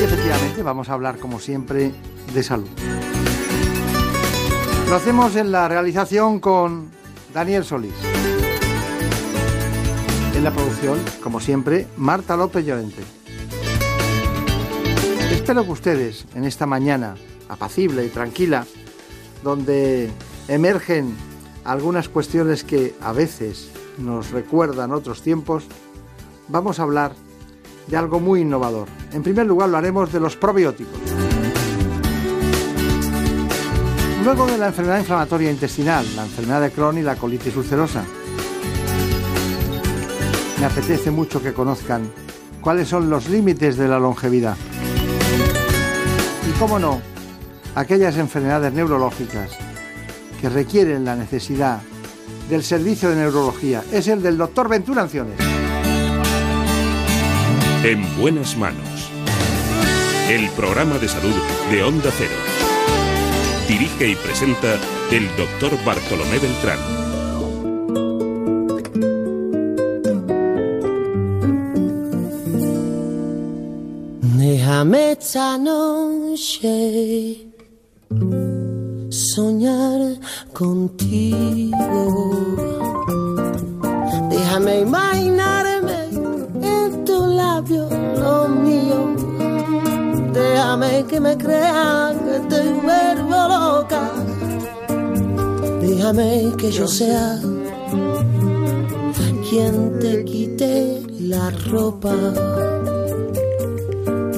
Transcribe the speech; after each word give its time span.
Sí, 0.00 0.04
efectivamente, 0.04 0.62
vamos 0.62 0.88
a 0.88 0.94
hablar 0.94 1.18
como 1.18 1.38
siempre 1.38 1.92
de 2.32 2.42
salud. 2.42 2.70
Lo 4.88 4.96
hacemos 4.96 5.36
en 5.36 5.52
la 5.52 5.68
realización 5.68 6.40
con 6.40 6.88
Daniel 7.34 7.66
Solís. 7.66 7.92
En 10.34 10.42
la 10.42 10.52
producción, 10.52 10.98
como 11.22 11.38
siempre, 11.38 11.86
Marta 11.98 12.34
López 12.34 12.64
Llorente. 12.64 13.02
Espero 15.32 15.64
que 15.66 15.70
ustedes, 15.70 16.24
en 16.34 16.46
esta 16.46 16.64
mañana 16.64 17.16
apacible 17.50 18.02
y 18.02 18.08
tranquila, 18.08 18.64
donde 19.44 20.10
emergen 20.48 21.14
algunas 21.62 22.08
cuestiones 22.08 22.64
que 22.64 22.94
a 23.02 23.12
veces 23.12 23.70
nos 23.98 24.30
recuerdan 24.30 24.92
otros 24.92 25.20
tiempos, 25.20 25.64
vamos 26.48 26.80
a 26.80 26.84
hablar 26.84 27.12
de 27.12 27.29
algo 27.96 28.20
muy 28.20 28.40
innovador. 28.40 28.88
En 29.12 29.22
primer 29.22 29.46
lugar, 29.46 29.68
lo 29.68 29.76
haremos 29.76 30.12
de 30.12 30.20
los 30.20 30.36
probióticos. 30.36 30.98
Luego 34.24 34.46
de 34.46 34.58
la 34.58 34.66
enfermedad 34.68 34.98
inflamatoria 34.98 35.50
intestinal, 35.50 36.04
la 36.14 36.24
enfermedad 36.24 36.60
de 36.60 36.70
Crohn 36.70 36.98
y 36.98 37.02
la 37.02 37.16
colitis 37.16 37.56
ulcerosa. 37.56 38.04
Me 40.60 40.66
apetece 40.66 41.10
mucho 41.10 41.42
que 41.42 41.54
conozcan 41.54 42.02
cuáles 42.60 42.86
son 42.88 43.08
los 43.08 43.30
límites 43.30 43.78
de 43.78 43.88
la 43.88 43.98
longevidad. 43.98 44.56
Y 46.48 46.58
cómo 46.58 46.78
no, 46.78 47.00
aquellas 47.74 48.18
enfermedades 48.18 48.72
neurológicas 48.74 49.52
que 50.40 50.50
requieren 50.50 51.04
la 51.04 51.16
necesidad 51.16 51.80
del 52.50 52.62
servicio 52.62 53.08
de 53.10 53.16
neurología. 53.16 53.82
Es 53.90 54.08
el 54.08 54.22
del 54.22 54.36
doctor 54.36 54.68
Ventura 54.68 55.02
Anciones. 55.02 55.59
En 57.82 58.04
buenas 58.20 58.56
manos. 58.56 59.10
El 60.28 60.48
programa 60.50 60.98
de 60.98 61.08
salud 61.08 61.34
de 61.70 61.82
Onda 61.82 62.10
Cero. 62.16 62.30
Dirige 63.68 64.08
y 64.08 64.14
presenta 64.16 64.74
el 65.10 65.28
doctor 65.36 65.72
Bartolomé 65.84 66.38
Beltrán. 66.38 66.78
Esta 75.22 75.58
noche 75.58 77.46
soñar 79.10 80.18
contigo. 80.52 81.78
Déjame 84.30 84.80
imaginarme 84.80 85.29
Déjame 90.80 91.04
que 91.04 91.20
me 91.20 91.36
crean 91.36 92.18
que 92.20 92.40
te 92.48 92.72
vuelvo 92.72 93.36
loca. 93.48 94.00
Déjame 95.78 96.54
que 96.56 96.72
yo 96.72 96.86
sea 96.86 97.38
quien 99.50 99.98
te 99.98 100.24
quite 100.24 101.02
la 101.20 101.50
ropa. 101.70 102.14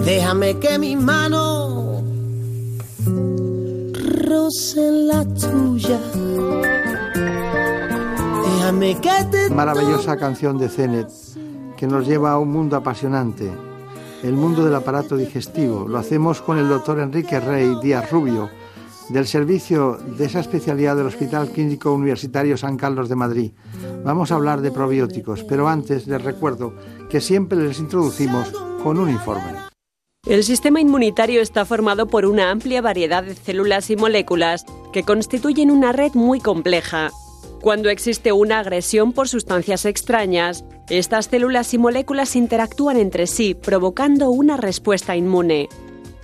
Déjame 0.04 0.58
que 0.58 0.80
mis 0.80 1.00
manos 1.00 2.02
rocen 4.26 5.06
la 5.06 5.24
tuya. 5.24 6.00
Déjame 8.44 9.00
que 9.00 9.24
te 9.30 9.48
Maravillosa 9.48 10.16
canción 10.16 10.58
de 10.58 10.68
Zenet 10.68 11.08
que 11.76 11.86
nos 11.86 12.04
lleva 12.04 12.32
a 12.32 12.38
un 12.38 12.50
mundo 12.50 12.74
apasionante, 12.74 13.48
el 14.22 14.34
mundo 14.34 14.64
del 14.64 14.74
aparato 14.74 15.16
digestivo. 15.16 15.86
Lo 15.88 15.98
hacemos 15.98 16.42
con 16.42 16.58
el 16.58 16.68
doctor 16.68 17.00
Enrique 17.00 17.40
Rey 17.40 17.74
Díaz 17.82 18.10
Rubio, 18.10 18.50
del 19.08 19.26
servicio 19.26 19.98
de 20.16 20.24
esa 20.24 20.40
especialidad 20.40 20.96
del 20.96 21.06
Hospital 21.06 21.50
Clínico 21.50 21.92
Universitario 21.92 22.56
San 22.56 22.76
Carlos 22.76 23.08
de 23.08 23.16
Madrid. 23.16 23.52
Vamos 24.04 24.30
a 24.30 24.36
hablar 24.36 24.60
de 24.60 24.70
probióticos, 24.70 25.44
pero 25.44 25.68
antes 25.68 26.06
les 26.06 26.22
recuerdo 26.22 26.74
que 27.10 27.20
siempre 27.20 27.58
les 27.58 27.78
introducimos 27.78 28.52
con 28.82 28.98
un 28.98 29.10
informe. 29.10 29.54
El 30.26 30.44
sistema 30.44 30.80
inmunitario 30.80 31.40
está 31.40 31.64
formado 31.64 32.06
por 32.06 32.26
una 32.26 32.50
amplia 32.50 32.80
variedad 32.80 33.24
de 33.24 33.34
células 33.34 33.90
y 33.90 33.96
moléculas 33.96 34.64
que 34.92 35.02
constituyen 35.02 35.70
una 35.70 35.92
red 35.92 36.12
muy 36.14 36.38
compleja. 36.38 37.10
Cuando 37.62 37.90
existe 37.90 38.32
una 38.32 38.58
agresión 38.58 39.12
por 39.12 39.28
sustancias 39.28 39.84
extrañas, 39.84 40.64
estas 40.90 41.26
células 41.26 41.72
y 41.74 41.78
moléculas 41.78 42.34
interactúan 42.34 42.96
entre 42.96 43.28
sí, 43.28 43.54
provocando 43.54 44.32
una 44.32 44.56
respuesta 44.56 45.14
inmune. 45.14 45.68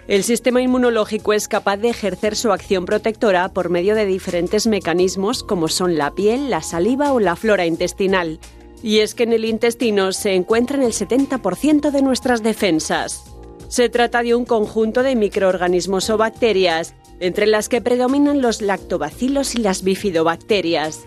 El 0.09 0.25
sistema 0.25 0.61
inmunológico 0.61 1.33
es 1.33 1.47
capaz 1.47 1.77
de 1.77 1.91
ejercer 1.91 2.35
su 2.35 2.51
acción 2.51 2.87
protectora 2.87 3.51
por 3.51 3.71
medio 3.71 3.95
de 3.95 4.05
diferentes 4.05 4.67
mecanismos 4.67 5.45
como 5.45 5.69
son 5.69 5.97
la 5.97 6.13
piel, 6.13 6.51
la 6.51 6.61
saliva 6.61 7.13
o 7.13 7.21
la 7.21 7.37
flora 7.37 7.67
intestinal. 7.67 8.41
Y 8.83 8.99
es 8.99 9.15
que 9.15 9.23
en 9.23 9.33
el 9.33 9.45
intestino 9.45 10.11
se 10.11 10.35
encuentran 10.35 10.83
el 10.83 10.93
70% 10.93 11.93
de 11.93 12.03
nuestras 12.03 12.43
defensas. 12.43 13.33
Se 13.69 13.89
trata 13.89 14.25
de 14.25 14.35
un 14.35 14.45
conjunto 14.45 15.05
de 15.05 15.15
microorganismos 15.15 16.11
o 16.11 16.17
bacterias, 16.17 16.97
entre 17.21 17.47
las 17.47 17.69
que 17.69 17.81
predominan 17.81 18.43
los 18.43 18.61
lactobacilos 18.61 19.55
y 19.55 19.59
las 19.59 19.85
bifidobacterias. 19.85 21.07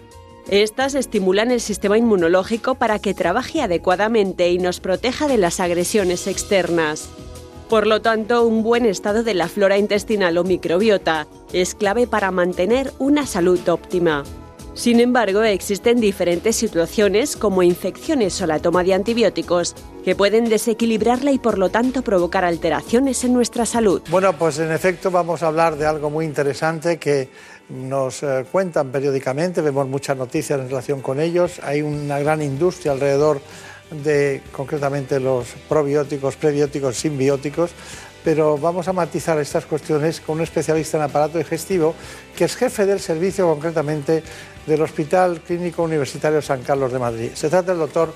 Estas 0.49 0.95
estimulan 0.95 1.51
el 1.51 1.61
sistema 1.61 1.97
inmunológico 1.97 2.75
para 2.75 2.99
que 2.99 3.13
trabaje 3.13 3.61
adecuadamente 3.61 4.49
y 4.49 4.57
nos 4.57 4.79
proteja 4.79 5.27
de 5.27 5.37
las 5.37 5.59
agresiones 5.59 6.27
externas. 6.27 7.09
Por 7.69 7.87
lo 7.87 8.01
tanto, 8.01 8.45
un 8.45 8.63
buen 8.63 8.85
estado 8.85 9.23
de 9.23 9.33
la 9.33 9.47
flora 9.47 9.77
intestinal 9.77 10.37
o 10.37 10.43
microbiota 10.43 11.27
es 11.53 11.73
clave 11.73 12.05
para 12.05 12.31
mantener 12.31 12.91
una 12.99 13.25
salud 13.25 13.59
óptima. 13.69 14.23
Sin 14.73 14.99
embargo, 15.01 15.43
existen 15.43 15.99
diferentes 15.99 16.55
situaciones 16.55 17.35
como 17.35 17.61
infecciones 17.61 18.41
o 18.41 18.47
la 18.47 18.59
toma 18.59 18.83
de 18.83 18.93
antibióticos 18.93 19.75
que 20.03 20.15
pueden 20.15 20.45
desequilibrarla 20.45 21.31
y 21.31 21.39
por 21.39 21.57
lo 21.57 21.69
tanto 21.69 22.01
provocar 22.01 22.45
alteraciones 22.45 23.23
en 23.23 23.33
nuestra 23.33 23.65
salud. 23.65 24.01
Bueno, 24.09 24.33
pues 24.33 24.59
en 24.59 24.71
efecto 24.71 25.11
vamos 25.11 25.43
a 25.43 25.47
hablar 25.47 25.77
de 25.77 25.85
algo 25.85 26.09
muy 26.09 26.25
interesante 26.25 26.97
que 26.97 27.29
nos 27.71 28.23
eh, 28.23 28.45
cuentan 28.51 28.91
periódicamente, 28.91 29.61
vemos 29.61 29.87
muchas 29.87 30.17
noticias 30.17 30.59
en 30.59 30.67
relación 30.69 31.01
con 31.01 31.19
ellos, 31.19 31.59
hay 31.63 31.81
una 31.81 32.19
gran 32.19 32.41
industria 32.41 32.91
alrededor 32.91 33.41
de 33.91 34.41
concretamente 34.51 35.19
los 35.19 35.47
probióticos, 35.67 36.35
prebióticos, 36.35 36.97
simbióticos, 36.97 37.71
pero 38.23 38.57
vamos 38.57 38.87
a 38.87 38.93
matizar 38.93 39.39
estas 39.39 39.65
cuestiones 39.65 40.19
con 40.21 40.37
un 40.37 40.43
especialista 40.43 40.97
en 40.97 41.03
aparato 41.03 41.37
digestivo 41.37 41.95
que 42.35 42.45
es 42.45 42.55
jefe 42.55 42.85
del 42.85 42.99
servicio 42.99 43.47
concretamente 43.47 44.23
del 44.65 44.81
Hospital 44.81 45.41
Clínico 45.41 45.83
Universitario 45.83 46.41
San 46.41 46.61
Carlos 46.61 46.93
de 46.93 46.99
Madrid. 46.99 47.31
Se 47.33 47.49
trata 47.49 47.71
del 47.71 47.79
doctor 47.79 48.13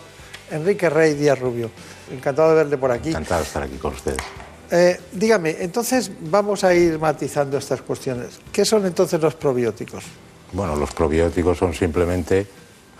Enrique 0.51 0.89
Rey 0.89 1.15
Díaz 1.15 1.39
Rubio. 1.39 1.71
Encantado 2.11 2.49
de 2.49 2.55
verle 2.55 2.77
por 2.77 2.91
aquí. 2.91 3.09
Encantado 3.09 3.41
de 3.41 3.47
estar 3.47 3.63
aquí 3.63 3.77
con 3.77 3.93
ustedes. 3.93 4.44
Eh, 4.71 4.99
dígame, 5.11 5.57
entonces 5.59 6.11
vamos 6.21 6.63
a 6.63 6.73
ir 6.73 6.97
matizando 6.99 7.57
estas 7.57 7.81
cuestiones. 7.81 8.39
¿Qué 8.51 8.65
son 8.65 8.85
entonces 8.85 9.21
los 9.21 9.35
probióticos? 9.35 10.03
Bueno, 10.53 10.75
los 10.75 10.91
probióticos 10.91 11.57
son 11.57 11.73
simplemente 11.73 12.47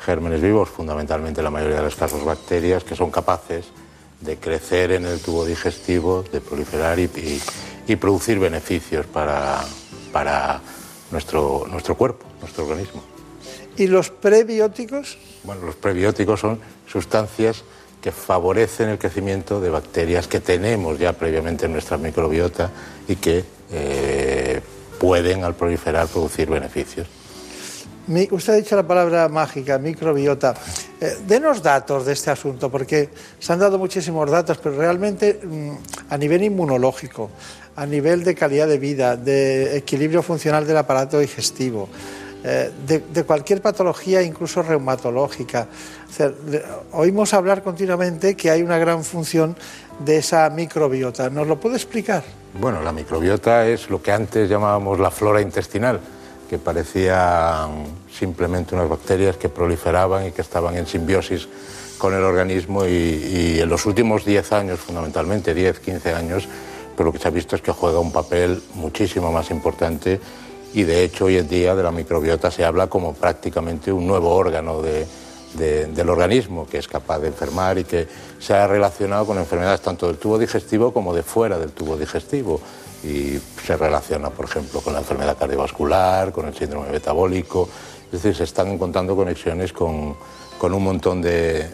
gérmenes 0.06 0.42
vivos, 0.42 0.70
fundamentalmente 0.70 1.42
la 1.42 1.50
mayoría 1.50 1.78
de 1.78 1.84
los 1.84 1.96
casos 1.96 2.24
bacterias, 2.24 2.84
que 2.84 2.96
son 2.96 3.10
capaces 3.12 3.66
de 4.22 4.38
crecer 4.38 4.92
en 4.92 5.06
el 5.06 5.20
tubo 5.20 5.46
digestivo, 5.46 6.24
de 6.32 6.42
proliferar 6.42 7.00
y, 7.00 7.04
y- 7.04 7.42
y 7.88 7.96
producir 7.98 8.40
beneficios 8.40 9.06
para, 9.06 9.64
para 10.12 10.60
nuestro, 11.12 11.66
nuestro 11.70 11.96
cuerpo, 11.96 12.26
nuestro 12.42 12.64
organismo. 12.66 13.04
¿Y 13.78 13.88
los 13.88 14.10
prebióticos? 14.10 15.18
Bueno, 15.44 15.62
los 15.66 15.76
prebióticos 15.76 16.40
son 16.40 16.60
sustancias 16.92 17.64
que 18.06 18.12
favorecen 18.12 18.90
el 18.90 19.00
crecimiento 19.00 19.60
de 19.60 19.72
bacterias 19.72 20.28
que 20.28 20.40
tenemos 20.40 21.00
ya 21.00 21.14
previamente 21.14 21.66
en 21.66 21.72
nuestra 21.72 21.98
microbiota 21.98 22.70
y 23.08 23.16
que 23.16 23.44
eh, 23.72 24.62
pueden 25.00 25.44
al 25.44 25.56
proliferar 25.56 26.06
producir 26.06 26.48
beneficios. 26.48 27.08
Usted 28.30 28.54
ha 28.54 28.56
dicho 28.58 28.76
la 28.76 28.86
palabra 28.86 29.28
mágica, 29.28 29.80
microbiota. 29.80 30.54
Eh, 31.02 31.18
denos 31.26 31.64
datos 31.64 32.06
de 32.06 32.14
este 32.14 32.30
asunto, 32.30 32.70
porque 32.70 33.10
se 33.40 33.52
han 33.52 33.58
dado 33.58 33.80
muchísimos 33.80 34.30
datos, 34.30 34.60
pero 34.60 34.78
realmente 34.78 35.40
mm, 35.44 35.72
a 36.12 36.16
nivel 36.20 36.44
inmunológico, 36.44 37.32
a 37.76 37.88
nivel 37.88 38.24
de 38.24 38.36
calidad 38.36 38.68
de 38.68 38.78
vida, 38.78 39.18
de 39.18 39.78
equilibrio 39.78 40.22
funcional 40.22 40.68
del 40.68 40.78
aparato 40.78 41.18
digestivo, 41.18 41.90
eh, 42.48 42.70
de, 42.86 43.24
cualquier 43.24 43.60
patología, 43.60 44.22
incluso 44.22 44.62
reumatológica. 44.62 45.66
oímos 46.92 47.34
hablar 47.34 47.64
continuamente 47.64 48.36
que 48.36 48.52
hay 48.52 48.62
una 48.62 48.78
gran 48.78 49.04
función 49.04 49.58
de 49.98 50.18
esa 50.18 50.48
microbiota. 50.52 51.32
¿Nos 51.32 51.48
lo 51.48 51.60
puede 51.60 51.78
explicar? 51.78 52.24
Bueno, 52.54 52.84
la 52.84 52.92
microbiota 52.92 53.66
es 53.66 53.90
lo 53.90 54.00
que 54.00 54.12
antes 54.12 54.48
llamábamos 54.48 55.00
la 55.00 55.10
flora 55.10 55.42
intestinal, 55.42 56.00
que 56.48 56.60
parecían 56.60 57.86
simplemente 58.16 58.76
unas 58.76 58.90
bacterias 58.90 59.38
que 59.38 59.50
proliferaban 59.50 60.28
y 60.28 60.32
que 60.32 60.44
estaban 60.44 60.78
en 60.78 60.86
simbiosis 60.86 61.48
con 61.98 62.14
el 62.14 62.22
organismo 62.22 62.86
y, 62.86 62.90
y 62.92 63.60
en 63.60 63.70
los 63.70 63.88
últimos 63.88 64.24
10 64.24 64.52
años, 64.52 64.80
fundamentalmente 64.82 65.56
10, 65.56 65.80
15 65.80 66.14
años, 66.14 66.48
pero 66.96 67.08
lo 67.08 67.12
que 67.12 67.18
se 67.18 67.28
ha 67.28 67.32
visto 67.32 67.56
es 67.56 67.64
que 67.64 67.72
juega 67.72 67.98
un 67.98 68.12
papel 68.12 68.62
muchísimo 68.76 69.32
más 69.32 69.50
importante 69.50 70.20
y 70.76 70.84
de 70.84 71.06
hecho 71.06 71.26
hoy 71.26 71.38
en 71.38 71.48
día 71.48 71.74
de 71.74 71.82
la 71.82 71.92
microbiota 71.92 72.52
se 72.52 72.66
habla 72.66 72.88
como 72.88 73.14
prácticamente 73.14 73.94
un 73.94 74.06
nuevo 74.06 74.36
órgano 74.36 74.82
del 74.82 76.10
organismo 76.10 76.68
que 76.68 76.78
es 76.78 76.88
capaz 76.90 77.20
de 77.20 77.28
enfermar 77.30 77.78
y 77.78 77.86
que 77.86 78.06
se 78.40 78.54
ha 78.54 78.68
relacionado 78.68 79.26
con 79.26 79.38
enfermedades 79.38 79.80
tanto 79.80 80.08
del 80.08 80.18
tubo 80.18 80.38
digestivo 80.38 80.94
como 80.94 81.16
de 81.16 81.24
fuera 81.24 81.58
del 81.58 81.72
tubo 81.72 81.96
digestivo. 81.96 82.60
Y 83.06 83.40
se 83.66 83.78
relaciona, 83.78 84.30
por 84.32 84.46
ejemplo, 84.46 84.82
con 84.82 84.92
la 84.92 85.00
enfermedad 85.00 85.38
cardiovascular, 85.38 86.34
con 86.34 86.48
el 86.48 86.56
síndrome 86.56 86.90
metabólico, 86.90 87.70
es 88.08 88.24
decir, 88.24 88.36
se 88.36 88.44
están 88.44 88.68
encontrando 88.68 89.16
conexiones 89.16 89.72
con, 89.72 90.18
un 90.62 90.84
montón 90.84 91.22
de, 91.22 91.70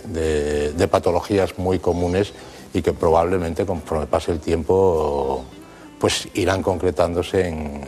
de 0.75 0.88
patologías 0.88 1.57
muy 1.57 1.80
comunes 1.80 2.33
y 2.74 2.83
que 2.83 2.94
probablemente 2.94 3.65
conforme 3.65 4.06
pase 4.06 4.31
el 4.31 4.39
tiempo 4.39 5.44
pues 6.01 6.27
irán 6.33 6.63
concretándose 6.63 7.48
en, 7.48 7.81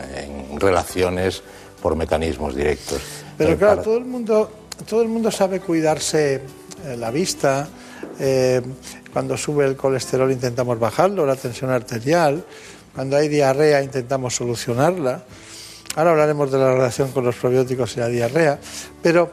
relaciones 0.60 1.42
por 1.82 1.96
mecanismos 1.96 2.54
directos. 2.54 3.02
Pero 3.36 3.58
claro, 3.58 3.82
todo, 3.82 3.98
el 3.98 4.04
mundo, 4.04 4.50
todo 4.88 5.02
el 5.02 5.08
mundo 5.08 5.32
sabe 5.32 5.58
cuidarse 5.58 6.36
eh, 6.36 6.96
la 6.96 7.10
vista, 7.10 7.68
eh, 8.20 8.62
cuando 9.12 9.36
sube 9.36 9.66
el 9.66 9.76
colesterol 9.76 10.30
intentamos 10.30 10.78
bajarlo, 10.78 11.26
la 11.26 11.34
tensión 11.34 11.70
arterial, 11.70 12.44
cuando 12.94 13.16
hay 13.16 13.28
diarrea 13.28 13.82
intentamos 13.82 14.36
solucionarla. 14.36 15.24
Ahora 15.96 16.12
hablaremos 16.12 16.52
de 16.52 16.58
la 16.58 16.72
relación 16.72 17.10
con 17.10 17.24
los 17.24 17.34
probióticos 17.34 17.96
y 17.96 18.00
la 18.00 18.08
diarrea, 18.08 18.60
pero 19.02 19.32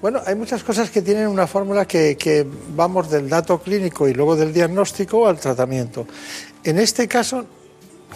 bueno, 0.00 0.20
hay 0.24 0.34
muchas 0.34 0.64
cosas 0.64 0.88
que 0.88 1.02
tienen 1.02 1.26
una 1.26 1.46
fórmula 1.46 1.84
que, 1.84 2.46
vamos 2.74 3.10
del 3.10 3.28
dato 3.28 3.58
clínico 3.58 4.08
y 4.08 4.14
luego 4.14 4.34
del 4.34 4.52
diagnóstico 4.52 5.26
al 5.26 5.38
tratamiento. 5.38 6.06
En 6.64 6.78
este 6.78 7.06
caso, 7.06 7.44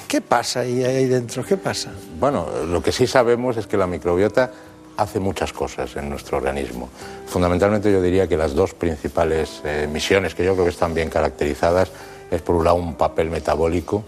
¿qué 0.08 0.20
pasa 0.20 0.60
ahí, 0.60 0.84
ahí 0.84 1.06
dentro? 1.06 1.44
¿Qué 1.44 1.56
pasa? 1.56 1.92
Bueno, 2.18 2.46
lo 2.66 2.82
que 2.82 2.92
sí 2.92 3.06
sabemos 3.06 3.56
es 3.56 3.66
que 3.66 3.76
la 3.76 3.86
microbiota 3.86 4.50
hace 4.96 5.20
muchas 5.20 5.52
cosas 5.52 5.96
en 5.96 6.08
nuestro 6.08 6.36
organismo. 6.36 6.88
Fundamentalmente 7.26 7.90
yo 7.90 8.00
diría 8.00 8.28
que 8.28 8.36
las 8.36 8.54
dos 8.54 8.74
principales 8.74 9.60
eh, 9.64 9.88
misiones 9.90 10.34
que 10.34 10.44
yo 10.44 10.54
creo 10.54 10.64
que 10.64 10.70
están 10.70 10.94
bien 10.94 11.10
caracterizadas 11.10 11.90
es 12.30 12.42
por 12.42 12.54
un 12.54 12.64
lado 12.64 12.76
un 12.76 12.94
papel 12.94 13.30
metabólico, 13.30 14.04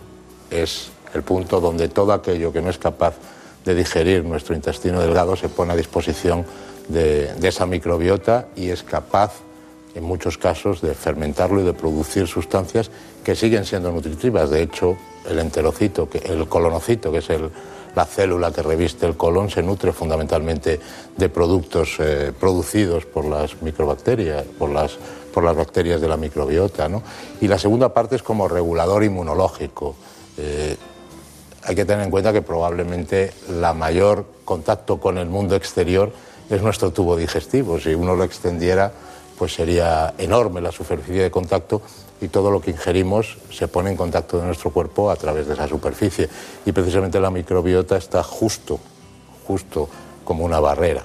es 0.50 0.90
el 1.14 1.22
punto 1.22 1.60
donde 1.60 1.88
todo 1.88 2.12
aquello 2.12 2.52
que 2.52 2.60
no 2.60 2.70
es 2.70 2.78
capaz 2.78 3.14
de 3.64 3.74
digerir 3.74 4.24
nuestro 4.24 4.54
intestino 4.54 5.00
delgado 5.00 5.34
se 5.36 5.48
pone 5.48 5.72
a 5.72 5.76
disposición 5.76 6.44
de, 6.88 7.34
esa 7.42 7.66
microbiota 7.66 8.46
y 8.54 8.70
es 8.70 8.82
capaz, 8.82 9.32
en 9.96 10.04
muchos 10.04 10.36
casos, 10.36 10.80
de 10.82 10.94
fermentarlo 10.94 11.60
y 11.62 11.64
de 11.64 11.72
producir 11.72 12.26
sustancias 12.26 12.90
que 13.24 13.34
siguen 13.34 13.64
siendo 13.64 13.90
nutritivas. 13.90 14.50
De 14.50 14.62
hecho, 14.62 14.96
el 15.28 15.38
enterocito, 15.38 16.08
el 16.24 16.46
colonocito, 16.48 17.10
que 17.10 17.18
es 17.18 17.28
la 17.94 18.04
célula 18.04 18.52
que 18.52 18.62
reviste 18.62 19.06
el 19.06 19.16
colon, 19.16 19.48
se 19.48 19.62
nutre 19.62 19.92
fundamentalmente 19.92 20.78
de 21.16 21.28
productos 21.30 21.96
eh, 21.98 22.32
producidos 22.38 23.06
por 23.06 23.24
las 23.24 23.62
microbacterias, 23.62 24.44
por 24.58 24.68
las, 24.68 24.98
por 25.32 25.42
las 25.42 25.56
bacterias 25.56 26.00
de 26.00 26.08
la 26.08 26.18
microbiota. 26.18 26.88
Y 27.40 27.48
la 27.48 27.58
segunda 27.58 27.94
parte 27.94 28.16
es 28.16 28.22
como 28.22 28.48
regulador 28.48 29.02
inmunológico. 29.02 29.96
Eh, 30.36 30.76
hay 31.64 31.74
que 31.74 31.86
tener 31.86 32.04
en 32.04 32.10
cuenta 32.10 32.34
que 32.34 32.42
probablemente 32.42 33.32
la 33.48 33.72
mayor 33.72 34.26
contacto 34.44 35.00
con 35.00 35.16
el 35.16 35.26
mundo 35.26 35.56
exterior 35.56 36.12
es 36.50 36.62
nuestro 36.62 36.92
tubo 36.92 37.16
digestivo. 37.16 37.80
Si 37.80 37.94
uno 37.94 38.14
lo 38.14 38.24
extendiera, 38.24 38.92
pues 39.38 39.54
sería 39.54 40.14
enorme 40.18 40.60
la 40.60 40.72
superficie 40.72 41.22
de 41.22 41.30
contacto 41.30 41.82
y 42.20 42.28
todo 42.28 42.50
lo 42.50 42.60
que 42.60 42.70
ingerimos 42.70 43.38
se 43.50 43.68
pone 43.68 43.90
en 43.90 43.96
contacto 43.96 44.38
de 44.38 44.46
nuestro 44.46 44.70
cuerpo 44.70 45.10
a 45.10 45.16
través 45.16 45.46
de 45.46 45.54
esa 45.54 45.68
superficie. 45.68 46.28
Y 46.64 46.72
precisamente 46.72 47.20
la 47.20 47.30
microbiota 47.30 47.96
está 47.96 48.22
justo, 48.22 48.78
justo 49.46 49.88
como 50.24 50.44
una 50.44 50.60
barrera, 50.60 51.04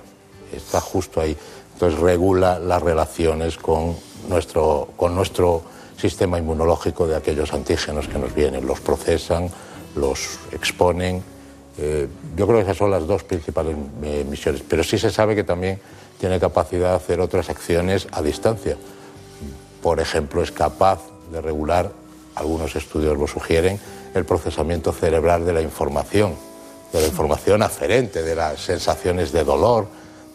está 0.54 0.80
justo 0.80 1.20
ahí. 1.20 1.36
Entonces 1.74 2.00
regula 2.00 2.60
las 2.60 2.82
relaciones 2.82 3.58
con 3.58 3.96
nuestro, 4.30 4.90
con 4.96 5.16
nuestro 5.16 5.64
sistema 5.98 6.40
inmunológico 6.40 7.08
de 7.08 7.16
aquellos 7.16 7.54
antígenos 7.54 8.08
que 8.08 8.18
nos 8.18 8.34
vienen, 8.34 8.66
los 8.66 8.80
procesan, 8.80 9.50
los 9.96 10.40
exponen 10.52 11.24
eh, 11.78 12.08
yo 12.36 12.46
creo 12.46 12.60
que 12.60 12.64
esas 12.64 12.78
son 12.78 12.92
las 12.92 13.08
dos 13.08 13.24
principales 13.24 13.76
eh, 14.04 14.26
misiones, 14.30 14.62
pero 14.68 14.84
sí 14.84 14.98
se 14.98 15.10
sabe 15.10 15.36
que 15.36 15.44
también 15.44 15.80
tiene 16.22 16.40
capacidad 16.40 16.92
de 16.92 16.96
hacer 16.98 17.20
otras 17.20 17.50
acciones 17.50 18.08
a 18.12 18.22
distancia. 18.22 18.78
Por 19.82 20.00
ejemplo, 20.00 20.44
es 20.44 20.52
capaz 20.52 21.00
de 21.32 21.42
regular, 21.42 21.92
algunos 22.36 22.76
estudios 22.76 23.18
lo 23.18 23.26
sugieren, 23.26 23.80
el 24.14 24.24
procesamiento 24.24 24.92
cerebral 24.92 25.48
de 25.48 25.54
la 25.54 25.62
información, 25.62 26.36
de 26.94 27.02
la 27.02 27.08
información 27.08 27.64
aferente, 27.64 28.22
de 28.22 28.36
las 28.36 28.62
sensaciones 28.62 29.32
de 29.32 29.44
dolor, 29.44 29.88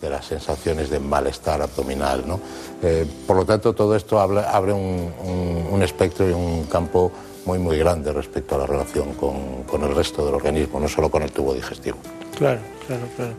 de 0.02 0.10
las 0.10 0.26
sensaciones 0.26 0.90
de 0.90 0.98
malestar 0.98 1.62
abdominal. 1.62 2.24
Eh, 2.82 3.06
por 3.24 3.36
lo 3.36 3.44
tanto, 3.44 3.72
todo 3.72 3.94
esto 3.94 4.18
abre 4.18 4.72
un 4.72 5.80
espectro 5.82 6.28
y 6.28 6.32
un 6.32 6.64
campo 6.64 7.12
muy, 7.46 7.58
muy 7.58 7.78
grande 7.78 8.12
respecto 8.12 8.56
a 8.56 8.58
la 8.58 8.66
relación 8.66 9.14
con, 9.14 9.62
con, 9.62 9.82
el 9.84 9.94
resto 9.94 10.26
del 10.26 10.34
organismo, 10.34 10.80
no 10.80 10.88
solo 10.88 11.10
con 11.10 11.22
el 11.22 11.30
tubo 11.30 11.54
digestivo. 11.54 11.96
Claro, 12.36 12.60
claro, 12.86 13.02
claro. 13.16 13.34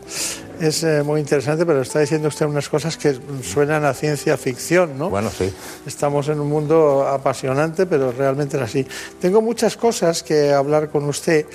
Es 0.60 0.82
eh, 0.82 1.02
muy 1.04 1.20
interesante, 1.20 1.64
pero 1.64 1.82
está 1.82 2.00
diciendo 2.00 2.28
usted 2.28 2.46
unas 2.46 2.68
cosas 2.68 2.96
que 2.96 3.16
suenan 3.42 3.84
a 3.84 3.94
ciencia 3.94 4.36
ficción, 4.36 4.98
¿no? 4.98 5.10
Bueno, 5.10 5.30
sí. 5.30 5.52
Estamos 5.86 6.28
en 6.28 6.40
un 6.40 6.48
mundo 6.48 7.06
apasionante, 7.06 7.86
pero 7.86 8.10
realmente 8.10 8.56
es 8.56 8.62
así. 8.62 8.86
Tengo 9.20 9.40
muchas 9.40 9.76
cosas 9.76 10.22
que 10.22 10.52
hablar 10.52 10.88
con 10.88 11.04
usted, 11.04 11.46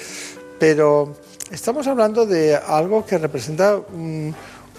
pero 0.57 1.15
estamos 1.51 1.87
hablando 1.87 2.25
de 2.25 2.55
algo 2.55 3.05
que 3.05 3.17
representa 3.17 3.77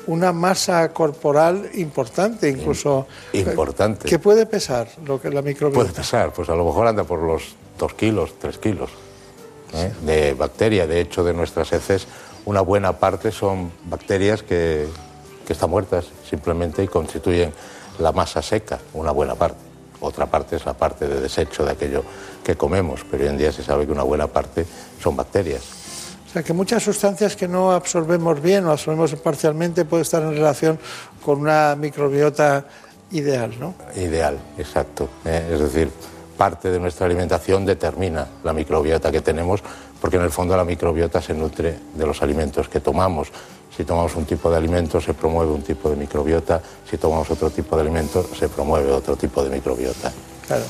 una 0.06 0.32
masa 0.32 0.90
corporal 0.92 1.68
importante, 1.74 2.48
incluso. 2.48 3.06
Importante. 3.32 4.08
¿Qué 4.08 4.18
puede 4.18 4.46
pesar 4.46 4.88
lo 5.04 5.20
que 5.20 5.28
la 5.28 5.42
microbiota? 5.42 5.84
Puede 5.84 5.94
pesar, 5.94 6.32
pues 6.32 6.48
a 6.48 6.54
lo 6.54 6.64
mejor 6.64 6.86
anda 6.86 7.04
por 7.04 7.20
los 7.20 7.56
dos 7.78 7.94
kilos, 7.94 8.34
tres 8.38 8.58
kilos 8.58 8.90
¿eh? 9.72 9.92
de 10.02 10.34
bacteria. 10.34 10.86
De 10.86 11.00
hecho, 11.00 11.24
de 11.24 11.34
nuestras 11.34 11.72
heces, 11.72 12.06
una 12.44 12.60
buena 12.60 12.98
parte 12.98 13.32
son 13.32 13.72
bacterias 13.84 14.42
que, 14.42 14.86
que 15.46 15.52
están 15.52 15.70
muertas 15.70 16.06
simplemente 16.28 16.82
y 16.82 16.88
constituyen 16.88 17.52
la 17.98 18.12
masa 18.12 18.42
seca, 18.42 18.78
una 18.92 19.10
buena 19.10 19.34
parte. 19.34 19.58
Otra 20.00 20.26
parte 20.26 20.56
es 20.56 20.66
la 20.66 20.74
parte 20.74 21.08
de 21.08 21.20
desecho 21.20 21.64
de 21.64 21.72
aquello 21.72 22.04
que 22.42 22.56
comemos, 22.56 23.00
pero 23.10 23.24
hoy 23.24 23.30
en 23.30 23.38
día 23.38 23.52
se 23.52 23.62
sabe 23.62 23.86
que 23.86 23.92
una 23.92 24.02
buena 24.02 24.26
parte 24.26 24.66
son 25.00 25.16
bacterias. 25.16 25.62
O 26.26 26.32
sea, 26.34 26.42
que 26.42 26.52
muchas 26.52 26.82
sustancias 26.82 27.36
que 27.36 27.46
no 27.46 27.72
absorbemos 27.72 28.42
bien 28.42 28.66
o 28.66 28.72
absorbemos 28.72 29.14
parcialmente 29.14 29.84
pueden 29.84 30.02
estar 30.02 30.22
en 30.22 30.32
relación 30.32 30.78
con 31.24 31.40
una 31.40 31.76
microbiota 31.76 32.66
ideal, 33.12 33.54
¿no? 33.58 33.74
Ideal, 33.96 34.38
exacto. 34.58 35.08
¿eh? 35.24 35.50
Es 35.52 35.60
decir, 35.60 35.90
parte 36.36 36.70
de 36.70 36.78
nuestra 36.78 37.06
alimentación 37.06 37.64
determina 37.64 38.26
la 38.42 38.52
microbiota 38.52 39.10
que 39.10 39.20
tenemos, 39.20 39.62
porque 40.00 40.16
en 40.16 40.22
el 40.22 40.30
fondo 40.30 40.56
la 40.56 40.64
microbiota 40.64 41.22
se 41.22 41.34
nutre 41.34 41.78
de 41.94 42.06
los 42.06 42.22
alimentos 42.22 42.68
que 42.68 42.80
tomamos. 42.80 43.28
Si 43.74 43.84
tomamos 43.84 44.14
un 44.16 44.24
tipo 44.24 44.50
de 44.50 44.56
alimento 44.56 45.00
se 45.00 45.14
promueve 45.14 45.52
un 45.52 45.62
tipo 45.62 45.90
de 45.90 45.96
microbiota, 45.96 46.60
si 46.88 46.96
tomamos 46.96 47.30
otro 47.30 47.50
tipo 47.50 47.74
de 47.76 47.82
alimento 47.82 48.24
se 48.38 48.48
promueve 48.48 48.92
otro 48.92 49.16
tipo 49.16 49.42
de 49.42 49.50
microbiota. 49.50 50.12
Claro. 50.46 50.64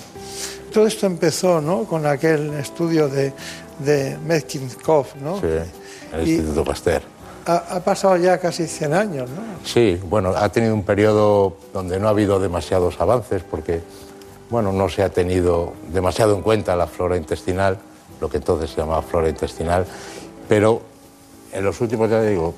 Todo 0.73 0.87
esto 0.87 1.07
empezó 1.07 1.61
¿no? 1.61 1.85
con 1.85 2.07
aquel 2.07 2.55
estudio 2.55 3.09
de, 3.09 3.33
de 3.79 4.19
Metcalfe, 4.25 5.19
¿no? 5.21 5.41
Sí, 5.41 5.47
el 6.13 6.29
Instituto 6.29 6.65
Pasteur. 6.65 7.03
Ha, 7.47 7.77
ha, 7.77 7.81
pasado 7.81 8.17
ya 8.17 8.39
casi 8.39 8.67
100 8.67 8.95
años, 8.95 9.31
¿no? 9.31 9.43
Sí, 9.65 10.01
bueno, 10.09 10.31
ha 10.35 10.49
tenido 10.49 10.75
un 10.75 10.83
periodo 10.83 11.59
donde 11.75 12.01
no 12.01 12.07
ha 12.09 12.11
habido 12.11 12.41
demasiados 12.41 13.01
avances 13.01 13.43
porque 13.43 13.83
bueno, 14.55 14.71
no 14.71 14.89
se 14.89 15.03
ha 15.03 15.09
tenido 15.09 15.73
demasiado 15.93 16.33
en 16.37 16.41
cuenta 16.41 16.77
la 16.77 16.87
flora 16.87 17.17
intestinal, 17.17 17.77
lo 18.21 18.29
que 18.29 18.37
entonces 18.37 18.71
se 18.71 18.77
llamaba 18.77 19.03
flora 19.03 19.29
intestinal, 19.29 19.85
pero 20.49 20.81
en 21.53 21.65
los 21.65 21.81
últimos, 21.81 22.09
ya 22.09 22.23
digo, 22.23 22.55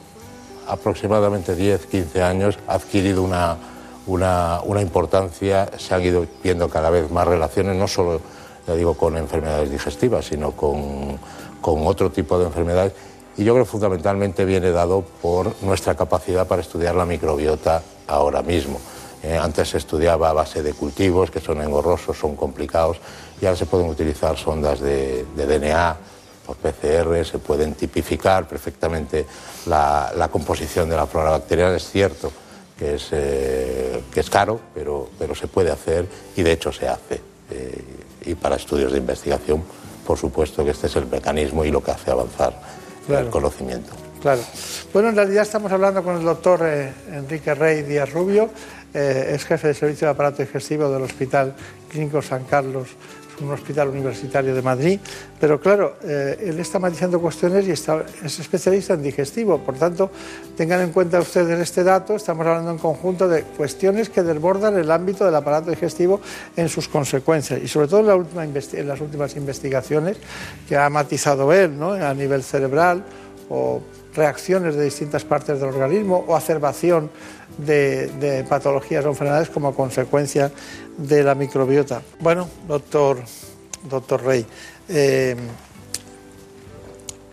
aproximadamente 0.69 1.55
10, 1.55 1.87
15 1.87 2.23
años 2.23 2.59
ha 2.69 2.75
adquirido 2.75 3.23
una, 3.23 3.57
una, 4.07 4.83
importancia, 4.83 5.71
se 5.79 5.95
han 5.95 6.03
ido 6.03 6.27
viendo 6.43 6.69
cada 6.69 6.91
vez 6.91 7.11
más 7.11 7.27
relaciones, 7.27 7.75
no 7.77 7.89
solo, 7.89 8.21
ya 8.69 8.75
digo, 8.75 8.93
con 8.93 9.17
enfermedades 9.17 9.71
digestivas, 9.71 10.27
sino 10.27 10.51
con, 10.51 11.19
con 11.63 11.87
otro 11.87 12.11
tipo 12.11 12.39
de 12.39 12.45
enfermedades. 12.45 12.93
Y 13.39 13.45
yo 13.45 13.55
creo 13.55 13.65
que 13.65 13.71
fundamentalmente 13.71 14.45
viene 14.45 14.71
dado 14.71 15.03
por 15.23 15.55
nuestra 15.63 15.95
capacidad 15.95 16.47
para 16.47 16.61
estudiar 16.61 16.95
la 16.95 17.07
microbiota 17.07 17.81
ahora 18.07 18.43
mismo. 18.43 18.79
Eh, 19.23 19.37
antes 19.37 19.71
se 19.71 19.79
estudiaba 19.79 20.31
a 20.31 20.33
base 20.33 20.63
de 20.63 20.73
cultivos, 20.73 21.31
que 21.31 21.41
son 21.41 21.61
engorrosos, 21.63 22.17
son 22.19 22.37
complicados, 22.37 22.99
y 23.41 23.47
ahora 23.47 23.57
se 23.57 23.67
pueden 23.67 23.89
utilizar 23.89 24.37
sondas 24.37 24.81
de, 24.81 25.25
de 25.37 25.47
DNA 25.47 25.97
por 26.47 26.57
PCR, 26.57 27.25
se 27.25 27.39
pueden 27.39 27.75
tipificar 27.75 28.47
perfectamente 28.47 29.27
la, 29.67 30.13
la 30.17 30.29
composición 30.29 30.89
de 30.89 30.97
la 30.97 31.07
flora 31.07 31.31
bacteriana. 31.31 31.75
Es 31.77 31.91
cierto 31.91 32.31
que 32.79 32.95
es, 32.95 33.09
eh, 33.11 34.03
que 34.13 34.21
es 34.21 34.31
caro, 34.31 34.61
pero, 34.75 35.09
pero 35.19 35.35
se 35.35 35.49
puede 35.49 35.71
hacer 35.73 36.07
y 36.37 36.43
de 36.43 36.53
hecho 36.53 36.71
se 36.73 36.87
hace. 36.87 37.21
Eh, 37.51 37.85
y 38.27 38.35
para 38.37 38.57
estudios 38.57 38.93
de 38.93 38.99
investigación, 38.99 39.65
por 40.07 40.19
supuesto 40.19 40.65
que 40.65 40.71
este 40.71 40.87
es 40.87 40.95
el 40.97 41.07
mecanismo 41.07 41.65
y 41.65 41.71
lo 41.71 41.83
que 41.83 41.91
hace 41.91 42.11
avanzar 42.13 42.53
Claro. 43.07 43.25
el 43.27 43.31
conocimiento. 43.31 43.93
Claro. 44.21 44.41
Bueno, 44.93 45.11
en 45.11 45.17
realidad 45.17 45.43
estamos 45.43 45.71
hablando 45.71 46.03
con 46.03 46.17
el 46.17 46.25
doctor 46.25 46.61
eh, 46.65 46.93
Enrique 47.13 47.55
Rey 47.55 47.83
Díaz 47.83 48.11
Rubio, 48.13 48.51
eh, 48.95 49.33
es 49.35 49.45
jefe 49.45 49.69
de 49.69 49.75
servicio 49.75 50.07
de 50.07 50.13
aparato 50.13 50.43
digestivo 50.43 50.91
del 50.91 51.03
Hospital 51.03 51.55
Clínico 51.89 52.23
San 52.23 52.45
Carlos, 52.45 52.89
un 53.41 53.51
hospital 53.51 53.89
universitario 53.89 54.55
de 54.55 54.63
Madrid, 54.63 54.99
pero 55.39 55.61
claro, 55.61 55.97
eh, 56.03 56.39
él 56.41 56.59
está 56.59 56.79
matizando 56.79 57.21
cuestiones 57.21 57.67
y 57.67 57.73
es 57.73 58.39
especialista 58.39 58.95
en 58.95 59.03
digestivo, 59.03 59.59
por 59.59 59.75
tanto, 59.77 60.11
tengan 60.57 60.81
en 60.81 60.93
cuenta 60.93 61.21
ustedes 61.21 61.61
este 61.61 61.85
dato, 61.85 62.17
estamos 62.17 62.47
hablando 62.47 62.71
en 62.71 62.79
conjunto 62.79 63.29
de 63.29 63.43
cuestiones 63.43 64.09
que 64.09 64.23
desbordan 64.23 64.79
el 64.79 64.91
ámbito 64.91 65.25
del 65.25 65.35
aparato 65.35 65.71
digestivo 65.71 66.21
en 66.57 66.69
sus 66.69 66.89
consecuencias. 66.89 67.61
Y 67.63 67.69
sobre 67.69 67.89
todo 67.89 68.01
en 68.01 68.89
las 68.89 69.01
últimas 69.01 69.37
investigaciones 69.37 70.17
que 70.69 70.77
ha 70.77 70.89
matizado 70.89 71.53
él 71.53 71.79
¿no? 71.79 71.93
a 71.93 72.15
nivel 72.15 72.43
cerebral 72.43 73.05
o 73.49 73.83
reacciones 74.17 74.75
de 74.77 74.85
distintas 74.85 75.25
partes 75.25 75.61
del 75.61 75.69
organismo 75.69 76.25
o 76.27 76.35
acerbación 76.35 77.11
de, 77.59 78.07
de 78.19 78.45
patologías 78.45 79.05
o 79.05 79.09
enfermedades 79.09 79.51
como 79.51 79.75
consecuencia 79.75 80.51
de 80.97 81.23
la 81.23 81.35
microbiota. 81.35 82.03
Bueno, 82.21 82.49
doctor, 82.67 83.19
doctor 83.89 84.23
Rey, 84.25 84.47
eh, 84.89 85.37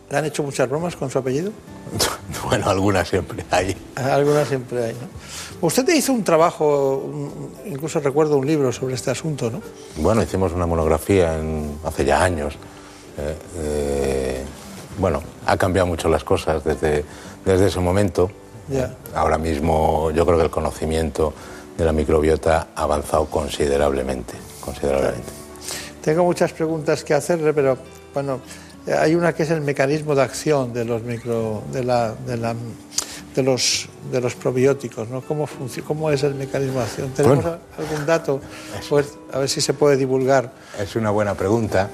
¿le 0.09 0.17
han 0.17 0.25
hecho 0.25 0.43
muchas 0.43 0.69
bromas 0.69 0.95
con 0.95 1.09
su 1.09 1.17
apellido? 1.19 1.51
Bueno, 2.45 2.69
algunas 2.69 3.07
siempre 3.07 3.43
hay. 3.51 3.75
Algunas 3.95 4.47
siempre 4.47 4.83
hay, 4.83 4.93
¿no? 4.93 5.07
Usted 5.65 5.87
hizo 5.93 6.11
un 6.11 6.23
trabajo, 6.23 7.03
incluso 7.65 7.99
recuerdo 7.99 8.37
un 8.37 8.45
libro 8.45 8.71
sobre 8.73 8.95
este 8.95 9.11
asunto, 9.11 9.49
¿no? 9.49 9.61
Bueno, 9.97 10.21
hicimos 10.21 10.51
una 10.51 10.65
monografía 10.65 11.37
en- 11.39 11.77
hace 11.85 12.03
ya 12.05 12.21
años. 12.23 12.55
Eh, 13.17 13.35
eh, 13.57 14.43
bueno, 14.97 15.21
ha 15.45 15.57
cambiado 15.57 15.87
mucho 15.87 16.09
las 16.09 16.23
cosas 16.23 16.63
desde, 16.63 17.03
desde 17.45 17.67
ese 17.67 17.79
momento. 17.79 18.29
Ya. 18.69 18.93
Ahora 19.15 19.37
mismo 19.37 20.11
yo 20.11 20.25
creo 20.25 20.37
que 20.37 20.45
el 20.45 20.49
conocimiento 20.51 21.33
de 21.77 21.85
la 21.85 21.91
microbiota 21.91 22.67
ha 22.75 22.83
avanzado 22.83 23.25
considerablemente. 23.25 24.33
considerablemente. 24.61 25.31
Tengo 26.01 26.23
muchas 26.23 26.51
preguntas 26.53 27.03
que 27.03 27.13
hacerle, 27.13 27.53
pero 27.53 27.77
bueno, 28.13 28.39
eh, 28.87 28.93
hay 28.93 29.15
una 29.15 29.33
que 29.33 29.43
es 29.43 29.49
el 29.51 29.61
mecanismo 29.61 30.15
de 30.15 30.21
acción 30.21 30.73
de 30.73 30.85
los 30.85 31.01
micro, 31.03 31.63
de 31.71 31.83
la, 31.83 32.13
de 32.25 32.37
la- 32.37 32.55
de 33.35 33.41
los 33.41 33.89
de 34.11 34.21
los 34.21 34.35
probióticos, 34.35 35.09
¿no? 35.09 35.21
¿Cómo 35.21 35.49
cómo 35.87 36.11
es 36.11 36.21
el 36.21 36.35
mecanismo 36.35 36.79
de 36.79 36.85
acción? 36.85 37.09
¿Tenemos 37.15 37.43
Bueno. 37.43 37.57
algún 37.79 38.05
dato? 38.05 38.39
Pues, 38.89 39.07
a 39.31 39.39
ver 39.39 39.49
si 39.49 39.59
se 39.59 39.73
puede 39.73 39.97
divulgar. 39.97 40.51
Es 40.79 40.95
una 40.95 41.09
buena 41.09 41.33
pregunta. 41.33 41.89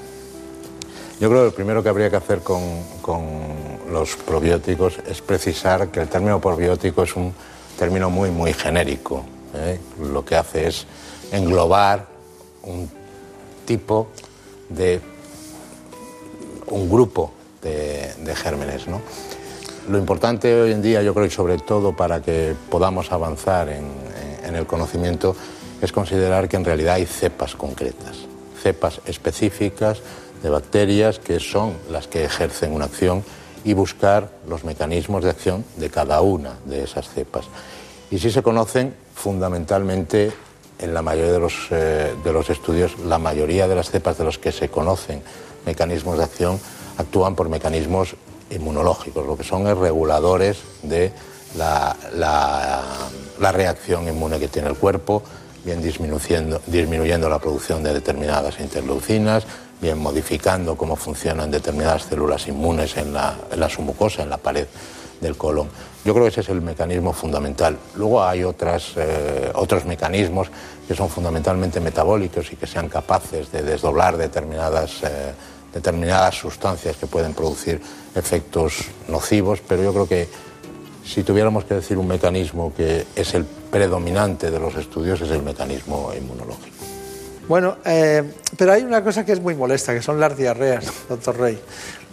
Yo 1.20 1.28
creo 1.28 1.42
que 1.42 1.46
lo 1.50 1.54
primero 1.54 1.82
que 1.82 1.90
habría 1.90 2.08
que 2.08 2.16
hacer 2.16 2.40
con, 2.40 2.62
los 3.92 4.16
probióticos 4.16 5.00
es 5.06 5.20
precisar 5.20 5.88
que 5.88 6.00
el 6.00 6.08
término 6.08 6.40
probiótico 6.40 7.02
es 7.02 7.14
un 7.14 7.34
término 7.78 8.08
muy, 8.08 8.30
muy 8.30 8.54
genérico. 8.54 9.22
¿eh? 9.54 9.78
Lo 10.00 10.24
que 10.24 10.36
hace 10.36 10.68
es 10.68 10.86
englobar 11.30 12.06
un 12.62 12.88
tipo 13.66 14.08
de 14.70 15.00
un 16.68 16.88
grupo 16.88 17.32
de, 17.60 18.34
gérmenes. 18.34 18.86
Lo 19.90 19.98
importante 19.98 20.58
hoy 20.58 20.72
en 20.72 20.80
día, 20.80 21.02
yo 21.02 21.12
creo, 21.12 21.26
y 21.26 21.30
sobre 21.30 21.58
todo 21.58 21.94
para 21.94 22.22
que 22.22 22.54
podamos 22.70 23.12
avanzar 23.12 23.68
en 23.68 24.56
el 24.56 24.66
conocimiento, 24.66 25.36
es 25.82 25.92
considerar 25.92 26.48
que 26.48 26.56
en 26.56 26.64
realidad 26.64 26.94
hay 26.94 27.04
cepas 27.04 27.56
concretas, 27.56 28.16
cepas 28.62 29.00
específicas 29.04 30.00
de 30.42 30.50
bacterias 30.50 31.18
que 31.18 31.40
son 31.40 31.74
las 31.90 32.06
que 32.08 32.24
ejercen 32.24 32.72
una 32.72 32.86
acción 32.86 33.22
y 33.64 33.74
buscar 33.74 34.30
los 34.48 34.64
mecanismos 34.64 35.22
de 35.24 35.30
acción 35.30 35.64
de 35.76 35.90
cada 35.90 36.20
una 36.22 36.54
de 36.64 36.82
esas 36.84 37.08
cepas. 37.10 37.44
Y 38.10 38.18
sí 38.18 38.30
se 38.30 38.42
conocen 38.42 38.94
fundamentalmente 39.14 40.32
en 40.78 40.94
la 40.94 41.02
mayoría 41.02 41.32
de 41.32 41.38
los, 41.38 41.54
eh, 41.70 42.14
de 42.24 42.32
los 42.32 42.48
estudios, 42.48 42.98
la 43.00 43.18
mayoría 43.18 43.68
de 43.68 43.74
las 43.74 43.90
cepas 43.90 44.16
de 44.16 44.24
los 44.24 44.38
que 44.38 44.50
se 44.52 44.68
conocen 44.70 45.22
mecanismos 45.66 46.16
de 46.16 46.24
acción 46.24 46.58
actúan 46.96 47.34
por 47.36 47.48
mecanismos 47.50 48.14
inmunológicos, 48.50 49.26
lo 49.26 49.36
que 49.36 49.44
son 49.44 49.66
es 49.68 49.76
reguladores 49.76 50.58
de 50.82 51.12
la, 51.56 51.94
la- 52.14 52.82
la 53.38 53.52
reacción 53.52 54.08
inmune 54.08 54.38
que 54.38 54.48
tiene 54.48 54.68
el 54.68 54.76
cuerpo, 54.76 55.22
bien 55.64 55.82
disminuyendo, 55.82 56.60
disminuyendo 56.66 57.28
la 57.28 57.38
producción 57.38 57.82
de 57.82 57.92
determinadas 57.94 58.58
interleucinas, 58.60 59.44
bien 59.80 59.98
modificando 59.98 60.76
cómo 60.76 60.96
funcionan 60.96 61.50
determinadas 61.50 62.04
células 62.04 62.46
inmunes 62.48 62.96
en 62.96 63.12
la, 63.12 63.36
en 63.50 63.60
la 63.60 63.68
su 63.68 63.82
mucosa, 63.82 64.22
en 64.22 64.30
la 64.30 64.38
pared 64.38 64.66
del 65.20 65.36
colon. 65.36 65.68
Yo 66.04 66.14
creo 66.14 66.24
que 66.24 66.30
ese 66.30 66.40
es 66.40 66.48
el 66.48 66.62
mecanismo 66.62 67.12
fundamental. 67.12 67.76
Luego 67.94 68.22
hay 68.22 68.42
otras, 68.42 68.92
eh, 68.96 69.50
otros 69.54 69.84
mecanismos 69.84 70.48
que 70.88 70.94
son 70.94 71.08
fundamentalmente 71.08 71.78
metabólicos 71.80 72.52
y 72.52 72.56
que 72.56 72.66
sean 72.66 72.88
capaces 72.88 73.52
de 73.52 73.62
desdoblar 73.62 74.16
determinadas, 74.16 75.02
eh, 75.02 75.32
determinadas 75.72 76.36
sustancias 76.36 76.96
que 76.96 77.06
pueden 77.06 77.34
producir 77.34 77.80
efectos 78.14 78.86
nocivos, 79.08 79.60
pero 79.66 79.82
yo 79.82 79.92
creo 79.92 80.08
que 80.08 80.28
si 81.04 81.22
tuviéramos 81.22 81.64
que 81.64 81.74
decir 81.74 81.98
un 81.98 82.08
mecanismo 82.08 82.72
que 82.74 83.06
es 83.14 83.34
el 83.34 83.44
predominante 83.44 84.50
de 84.50 84.58
los 84.58 84.74
estudios, 84.76 85.20
es 85.20 85.30
el 85.30 85.42
mecanismo 85.42 86.12
inmunológico. 86.16 86.69
Bueno, 87.50 87.78
eh, 87.84 88.22
pero 88.56 88.70
hay 88.70 88.84
una 88.84 89.02
cosa 89.02 89.26
que 89.26 89.32
es 89.32 89.40
muy 89.40 89.56
molesta, 89.56 89.92
que 89.92 90.00
son 90.00 90.20
las 90.20 90.36
diarreas, 90.36 90.84
doctor 91.08 91.36
Rey. 91.36 91.58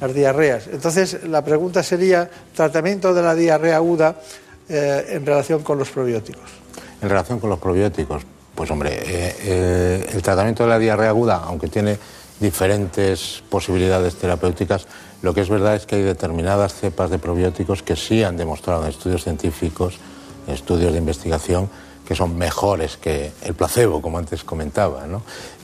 Las 0.01 0.11
diarreas. 0.11 0.65
Entonces, 0.65 1.25
la 1.25 1.43
pregunta 1.43 1.83
sería, 1.83 2.27
tratamiento 2.55 3.13
de 3.13 3.21
la 3.21 3.35
diarrea 3.35 3.75
aguda 3.75 4.15
eh, 4.67 5.05
en 5.11 5.23
relación 5.23 5.61
con 5.61 5.77
los 5.77 5.91
probióticos. 5.91 6.41
En 7.03 7.09
relación 7.09 7.39
con 7.39 7.51
los 7.51 7.59
probióticos, 7.59 8.23
pues 8.55 8.71
hombre, 8.71 8.99
eh, 8.99 10.09
el 10.11 10.23
tratamiento 10.23 10.63
de 10.63 10.69
la 10.69 10.79
diarrea 10.79 11.09
aguda, 11.09 11.43
aunque 11.45 11.67
tiene 11.67 11.99
diferentes 12.39 13.43
posibilidades 13.47 14.15
terapéuticas, 14.15 14.87
lo 15.21 15.35
que 15.35 15.41
es 15.41 15.49
verdad 15.49 15.75
es 15.75 15.85
que 15.85 15.97
hay 15.97 16.01
determinadas 16.01 16.73
cepas 16.73 17.11
de 17.11 17.19
probióticos 17.19 17.83
que 17.83 17.95
sí 17.95 18.23
han 18.23 18.37
demostrado 18.37 18.81
en 18.81 18.89
estudios 18.89 19.23
científicos, 19.23 19.99
en 20.47 20.55
estudios 20.55 20.93
de 20.93 20.97
investigación, 20.97 21.69
que 22.07 22.15
son 22.15 22.37
mejores 22.37 22.97
que 22.97 23.31
el 23.43 23.53
placebo, 23.53 24.01
como 24.01 24.17
antes 24.17 24.43
comentaba. 24.43 25.05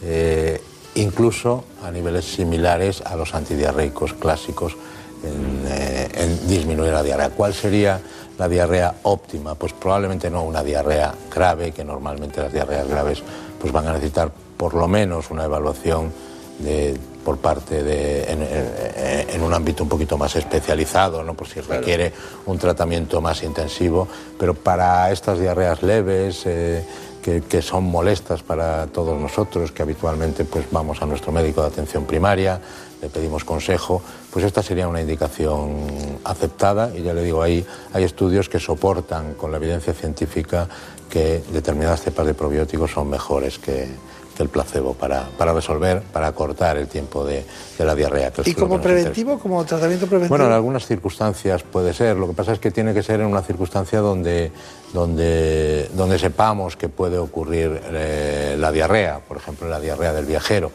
Eh, 0.01 0.61
incluso 0.95 1.63
a 1.83 1.89
niveles 1.89 2.25
similares 2.25 3.01
a 3.01 3.15
los 3.15 3.33
antidiarreicos 3.33 4.13
clásicos 4.13 4.75
en, 5.23 5.65
eh, 5.67 6.09
en 6.13 6.47
disminuir 6.47 6.91
la 6.91 7.01
diarrea. 7.01 7.29
¿Cuál 7.29 7.53
sería 7.53 8.01
la 8.37 8.49
diarrea 8.49 8.95
óptima? 9.03 9.55
Pues 9.55 9.73
probablemente 9.73 10.29
no 10.29 10.43
una 10.43 10.63
diarrea 10.63 11.13
grave, 11.33 11.71
que 11.71 11.85
normalmente 11.85 12.41
las 12.41 12.51
diarreas 12.51 12.87
graves 12.87 13.23
pues 13.59 13.71
van 13.71 13.87
a 13.87 13.93
necesitar 13.93 14.29
por 14.57 14.73
lo 14.73 14.87
menos 14.87 15.31
una 15.31 15.45
evaluación 15.45 16.11
de, 16.59 16.97
por 17.23 17.37
parte 17.37 17.83
de 17.83 18.23
en, 18.31 18.41
en- 18.41 19.29
en 19.29 19.41
un 19.41 19.53
ámbito 19.53 19.83
un 19.83 19.89
poquito 19.89 20.17
más 20.17 20.35
especializado, 20.35 21.23
¿no? 21.23 21.33
por 21.33 21.47
si 21.47 21.59
requiere 21.61 22.11
un 22.45 22.57
tratamiento 22.57 23.21
más 23.21 23.41
intensivo, 23.43 24.07
pero 24.37 24.53
para 24.53 25.11
estas 25.11 25.39
diarreas 25.39 25.81
leves 25.83 26.43
eh, 26.45 26.85
que, 27.21 27.41
que 27.41 27.61
son 27.61 27.85
molestas 27.85 28.43
para 28.43 28.87
todos 28.87 29.19
nosotros, 29.19 29.71
que 29.71 29.81
habitualmente 29.81 30.43
pues 30.45 30.65
vamos 30.71 31.01
a 31.01 31.05
nuestro 31.05 31.31
médico 31.31 31.61
de 31.61 31.67
atención 31.67 32.05
primaria, 32.05 32.59
le 33.01 33.09
pedimos 33.09 33.43
consejo, 33.43 34.01
pues 34.31 34.45
esta 34.45 34.61
sería 34.63 34.87
una 34.87 35.01
indicación 35.01 36.19
aceptada. 36.23 36.91
Y 36.95 37.01
ya 37.03 37.13
le 37.13 37.23
digo, 37.23 37.41
ahí 37.41 37.65
hay 37.93 38.03
estudios 38.03 38.47
que 38.49 38.59
soportan 38.59 39.33
con 39.33 39.51
la 39.51 39.57
evidencia 39.57 39.93
científica 39.93 40.67
que 41.09 41.43
determinadas 41.51 42.01
cepas 42.01 42.25
de 42.25 42.33
probióticos 42.33 42.91
son 42.91 43.09
mejores 43.09 43.59
que, 43.59 43.87
que 44.35 44.43
el 44.43 44.49
placebo 44.49 44.93
para, 44.93 45.27
para, 45.37 45.53
resolver, 45.53 46.01
para 46.01 46.31
cortar 46.31 46.77
el 46.77 46.87
tiempo 46.87 47.23
de, 47.25 47.45
de 47.77 47.85
la 47.85 47.93
diarrea. 47.95 48.31
Que 48.31 48.49
¿Y 48.49 48.53
como 48.53 48.81
preventivo, 48.81 49.37
como 49.39 49.63
tratamiento 49.63 50.07
preventivo? 50.07 50.29
Bueno, 50.35 50.47
en 50.47 50.53
algunas 50.53 50.85
circunstancias 50.87 51.63
puede 51.63 51.93
ser. 51.93 52.17
Lo 52.17 52.27
que 52.27 52.33
pasa 52.33 52.53
es 52.53 52.59
que 52.59 52.71
tiene 52.71 52.93
que 52.93 53.03
ser 53.03 53.19
en 53.19 53.27
una 53.27 53.41
circunstancia 53.41 53.99
donde, 53.99 54.51
donde, 54.93 55.89
donde 55.93 56.17
sepamos 56.19 56.75
que 56.75 56.89
puede 56.89 57.17
ocurrir 57.17 57.79
eh, 57.91 58.55
la 58.59 58.71
diarrea, 58.71 59.19
por 59.19 59.37
ejemplo, 59.37 59.67
la 59.67 59.79
diarrea 59.79 60.13
del 60.13 60.25
viajero. 60.25 60.71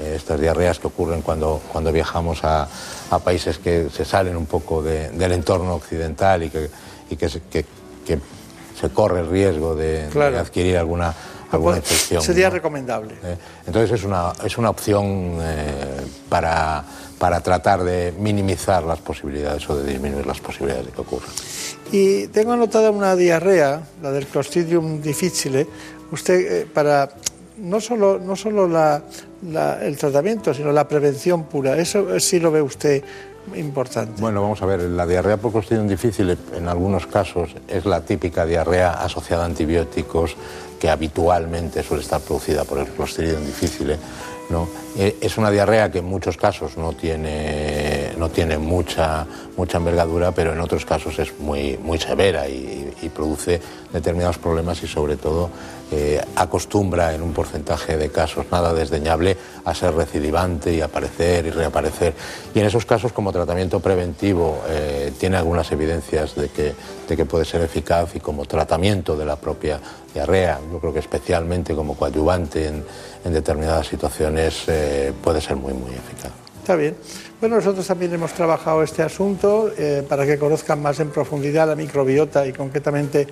Eh, 0.00 0.14
estas 0.16 0.40
diarreas 0.40 0.78
que 0.78 0.86
ocurren 0.86 1.22
cuando, 1.22 1.60
cuando 1.72 1.90
viajamos 1.90 2.44
a, 2.44 2.68
a 3.10 3.18
países 3.18 3.58
que 3.58 3.88
se 3.90 4.04
salen 4.04 4.36
un 4.36 4.46
poco 4.46 4.82
de, 4.82 5.10
del 5.10 5.32
entorno 5.32 5.74
occidental 5.74 6.42
y 6.44 6.50
que, 6.50 6.70
y 7.10 7.16
que, 7.16 7.28
se, 7.28 7.40
que, 7.50 7.64
que 8.06 8.18
se 8.80 8.90
corre 8.90 9.20
el 9.20 9.28
riesgo 9.28 9.74
de, 9.74 10.08
Claro. 10.12 10.36
de 10.36 10.38
adquirir 10.40 10.76
alguna, 10.78 11.12
alguna 11.52 11.76
infección. 11.78 12.22
Sería 12.22 12.48
¿no? 12.48 12.54
recomendable. 12.54 13.14
Eh, 13.22 13.36
Entonces 13.66 13.92
es 14.00 14.04
una, 14.04 14.32
es 14.44 14.58
una 14.58 14.70
opción 14.70 15.38
eh, 15.40 15.74
para, 16.28 16.84
para 17.18 17.40
tratar 17.40 17.82
de 17.84 18.12
minimizar 18.18 18.82
las 18.84 18.98
posibilidades 18.98 19.68
o 19.70 19.76
de 19.76 19.90
disminuir 19.92 20.26
las 20.26 20.40
posibilidades 20.40 20.86
de 20.86 20.92
que 20.92 21.00
ocurra. 21.00 21.26
Y 21.90 22.26
tengo 22.28 22.52
anotada 22.52 22.90
una 22.90 23.16
diarrea, 23.16 23.80
la 24.02 24.10
del 24.12 24.26
Clostridium 24.26 25.00
difficile. 25.00 25.66
Usted, 26.12 26.34
eh, 26.62 26.66
para 26.72 27.08
no 27.58 27.80
solo, 27.80 28.18
no 28.22 28.36
solo 28.36 28.68
la- 28.68 29.02
la- 29.50 29.82
el 29.84 29.96
tratamiento, 29.96 30.52
sino 30.54 30.70
la 30.70 30.86
prevención 30.86 31.44
pura, 31.44 31.76
eso 31.78 32.20
sí 32.20 32.38
lo 32.40 32.50
ve 32.52 32.62
usted 32.62 33.02
importante. 33.56 34.20
Bueno, 34.20 34.42
vamos 34.42 34.60
a 34.60 34.66
ver, 34.66 34.80
la 34.82 35.06
diarrea 35.06 35.38
por 35.38 35.50
Clostridium 35.52 35.88
difficile 35.88 36.36
en 36.54 36.68
algunos 36.68 37.06
casos 37.06 37.50
es 37.66 37.86
la 37.86 38.02
típica 38.02 38.44
diarrea 38.44 38.92
asociada 38.92 39.44
a 39.44 39.46
antibióticos 39.46 40.36
que 40.78 40.90
habitualmente 40.90 41.82
suele 41.82 42.02
estar 42.02 42.20
producida 42.20 42.64
por 42.64 42.78
el 42.78 42.86
Clostridium 42.86 43.44
difficile. 43.44 43.96
¿no? 44.50 44.68
Eh, 44.96 45.16
Es 45.20 45.36
una 45.36 45.50
diarrea 45.50 45.90
que 45.90 45.98
en 45.98 46.06
muchos 46.06 46.36
casos 46.36 46.76
no 46.76 46.92
tiene, 46.92 48.12
no 48.16 48.30
tiene 48.30 48.56
mucha, 48.58 49.26
mucha 49.56 49.78
envergadura, 49.78 50.32
pero 50.32 50.52
en 50.52 50.60
otros 50.60 50.84
casos 50.84 51.18
es 51.18 51.38
muy, 51.38 51.76
muy 51.78 51.98
severa 51.98 52.48
y 52.48 53.10
produce 53.14 53.60
determinados 53.92 54.38
problemas 54.38 54.82
y 54.82 54.86
sobre 54.86 55.16
todo 55.16 55.50
eh, 55.90 56.20
acostumbra 56.36 57.14
en 57.14 57.22
un 57.22 57.32
porcentaje 57.32 57.96
de 57.96 58.10
casos 58.10 58.46
nada 58.52 58.74
desdeñable 58.74 59.36
a 59.64 59.74
ser 59.74 59.94
recidivante 59.94 60.74
y 60.74 60.82
aparecer 60.82 61.46
y 61.46 61.50
reaparecer. 61.50 62.14
Y 62.54 62.60
en 62.60 62.66
esos 62.66 62.84
casos 62.84 63.12
como 63.12 63.32
tratamiento 63.32 63.80
preventivo 63.80 64.62
eh, 64.68 65.12
tiene 65.18 65.38
algunas 65.38 65.72
evidencias 65.72 66.34
de 66.34 66.48
que, 66.50 66.74
de 67.08 67.16
que 67.16 67.24
puede 67.24 67.44
ser 67.44 67.62
eficaz 67.62 68.14
y 68.14 68.20
como 68.20 68.44
tratamiento 68.44 69.16
de 69.16 69.24
la 69.24 69.36
propia 69.36 69.80
diarrea, 70.12 70.60
yo 70.70 70.78
creo 70.78 70.92
que 70.92 70.98
especialmente 70.98 71.74
como 71.74 71.96
coadyuvante 71.96 72.66
en, 72.66 72.84
determinadas 73.32 73.86
situaciones 73.86 74.64
eh, 74.68 75.12
puede 75.22 75.40
ser 75.40 75.56
muy, 75.56 75.74
muy 75.74 75.90
eficaz. 75.90 76.32
Está 76.60 76.76
bien. 76.76 76.96
Bueno, 77.40 77.54
nosotros 77.54 77.86
también 77.86 78.12
hemos 78.12 78.32
trabajado 78.32 78.82
este 78.82 79.00
asunto 79.00 79.70
eh, 79.78 80.04
para 80.08 80.26
que 80.26 80.38
conozcan 80.38 80.82
más 80.82 80.98
en 80.98 81.10
profundidad 81.10 81.68
la 81.68 81.76
microbiota 81.76 82.44
y 82.44 82.52
concretamente 82.52 83.28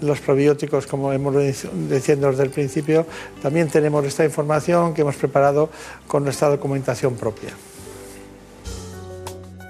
los 0.00 0.18
probióticos, 0.20 0.86
como 0.86 1.12
hemos 1.12 1.34
diciendo 1.34 2.30
desde 2.30 2.42
el 2.44 2.50
principio. 2.50 3.04
También 3.42 3.68
tenemos 3.68 4.02
esta 4.06 4.24
información 4.24 4.94
que 4.94 5.02
hemos 5.02 5.16
preparado 5.16 5.68
con 6.06 6.24
nuestra 6.24 6.48
documentación 6.48 7.16
propia. 7.16 7.50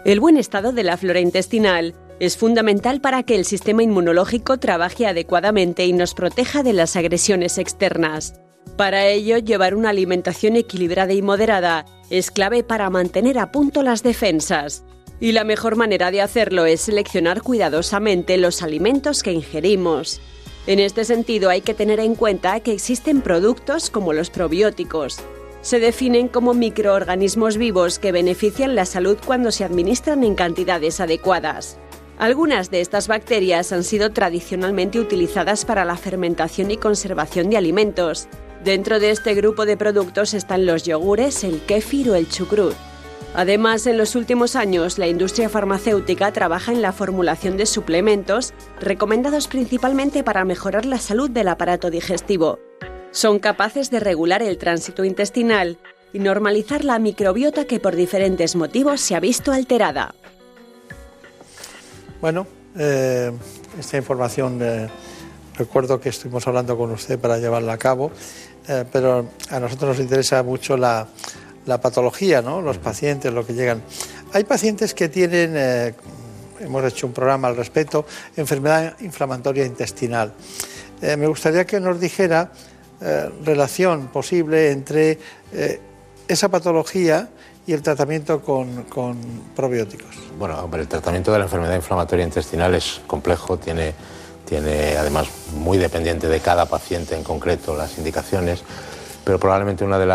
El 0.05 0.21
buen 0.21 0.37
estado 0.37 0.73
de 0.73 0.85
la 0.85 0.97
flora 0.97 1.19
intestinal 1.19 1.95
es 2.21 2.37
fundamental 2.37 3.01
para 3.01 3.23
que 3.23 3.35
el 3.35 3.47
sistema 3.47 3.83
inmunológico 3.83 4.59
trabaje 4.59 5.07
adecuadamente 5.07 5.87
y 5.87 5.95
nos 5.95 6.13
proteja 6.13 6.63
de 6.63 6.75
las 6.75 6.95
agresiones 6.95 7.57
externas. 7.57 8.35
Para 8.77 9.07
ello, 9.07 9.39
llevar 9.39 9.75
una 9.75 9.89
alimentación 9.89 10.57
equilibrada 10.57 11.15
y 11.15 11.23
moderada 11.23 11.87
es 12.11 12.31
clave 12.31 12.63
para 12.63 12.91
mantener 12.91 13.39
a 13.39 13.51
punto 13.51 13.83
las 13.83 14.03
defensas. 14.03 14.85
Y 15.19 15.33
la 15.33 15.45
mejor 15.45 15.77
manera 15.77 16.11
de 16.11 16.21
hacerlo 16.21 16.67
es 16.67 16.83
seleccionar 16.83 17.41
cuidadosamente 17.41 18.37
los 18.37 18.63
alimentos 18.63 19.23
que 19.23 19.33
ingerimos. 19.33 20.21
En 20.67 20.79
este 20.79 21.05
sentido 21.05 21.49
hay 21.49 21.63
que 21.63 21.75
tener 21.75 22.01
en 22.01 22.15
cuenta 22.15 22.61
que 22.61 22.73
existen 22.73 23.23
productos 23.23 23.89
como 23.89 24.13
los 24.13 24.29
probióticos. 24.29 25.21
Se 25.63 25.79
definen 25.79 26.29
como 26.29 26.53
microorganismos 26.53 27.57
vivos 27.57 27.99
que 27.99 28.13
benefician 28.13 28.75
la 28.75 28.85
salud 28.85 29.17
cuando 29.25 29.53
se 29.53 29.65
administran 29.65 30.23
en 30.23 30.35
cantidades 30.35 31.01
adecuadas. 31.01 31.79
Algunas 32.21 32.71
de 32.71 32.83
estas 32.83 33.09
bacterias 33.09 33.73
han 33.73 33.83
sido 33.83 34.11
tradicionalmente 34.11 35.01
utilizadas 35.01 35.65
para 35.65 35.87
la 35.87 35.97
fermentación 35.97 36.71
y 36.71 36.77
conservación 36.77 37.49
de 37.49 37.57
alimentos. 37.57 38.29
Dentro 38.63 39.01
de 39.01 39.09
este 39.09 39.33
grupo 39.33 39.65
de 39.65 39.79
productos 39.79 40.35
están 40.35 40.67
los 40.67 40.83
yogures, 40.83 41.45
el 41.45 41.63
kéfir 41.63 42.11
o 42.11 42.15
el 42.17 42.29
chucrut. 42.29 42.75
Además, 43.35 43.87
en 43.87 43.97
los 43.97 44.17
últimos 44.17 44.55
años, 44.55 44.99
la 44.99 45.09
industria 45.09 45.49
farmacéutica 45.49 46.31
trabaja 46.31 46.73
en 46.73 46.83
la 46.83 46.93
formulación 46.93 47.57
de 47.57 47.65
suplementos 47.65 48.53
recomendados 48.81 49.49
principalmente 49.49 50.23
para 50.23 50.45
mejorar 50.45 50.85
la 50.85 50.99
salud 50.99 51.31
del 51.31 51.49
aparato 51.49 51.89
digestivo. 51.89 52.59
Son 53.13 53.39
capaces 53.39 53.91
de 53.91 53.99
regular 53.99 54.43
el 54.43 54.59
tránsito 54.59 55.07
intestinal 55.07 55.79
y 56.13 56.19
normalizar 56.19 56.85
la 56.85 56.99
microbiota 56.99 57.65
que 57.65 57.81
por 57.81 57.97
diferentes 57.97 58.57
motivos 58.57 59.01
se 59.01 59.15
ha 59.15 59.21
visto 59.21 59.53
alterada. 59.53 60.15
Bueno, 62.21 62.47
eh, 62.79 63.33
esta 63.79 63.97
información 63.97 64.59
eh, 64.61 64.89
recuerdo 65.57 65.99
que 65.99 66.11
estuvimos 66.11 66.47
hablando 66.47 66.77
con 66.77 66.91
usted 66.91 67.19
para 67.19 67.39
llevarla 67.39 67.73
a 67.73 67.79
cabo, 67.79 68.13
eh, 68.69 68.85
pero 68.93 69.31
a 69.49 69.59
nosotros 69.59 69.93
nos 69.93 70.01
interesa 70.01 70.43
mucho 70.43 70.77
la, 70.77 71.09
la 71.65 71.81
patología, 71.81 72.43
¿no? 72.43 72.61
los 72.61 72.77
pacientes, 72.77 73.33
lo 73.33 73.47
que 73.47 73.55
llegan. 73.55 73.81
Hay 74.35 74.45
pacientes 74.45 74.93
que 74.93 75.09
tienen, 75.09 75.95
hemos 76.61 76.85
hecho 76.85 77.07
un 77.07 77.15
programa 77.15 77.49
al 77.49 77.57
respecto, 77.57 78.05
enfermedad 78.37 79.01
inflamatoria 79.01 79.65
intestinal. 79.65 80.35
Me 81.01 81.27
gustaría 81.27 81.65
que 81.65 81.81
nos 81.81 81.99
dijera 81.99 82.53
relación 83.45 84.09
posible 84.09 84.71
entre 84.71 85.19
esa 86.29 86.49
patología 86.51 87.31
y 87.71 87.73
el 87.73 87.83
tratamiento 87.83 88.41
con, 88.41 88.85
probióticos. 89.55 90.17
Bueno, 90.37 90.69
el 90.73 90.89
tratamiento 90.89 91.31
de 91.31 91.39
la 91.39 91.45
enfermedad 91.45 91.77
inflamatoria 91.77 92.25
intestinal 92.25 92.75
es 92.75 93.01
complejo, 93.07 93.59
tiene, 93.59 93.95
tiene 94.45 94.97
además 94.97 95.29
muy 95.55 95.79
dependiente 95.79 96.27
de 96.27 96.41
cada 96.41 96.67
paciente 96.67 97.15
en 97.15 97.23
concreto 97.23 97.77
las 97.77 97.97
indicaciones, 97.97 98.65
pero 99.23 99.39
probablemente 99.39 99.85
una 99.85 100.01
de, 100.01 100.07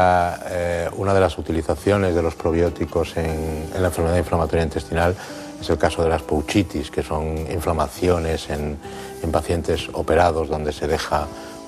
eh, 0.49 0.89
las 1.17 1.37
utilizaciones 1.37 2.13
de 2.13 2.21
los 2.21 2.35
probióticos 2.35 3.15
en, 3.15 3.69
en 3.73 3.81
la 3.81 3.87
enfermedad 3.87 4.17
inflamatoria 4.17 4.65
intestinal 4.65 5.15
es 5.61 5.69
el 5.69 5.77
caso 5.77 6.03
de 6.03 6.09
las 6.09 6.23
pouchitis, 6.23 6.91
que 6.91 7.03
son 7.03 7.37
inflamaciones 7.49 8.49
en, 8.49 8.77
en 9.23 9.31
pacientes 9.31 9.87
operados 9.93 10.49
donde 10.49 10.73
se 10.73 10.89
deja 10.89 11.25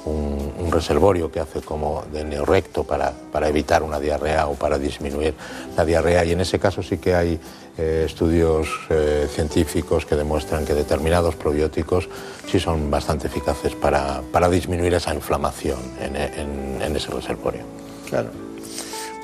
un, 0.07 0.71
reservorio 0.71 1.31
que 1.31 1.39
hace 1.39 1.61
como 1.61 2.03
de 2.11 2.23
neorrecto 2.23 2.83
para, 2.83 3.11
para, 3.11 3.47
evitar 3.47 3.81
una 3.81 3.99
diarrea 3.99 4.47
o 4.47 4.53
para 4.53 4.77
disminuir 4.77 5.33
la 5.75 5.85
diarrea. 5.85 6.23
Y 6.25 6.33
en 6.33 6.41
ese 6.41 6.59
caso 6.59 6.83
sí 6.83 6.97
que 6.97 7.15
hay 7.15 7.39
eh, 7.77 8.03
estudios 8.05 8.67
eh, 8.89 9.27
científicos 9.33 10.05
que 10.05 10.15
demuestran 10.15 10.65
que 10.65 10.73
determinados 10.73 11.35
probióticos 11.35 12.09
sí 12.51 12.59
son 12.59 12.91
bastante 12.91 13.27
eficaces 13.27 13.73
para, 13.75 14.21
para 14.31 14.49
disminuir 14.49 14.93
esa 14.93 15.15
inflamación 15.15 15.79
en, 16.01 16.95
ese 16.95 17.11
reservorio. 17.11 17.61
Claro. 18.09 18.29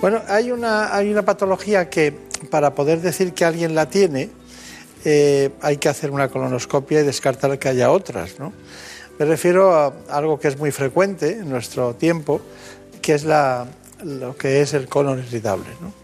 Bueno, 0.01 0.21
hay 0.27 0.51
una, 0.51 0.95
hay 0.95 1.11
una 1.11 1.23
patología 1.23 1.89
que 1.89 2.17
para 2.49 2.73
poder 2.73 3.01
decir 3.01 3.33
que 3.33 3.45
alguien 3.45 3.75
la 3.75 3.89
tiene 3.89 4.29
eh, 5.05 5.49
hay 5.61 5.77
que 5.77 5.89
hacer 5.89 6.11
una 6.11 6.29
colonoscopia 6.29 7.01
y 7.01 7.03
descartar 7.03 7.59
que 7.59 7.69
haya 7.69 7.91
otras, 7.91 8.39
¿no? 8.39 8.53
Me 9.19 9.25
refiero 9.25 9.73
a 9.73 9.93
algo 10.09 10.39
que 10.39 10.47
es 10.47 10.57
muy 10.57 10.71
frecuente 10.71 11.33
en 11.33 11.49
nuestro 11.49 11.95
tiempo, 11.95 12.41
que 13.01 13.13
es 13.13 13.23
la, 13.23 13.67
lo 14.03 14.35
que 14.35 14.61
es 14.61 14.73
el 14.73 14.87
colon 14.87 15.19
irritable, 15.19 15.69
¿no? 15.81 16.03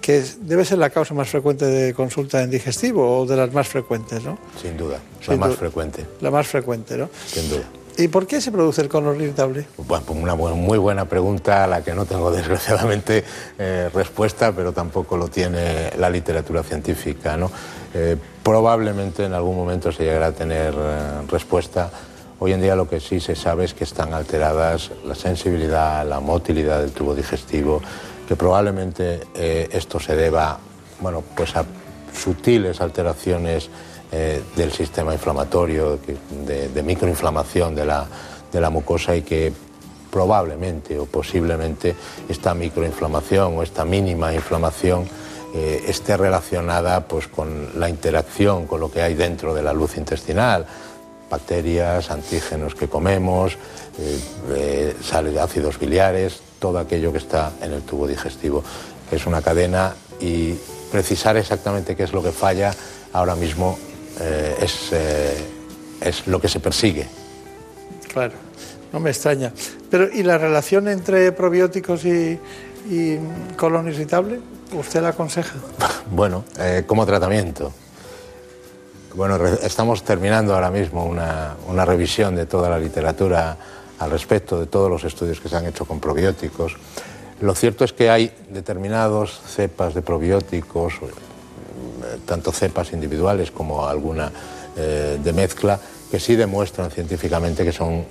que 0.00 0.24
debe 0.40 0.64
ser 0.64 0.78
la 0.78 0.90
causa 0.90 1.14
más 1.14 1.28
frecuente 1.28 1.66
de 1.66 1.94
consulta 1.94 2.42
en 2.42 2.50
digestivo 2.50 3.20
o 3.20 3.26
de 3.26 3.36
las 3.36 3.52
más 3.52 3.68
frecuentes, 3.68 4.24
¿no? 4.24 4.38
Sin 4.60 4.76
duda, 4.76 4.98
Sin 5.20 5.34
la 5.34 5.46
más 5.46 5.56
frecuente. 5.56 6.06
La 6.20 6.30
más 6.30 6.46
frecuente, 6.48 6.96
¿no? 6.96 7.10
Sin 7.26 7.48
duda. 7.50 7.64
¿Y 7.98 8.08
por 8.08 8.26
qué 8.26 8.40
se 8.40 8.50
produce 8.50 8.80
el 8.80 8.88
colon 8.88 9.20
irritable? 9.20 9.66
Bueno, 9.76 10.04
pues 10.06 10.18
una 10.18 10.34
muy 10.34 10.78
buena 10.78 11.04
pregunta 11.04 11.64
a 11.64 11.66
la 11.66 11.84
que 11.84 11.92
no 11.92 12.06
tengo 12.06 12.30
desgraciadamente 12.32 13.24
eh, 13.58 13.90
respuesta, 13.92 14.52
pero 14.52 14.72
tampoco 14.72 15.16
lo 15.16 15.28
tiene 15.28 15.90
la 15.98 16.08
literatura 16.08 16.62
científica, 16.62 17.36
¿no? 17.36 17.50
Eh, 17.92 18.16
probablemente 18.42 19.24
en 19.24 19.34
algún 19.34 19.56
momento 19.56 19.92
se 19.92 20.04
llegará 20.04 20.28
a 20.28 20.32
tener 20.32 20.74
eh, 20.76 21.22
respuesta. 21.28 21.90
Hoy 22.42 22.54
en 22.54 22.62
día 22.62 22.74
lo 22.74 22.88
que 22.88 23.00
sí 23.00 23.20
se 23.20 23.36
sabe 23.36 23.66
es 23.66 23.74
que 23.74 23.84
están 23.84 24.14
alteradas 24.14 24.90
la 25.04 25.14
sensibilidad, 25.14 26.06
la 26.08 26.20
motilidad 26.20 26.80
del 26.80 26.92
tubo 26.92 27.14
digestivo, 27.14 27.82
que 28.26 28.34
probablemente 28.34 29.20
eh, 29.34 29.68
esto 29.70 30.00
se 30.00 30.16
deba 30.16 30.58
bueno, 31.00 31.22
pues 31.36 31.54
a 31.54 31.66
sutiles 32.14 32.80
alteraciones 32.80 33.68
eh, 34.10 34.42
del 34.56 34.72
sistema 34.72 35.12
inflamatorio, 35.12 35.98
de, 36.46 36.82
microinflamación 36.82 37.74
de 37.74 37.84
la, 37.84 38.06
de 38.50 38.58
la, 38.58 38.70
mucosa 38.70 39.14
y 39.14 39.20
que 39.20 39.52
probablemente 40.10 40.98
o 40.98 41.04
posiblemente 41.04 41.94
esta 42.26 42.54
microinflamación 42.54 43.58
o 43.58 43.62
esta 43.62 43.84
mínima 43.84 44.32
inflamación 44.32 45.06
eh, 45.54 45.84
esté 45.88 46.16
relacionada 46.16 47.06
pues, 47.06 47.26
con 47.28 47.78
la 47.78 47.90
interacción 47.90 48.66
con 48.66 48.80
lo 48.80 48.90
que 48.90 49.02
hay 49.02 49.12
dentro 49.14 49.52
de 49.52 49.62
la 49.62 49.74
luz 49.74 49.98
intestinal, 49.98 50.64
bacterias, 51.30 52.10
antígenos 52.10 52.74
que 52.74 52.88
comemos, 52.88 53.56
eh, 53.98 54.20
eh 54.50 55.40
ácidos 55.40 55.78
biliares, 55.78 56.40
todo 56.58 56.78
aquello 56.78 57.12
que 57.12 57.18
está 57.18 57.52
en 57.62 57.72
el 57.72 57.82
tubo 57.82 58.06
digestivo. 58.06 58.62
Es 59.10 59.26
una 59.26 59.40
cadena 59.40 59.94
y 60.20 60.54
precisar 60.90 61.36
exactamente 61.36 61.96
qué 61.96 62.02
es 62.02 62.12
lo 62.12 62.22
que 62.22 62.32
falla 62.32 62.72
ahora 63.12 63.34
mismo 63.34 63.78
eh, 64.20 64.56
es, 64.60 64.92
es 66.00 66.26
lo 66.26 66.40
que 66.40 66.48
se 66.48 66.60
persigue. 66.60 67.06
Claro, 68.12 68.34
no 68.92 69.00
me 69.00 69.10
extraña. 69.10 69.52
Pero 69.90 70.12
¿y 70.12 70.22
la 70.22 70.36
relación 70.36 70.88
entre 70.88 71.32
probióticos 71.32 72.04
y, 72.04 72.38
y 72.90 73.18
colon 73.56 73.88
irritable? 73.88 74.40
¿Usted 74.72 75.00
la 75.00 75.10
aconseja? 75.10 75.54
Bueno, 76.10 76.44
como 76.88 77.06
tratamiento. 77.06 77.72
Bueno, 79.14 79.44
estamos 79.44 80.04
terminando 80.04 80.54
ahora 80.54 80.70
mismo 80.70 81.04
una, 81.04 81.84
revisión 81.84 82.36
de 82.36 82.46
toda 82.46 82.68
la 82.70 82.78
literatura 82.78 83.56
al 83.98 84.10
respecto, 84.10 84.60
de 84.60 84.66
todos 84.66 84.88
los 84.88 85.04
estudios 85.04 85.40
que 85.40 85.48
se 85.48 85.56
han 85.56 85.66
hecho 85.66 85.84
con 85.84 85.98
probióticos. 85.98 86.76
Lo 87.40 87.54
cierto 87.54 87.84
es 87.84 87.92
que 87.92 88.08
hay 88.08 88.32
determinados 88.50 89.40
cepas 89.46 89.94
de 89.94 90.02
probióticos, 90.02 90.94
eh, 90.94 92.18
tanto 92.24 92.52
cepas 92.52 92.92
individuales 92.92 93.50
como 93.50 93.86
alguna 93.86 94.30
eh, 94.76 95.18
de 95.22 95.32
mezcla, 95.32 95.80
que 96.10 96.20
sí 96.20 96.36
demuestran 96.36 96.90
científicamente 96.90 97.64
que 97.64 97.72
son 97.72 98.04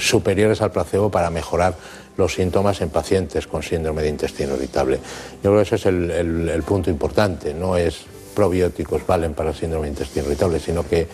superiores 0.00 0.62
al 0.62 0.70
placebo 0.70 1.10
para 1.10 1.28
mejorar 1.28 1.74
los 2.16 2.34
síntomas 2.34 2.80
en 2.80 2.88
pacientes 2.88 3.46
con 3.46 3.62
síndrome 3.62 4.02
de 4.02 4.08
intestino 4.08 4.54
irritable. 4.54 4.98
Yo 5.42 5.50
creo 5.50 5.56
que 5.56 5.62
ese 5.62 5.76
es 5.76 5.86
el, 5.86 6.62
punto 6.66 6.90
importante, 6.90 7.52
no 7.52 7.76
es 7.76 8.06
probióticos 8.36 9.06
valen 9.06 9.32
para 9.32 9.50
el 9.50 9.56
síndrome 9.56 9.86
de 9.86 9.92
intestino 9.92 10.26
irritable, 10.26 10.60
sino 10.60 10.86
que 10.86 11.08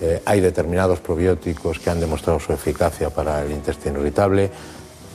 eh, 0.00 0.22
hay 0.24 0.40
determinados 0.40 1.00
probióticos 1.00 1.80
que 1.80 1.90
han 1.90 1.98
demostrado 1.98 2.38
su 2.38 2.52
eficacia 2.52 3.10
para 3.10 3.42
el 3.42 3.50
intestino 3.50 3.98
irritable, 3.98 4.48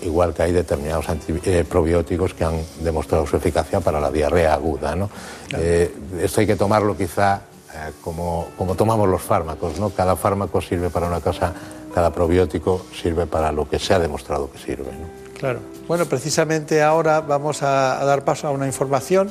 igual 0.02 0.34
que 0.34 0.44
hay 0.44 0.52
determinados 0.52 1.06
eh, 1.08 1.66
probióticos 1.68 2.34
que 2.34 2.44
han 2.44 2.60
demostrado 2.82 3.26
su 3.26 3.38
eficacia 3.38 3.80
para 3.80 4.02
la 4.02 4.12
diarrea 4.12 4.54
aguda. 4.54 4.94
Eh, 5.58 5.90
esto 6.20 6.42
hay 6.42 6.48
que 6.48 6.58
tomarlo 6.58 6.98
quizá 6.98 7.42
como, 8.04 8.50
como, 8.56 8.76
tomamos 8.76 9.10
los 9.10 9.22
fármacos, 9.22 9.80
¿no? 9.80 9.90
Cada 9.90 10.16
fármaco 10.16 10.62
sirve 10.62 10.92
para 10.92 11.08
una 11.08 11.22
cosa, 11.22 11.54
cada 11.96 12.12
probiótico 12.12 12.86
sirve 12.94 13.26
para 13.26 13.52
lo 13.52 13.68
que 13.68 13.80
se 13.80 13.96
ha 13.96 14.00
demostrado 14.00 14.52
que 14.52 14.60
sirve. 14.60 14.92
Claro. 15.44 15.60
Bueno, 15.88 16.06
precisamente 16.06 16.82
ahora 16.82 17.20
vamos 17.20 17.64
a, 17.64 18.04
dar 18.06 18.24
paso 18.24 18.48
a 18.48 18.52
una 18.52 18.66
información 18.66 19.30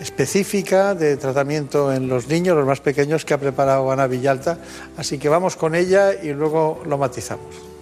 específica 0.00 0.94
de 0.94 1.16
tratamiento 1.16 1.92
en 1.92 2.08
los 2.08 2.28
niños, 2.28 2.56
los 2.56 2.66
más 2.66 2.80
pequeños, 2.80 3.24
que 3.24 3.34
ha 3.34 3.38
preparado 3.38 3.90
Ana 3.90 4.06
Villalta. 4.06 4.58
Así 4.96 5.18
que 5.18 5.28
vamos 5.28 5.56
con 5.56 5.74
ella 5.74 6.12
y 6.14 6.32
luego 6.32 6.82
lo 6.86 6.98
matizamos. 6.98 7.76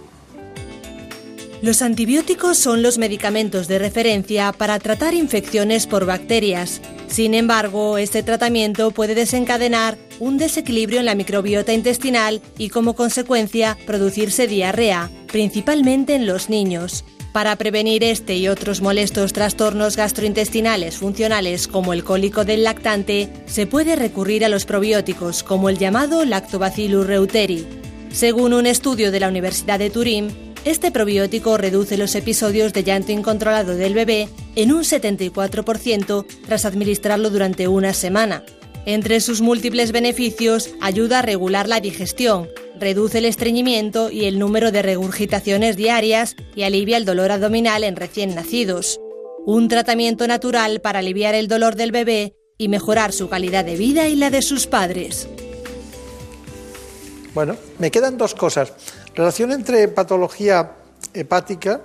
Los 1.61 1.81
antibióticos 1.81 2.57
son 2.57 2.83
los 2.83 2.97
medicamentos 2.97 3.67
de 3.67 3.79
referencia 3.79 4.51
para 4.51 4.77
tratar 4.77 5.13
infecciones 5.13 5.87
por 5.87 6.05
bacterias. 6.05 6.81
Sin 7.07 7.33
embargo, 7.33 7.97
este 7.97 8.23
tratamiento 8.23 8.91
puede 8.91 9.15
desencadenar 9.15 9.97
un 10.19 10.37
desequilibrio 10.37 10.99
en 10.99 11.05
la 11.05 11.15
microbiota 11.15 11.73
intestinal 11.73 12.41
y 12.57 12.69
como 12.69 12.95
consecuencia 12.95 13.77
producirse 13.87 14.47
diarrea, 14.47 15.09
principalmente 15.31 16.15
en 16.15 16.27
los 16.27 16.49
niños. 16.49 17.03
Para 17.35 17.57
prevenir 17.57 18.01
este 18.05 18.37
y 18.37 18.47
otros 18.47 18.79
molestos 18.79 19.33
trastornos 19.33 19.97
gastrointestinales 19.97 20.95
funcionales 20.95 21.67
como 21.67 21.91
el 21.91 22.05
cólico 22.05 22.45
del 22.45 22.63
lactante, 22.63 23.27
se 23.45 23.67
puede 23.67 23.97
recurrir 23.97 24.45
a 24.45 24.47
los 24.47 24.65
probióticos 24.65 25.43
como 25.43 25.67
el 25.67 25.77
llamado 25.77 26.23
Lactobacillus 26.23 27.05
reuteri. 27.05 27.67
Según 28.09 28.53
un 28.53 28.65
estudio 28.65 29.11
de 29.11 29.19
la 29.19 29.27
Universidad 29.27 29.79
de 29.79 29.89
Turín, 29.89 30.29
este 30.63 30.91
probiótico 30.91 31.57
reduce 31.57 31.97
los 31.97 32.15
episodios 32.15 32.71
de 32.71 32.85
llanto 32.85 33.11
incontrolado 33.11 33.75
del 33.75 33.95
bebé 33.95 34.29
en 34.55 34.71
un 34.71 34.83
74% 34.83 36.25
tras 36.45 36.63
administrarlo 36.63 37.31
durante 37.31 37.67
una 37.67 37.91
semana. 37.91 38.45
Entre 38.85 39.19
sus 39.19 39.41
múltiples 39.41 39.91
beneficios, 39.91 40.69
ayuda 40.79 41.19
a 41.19 41.21
regular 41.23 41.67
la 41.67 41.79
digestión, 41.79 42.47
reduce 42.79 43.17
el 43.17 43.25
estreñimiento 43.25 44.11
y 44.11 44.25
el 44.25 44.37
número 44.37 44.71
de 44.71 44.83
regurgitaciones 44.83 45.75
diarias 45.75 46.35
y 46.55 46.63
alivia 46.63 46.97
el 46.97 47.05
dolor 47.05 47.31
abdominal 47.31 47.83
en 47.83 47.95
recién 47.95 48.35
nacidos. 48.35 48.99
Un 49.43 49.69
tratamiento 49.69 50.27
natural 50.27 50.81
para 50.81 50.99
aliviar 50.99 51.33
el 51.33 51.47
dolor 51.47 51.75
del 51.75 51.91
bebé 51.91 52.35
y 52.59 52.67
mejorar 52.67 53.11
su 53.11 53.27
calidad 53.27 53.65
de 53.65 53.75
vida 53.75 54.07
y 54.07 54.15
la 54.15 54.29
de 54.29 54.43
sus 54.43 54.67
padres. 54.67 55.27
Bueno, 57.33 57.57
me 57.79 57.89
quedan 57.89 58.19
dos 58.19 58.35
cosas. 58.35 58.71
Relación 59.15 59.51
entre 59.51 59.87
patología 59.87 60.73
hepática, 61.11 61.81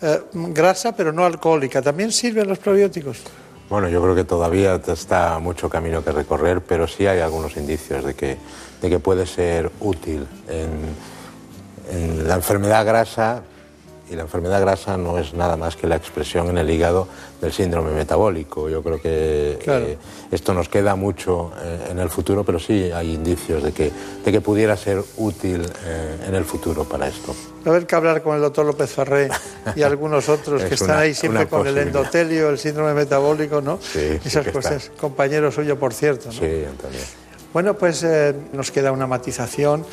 eh, 0.00 0.20
grasa 0.32 0.96
pero 0.96 1.12
no 1.12 1.26
alcohólica, 1.26 1.82
¿también 1.82 2.12
sirven 2.12 2.48
los 2.48 2.58
probióticos? 2.58 3.18
Bueno, 3.70 3.88
yo 3.88 4.02
creo 4.02 4.16
que 4.16 4.24
todavía 4.24 4.80
está 4.88 5.38
mucho 5.38 5.70
camino 5.70 6.02
que 6.02 6.10
recorrer, 6.10 6.60
pero 6.60 6.88
sí 6.88 7.06
hay 7.06 7.20
algunos 7.20 7.56
indicios 7.56 8.04
de 8.04 8.14
que, 8.14 8.36
de 8.82 8.90
que 8.90 8.98
puede 8.98 9.26
ser 9.26 9.70
útil 9.78 10.26
en, 10.48 10.70
en 11.96 12.26
la 12.28 12.34
enfermedad 12.34 12.84
grasa 12.84 13.42
y 14.10 14.16
la 14.16 14.22
enfermedad 14.22 14.60
grasa 14.60 14.96
no 14.96 15.18
es 15.18 15.34
nada 15.34 15.56
más 15.56 15.76
que 15.76 15.86
la 15.86 15.94
expresión 15.94 16.48
en 16.48 16.58
el 16.58 16.68
hígado 16.68 17.06
del 17.40 17.52
síndrome 17.52 17.92
metabólico. 17.92 18.68
Yo 18.68 18.82
creo 18.82 19.00
que 19.00 19.58
eh, 19.64 19.98
esto 20.32 20.52
nos 20.52 20.68
queda 20.68 20.96
mucho 20.96 21.52
eh, 21.62 21.90
en 21.90 22.00
el 22.00 22.10
futuro, 22.10 22.42
pero 22.44 22.58
sí 22.58 22.90
hay 22.92 23.14
indicios 23.14 23.62
de 23.62 23.70
que, 23.70 23.92
de 24.24 24.32
que 24.32 24.40
pudiera 24.40 24.76
ser 24.76 25.00
útil 25.16 25.62
eh, 25.84 26.24
en 26.26 26.34
el 26.34 26.44
futuro 26.44 26.82
para 26.84 27.06
esto. 27.06 27.36
A 27.64 27.70
ver 27.70 27.86
que 27.86 27.94
hablar 27.94 28.22
con 28.22 28.36
el 28.36 28.40
doctor 28.40 28.64
López 28.64 28.90
Ferré 28.90 29.28
y 29.76 29.82
algunos 29.82 30.28
otros 30.28 30.64
que 30.64 30.74
están 30.74 30.98
ahí 30.98 31.14
siempre 31.14 31.46
con 31.46 31.66
el 31.66 31.76
endotelio, 31.78 32.48
el 32.48 32.58
síndrome 32.58 32.94
metabólico, 32.94 33.60
¿no? 33.60 33.78
Sí, 33.80 34.18
Esas 34.24 34.48
cosas. 34.48 34.90
Compañero 34.98 35.52
suyo, 35.52 35.78
por 35.78 35.92
cierto. 35.92 36.26
¿no? 36.26 36.32
Sí, 36.32 36.64
Antonio. 36.68 37.00
Bueno, 37.52 37.76
pues 37.76 38.06
nos 38.52 38.70
queda 38.70 38.92
una 38.92 39.06
matización. 39.06 39.84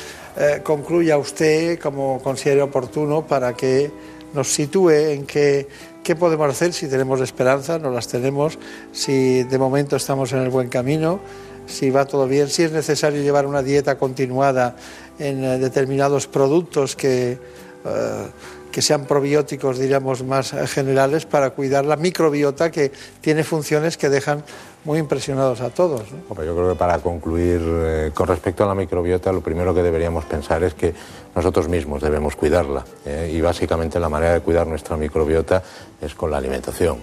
concluya 0.62 1.18
usted 1.18 1.78
como 1.80 2.22
considere 2.22 2.62
oportuno 2.62 3.26
para 3.26 3.54
que 3.54 3.90
nos 4.32 4.48
sitúe 4.48 4.90
en 4.90 5.26
qué, 5.26 5.68
qué 6.02 6.16
podemos 6.16 6.48
hacer 6.48 6.72
si 6.72 6.88
tenemos 6.88 7.20
esperanza, 7.20 7.78
no 7.78 7.90
las 7.90 8.08
tenemos, 8.08 8.58
si 8.92 9.42
de 9.42 9.58
momento 9.58 9.96
estamos 9.96 10.32
en 10.32 10.38
el 10.40 10.50
buen 10.50 10.68
camino, 10.68 11.20
si 11.66 11.90
va 11.90 12.06
todo 12.06 12.26
bien, 12.26 12.48
si 12.48 12.62
es 12.62 12.72
necesario 12.72 13.22
llevar 13.22 13.46
una 13.46 13.62
dieta 13.62 13.98
continuada 13.98 14.76
en 15.18 15.44
eh, 15.44 15.58
determinados 15.58 16.26
productos 16.26 16.96
que, 16.96 17.32
eh, 17.32 18.26
que 18.70 18.82
sean 18.82 19.06
probióticos, 19.06 19.78
diríamos, 19.78 20.22
más 20.22 20.52
generales 20.66 21.26
para 21.26 21.50
cuidar 21.50 21.84
la 21.84 21.96
microbiota 21.96 22.70
que 22.70 22.92
tiene 23.20 23.44
funciones 23.44 23.96
que 23.96 24.08
dejan 24.08 24.44
muy 24.84 24.98
impresionados 24.98 25.60
a 25.60 25.70
todos. 25.70 26.02
yo 26.10 26.34
creo 26.34 26.70
que 26.70 26.74
para 26.74 26.98
concluir, 27.00 27.60
eh, 27.62 28.10
con 28.14 28.26
respecto 28.26 28.64
a 28.64 28.66
la 28.66 28.74
microbiota, 28.74 29.32
lo 29.32 29.42
primero 29.42 29.74
que 29.74 29.82
deberíamos 29.82 30.24
pensar 30.24 30.62
es 30.62 30.74
que 30.74 30.94
nosotros 31.34 31.68
mismos 31.68 32.00
debemos 32.00 32.36
cuidarla. 32.36 32.84
Eh, 33.04 33.30
y 33.34 33.40
básicamente 33.40 34.00
la 34.00 34.08
manera 34.08 34.34
de 34.34 34.40
cuidar 34.40 34.66
nuestra 34.66 34.96
microbiota 34.96 35.62
es 36.00 36.14
con 36.14 36.30
la 36.30 36.38
alimentación. 36.38 36.98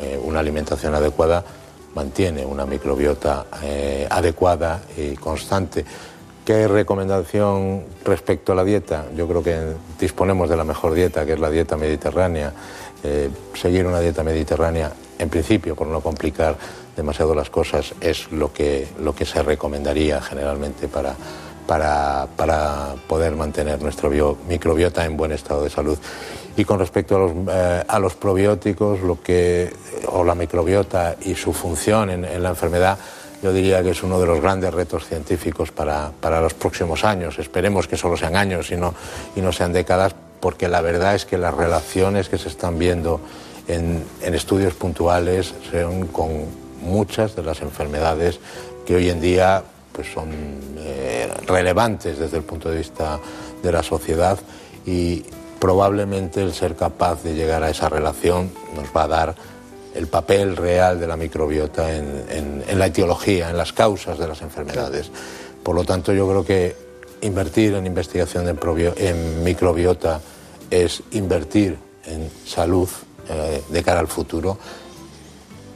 Eh, 0.00 0.20
una 0.22 0.40
alimentación 0.40 0.94
adecuada 0.94 1.44
mantiene 1.94 2.44
una 2.44 2.66
microbiota 2.66 3.46
adecuada 4.10 4.82
y 4.96 5.14
constante. 5.14 5.84
¿Qué 6.44 6.68
recomendación 6.68 7.84
respecto 8.04 8.52
a 8.52 8.54
la 8.54 8.64
dieta? 8.64 9.06
Yo 9.16 9.26
creo 9.26 9.42
que 9.42 9.58
disponemos 9.98 10.48
de 10.50 10.56
la 10.56 10.64
mejor 10.64 10.92
dieta, 10.92 11.24
que 11.24 11.32
es 11.32 11.40
la 11.40 11.50
dieta 11.50 11.76
mediterránea. 11.76 12.52
seguir 13.54 13.86
una 13.86 14.00
dieta 14.00 14.22
mediterránea, 14.22 14.92
en 15.18 15.28
principio, 15.28 15.74
por 15.74 15.86
no 15.86 16.00
complicar 16.00 16.56
demasiado 16.96 17.34
las 17.34 17.50
cosas 17.50 17.94
es 18.00 18.30
lo 18.30 18.52
que, 18.52 18.86
lo 19.00 19.14
que 19.14 19.24
se 19.24 19.42
recomendaría 19.42 20.20
generalmente 20.20 20.88
para, 20.88 21.14
para, 21.66 22.28
para 22.36 22.94
poder 23.06 23.34
mantener 23.36 23.80
nuestro 23.82 24.10
microbiota 24.48 25.04
en 25.04 25.16
buen 25.16 25.32
estado 25.32 25.64
de 25.64 25.70
salud. 25.70 25.98
Y 26.56 26.64
con 26.64 26.78
respecto 26.78 27.16
a 27.16 27.18
los, 27.18 27.32
eh, 27.50 27.84
a 27.86 27.98
los 27.98 28.14
probióticos, 28.14 29.00
lo 29.00 29.20
que, 29.20 29.72
o 30.06 30.22
la 30.22 30.34
microbiota 30.34 31.16
y 31.22 31.34
su 31.34 31.52
función 31.52 32.10
en, 32.10 32.42
la 32.42 32.50
enfermedad, 32.50 32.98
yo 33.44 33.52
diría 33.52 33.82
que 33.82 33.90
es 33.90 34.02
uno 34.02 34.18
de 34.18 34.24
los 34.24 34.40
grandes 34.40 34.72
retos 34.72 35.06
científicos 35.06 35.70
para, 35.70 36.12
para 36.18 36.40
los 36.40 36.54
próximos 36.54 37.04
años. 37.04 37.38
Esperemos 37.38 37.86
que 37.86 37.98
solo 37.98 38.16
sean 38.16 38.36
años 38.36 38.70
y 38.70 38.76
no, 38.78 38.94
y 39.36 39.42
no 39.42 39.52
sean 39.52 39.70
décadas, 39.70 40.14
porque 40.40 40.66
la 40.66 40.80
verdad 40.80 41.14
es 41.14 41.26
que 41.26 41.36
las 41.36 41.52
relaciones 41.52 42.30
que 42.30 42.38
se 42.38 42.48
están 42.48 42.78
viendo 42.78 43.20
en, 43.68 44.02
en 44.22 44.34
estudios 44.34 44.72
puntuales 44.72 45.52
son 45.70 46.06
con 46.06 46.46
muchas 46.80 47.36
de 47.36 47.42
las 47.42 47.60
enfermedades 47.60 48.40
que 48.86 48.96
hoy 48.96 49.10
en 49.10 49.20
día 49.20 49.62
pues, 49.92 50.10
son 50.10 50.30
eh, 50.78 51.30
relevantes 51.46 52.18
desde 52.18 52.38
el 52.38 52.44
punto 52.44 52.70
de 52.70 52.78
vista 52.78 53.20
de 53.62 53.72
la 53.72 53.82
sociedad 53.82 54.38
y 54.86 55.22
probablemente 55.60 56.40
el 56.40 56.54
ser 56.54 56.76
capaz 56.76 57.22
de 57.22 57.34
llegar 57.34 57.62
a 57.62 57.68
esa 57.68 57.90
relación 57.90 58.50
nos 58.74 58.86
va 58.96 59.02
a 59.02 59.08
dar 59.08 59.34
el 59.94 60.06
papel 60.08 60.56
real 60.56 60.98
de 60.98 61.06
la 61.06 61.16
microbiota 61.16 61.94
en, 61.94 62.64
la 62.78 62.86
etiología, 62.86 63.50
en 63.50 63.56
las 63.56 63.72
causas 63.72 64.18
de 64.18 64.28
las 64.28 64.42
enfermedades. 64.42 65.10
Por 65.62 65.74
lo 65.74 65.84
tanto, 65.84 66.12
yo 66.12 66.28
creo 66.28 66.44
que 66.44 66.76
invertir 67.22 67.74
en 67.74 67.86
investigación 67.86 68.46
en 68.48 69.44
microbiota 69.44 70.20
es 70.70 71.02
invertir 71.12 71.78
en 72.06 72.30
salud 72.44 72.88
eh, 73.28 73.62
de 73.68 73.82
cara 73.82 74.00
al 74.00 74.08
futuro. 74.08 74.58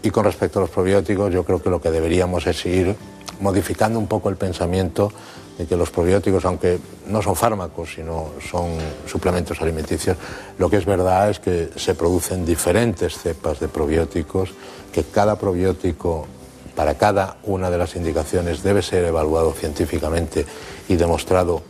Y 0.02 0.10
con 0.10 0.24
respecto 0.24 0.58
a 0.58 0.62
los 0.62 0.70
probióticos, 0.70 1.32
yo 1.32 1.44
creo 1.44 1.62
que 1.62 1.70
lo 1.70 1.80
que 1.80 1.90
deberíamos 1.90 2.46
es 2.46 2.64
ir 2.66 2.94
modificando 3.40 3.98
un 3.98 4.06
poco 4.06 4.28
el 4.28 4.36
pensamiento 4.36 5.12
de 5.58 5.66
que 5.66 5.76
los 5.76 5.90
probióticos, 5.90 6.44
aunque 6.44 6.78
no 7.08 7.20
son 7.20 7.34
fármacos, 7.34 7.94
sino 7.96 8.30
son 8.48 8.78
suplementos 9.06 9.60
alimenticios, 9.60 10.16
lo 10.56 10.70
que 10.70 10.76
es 10.76 10.86
verdad 10.86 11.30
es 11.30 11.40
que 11.40 11.70
se 11.74 11.96
producen 11.96 12.46
diferentes 12.46 13.18
cepas 13.18 13.58
de 13.58 13.66
probióticos, 13.66 14.50
que 14.92 15.02
cada 15.02 15.36
probiótico 15.36 16.26
para 16.76 16.94
cada 16.94 17.38
una 17.42 17.70
de 17.70 17.78
las 17.78 17.96
indicaciones 17.96 18.62
debe 18.62 18.82
ser 18.82 19.04
evaluado 19.04 19.52
científicamente 19.52 20.46
y 20.88 20.94
demostrado 20.94 21.60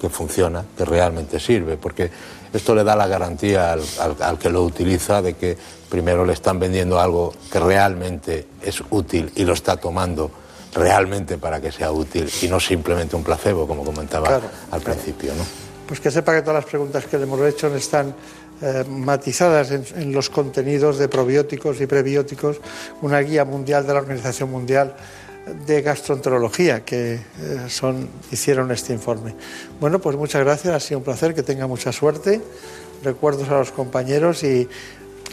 que 0.00 0.08
funciona, 0.08 0.64
que 0.76 0.84
realmente 0.84 1.40
sirve, 1.40 1.76
porque 1.76 2.10
esto 2.52 2.74
le 2.74 2.84
da 2.84 2.94
la 2.94 3.08
garantía 3.08 3.72
al, 3.72 4.38
que 4.38 4.48
lo 4.48 4.62
utiliza 4.62 5.22
de 5.22 5.34
que 5.34 5.58
primero 5.88 6.24
le 6.24 6.34
están 6.34 6.60
vendiendo 6.60 7.00
algo 7.00 7.34
que 7.50 7.58
realmente 7.58 8.46
es 8.62 8.80
útil 8.90 9.32
y 9.34 9.44
lo 9.44 9.54
está 9.54 9.76
tomando 9.76 10.30
realmente 10.74 11.38
para 11.38 11.60
que 11.60 11.72
sea 11.72 11.92
útil 11.92 12.30
y 12.42 12.48
no 12.48 12.60
simplemente 12.60 13.16
un 13.16 13.24
placebo, 13.24 13.66
como 13.66 13.84
comentaba 13.84 14.40
al 14.70 14.80
principio. 14.80 15.34
¿no? 15.34 15.44
Pues 15.86 16.00
que 16.00 16.10
sepa 16.10 16.34
que 16.34 16.42
todas 16.42 16.56
las 16.56 16.70
preguntas 16.70 17.06
que 17.06 17.16
le 17.16 17.24
hemos 17.24 17.40
hecho 17.42 17.74
están 17.74 18.14
eh, 18.60 18.84
matizadas 18.88 19.70
en, 19.70 20.12
los 20.12 20.30
contenidos 20.30 20.98
de 20.98 21.08
probióticos 21.08 21.80
y 21.80 21.86
prebióticos, 21.86 22.60
una 23.02 23.20
guía 23.20 23.44
mundial 23.44 23.86
de 23.86 23.92
la 23.92 24.00
Organización 24.00 24.50
Mundial 24.50 24.96
de 25.66 25.82
Gastroenterología 25.82 26.84
que 26.84 27.14
eh, 27.14 27.20
son, 27.68 28.08
hicieron 28.32 28.72
este 28.72 28.92
informe. 28.92 29.34
Bueno, 29.80 30.00
pues 30.00 30.16
muchas 30.16 30.42
gracias, 30.42 30.74
ha 30.74 30.80
sido 30.80 30.98
un 30.98 31.04
placer, 31.04 31.34
que 31.34 31.42
tenga 31.42 31.66
mucha 31.66 31.92
suerte. 31.92 32.40
Recuerdos 33.04 33.48
a 33.48 33.58
los 33.58 33.70
compañeros 33.70 34.42
y 34.42 34.68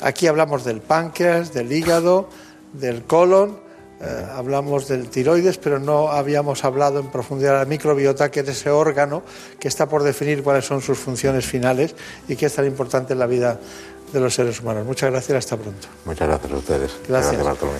aquí 0.02 0.28
hablamos 0.28 0.65
del 0.65 0.82
páncreas, 0.82 1.54
del 1.54 1.72
hígado, 1.72 2.30
del 2.74 3.04
colon 3.04 3.62
eh, 4.04 4.28
hablamos 4.36 4.88
del 4.89 5.10
tiroides, 5.10 5.58
pero 5.58 5.80
no 5.80 6.10
habíamos 6.10 6.66
hablado 6.66 7.00
en 7.00 7.08
profundidad 7.08 7.54
de 7.54 7.60
la 7.60 7.66
microbiota, 7.66 8.30
que 8.30 8.42
es 8.42 8.50
ese 8.50 8.70
órgano 8.70 9.24
que 9.60 9.70
está 9.70 9.88
por 9.88 10.04
definir 10.04 10.44
cuáles 10.44 10.66
son 10.66 10.82
sus 10.82 10.98
funciones 10.98 11.46
finales 11.46 11.96
y 12.28 12.36
que 12.36 12.48
es 12.48 12.54
tan 12.54 12.66
importante 12.66 13.13
en 13.13 13.20
la 13.20 13.28
vida 13.28 13.58
de 14.12 14.20
los 14.20 14.34
seres 14.34 14.60
humanos. 14.60 14.86
Muchas 14.86 15.10
gracias, 15.10 15.38
hasta 15.38 15.56
pronto. 15.56 15.88
Muchas 16.06 16.28
gracias 16.28 16.52
a 16.52 16.56
ustedes. 16.58 16.92
Gracias, 17.08 17.42
gracias 17.42 17.72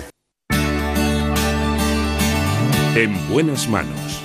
En 2.94 3.28
buenas 3.28 3.68
manos. 3.68 4.22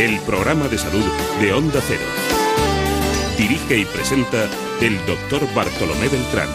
El 0.00 0.18
programa 0.20 0.66
de 0.66 0.78
salud 0.78 1.04
de 1.40 1.52
Onda 1.52 1.80
Cero. 1.86 2.02
Dirige 3.38 3.78
y 3.78 3.84
presenta 3.84 4.48
el 4.80 4.98
doctor 5.06 5.42
Bartolomé 5.54 6.08
Beltrán. 6.08 6.48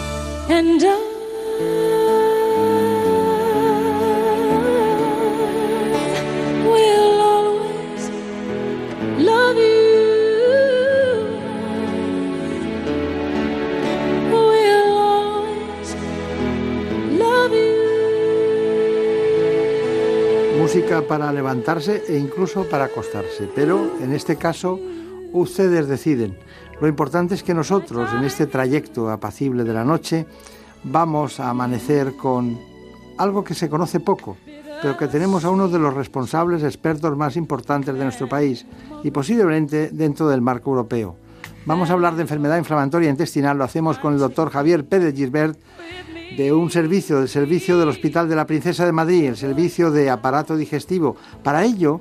Para 21.05 21.31
levantarse 21.31 22.03
e 22.07 22.17
incluso 22.17 22.63
para 22.63 22.85
acostarse, 22.85 23.49
pero 23.53 23.99
en 24.01 24.13
este 24.13 24.37
caso 24.37 24.79
ustedes 25.33 25.87
deciden. 25.87 26.37
Lo 26.79 26.87
importante 26.87 27.35
es 27.35 27.43
que 27.43 27.53
nosotros 27.53 28.09
en 28.13 28.23
este 28.23 28.47
trayecto 28.47 29.09
apacible 29.09 29.63
de 29.63 29.73
la 29.73 29.83
noche 29.83 30.25
vamos 30.83 31.39
a 31.39 31.49
amanecer 31.49 32.15
con 32.15 32.57
algo 33.17 33.43
que 33.43 33.53
se 33.53 33.69
conoce 33.69 33.99
poco, 33.99 34.37
pero 34.81 34.97
que 34.97 35.07
tenemos 35.07 35.43
a 35.43 35.49
uno 35.49 35.67
de 35.67 35.79
los 35.79 35.93
responsables 35.93 36.63
expertos 36.63 37.17
más 37.17 37.35
importantes 37.35 37.93
de 37.93 38.03
nuestro 38.03 38.29
país 38.29 38.65
y 39.03 39.11
posiblemente 39.11 39.89
dentro 39.91 40.27
del 40.29 40.41
marco 40.41 40.69
europeo. 40.69 41.15
Vamos 41.65 41.89
a 41.89 41.93
hablar 41.93 42.15
de 42.15 42.21
enfermedad 42.21 42.57
inflamatoria 42.57 43.09
intestinal, 43.09 43.57
lo 43.57 43.65
hacemos 43.65 43.99
con 43.99 44.13
el 44.13 44.19
doctor 44.19 44.49
Javier 44.49 44.85
Pérez 44.85 45.13
Gisbert, 45.13 45.59
de 46.37 46.53
un 46.53 46.69
servicio, 46.69 47.19
del 47.19 47.27
servicio 47.27 47.79
del 47.79 47.89
Hospital 47.89 48.29
de 48.29 48.35
la 48.35 48.45
Princesa 48.45 48.85
de 48.85 48.91
Madrid, 48.91 49.25
el 49.25 49.37
servicio 49.37 49.89
de 49.89 50.11
aparato 50.11 50.55
digestivo. 50.55 51.17
Para 51.43 51.65
ello, 51.65 51.99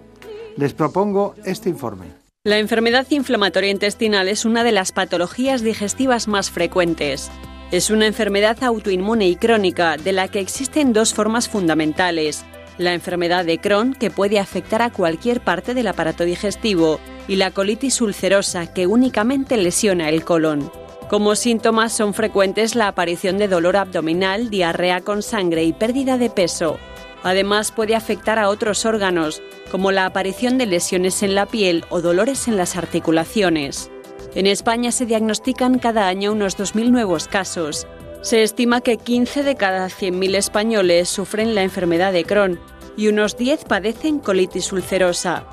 les 0.59 0.75
propongo 0.75 1.35
este 1.45 1.71
informe. 1.71 2.05
La 2.45 2.59
enfermedad 2.59 3.07
inflamatoria 3.11 3.71
intestinal 3.71 4.29
es 4.29 4.45
una 4.45 4.63
de 4.63 4.73
las 4.73 4.93
patologías 4.93 5.63
digestivas 5.63 6.29
más 6.29 6.51
frecuentes. 6.51 7.31
Es 7.73 7.91
una 7.91 8.07
enfermedad 8.07 8.63
autoinmune 8.63 9.27
y 9.27 9.37
crónica 9.37 9.97
de 9.97 10.13
la 10.13 10.29
que 10.29 10.41
existen 10.41 10.93
dos 10.93 11.15
formas 11.15 11.49
fundamentales. 11.49 12.45
La 12.77 12.93
enfermedad 12.93 13.47
de 13.47 13.59
Crohn, 13.59 13.95
que 13.95 14.11
puede 14.11 14.39
afectar 14.39 14.83
a 14.83 14.93
cualquier 14.93 15.41
parte 15.41 15.73
del 15.73 15.89
aparato 15.89 16.25
digestivo, 16.25 17.01
y 17.27 17.37
la 17.37 17.53
colitis 17.53 18.03
ulcerosa, 18.03 18.73
que 18.73 18.87
únicamente 18.87 19.57
lesiona 19.57 20.11
el 20.11 20.25
colon. 20.25 20.71
Como 21.09 21.37
síntomas 21.37 21.93
son 21.93 22.15
frecuentes 22.15 22.75
la 22.75 22.89
aparición 22.89 23.39
de 23.39 23.47
dolor 23.47 23.77
abdominal, 23.77 24.51
diarrea 24.51 25.01
con 25.01 25.23
sangre 25.23 25.63
y 25.63 25.73
pérdida 25.73 26.19
de 26.19 26.31
peso. 26.31 26.79
Además 27.23 27.71
puede 27.71 27.95
afectar 27.95 28.41
a 28.41 28.49
otros 28.49 28.85
órganos, 28.85 29.41
como 29.71 29.93
la 29.93 30.05
aparición 30.05 30.59
de 30.59 30.67
lesiones 30.67 31.23
en 31.23 31.37
la 31.37 31.47
piel 31.47 31.85
o 31.91 32.01
dolores 32.01 32.49
en 32.49 32.57
las 32.57 32.77
articulaciones. 32.77 33.91
En 34.35 34.49
España 34.49 34.91
se 34.91 35.07
diagnostican 35.07 35.79
cada 35.79 36.09
año 36.09 36.33
unos 36.33 36.59
2.000 36.59 36.91
nuevos 36.91 37.29
casos. 37.29 37.87
Se 38.21 38.43
estima 38.43 38.81
que 38.81 38.97
15 38.97 39.45
de 39.45 39.55
cada 39.55 39.87
100.000 39.87 40.35
españoles 40.35 41.09
sufren 41.09 41.55
la 41.55 41.63
enfermedad 41.63 42.13
de 42.13 42.25
Crohn 42.25 42.59
y 42.97 43.07
unos 43.09 43.37
10 43.37 43.65
padecen 43.65 44.19
colitis 44.19 44.73
ulcerosa. 44.73 45.45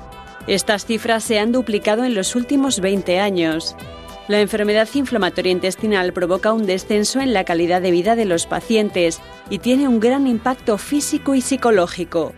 Estas 0.48 0.84
cifras 0.84 1.22
se 1.22 1.38
han 1.38 1.52
duplicado 1.52 2.04
en 2.04 2.14
los 2.14 2.34
últimos 2.34 2.80
20 2.80 3.20
años. 3.20 3.76
La 4.26 4.40
enfermedad 4.40 4.88
inflamatoria 4.94 5.52
intestinal 5.52 6.14
provoca 6.14 6.54
un 6.54 6.64
descenso 6.64 7.20
en 7.20 7.34
la 7.34 7.44
calidad 7.44 7.82
de 7.82 7.90
vida 7.90 8.16
de 8.16 8.24
los 8.24 8.46
pacientes 8.46 9.20
y 9.50 9.58
tiene 9.58 9.86
un 9.86 10.00
gran 10.00 10.26
impacto 10.26 10.78
físico 10.78 11.34
y 11.34 11.42
psicológico. 11.42 12.32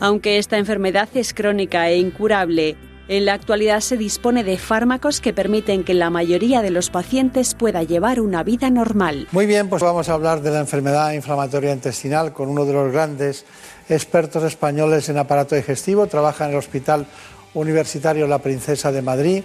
Aunque 0.00 0.38
esta 0.38 0.58
enfermedad 0.58 1.08
es 1.14 1.32
crónica 1.34 1.88
e 1.90 1.98
incurable, 1.98 2.76
en 3.06 3.24
la 3.24 3.34
actualidad 3.34 3.80
se 3.80 3.96
dispone 3.96 4.42
de 4.42 4.58
fármacos 4.58 5.20
que 5.20 5.32
permiten 5.32 5.84
que 5.84 5.94
la 5.94 6.10
mayoría 6.10 6.60
de 6.60 6.70
los 6.70 6.90
pacientes 6.90 7.54
pueda 7.54 7.84
llevar 7.84 8.20
una 8.20 8.42
vida 8.42 8.68
normal. 8.68 9.28
Muy 9.30 9.46
bien, 9.46 9.68
pues 9.68 9.80
vamos 9.80 10.08
a 10.08 10.14
hablar 10.14 10.42
de 10.42 10.50
la 10.50 10.58
enfermedad 10.58 11.12
inflamatoria 11.12 11.72
intestinal 11.72 12.32
con 12.32 12.48
uno 12.48 12.64
de 12.64 12.72
los 12.72 12.92
grandes 12.92 13.46
expertos 13.88 14.42
españoles 14.42 15.08
en 15.08 15.18
aparato 15.18 15.54
digestivo. 15.54 16.08
Trabaja 16.08 16.46
en 16.46 16.50
el 16.50 16.56
Hospital 16.56 17.06
Universitario 17.54 18.26
La 18.26 18.40
Princesa 18.40 18.90
de 18.90 19.02
Madrid 19.02 19.44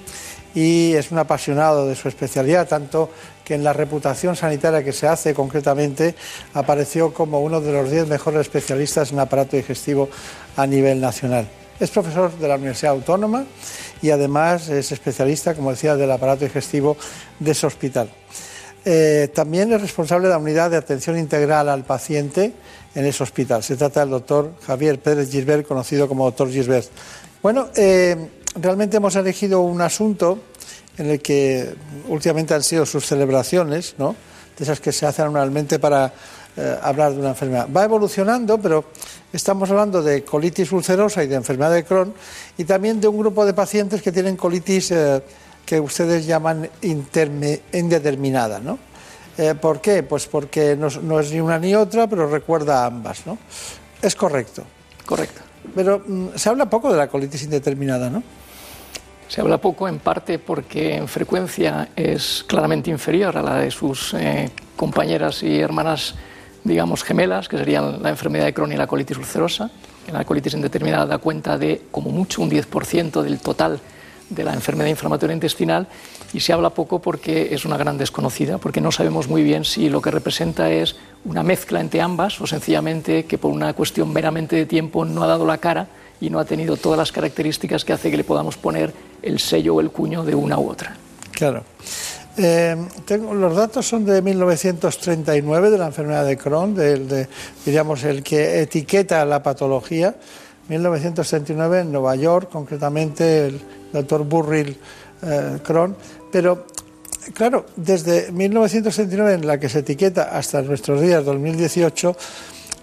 y 0.56 0.94
es 0.94 1.12
un 1.12 1.18
apasionado 1.18 1.88
de 1.88 1.96
su 1.96 2.08
especialidad, 2.08 2.68
tanto 2.68 3.10
que 3.44 3.56
en 3.56 3.64
la 3.64 3.74
reputación 3.74 4.36
sanitaria 4.36 4.84
que 4.84 4.94
se 4.94 5.08
hace 5.08 5.34
concretamente 5.34 6.16
apareció 6.54 7.14
como 7.14 7.42
uno 7.42 7.60
de 7.60 7.72
los 7.72 7.90
diez 7.90 8.08
mejores 8.08 8.42
especialistas 8.42 9.12
en 9.12 9.20
aparato 9.20 9.58
digestivo 9.58 10.10
a 10.56 10.66
nivel 10.68 11.02
nacional. 11.02 11.48
Es 11.80 11.90
profesor 11.90 12.32
de 12.38 12.48
la 12.48 12.56
Universidad 12.56 12.94
Autónoma 12.94 13.46
y 14.02 14.12
además 14.12 14.70
es 14.70 14.92
especialista, 14.92 15.56
como 15.56 15.72
decía, 15.72 15.96
del 15.96 16.12
aparato 16.12 16.46
digestivo 16.46 16.96
de 17.40 17.52
ese 17.52 17.66
hospital. 17.66 18.10
Eh, 18.86 19.30
también 19.34 19.72
es 19.74 19.82
responsable 19.82 20.28
de 20.28 20.34
la 20.34 20.40
unidad 20.40 20.70
de 20.70 20.78
atención 20.78 21.18
integral 21.18 21.70
al 21.70 21.84
paciente 21.84 22.54
en 22.94 23.06
ese 23.06 23.24
hospital. 23.24 23.64
Se 23.64 23.76
trata 23.76 24.02
del 24.02 24.10
doctor 24.10 24.52
Javier 24.66 25.00
Pérez 25.00 25.32
Gisbert, 25.32 25.66
conocido 25.66 26.08
como 26.08 26.26
doctor 26.26 26.50
Gisbert. 26.52 26.90
Bueno, 27.42 27.70
eh, 27.76 28.30
realmente 28.56 28.98
hemos 28.98 29.16
elegido 29.16 29.62
un 29.62 29.82
asunto 29.82 30.40
en 30.98 31.10
el 31.10 31.22
que 31.22 31.74
últimamente 32.08 32.54
han 32.54 32.64
sido 32.64 32.86
sus 32.86 33.06
celebraciones, 33.06 33.96
¿no? 33.98 34.16
de 34.58 34.64
esas 34.64 34.80
que 34.80 34.92
se 34.92 35.06
hacen 35.06 35.26
anualmente 35.26 35.80
para 35.80 36.14
eh, 36.56 36.78
hablar 36.82 37.14
de 37.14 37.20
una 37.20 37.30
enfermedad. 37.30 37.68
Va 37.76 37.84
evolucionando, 37.84 38.60
pero 38.60 38.86
estamos 39.32 39.70
hablando 39.72 40.04
de 40.04 40.24
colitis 40.24 40.72
ulcerosa 40.72 41.24
y 41.24 41.28
de 41.28 41.36
enfermedad 41.36 41.74
de 41.74 41.84
Crohn 41.84 42.14
y 42.58 42.64
también 42.66 43.02
de 43.02 43.08
un 43.08 43.18
grupo 43.18 43.46
de 43.46 43.54
pacientes 43.54 44.02
que 44.02 44.12
tienen 44.12 44.38
colitis 44.38 44.92
eh, 44.92 45.24
que 45.66 45.80
ustedes 45.80 46.26
llaman 46.26 46.70
indeterminada. 46.82 48.60
¿no? 48.60 48.78
Eh, 49.38 49.56
¿Por 49.56 49.82
qué? 49.82 50.04
Pues 50.04 50.28
porque 50.28 50.76
no, 50.76 50.90
no, 51.02 51.20
es 51.20 51.32
ni 51.32 51.40
una 51.40 51.58
ni 51.58 51.74
otra, 51.74 52.08
pero 52.08 52.30
recuerda 52.30 52.84
a 52.84 52.86
ambas. 52.86 53.26
¿no? 53.26 53.40
Es 54.02 54.16
correcto. 54.16 54.64
Correcto. 55.06 55.42
Pero 55.74 56.04
mm, 56.06 56.36
se 56.36 56.50
habla 56.50 56.70
poco 56.70 56.92
de 56.92 56.98
la 56.98 57.08
colitis 57.08 57.44
indeterminada, 57.44 58.10
¿no? 58.10 58.22
Se 59.34 59.42
habla 59.42 59.58
poco 59.58 59.88
en 59.88 59.98
parte 59.98 60.38
porque 60.38 60.96
en 60.96 61.08
frecuencia 61.08 61.90
es 61.96 62.46
claramente 62.46 62.92
inferior 62.92 63.36
a 63.36 63.42
la 63.42 63.56
de 63.56 63.72
sus 63.72 64.14
eh, 64.14 64.52
compañeras 64.76 65.42
y 65.42 65.60
hermanas, 65.60 66.14
digamos, 66.64 67.04
gemelas, 67.04 67.50
que 67.50 67.58
serían 67.58 68.04
la 68.04 68.10
enfermedad 68.10 68.46
de 68.46 68.54
Crohn 68.54 68.72
y 68.74 68.76
la 68.76 68.86
colitis 68.86 69.18
ulcerosa. 69.18 69.72
La 70.12 70.24
colitis 70.24 70.54
indeterminada 70.54 71.08
da 71.08 71.18
cuenta 71.18 71.58
de 71.58 71.82
como 71.90 72.12
mucho 72.12 72.44
un 72.44 72.52
10% 72.52 73.24
del 73.24 73.40
total 73.40 73.80
de 74.30 74.44
la 74.44 74.54
enfermedad 74.54 74.90
inflamatoria 74.92 75.34
intestinal 75.34 75.88
y 76.32 76.40
se 76.40 76.54
habla 76.54 76.70
poco 76.70 77.00
porque 77.00 77.56
es 77.56 77.66
una 77.66 77.78
gran 77.78 77.98
desconocida, 77.98 78.60
porque 78.60 78.82
no 78.82 78.92
sabemos 78.92 79.28
muy 79.28 79.42
bien 79.42 79.66
si 79.66 79.90
lo 79.90 80.00
que 80.00 80.12
representa 80.12 80.70
es 80.70 80.96
una 81.26 81.42
mezcla 81.42 81.82
entre 81.82 82.02
ambas 82.02 82.40
o 82.40 82.46
sencillamente 82.46 83.26
que 83.26 83.40
por 83.40 83.52
una 83.52 83.74
cuestión 83.74 84.14
meramente 84.14 84.56
de 84.56 84.68
tiempo 84.68 85.06
no 85.06 85.24
ha 85.24 85.28
dado 85.28 85.48
la 85.48 85.58
cara 85.58 85.88
y 86.22 86.30
no 86.30 86.40
ha 86.40 86.46
tenido 86.46 86.78
todas 86.78 86.98
las 86.98 87.12
características 87.12 87.84
que 87.84 87.94
hace 87.94 88.10
que 88.10 88.18
le 88.18 88.24
podamos 88.24 88.58
poner 88.58 88.94
el 89.22 89.40
sello 89.40 89.76
o 89.76 89.82
el 89.82 89.92
cuño 89.92 90.24
de 90.24 90.36
una 90.36 90.58
u 90.60 90.70
otra. 90.70 90.96
Claro. 91.32 91.64
Eh, 92.36 92.76
tengo, 93.06 93.34
los 93.34 93.56
datos 93.56 93.88
son 93.88 94.06
de 94.06 94.22
1939 94.22 95.70
de 95.70 95.78
la 95.78 95.86
enfermedad 95.86 96.26
de 96.26 96.36
Crohn, 96.38 96.74
de, 96.74 97.28
diríamos 97.66 98.04
el 98.04 98.24
que 98.24 98.62
etiqueta 98.62 99.24
la 99.26 99.44
patología. 99.44 100.16
1939 100.70 101.82
en 101.82 101.92
Nueva 101.92 102.16
York, 102.16 102.50
concretamente 102.52 103.48
el 103.48 103.62
doctor 103.92 104.24
Burrill 104.24 104.78
eh, 105.22 105.60
Crohn. 105.64 105.96
Pero 106.32 106.66
claro, 107.34 107.66
desde 107.76 108.32
1939 108.32 109.34
en 109.34 109.48
la 109.48 109.60
que 109.60 109.70
se 109.70 109.80
etiqueta 109.80 110.36
hasta 110.36 110.62
nuestros 110.62 111.02
días, 111.02 111.24
2018, 111.26 112.16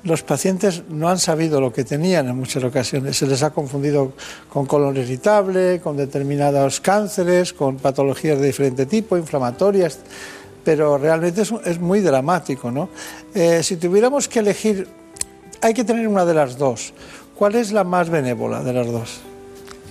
los 0.03 0.23
pacientes 0.23 0.83
no 0.89 1.09
han 1.09 1.19
sabido 1.19 1.61
lo 1.61 1.73
que 1.73 1.85
tenían 1.85 2.29
en 2.29 2.37
muchas 2.37 2.65
ocasiones. 2.65 3.17
Se 3.17 3.27
les 3.27 3.43
ha 3.43 3.51
confundido 3.51 4.13
con 4.49 4.67
colon 4.67 4.97
irritable, 4.97 5.81
con 5.81 5.97
determinados 5.97 6.81
cánceres, 6.81 7.53
con 7.53 7.77
patologías 7.77 8.39
de 8.39 8.47
diferente 8.47 8.87
tipo, 8.87 9.17
inflamatorias, 9.17 9.99
pero 10.65 10.97
realmente 10.99 11.43
es, 11.43 11.81
muy 11.81 12.01
dramático. 12.01 12.71
¿no? 12.71 12.89
Eh, 13.35 13.63
si 13.63 13.77
tuviéramos 13.77 14.29
que 14.29 14.39
elegir, 14.39 14.89
hay 15.61 15.75
que 15.75 15.85
tener 15.85 16.09
una 16.09 16.25
de 16.25 16.35
las 16.35 16.57
dos. 16.57 16.95
¿Cuál 17.35 17.55
es 17.55 17.73
la 17.73 17.85
más 17.85 18.09
benévola 18.09 18.63
de 18.63 18.73
las 18.73 18.87
dos? 18.87 19.21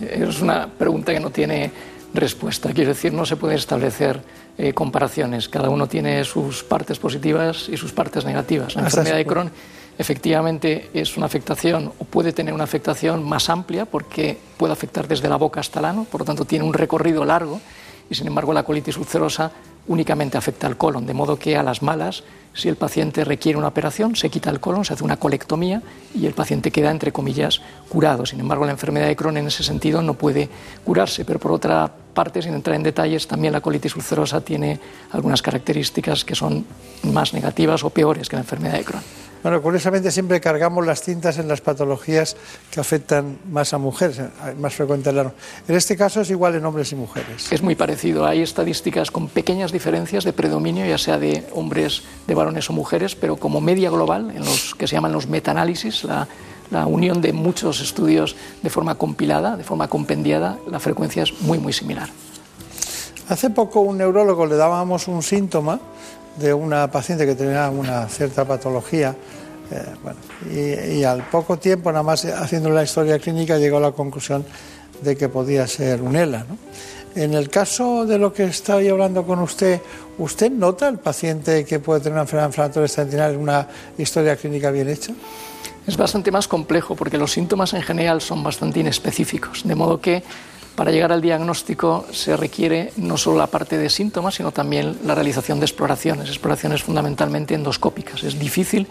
Es 0.01 0.41
una 0.41 0.67
pregunta 0.67 1.13
que 1.13 1.19
no 1.19 1.29
tiene 1.29 1.71
respuesta. 2.13 2.71
Quiero 2.73 2.89
decir, 2.89 3.13
no 3.13 3.25
se 3.25 3.35
puede 3.35 3.55
establecer 3.55 4.21
eh, 4.57 4.73
comparaciones. 4.73 5.49
Cada 5.49 5.69
uno 5.69 5.87
tiene 5.87 6.23
sus 6.23 6.63
partes 6.63 6.97
positivas 6.99 7.69
y 7.69 7.77
sus 7.77 7.91
partes 7.91 8.25
negativas. 8.25 8.75
La 8.75 8.83
enfermedad 8.83 9.17
de 9.17 9.25
Crohn 9.25 9.51
efectivamente 9.99 10.89
es 10.93 11.17
una 11.17 11.25
afectación 11.25 11.91
o 11.99 12.05
puede 12.05 12.31
tener 12.31 12.53
una 12.53 12.63
afectación 12.63 13.27
más 13.27 13.49
amplia 13.49 13.85
porque 13.85 14.38
puede 14.57 14.71
afectar 14.71 15.09
desde 15.09 15.27
la 15.27 15.35
boca 15.35 15.59
hasta 15.59 15.79
el 15.79 15.85
ano, 15.85 16.07
por 16.09 16.21
lo 16.21 16.25
tanto 16.25 16.45
tiene 16.45 16.63
un 16.63 16.73
recorrido 16.73 17.25
largo 17.25 17.59
y 18.09 18.15
sin 18.15 18.25
embargo 18.25 18.53
la 18.53 18.63
colitis 18.63 18.97
ulcerosa 18.97 19.51
únicamente 19.88 20.38
afecta 20.38 20.67
al 20.67 20.77
colon, 20.77 21.05
de 21.05 21.13
modo 21.13 21.38
que 21.38 21.57
a 21.57 21.63
las 21.63 21.81
malas, 21.81 22.23
si 22.53 22.69
el 22.69 22.77
paciente 22.77 23.25
requiere 23.25 23.57
una 23.57 23.67
operación, 23.67 24.15
se 24.15 24.29
quita 24.29 24.49
el 24.49 24.62
colon, 24.62 24.85
se 24.85 24.93
hace 24.93 25.03
una 25.03 25.17
colectomía 25.17 25.81
y 26.15 26.25
el 26.27 26.33
paciente 26.33 26.71
queda, 26.71 26.91
entre 26.91 27.12
comillas, 27.12 27.62
curado. 27.89 28.25
Sin 28.25 28.39
embargo, 28.39 28.65
la 28.65 28.71
enfermedad 28.71 29.07
de 29.07 29.15
Crohn 29.15 29.38
en 29.38 29.47
ese 29.47 29.63
sentido 29.63 30.01
no 30.01 30.13
puede 30.13 30.47
curarse, 30.85 31.25
pero 31.25 31.39
por 31.39 31.51
otra 31.51 31.91
parte, 32.13 32.41
sin 32.41 32.53
entrar 32.53 32.75
en 32.75 32.83
detalles, 32.83 33.27
también 33.27 33.51
la 33.51 33.62
colitis 33.62 33.95
ulcerosa 33.95 34.41
tiene 34.41 34.79
algunas 35.12 35.41
características 35.41 36.23
que 36.23 36.35
son 36.35 36.65
más 37.03 37.33
negativas 37.33 37.83
o 37.83 37.89
peores 37.89 38.29
que 38.29 38.35
la 38.35 38.43
enfermedad 38.43 38.77
de 38.77 38.85
Crohn. 38.85 39.28
Bueno, 39.41 39.62
curiosamente 39.62 40.12
siempre 40.12 40.41
cargamos 40.41 40.86
las 40.86 41.02
cintas 41.02 41.38
en 41.38 41.47
las 41.47 41.62
patologías 41.62 42.36
que 42.71 42.82
afectan 42.82 43.38
más 43.49 43.73
a 43.73 43.78
mujeres, 43.78 44.19
más 44.60 44.73
frecuente 44.73 45.10
En 45.10 45.75
este 45.75 45.95
caso 45.95 46.19
es 46.19 46.30
igual 46.30 46.56
en 46.56 46.65
hombres 46.65 46.91
y 46.91 46.95
mujeres. 46.95 47.49
Es 47.49 47.62
muy 47.62 47.75
parecido. 47.75 48.25
Hay 48.25 48.41
estadísticas 48.41 49.12
con 49.12 49.30
pequeñas 49.30 49.71
diferencias 49.71 50.25
de 50.25 50.34
predominio, 50.34 50.86
ya 50.86 50.97
sea 50.97 51.17
de 51.17 51.45
hombres, 51.54 52.04
de 52.28 52.36
varones 52.36 52.69
o 52.69 52.73
mujeres, 52.73 53.15
pero 53.15 53.38
como 53.38 53.62
media 53.62 53.89
global, 53.89 54.32
en 54.32 54.43
los 54.43 54.75
que 54.75 54.88
se 54.88 54.95
llaman 54.95 55.13
los 55.13 55.28
metaanálisis, 55.28 56.04
la, 56.04 56.28
la 56.69 56.86
unión 56.86 57.21
de 57.21 57.32
muchos 57.32 57.80
estudios 57.80 58.36
de 58.62 58.69
forma 58.69 58.95
compilada, 58.95 59.56
de 59.56 59.63
forma 59.63 59.88
compendiada, 59.88 60.58
la 60.69 60.82
frecuencia 60.82 61.23
es 61.23 61.41
muy, 61.41 61.60
muy 61.60 61.71
similar. 61.71 62.10
Hace 63.30 63.52
poco 63.52 63.82
un 63.82 63.99
neurólogo 63.99 64.45
le 64.47 64.56
dábamos 64.56 65.08
un 65.08 65.23
síntoma 65.23 65.80
de 66.37 66.53
una 66.53 66.89
paciente 66.91 67.25
que 67.25 67.35
tenía 67.35 67.69
una 67.69 68.07
cierta 68.07 68.45
patología. 68.45 69.15
Eh, 70.51 70.97
y, 70.99 71.03
al 71.03 71.23
poco 71.29 71.57
tiempo, 71.57 71.91
nada 71.91 72.03
más 72.03 72.25
haciendo 72.25 72.69
la 72.69 72.83
historia 72.83 73.19
clínica, 73.19 73.57
llegó 73.57 73.77
a 73.77 73.81
la 73.81 73.91
conclusión 73.91 74.45
de 75.01 75.15
que 75.15 75.29
podía 75.29 75.67
ser 75.67 76.01
un 76.01 76.15
ELA. 76.15 76.45
En 77.15 77.33
el 77.33 77.49
caso 77.49 78.05
de 78.05 78.17
lo 78.17 78.31
que 78.33 78.45
estaba 78.45 78.79
hablando 78.79 79.25
con 79.25 79.39
usted, 79.39 79.81
¿usted 80.17 80.51
nota 80.51 80.87
al 80.87 80.99
paciente 80.99 81.65
que 81.65 81.79
puede 81.79 82.01
tener 82.01 82.13
una 82.13 82.21
enfermedad 82.21 82.49
inflamatoria 82.49 82.87
intestinal 82.87 83.33
en 83.33 83.39
una 83.39 83.67
historia 83.97 84.35
clínica 84.35 84.71
bien 84.71 84.89
hecha? 84.89 85.13
Es 85.87 85.97
bastante 85.97 86.31
más 86.31 86.47
complejo 86.47 86.95
porque 86.95 87.17
los 87.17 87.31
síntomas 87.31 87.73
en 87.73 87.81
general 87.81 88.21
son 88.21 88.43
bastante 88.43 88.79
inespecíficos, 88.79 89.63
de 89.67 89.75
modo 89.75 89.99
que 89.99 90.23
para 90.79 90.91
llegar 90.91 91.11
al 91.11 91.19
diagnóstico 91.19 92.05
se 92.09 92.37
requiere 92.37 92.93
no 92.95 93.17
solo 93.17 93.37
la 93.37 93.47
parte 93.47 93.77
de 93.77 93.89
síntomas, 93.89 94.35
sino 94.35 94.53
también 94.53 94.99
la 95.03 95.13
realización 95.13 95.59
de 95.59 95.65
exploraciones, 95.65 96.29
exploraciones 96.29 96.83
fundamentalmente 96.83 97.53
endoscópicas. 97.53 98.23
Es 98.23 98.39
difícil 98.39 98.87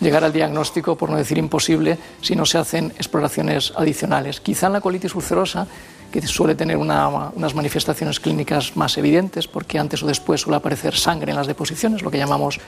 llegar 0.00 0.22
al 0.22 0.32
diagnóstico, 0.32 0.94
por 0.94 1.10
no 1.10 1.16
decir 1.16 1.36
imposible, 1.36 1.98
si 2.20 2.36
no 2.36 2.46
se 2.46 2.58
hacen 2.58 2.92
exploraciones 2.98 3.72
adicionales. 3.76 4.38
Quizá 4.38 4.68
en 4.68 4.74
la 4.74 4.80
colitis 4.80 5.12
ulcerosa, 5.16 5.66
que 6.12 6.22
suele 6.22 6.54
tener 6.54 6.76
unas 6.76 7.54
manifestaciones 7.56 8.20
clínicas 8.20 8.76
más 8.76 8.96
evidentes, 8.96 9.48
porque 9.48 9.80
antes 9.80 10.04
o 10.04 10.06
después 10.06 10.42
suele 10.42 10.58
aparecer 10.58 10.94
sangre 10.94 11.32
en 11.32 11.36
las 11.36 11.48
deposiciones, 11.48 12.02
lo 12.02 12.12
que 12.12 12.18
llamamos 12.18 12.60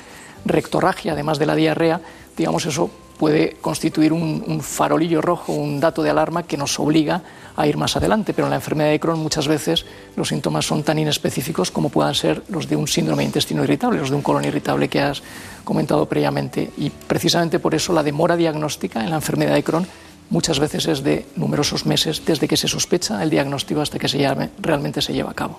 rectorragia, 0.44 1.12
además 1.12 1.38
de 1.38 1.46
la 1.46 1.54
diarrea, 1.54 2.00
digamos, 2.36 2.66
eso 2.66 2.90
puede 3.16 3.56
constituir 3.60 4.12
un, 4.12 4.60
farolillo 4.60 5.20
rojo, 5.20 5.52
un 5.52 5.80
dato 5.80 6.02
de 6.02 6.10
alarma 6.10 6.44
que 6.44 6.56
nos 6.56 6.78
obliga 6.78 7.22
a 7.56 7.66
ir 7.66 7.76
más 7.76 7.96
adelante. 7.96 8.34
Pero 8.34 8.46
en 8.46 8.50
la 8.50 8.56
enfermedad 8.56 8.90
de 8.90 9.00
Crohn 9.00 9.18
muchas 9.18 9.48
veces 9.48 9.86
los 10.16 10.28
síntomas 10.28 10.66
son 10.66 10.82
tan 10.82 10.98
inespecíficos 10.98 11.70
como 11.70 11.88
puedan 11.88 12.14
ser 12.14 12.42
los 12.48 12.68
de 12.68 12.76
un 12.76 12.86
síndrome 12.86 13.22
de 13.22 13.28
intestino 13.28 13.64
irritable, 13.64 13.98
los 13.98 14.10
de 14.10 14.16
un 14.16 14.22
colon 14.22 14.44
irritable 14.44 14.88
que 14.88 15.00
has 15.00 15.22
comentado 15.64 16.06
previamente. 16.06 16.70
Y 16.76 16.90
precisamente 16.90 17.58
por 17.58 17.74
eso 17.74 17.92
la 17.92 18.02
demora 18.02 18.36
diagnóstica 18.36 19.02
en 19.02 19.10
la 19.10 19.16
enfermedad 19.16 19.54
de 19.54 19.64
Crohn 19.64 19.86
muchas 20.28 20.58
veces 20.58 20.86
es 20.86 21.02
de 21.02 21.26
numerosos 21.36 21.86
meses 21.86 22.22
desde 22.24 22.48
que 22.48 22.56
se 22.56 22.68
sospecha 22.68 23.22
el 23.22 23.30
diagnóstico 23.30 23.80
hasta 23.80 23.98
que 23.98 24.08
se 24.08 24.18
realmente 24.60 25.00
se 25.00 25.12
lleva 25.12 25.30
a 25.30 25.34
cabo. 25.34 25.58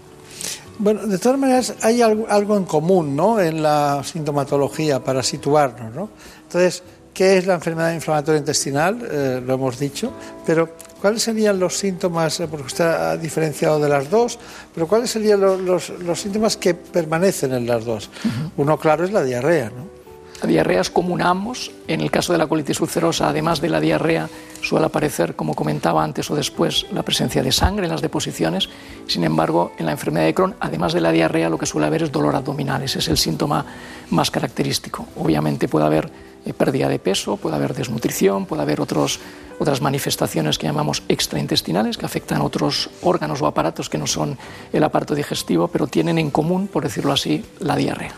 Bueno, 0.79 1.07
de 1.07 1.17
todas 1.17 1.39
maneras 1.39 1.73
hay 1.81 2.01
algo, 2.01 2.55
en 2.55 2.65
común 2.65 3.15
¿no? 3.15 3.39
en 3.39 3.63
la 3.63 4.01
sintomatología 4.03 5.03
para 5.03 5.23
situarnos. 5.23 5.93
¿no? 5.93 6.09
Entonces, 6.43 6.83
¿qué 7.13 7.37
es 7.37 7.47
la 7.47 7.55
enfermedad 7.55 7.93
inflamatoria 7.93 8.39
intestinal? 8.39 9.07
Eh, 9.09 9.41
lo 9.43 9.55
hemos 9.55 9.79
dicho, 9.79 10.13
pero 10.45 10.69
¿cuáles 11.01 11.23
serían 11.23 11.59
los 11.59 11.75
síntomas? 11.77 12.39
Eh, 12.39 12.47
porque 12.47 12.67
usted 12.67 12.85
ha 12.85 13.17
diferenciado 13.17 13.79
de 13.79 13.89
las 13.89 14.09
dos, 14.09 14.37
pero 14.73 14.87
¿cuáles 14.87 15.09
serían 15.09 15.41
los, 15.41 15.91
síntomas 16.13 16.57
que 16.57 16.75
permanecen 16.75 17.53
en 17.53 17.65
las 17.65 17.83
dos? 17.83 18.11
Uno, 18.57 18.77
claro, 18.77 19.03
es 19.03 19.11
la 19.11 19.23
diarrea. 19.23 19.71
¿no? 19.71 19.96
La 20.41 20.47
diarrea 20.47 20.81
es 20.81 20.89
común 20.89 21.21
a 21.21 21.29
ambos. 21.29 21.71
En 21.87 22.01
el 22.01 22.11
caso 22.11 22.31
de 22.31 22.37
la 22.37 22.47
colitis 22.47 22.79
ulcerosa, 22.79 23.29
además 23.29 23.59
de 23.59 23.69
la 23.69 23.79
diarrea, 23.79 24.29
suele 24.61 24.85
aparecer, 24.85 25.35
como 25.35 25.55
comentaba 25.55 26.03
antes 26.03 26.29
o 26.29 26.35
después, 26.35 26.85
la 26.91 27.03
presencia 27.03 27.41
de 27.41 27.51
sangre 27.51 27.85
en 27.85 27.91
las 27.91 28.01
deposiciones. 28.01 28.69
Sin 29.07 29.23
embargo, 29.23 29.71
en 29.79 29.87
la 29.87 29.93
enfermedad 29.93 30.25
de 30.25 30.35
Crohn, 30.35 30.55
además 30.59 30.93
de 30.93 31.01
la 31.01 31.11
diarrea, 31.11 31.49
lo 31.49 31.57
que 31.57 31.65
suele 31.65 31.87
haber 31.87 32.03
es 32.03 32.11
dolor 32.11 32.35
abdominal. 32.35 32.83
Ese 32.83 32.99
es 32.99 33.07
el 33.07 33.17
síntoma 33.17 33.65
más 34.11 34.29
característico. 34.29 35.07
Obviamente 35.15 35.67
puede 35.67 35.85
haber 35.85 36.11
pérdida 36.53 36.89
de 36.89 36.99
peso, 36.99 37.37
puede 37.37 37.55
haber 37.55 37.73
desnutrición, 37.73 38.45
puede 38.45 38.61
haber 38.61 38.81
otros, 38.81 39.19
otras 39.59 39.81
manifestaciones 39.81 40.57
que 40.57 40.67
llamamos 40.67 41.03
extraintestinales, 41.07 41.97
que 41.97 42.05
afectan 42.05 42.41
a 42.41 42.43
otros 42.43 42.89
órganos 43.01 43.41
o 43.41 43.47
aparatos 43.47 43.89
que 43.89 43.97
no 43.97 44.07
son 44.07 44.37
el 44.73 44.83
aparato 44.83 45.15
digestivo, 45.15 45.67
pero 45.67 45.87
tienen 45.87 46.17
en 46.17 46.31
común, 46.31 46.67
por 46.67 46.83
decirlo 46.83 47.11
así, 47.11 47.43
la 47.59 47.75
diarrea. 47.75 48.13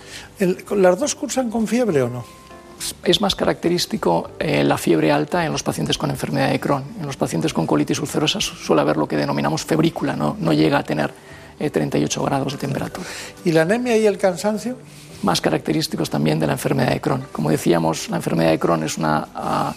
¿Las 0.76 0.99
dos 0.99 1.16
cursan 1.16 1.49
con 1.49 1.68
fiebre 1.68 2.01
o 2.01 2.10
no? 2.10 2.26
Es 3.03 3.20
más 3.20 3.36
característico 3.36 4.32
eh, 4.39 4.64
la 4.64 4.78
fiebre 4.78 5.12
alta 5.12 5.45
en 5.45 5.51
los 5.51 5.64
pacientes 5.64 5.97
con 5.97 6.10
enfermedad 6.10 6.49
de 6.49 6.60
Crohn. 6.60 6.84
En 6.99 7.06
los 7.06 7.18
pacientes 7.18 7.53
con 7.53 7.68
colitis 7.68 7.99
ulcerosa 7.99 8.39
suele 8.39 8.82
haber 8.82 8.95
lo 8.95 9.08
que 9.08 9.18
denominamos 9.18 9.66
febrícula, 9.66 10.16
no, 10.16 10.38
no 10.39 10.53
llega 10.53 10.78
a 10.78 10.84
tener 10.84 11.12
38 11.60 12.22
eh, 12.22 12.26
grados 12.26 12.53
de 12.53 12.60
temperatura. 12.60 13.06
¿Y 13.43 13.51
la 13.51 13.64
anemia 13.64 13.97
y 13.97 14.06
el 14.06 14.18
cansancio? 14.18 14.78
Más 15.24 15.41
característicos 15.41 16.09
también 16.09 16.39
de 16.39 16.47
la 16.47 16.53
enfermedad 16.53 16.91
de 16.91 17.01
Crohn. 17.01 17.26
Como 17.32 17.49
decíamos, 17.49 18.09
la 18.09 18.17
enfermedad 18.17 18.51
de 18.51 18.59
Crohn 18.59 18.84
es 18.84 18.97
una 18.97 19.28
ah, 19.36 19.74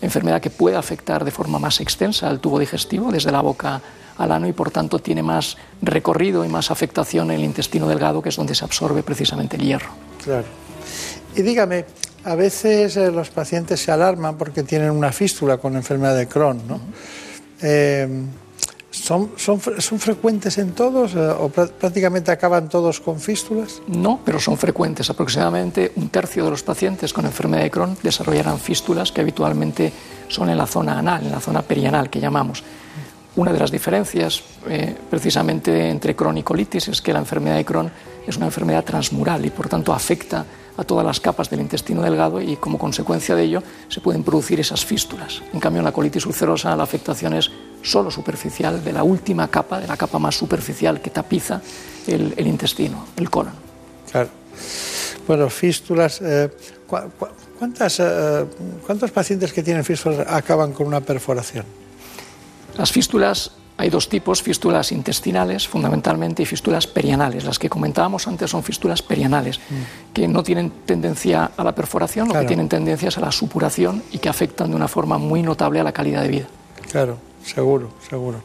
enfermedad 0.00 0.40
que 0.40 0.50
puede 0.50 0.76
afectar 0.76 1.24
de 1.24 1.30
forma 1.30 1.58
más 1.58 1.80
extensa 1.80 2.28
al 2.28 2.40
tubo 2.40 2.58
digestivo, 2.58 3.12
desde 3.12 3.30
la 3.30 3.40
boca 3.40 3.80
al 4.16 4.32
ano, 4.32 4.48
y 4.48 4.52
por 4.52 4.70
tanto 4.70 4.98
tiene 4.98 5.22
más 5.22 5.56
recorrido 5.82 6.44
y 6.44 6.48
más 6.48 6.70
afectación 6.70 7.30
en 7.30 7.38
el 7.38 7.44
intestino 7.44 7.86
delgado, 7.86 8.22
que 8.22 8.30
es 8.30 8.36
donde 8.36 8.54
se 8.54 8.64
absorbe 8.64 9.02
precisamente 9.02 9.56
el 9.56 9.62
hierro. 9.62 9.90
Claro. 10.24 10.46
Y 11.36 11.42
dígame, 11.42 11.84
a 12.24 12.34
veces 12.34 12.96
eh, 12.96 13.12
los 13.12 13.30
pacientes 13.30 13.80
se 13.80 13.92
alarman 13.92 14.36
porque 14.36 14.62
tienen 14.62 14.90
una 14.90 15.12
fístula 15.12 15.58
con 15.58 15.76
enfermedad 15.76 16.16
de 16.16 16.26
Crohn, 16.26 16.62
¿no? 16.66 16.80
Eh, 17.60 18.08
¿Son, 19.02 19.30
son, 19.36 19.60
son 19.78 19.98
frecuentes 19.98 20.58
en 20.58 20.72
todos 20.72 21.14
eh, 21.14 21.18
o 21.18 21.48
prácticamente 21.48 22.30
acaban 22.30 22.68
todos 22.68 23.00
con 23.00 23.20
fístulas? 23.20 23.80
No, 23.86 24.20
pero 24.24 24.40
son 24.40 24.58
frecuentes. 24.58 25.08
Aproximadamente 25.08 25.92
un 25.96 26.08
tercio 26.08 26.44
de 26.44 26.50
los 26.50 26.62
pacientes 26.62 27.12
con 27.12 27.24
enfermedad 27.24 27.62
de 27.62 27.70
Crohn 27.70 27.96
desarrollarán 28.02 28.58
fístulas 28.58 29.12
que 29.12 29.20
habitualmente 29.20 29.92
son 30.28 30.50
en 30.50 30.58
la 30.58 30.66
zona 30.66 30.98
anal, 30.98 31.24
en 31.24 31.32
la 31.32 31.40
zona 31.40 31.62
perianal 31.62 32.10
que 32.10 32.20
llamamos. 32.20 32.62
Una 33.36 33.52
de 33.52 33.58
las 33.60 33.70
diferencias 33.70 34.42
eh, 34.68 34.96
precisamente 35.08 35.88
entre 35.90 36.16
Crohn 36.16 36.38
y 36.38 36.42
colitis 36.42 36.88
es 36.88 37.00
que 37.00 37.12
la 37.12 37.20
enfermedad 37.20 37.56
de 37.56 37.64
Crohn 37.64 37.90
es 38.26 38.36
una 38.36 38.46
enfermedad 38.46 38.84
transmural 38.84 39.44
y 39.46 39.50
por 39.50 39.68
tanto 39.68 39.92
afecta 39.92 40.44
a 40.78 40.84
todas 40.84 41.04
las 41.04 41.20
capas 41.20 41.50
del 41.50 41.60
intestino 41.60 42.02
delgado 42.02 42.40
y 42.40 42.56
como 42.56 42.78
consecuencia 42.78 43.34
de 43.34 43.42
ello 43.42 43.62
se 43.88 44.00
pueden 44.00 44.22
producir 44.22 44.60
esas 44.60 44.84
fístulas. 44.84 45.42
En 45.52 45.58
cambio, 45.58 45.80
en 45.80 45.84
la 45.84 45.92
colitis 45.92 46.24
ulcerosa 46.24 46.74
la 46.76 46.84
afectación 46.84 47.34
es 47.34 47.50
solo 47.82 48.10
superficial 48.10 48.82
de 48.82 48.92
la 48.92 49.02
última 49.02 49.48
capa, 49.48 49.80
de 49.80 49.88
la 49.88 49.96
capa 49.96 50.20
más 50.20 50.36
superficial 50.36 51.00
que 51.00 51.10
tapiza 51.10 51.60
el, 52.06 52.46
intestino, 52.46 53.06
el 53.16 53.28
colon. 53.28 53.54
Claro. 54.10 54.28
Bueno, 55.26 55.50
fístulas. 55.50 56.20
Eh, 56.22 56.48
¿cuántas, 57.58 58.00
eh, 58.00 58.46
¿Cuántos 58.86 59.10
pacientes 59.10 59.52
que 59.52 59.62
tienen 59.64 59.84
fístulas 59.84 60.26
acaban 60.28 60.72
con 60.72 60.86
una 60.86 61.00
perforación? 61.00 61.64
Las 62.78 62.92
fístulas 62.92 63.50
hay 63.78 63.90
dos 63.90 64.08
tipos, 64.08 64.42
fístulas 64.42 64.90
intestinales 64.90 65.68
fundamentalmente 65.68 66.42
y 66.42 66.46
fístulas 66.46 66.88
perianales. 66.88 67.44
Las 67.44 67.60
que 67.60 67.70
comentábamos 67.70 68.26
antes 68.26 68.50
son 68.50 68.64
fístulas 68.64 69.02
perianales, 69.02 69.60
mm. 69.60 70.12
que 70.12 70.26
no 70.26 70.42
tienen 70.42 70.70
tendencia 70.84 71.52
a 71.56 71.62
la 71.62 71.72
perforación, 71.76 72.26
lo 72.26 72.34
que 72.34 72.44
tienen 72.44 72.68
tendencia 72.68 73.08
es 73.08 73.16
a 73.18 73.20
la 73.20 73.30
supuración 73.30 74.02
y 74.10 74.18
que 74.18 74.28
afectan 74.28 74.70
de 74.70 74.76
una 74.76 74.88
forma 74.88 75.16
muy 75.16 75.42
notable 75.42 75.78
a 75.78 75.84
la 75.84 75.92
calidad 75.92 76.22
de 76.22 76.28
vida. 76.28 76.46
Claro, 76.90 77.18
seguro, 77.44 77.90
seguro. 78.10 78.42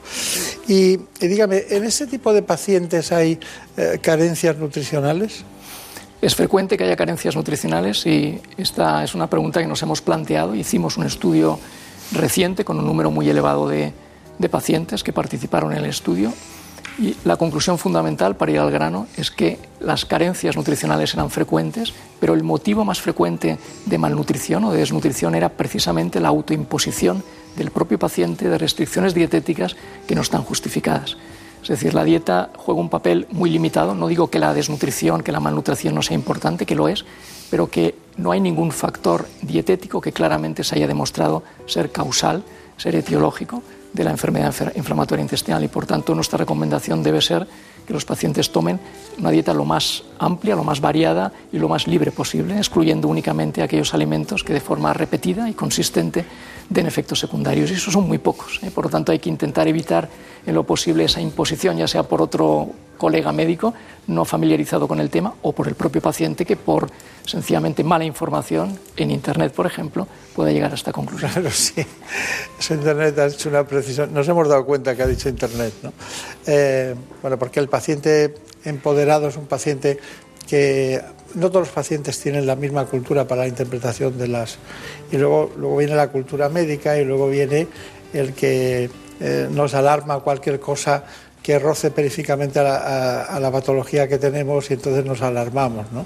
Y, 0.68 1.00
dígame, 1.20 1.64
¿en 1.68 1.84
ese 1.84 2.06
tipo 2.06 2.32
de 2.32 2.44
pacientes 2.44 3.12
hay 3.12 3.40
eh, 3.76 3.98
carencias 4.04 4.56
nutricionales? 4.58 5.44
Es 6.22 6.36
frecuente 6.36 6.78
que 6.78 6.84
haya 6.84 6.96
carencias 6.96 7.36
nutricionales 7.36 8.06
y 8.06 8.40
esta 8.56 9.04
es 9.04 9.16
una 9.16 9.28
pregunta 9.32 9.60
que 9.60 9.68
nos 9.68 9.82
hemos 9.82 10.00
planteado. 10.02 10.54
Hicimos 10.54 10.96
un 10.98 11.08
estudio 11.08 11.60
reciente 12.12 12.64
con 12.64 12.78
un 12.78 12.86
número 12.86 13.10
muy 13.10 13.28
elevado 13.28 13.68
de, 13.68 13.94
de 14.38 14.50
pacientes 14.50 15.04
que 15.04 15.14
participaron 15.14 15.72
en 15.72 15.80
el 15.80 15.86
estudio 15.86 16.34
y 17.00 17.16
la 17.26 17.38
conclusión 17.38 17.80
fundamental 17.80 18.36
para 18.36 18.52
ir 18.52 18.60
al 18.60 18.70
grano 18.70 19.08
es 19.18 19.32
que 19.32 19.58
las 19.80 20.06
carencias 20.06 20.56
nutricionales 20.56 21.14
eran 21.14 21.32
frecuentes, 21.32 21.92
pero 22.20 22.36
el 22.36 22.44
motivo 22.44 22.86
más 22.86 23.02
frecuente 23.02 23.58
de 23.86 23.98
malnutrición 23.98 24.64
o 24.66 24.72
de 24.72 24.80
desnutrición 24.80 25.34
era 25.34 25.50
precisamente 25.50 26.20
la 26.20 26.30
autoimposición 26.30 27.24
del 27.56 27.72
propio 27.72 27.98
paciente 27.98 28.48
de 28.48 28.58
restricciones 28.58 29.16
dietéticas 29.16 29.76
que 30.08 30.16
no 30.16 30.22
están 30.22 30.44
justificadas. 30.44 31.18
Es 31.64 31.70
decir, 31.70 31.94
la 31.94 32.04
dieta 32.04 32.52
juega 32.58 32.82
un 32.82 32.90
papel 32.90 33.26
muy 33.32 33.50
limitado. 33.50 33.96
No 33.96 34.08
digo 34.08 34.30
que 34.30 34.38
la 34.38 34.54
desnutrición, 34.54 35.24
que 35.24 35.32
la 35.32 35.40
malnutrición 35.40 35.96
no 35.96 36.02
sea 36.02 36.16
importante, 36.16 36.66
que 36.66 36.76
lo 36.76 36.90
es, 36.90 37.06
pero 37.50 37.72
que 37.72 37.96
no 38.18 38.32
hay 38.32 38.42
ningún 38.42 38.72
factor 38.72 39.28
dietético 39.42 40.02
que 40.02 40.12
claramente 40.12 40.64
se 40.64 40.76
haya 40.76 40.88
demostrado 40.88 41.42
ser 41.66 41.92
causal, 41.92 42.44
ser 42.78 42.96
etiológico 42.96 43.64
de 43.94 44.04
la 44.04 44.12
enfermedad 44.12 44.54
inflamatoria 44.76 45.22
intestinal 45.22 45.64
y 45.64 45.68
por 45.68 45.86
tanto 45.86 46.16
nuestra 46.16 46.38
recomendación 46.38 47.04
debe 47.04 47.22
ser 47.22 47.48
que 47.86 47.94
los 47.94 48.06
pacientes 48.06 48.52
tomen 48.52 48.80
una 49.20 49.30
dieta 49.30 49.54
lo 49.54 49.66
más 49.66 50.04
amplia, 50.18 50.56
lo 50.56 50.64
más 50.64 50.82
variada 50.82 51.32
y 51.52 51.60
lo 51.60 51.70
más 51.70 51.88
libre 51.88 52.12
posible, 52.12 52.58
excluyendo 52.58 53.08
únicamente 53.08 53.62
aquellos 53.62 53.94
alimentos 53.94 54.44
que 54.44 54.54
de 54.54 54.62
forma 54.62 54.94
repetida 54.94 55.50
y 55.50 55.54
consistente 55.54 56.26
den 56.70 56.86
efectos 56.86 57.20
secundarios. 57.20 57.72
Y 57.72 57.76
esos 57.76 57.94
son 57.94 58.08
muy 58.08 58.18
pocos. 58.18 58.60
¿eh? 58.64 58.72
Por 58.72 58.86
lo 58.86 58.90
tanto, 58.90 59.12
hay 59.12 59.20
que 59.20 59.30
intentar 59.30 59.68
evitar 59.68 60.10
en 60.46 60.56
lo 60.56 60.64
posible 60.64 61.06
esa 61.06 61.22
imposición, 61.22 61.78
ya 61.78 61.88
sea 61.88 62.04
por 62.04 62.22
otro 62.22 62.70
colega 62.98 63.32
médico 63.32 63.74
no 64.08 64.26
familiarizado 64.26 64.88
con 64.88 65.00
el 65.00 65.10
tema 65.10 65.34
o 65.42 65.52
por 65.54 65.68
el 65.68 65.76
propio 65.76 66.02
paciente 66.02 66.46
que 66.46 66.56
por 66.56 66.90
sencillamente 67.26 67.84
mala 67.84 68.04
información 68.06 68.78
en 68.98 69.12
Internet, 69.12 69.54
por 69.54 69.66
ejemplo, 69.66 70.08
pueda 70.36 70.52
llegar 70.52 70.72
a 70.72 70.76
esta 70.76 70.92
conclusión. 70.92 71.32
Claro, 71.32 71.50
sí. 71.52 71.86
Eso 72.60 72.74
Internet 72.74 73.18
ha 73.20 73.28
hecho 73.28 73.50
una 73.50 73.66
precisión. 73.66 74.14
Nos 74.14 74.28
hemos 74.28 74.48
dado 74.48 74.66
cuenta 74.66 74.96
que 74.96 75.04
ha 75.04 75.08
dicho 75.08 75.30
Internet, 75.30 75.74
¿no? 75.84 75.94
Eh, 76.46 76.96
bueno, 77.22 77.40
porque 77.40 77.60
el 77.60 77.70
paciente 77.70 78.36
empoderado 78.66 79.28
es 79.28 79.38
un 79.38 79.48
paciente 79.48 80.00
que 80.48 81.02
no 81.36 81.50
todos 81.50 81.68
los 81.68 81.70
pacientes 81.70 82.20
tienen 82.20 82.46
la 82.46 82.56
misma 82.56 82.86
cultura 82.86 83.28
para 83.28 83.42
la 83.42 83.48
interpretación 83.48 84.18
de 84.18 84.28
las... 84.28 84.58
Y 85.12 85.18
luego, 85.18 85.52
luego 85.58 85.78
viene 85.78 85.96
la 85.96 86.10
cultura 86.10 86.50
médica 86.50 86.98
y 86.98 87.06
luego 87.06 87.30
viene 87.30 87.68
el 88.14 88.34
que 88.34 88.90
eh, 89.20 89.48
nos 89.52 89.74
alarma 89.74 90.20
cualquier 90.20 90.60
cosa 90.60 91.04
que 91.42 91.60
roce 91.60 91.92
periféricamente 91.92 92.60
a 92.60 93.38
la, 93.40 93.52
patología 93.52 94.08
que 94.08 94.18
tenemos 94.18 94.72
y 94.72 94.76
entonces 94.76 95.04
nos 95.06 95.22
alarmamos. 95.22 95.92
¿no? 95.92 96.06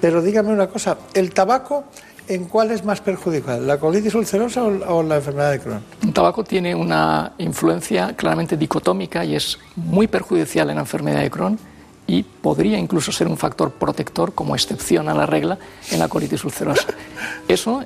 Pero 0.00 0.20
dígame 0.22 0.52
una 0.52 0.66
cosa, 0.66 0.98
¿el 1.14 1.32
tabaco 1.32 1.84
en 2.28 2.46
cuál 2.46 2.72
es 2.72 2.84
más 2.84 3.00
perjudicial, 3.00 3.64
la 3.64 3.78
colitis 3.78 4.14
ulcerosa 4.14 4.64
o, 4.64 5.02
la 5.04 5.16
enfermedad 5.16 5.52
de 5.52 5.60
Crohn? 5.60 5.82
El 6.02 6.12
tabaco 6.12 6.42
tiene 6.42 6.74
una 6.74 7.32
influencia 7.38 8.14
claramente 8.16 8.56
dicotómica 8.56 9.24
y 9.24 9.36
es 9.36 9.58
muy 9.76 10.08
perjudicial 10.08 10.68
en 10.70 10.76
la 10.76 10.82
enfermedad 10.82 11.20
de 11.20 11.30
Crohn 11.30 11.58
y 12.06 12.22
podría 12.22 12.78
incluso 12.78 13.10
ser 13.10 13.26
un 13.26 13.36
factor 13.36 13.72
protector 13.72 14.32
como 14.32 14.54
excepción 14.54 15.08
a 15.08 15.14
la 15.14 15.26
regla 15.26 15.58
en 15.90 15.98
la 15.98 16.08
colitis 16.08 16.44
ulcerosa. 16.44 16.88
Eso, 17.48 17.84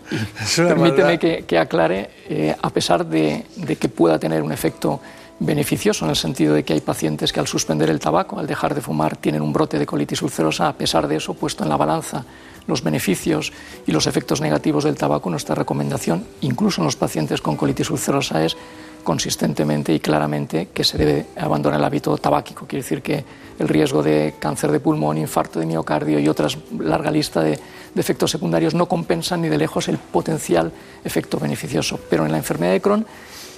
permíteme 0.56 1.18
que, 1.18 1.58
aclare, 1.58 2.10
eh, 2.28 2.54
a 2.60 2.70
pesar 2.70 3.06
de, 3.06 3.46
de 3.56 3.76
que 3.76 3.88
pueda 3.88 4.18
tener 4.18 4.42
un 4.42 4.52
efecto 4.52 5.00
beneficioso 5.40 6.04
en 6.04 6.10
el 6.10 6.16
sentido 6.16 6.54
de 6.54 6.64
que 6.64 6.74
hay 6.74 6.80
pacientes 6.82 7.32
que 7.32 7.40
al 7.40 7.46
suspender 7.46 7.88
el 7.88 7.98
tabaco, 7.98 8.38
al 8.38 8.46
dejar 8.46 8.74
de 8.74 8.82
fumar, 8.82 9.16
tienen 9.16 9.40
un 9.40 9.52
brote 9.52 9.78
de 9.78 9.86
colitis 9.86 10.22
ulcerosa. 10.22 10.68
A 10.68 10.74
pesar 10.74 11.08
de 11.08 11.16
eso, 11.16 11.34
puesto 11.34 11.64
en 11.64 11.70
la 11.70 11.76
balanza 11.76 12.24
los 12.66 12.84
beneficios 12.84 13.52
y 13.86 13.92
los 13.92 14.06
efectos 14.06 14.40
negativos 14.42 14.84
del 14.84 14.96
tabaco, 14.96 15.30
nuestra 15.30 15.54
recomendación, 15.54 16.26
incluso 16.42 16.82
en 16.82 16.84
los 16.84 16.96
pacientes 16.96 17.40
con 17.40 17.56
colitis 17.56 17.90
ulcerosa, 17.90 18.44
es 18.44 18.56
consistentemente 19.02 19.92
y 19.92 20.00
claramente 20.00 20.68
que 20.72 20.84
se 20.84 20.98
debe 20.98 21.26
abandonar 21.36 21.80
el 21.80 21.84
hábito 21.84 22.16
tabáquico. 22.18 22.66
Quiere 22.66 22.82
decir 22.82 23.02
que 23.02 23.24
el 23.58 23.68
riesgo 23.68 24.02
de 24.02 24.34
cáncer 24.38 24.72
de 24.72 24.80
pulmón, 24.80 25.18
infarto 25.18 25.60
de 25.60 25.66
miocardio 25.66 26.18
y 26.18 26.28
otras 26.28 26.56
larga 26.78 27.10
lista 27.10 27.42
de, 27.42 27.50
de 27.50 28.00
efectos 28.00 28.30
secundarios 28.30 28.74
no 28.74 28.86
compensan 28.86 29.42
ni 29.42 29.48
de 29.48 29.58
lejos 29.58 29.88
el 29.88 29.98
potencial 29.98 30.72
efecto 31.04 31.38
beneficioso. 31.38 31.98
Pero 32.08 32.24
en 32.24 32.32
la 32.32 32.38
enfermedad 32.38 32.72
de 32.72 32.80
Crohn 32.80 33.06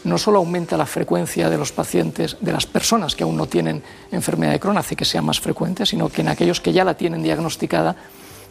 no 0.05 0.19
solo 0.19 0.39
aumenta 0.39 0.77
la 0.77 0.87
frecuencia 0.87 1.49
de 1.49 1.59
los 1.59 1.73
pacientes, 1.73 2.37
de 2.41 2.53
las 2.53 2.67
personas 2.67 3.15
que 3.15 3.23
aún 3.23 3.37
no 3.37 3.47
tienen 3.47 3.83
enfermedad 4.11 4.53
de 4.53 4.61
Crohn, 4.61 4.79
hace 4.79 4.97
que 4.97 5.05
sea 5.05 5.23
más 5.23 5.41
frecuente, 5.41 5.87
sino 5.87 6.09
que 6.09 6.23
en 6.23 6.29
aquellos 6.29 6.61
que 6.61 6.73
ya 6.73 6.85
la 6.85 6.95
tienen 6.95 7.23
diagnosticada 7.23 7.97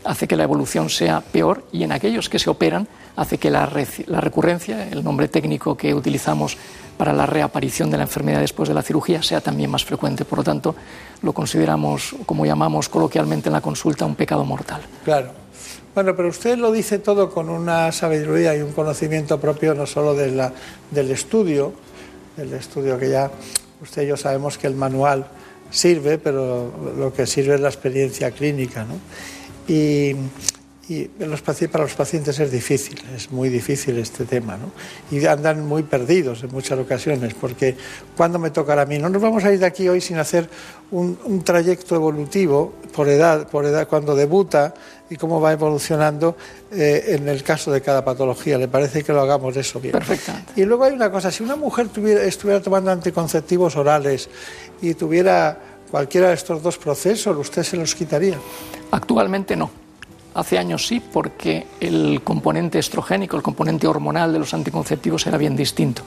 hace 0.03 0.27
que 0.27 0.35
la 0.35 0.43
evolución 0.43 0.89
sea 0.89 1.21
peor 1.21 1.63
y 1.71 1.83
en 1.83 1.91
aquellos 1.91 2.29
que 2.29 2.39
se 2.39 2.49
operan 2.49 2.87
hace 3.15 3.37
que 3.37 3.49
la, 3.49 3.65
recurrencia, 3.65 4.87
el 4.89 5.03
nombre 5.03 5.27
técnico 5.27 5.75
que 5.75 5.93
utilizamos 5.93 6.57
para 6.97 7.13
la 7.13 7.25
reaparición 7.25 7.89
de 7.91 7.97
la 7.97 8.03
enfermedad 8.03 8.39
después 8.39 8.69
de 8.69 8.75
la 8.75 8.81
cirugía, 8.81 9.21
sea 9.23 9.41
también 9.41 9.69
más 9.69 9.83
frecuente. 9.83 10.25
Por 10.25 10.39
lo 10.39 10.43
tanto, 10.43 10.75
lo 11.21 11.33
consideramos, 11.33 12.15
como 12.25 12.45
llamamos 12.45 12.89
coloquialmente 12.89 13.49
en 13.49 13.53
la 13.53 13.61
consulta, 13.61 14.05
un 14.05 14.15
pecado 14.15 14.45
mortal. 14.45 14.81
Claro. 15.03 15.31
Bueno, 15.93 16.15
pero 16.15 16.29
usted 16.29 16.57
lo 16.57 16.71
dice 16.71 16.99
todo 16.99 17.29
con 17.29 17.49
una 17.49 17.91
sabiduría 17.91 18.55
y 18.55 18.61
un 18.61 18.71
conocimiento 18.71 19.39
propio 19.39 19.73
no 19.73 19.85
solo 19.85 20.13
de 20.13 20.31
la, 20.31 20.53
del 20.89 21.11
estudio, 21.11 21.73
del 22.37 22.53
estudio 22.53 22.97
que 22.97 23.09
ya 23.09 23.29
usted 23.81 24.03
y 24.03 24.07
yo 24.07 24.15
sabemos 24.15 24.57
que 24.57 24.67
el 24.67 24.75
manual 24.75 25.25
sirve, 25.69 26.17
pero 26.17 26.71
lo 26.97 27.13
que 27.13 27.25
sirve 27.27 27.55
es 27.55 27.61
la 27.61 27.69
experiencia 27.69 28.31
clínica. 28.31 28.85
¿no? 28.85 28.95
Y, 29.67 30.15
y 30.91 31.05
para 31.05 31.83
los 31.83 31.93
pacientes 31.93 32.37
es 32.39 32.51
difícil, 32.51 33.01
es 33.15 33.31
muy 33.31 33.47
difícil 33.47 33.97
este 33.97 34.25
tema, 34.25 34.57
¿no? 34.57 34.71
Y 35.15 35.25
andan 35.25 35.65
muy 35.65 35.83
perdidos 35.83 36.43
en 36.43 36.51
muchas 36.51 36.77
ocasiones, 36.77 37.33
porque 37.33 37.77
¿cuándo 38.17 38.39
me 38.39 38.49
tocará 38.49 38.81
a 38.81 38.85
mí? 38.85 38.97
No 38.97 39.07
nos 39.07 39.21
vamos 39.21 39.45
a 39.45 39.53
ir 39.53 39.59
de 39.59 39.65
aquí 39.65 39.87
hoy 39.87 40.01
sin 40.01 40.17
hacer 40.17 40.49
un, 40.91 41.43
trayecto 41.45 41.95
evolutivo 41.95 42.73
por 42.93 43.07
edad, 43.07 43.47
por 43.47 43.65
edad, 43.65 43.87
cuando 43.87 44.15
debuta 44.15 44.73
y 45.09 45.15
cómo 45.15 45.39
va 45.39 45.53
evolucionando 45.53 46.35
eh, 46.73 47.15
en 47.15 47.29
el 47.29 47.41
caso 47.43 47.71
de 47.71 47.81
cada 47.81 48.03
patología. 48.03 48.57
¿Le 48.57 48.67
parece 48.67 49.01
que 49.01 49.13
lo 49.13 49.21
hagamos 49.21 49.55
eso 49.55 49.79
bien? 49.79 49.93
Perfecto. 49.93 50.33
Y 50.57 50.65
luego 50.65 50.83
hay 50.83 50.93
una 50.93 51.09
cosa, 51.09 51.31
si 51.31 51.41
una 51.41 51.55
mujer 51.55 51.87
tuviera, 51.87 52.23
estuviera 52.23 52.61
tomando 52.61 52.91
anticonceptivos 52.91 53.77
orales 53.77 54.29
y 54.81 54.93
tuviera 54.95 55.57
cualquiera 55.91 56.29
de 56.29 56.33
estos 56.35 56.63
dos 56.63 56.77
procesos, 56.77 57.37
¿usted 57.37 57.63
se 57.63 57.77
los 57.77 57.93
quitaría? 57.93 58.37
Actualmente 58.91 59.55
no. 59.55 59.69
Hace 60.33 60.57
años 60.57 60.87
sí, 60.87 61.01
porque 61.01 61.67
el 61.81 62.21
componente 62.23 62.79
estrogénico, 62.79 63.35
el 63.35 63.43
componente 63.43 63.85
hormonal 63.85 64.31
de 64.31 64.39
los 64.39 64.53
anticonceptivos 64.53 65.27
era 65.27 65.37
bien 65.37 65.57
distinto. 65.57 66.03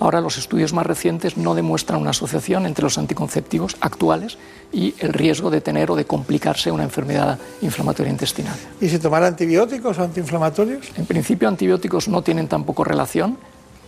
Ahora 0.00 0.20
los 0.20 0.36
estudios 0.36 0.72
más 0.72 0.84
recientes 0.84 1.36
no 1.36 1.54
demuestran 1.54 2.00
una 2.00 2.10
asociación 2.10 2.66
entre 2.66 2.82
los 2.82 2.98
anticonceptivos 2.98 3.76
actuales 3.80 4.36
y 4.72 4.94
el 4.98 5.12
riesgo 5.12 5.50
de 5.50 5.60
tener 5.60 5.92
o 5.92 5.96
de 5.96 6.06
complicarse 6.06 6.72
una 6.72 6.82
enfermedad 6.82 7.38
inflamatoria 7.62 8.10
intestinal. 8.10 8.56
¿Y 8.80 8.88
si 8.88 8.98
tomar 8.98 9.22
antibióticos 9.22 9.96
o 9.98 10.02
antiinflamatorios? 10.02 10.88
En 10.96 11.06
principio 11.06 11.46
antibióticos 11.46 12.08
no 12.08 12.22
tienen 12.22 12.48
tampoco 12.48 12.82
relación 12.82 13.38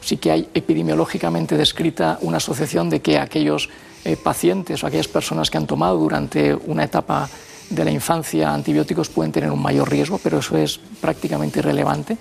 sí 0.01 0.17
que 0.17 0.31
hay 0.31 0.49
epidemiológicamente 0.55 1.57
descrita 1.57 2.19
una 2.23 2.39
asociación 2.39 2.91
de 2.91 3.01
que 3.01 3.19
aquellos 3.19 3.69
eh, 4.05 4.17
pacientes 4.17 4.83
o 4.83 4.87
aquellas 4.87 5.09
personas 5.09 5.51
que 5.51 5.59
han 5.59 5.67
tomado 5.67 5.99
durante 5.99 6.55
una 6.55 6.85
etapa 6.85 7.29
de 7.69 7.85
la 7.85 7.91
infancia 7.91 8.53
antibióticos 8.53 9.09
pueden 9.09 9.31
tener 9.31 9.51
un 9.51 9.63
mayor 9.63 9.91
riesgo, 9.91 10.19
pero 10.23 10.39
eso 10.39 10.57
es 10.57 10.81
prácticamente 11.01 11.61
irrelevante. 11.61 12.17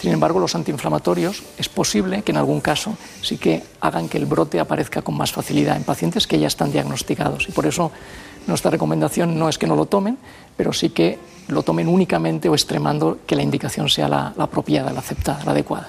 Sin 0.00 0.12
embargo, 0.12 0.38
los 0.38 0.54
antiinflamatorios 0.54 1.42
es 1.58 1.68
posible 1.68 2.22
que 2.22 2.32
en 2.32 2.38
algún 2.38 2.60
caso 2.60 2.96
sí 3.22 3.38
que 3.38 3.62
hagan 3.80 4.08
que 4.08 4.18
el 4.18 4.26
brote 4.26 4.60
aparezca 4.60 5.02
con 5.02 5.16
más 5.16 5.32
facilidad 5.32 5.76
en 5.76 5.84
pacientes 5.84 6.26
que 6.26 6.38
ya 6.38 6.46
están 6.46 6.72
diagnosticados. 6.72 7.48
Y 7.48 7.52
por 7.52 7.66
eso 7.66 7.90
nuestra 8.46 8.70
recomendación 8.70 9.38
no 9.38 9.48
es 9.48 9.58
que 9.58 9.66
no 9.66 9.76
lo 9.76 9.86
tomen, 9.86 10.18
pero 10.56 10.72
sí 10.72 10.90
que 10.90 11.18
lo 11.48 11.62
tomen 11.62 11.88
únicamente 11.88 12.48
o 12.48 12.54
extremando 12.54 13.18
que 13.26 13.36
la 13.36 13.42
indicación 13.42 13.88
sea 13.88 14.08
la, 14.08 14.32
la 14.36 14.44
apropiada, 14.44 14.92
la 14.92 15.00
aceptada, 15.00 15.44
la 15.44 15.52
adecuada 15.52 15.88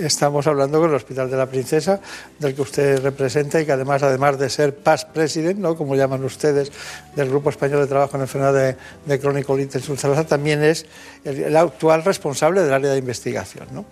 estamos 0.00 0.46
hablando 0.46 0.80
con 0.80 0.90
el 0.90 0.96
Hospital 0.96 1.30
de 1.30 1.36
la 1.36 1.46
Princesa, 1.46 2.00
del 2.38 2.54
que 2.54 2.62
usted 2.62 3.02
representa 3.02 3.60
y 3.60 3.66
que 3.66 3.72
además, 3.72 4.02
además 4.02 4.38
de 4.38 4.48
ser 4.48 4.74
past 4.76 5.10
president, 5.10 5.58
¿no? 5.58 5.76
como 5.76 5.94
llaman 5.94 6.24
ustedes, 6.24 6.70
del 7.14 7.28
Grupo 7.28 7.50
Español 7.50 7.80
de 7.80 7.86
Trabajo 7.86 8.16
en 8.16 8.22
Enfermedad 8.22 8.54
de, 8.54 8.76
de 9.06 9.20
crónico-colitis 9.20 9.88
ulcerosa, 9.88 10.24
también 10.24 10.62
es 10.62 10.86
el, 11.24 11.56
actual 11.56 12.04
responsable 12.04 12.62
del 12.62 12.72
área 12.72 12.90
de 12.90 12.98
investigación. 12.98 13.66
¿no? 13.72 13.84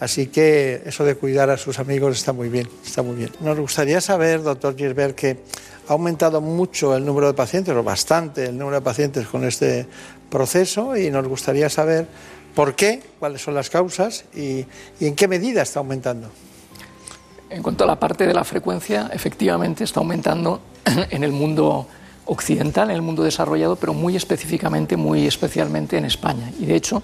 Así 0.00 0.28
que 0.28 0.82
eso 0.86 1.04
de 1.04 1.14
cuidar 1.16 1.50
a 1.50 1.56
sus 1.56 1.78
amigos 1.78 2.16
está 2.16 2.32
muy 2.32 2.48
bien, 2.48 2.68
está 2.84 3.02
muy 3.02 3.16
bien. 3.16 3.30
Nos 3.40 3.58
gustaría 3.58 4.00
saber, 4.00 4.42
doctor 4.42 4.76
Gilbert, 4.76 5.14
que 5.14 5.38
ha 5.88 5.92
aumentado 5.92 6.40
mucho 6.40 6.94
el 6.94 7.04
número 7.04 7.26
de 7.28 7.34
pacientes, 7.34 7.74
o 7.74 7.82
bastante 7.82 8.46
el 8.46 8.58
número 8.58 8.76
de 8.76 8.82
pacientes 8.82 9.26
con 9.26 9.44
este 9.44 9.86
proceso, 10.30 10.96
y 10.96 11.10
nos 11.10 11.26
gustaría 11.26 11.68
saber 11.70 12.06
¿Por 12.58 12.74
qué? 12.74 13.00
¿Cuáles 13.20 13.40
son 13.40 13.54
las 13.54 13.70
causas? 13.70 14.24
¿Y, 14.34 14.66
en 14.98 15.14
qué 15.14 15.28
medida 15.28 15.62
está 15.62 15.78
aumentando? 15.78 16.28
En 17.50 17.62
cuanto 17.62 17.84
a 17.84 17.86
la 17.86 18.00
parte 18.00 18.26
de 18.26 18.34
la 18.34 18.42
frecuencia, 18.42 19.08
efectivamente 19.12 19.84
está 19.84 20.00
aumentando 20.00 20.60
en 21.10 21.22
el 21.22 21.30
mundo 21.30 21.86
occidental, 22.24 22.90
en 22.90 22.96
el 22.96 23.02
mundo 23.02 23.22
desarrollado, 23.22 23.76
pero 23.76 23.94
muy 23.94 24.16
específicamente, 24.16 24.96
muy 24.96 25.24
especialmente 25.28 25.98
en 25.98 26.06
España. 26.06 26.50
Y 26.58 26.66
de 26.66 26.74
hecho, 26.74 27.00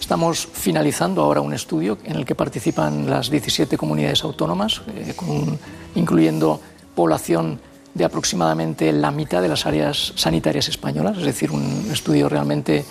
estamos 0.00 0.48
finalizando 0.50 1.20
ahora 1.20 1.42
un 1.42 1.52
estudio 1.52 1.98
en 2.04 2.16
el 2.16 2.24
que 2.24 2.34
participan 2.34 3.10
las 3.10 3.28
17 3.28 3.76
comunidades 3.76 4.24
autónomas, 4.24 4.80
eh, 4.96 5.14
incluyendo 5.96 6.62
población 6.94 7.60
de 7.92 8.06
aproximadamente 8.06 8.90
la 8.90 9.10
mitad 9.10 9.42
de 9.42 9.48
las 9.48 9.66
áreas 9.66 10.14
sanitarias 10.16 10.70
españolas, 10.70 11.18
es 11.18 11.24
decir, 11.24 11.50
un 11.50 11.90
estudio 11.92 12.30
realmente 12.30 12.86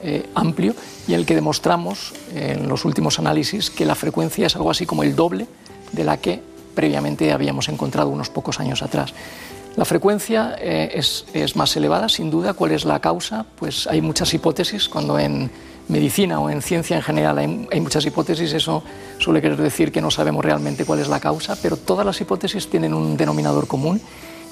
eh, 0.00 0.28
amplio 0.34 0.74
y 1.06 1.14
en 1.14 1.20
el 1.20 1.26
que 1.26 1.34
demostramos 1.34 2.14
en 2.34 2.68
los 2.68 2.84
últimos 2.84 3.18
análisis 3.18 3.70
que 3.70 3.84
la 3.84 3.94
frecuencia 3.94 4.46
es 4.46 4.56
algo 4.56 4.70
así 4.70 4.86
como 4.86 5.02
el 5.02 5.14
doble 5.14 5.46
de 5.92 6.04
la 6.04 6.16
que 6.16 6.40
previamente 6.74 7.32
habíamos 7.32 7.68
encontrado 7.68 8.08
unos 8.08 8.30
pocos 8.30 8.60
años 8.60 8.82
atrás. 8.82 9.12
La 9.76 9.84
frecuencia 9.84 10.56
eh, 10.58 10.90
es, 10.94 11.56
más 11.56 11.76
elevada, 11.76 12.08
sin 12.08 12.30
duda. 12.30 12.54
¿Cuál 12.54 12.72
es 12.72 12.86
la 12.86 12.98
causa? 13.00 13.44
Pues 13.58 13.86
hay 13.86 14.00
muchas 14.00 14.32
hipótesis. 14.32 14.88
Cuando 14.88 15.18
en 15.18 15.50
medicina 15.88 16.40
o 16.40 16.48
en 16.48 16.62
ciencia 16.62 16.96
en 16.96 17.02
general 17.02 17.36
hay, 17.36 17.80
muchas 17.80 18.06
hipótesis, 18.06 18.54
eso 18.54 18.82
suele 19.18 19.42
querer 19.42 19.58
decir 19.58 19.92
que 19.92 20.00
no 20.00 20.10
sabemos 20.10 20.42
realmente 20.42 20.86
cuál 20.86 21.00
es 21.00 21.08
la 21.08 21.20
causa, 21.20 21.56
pero 21.60 21.76
todas 21.76 22.06
las 22.06 22.18
hipótesis 22.20 22.68
tienen 22.68 22.94
un 22.94 23.18
denominador 23.18 23.66
común 23.66 24.00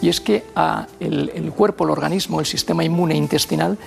y 0.03 0.11
es 0.11 0.21
que 0.21 0.45
a 0.55 0.87
el, 1.01 1.33
el 1.35 1.53
cuerpo, 1.53 1.85
el 1.85 1.91
organismo, 1.91 2.39
el 2.41 2.47
sistema 2.47 2.85
inmune 2.85 3.17
intestinal 3.17 3.79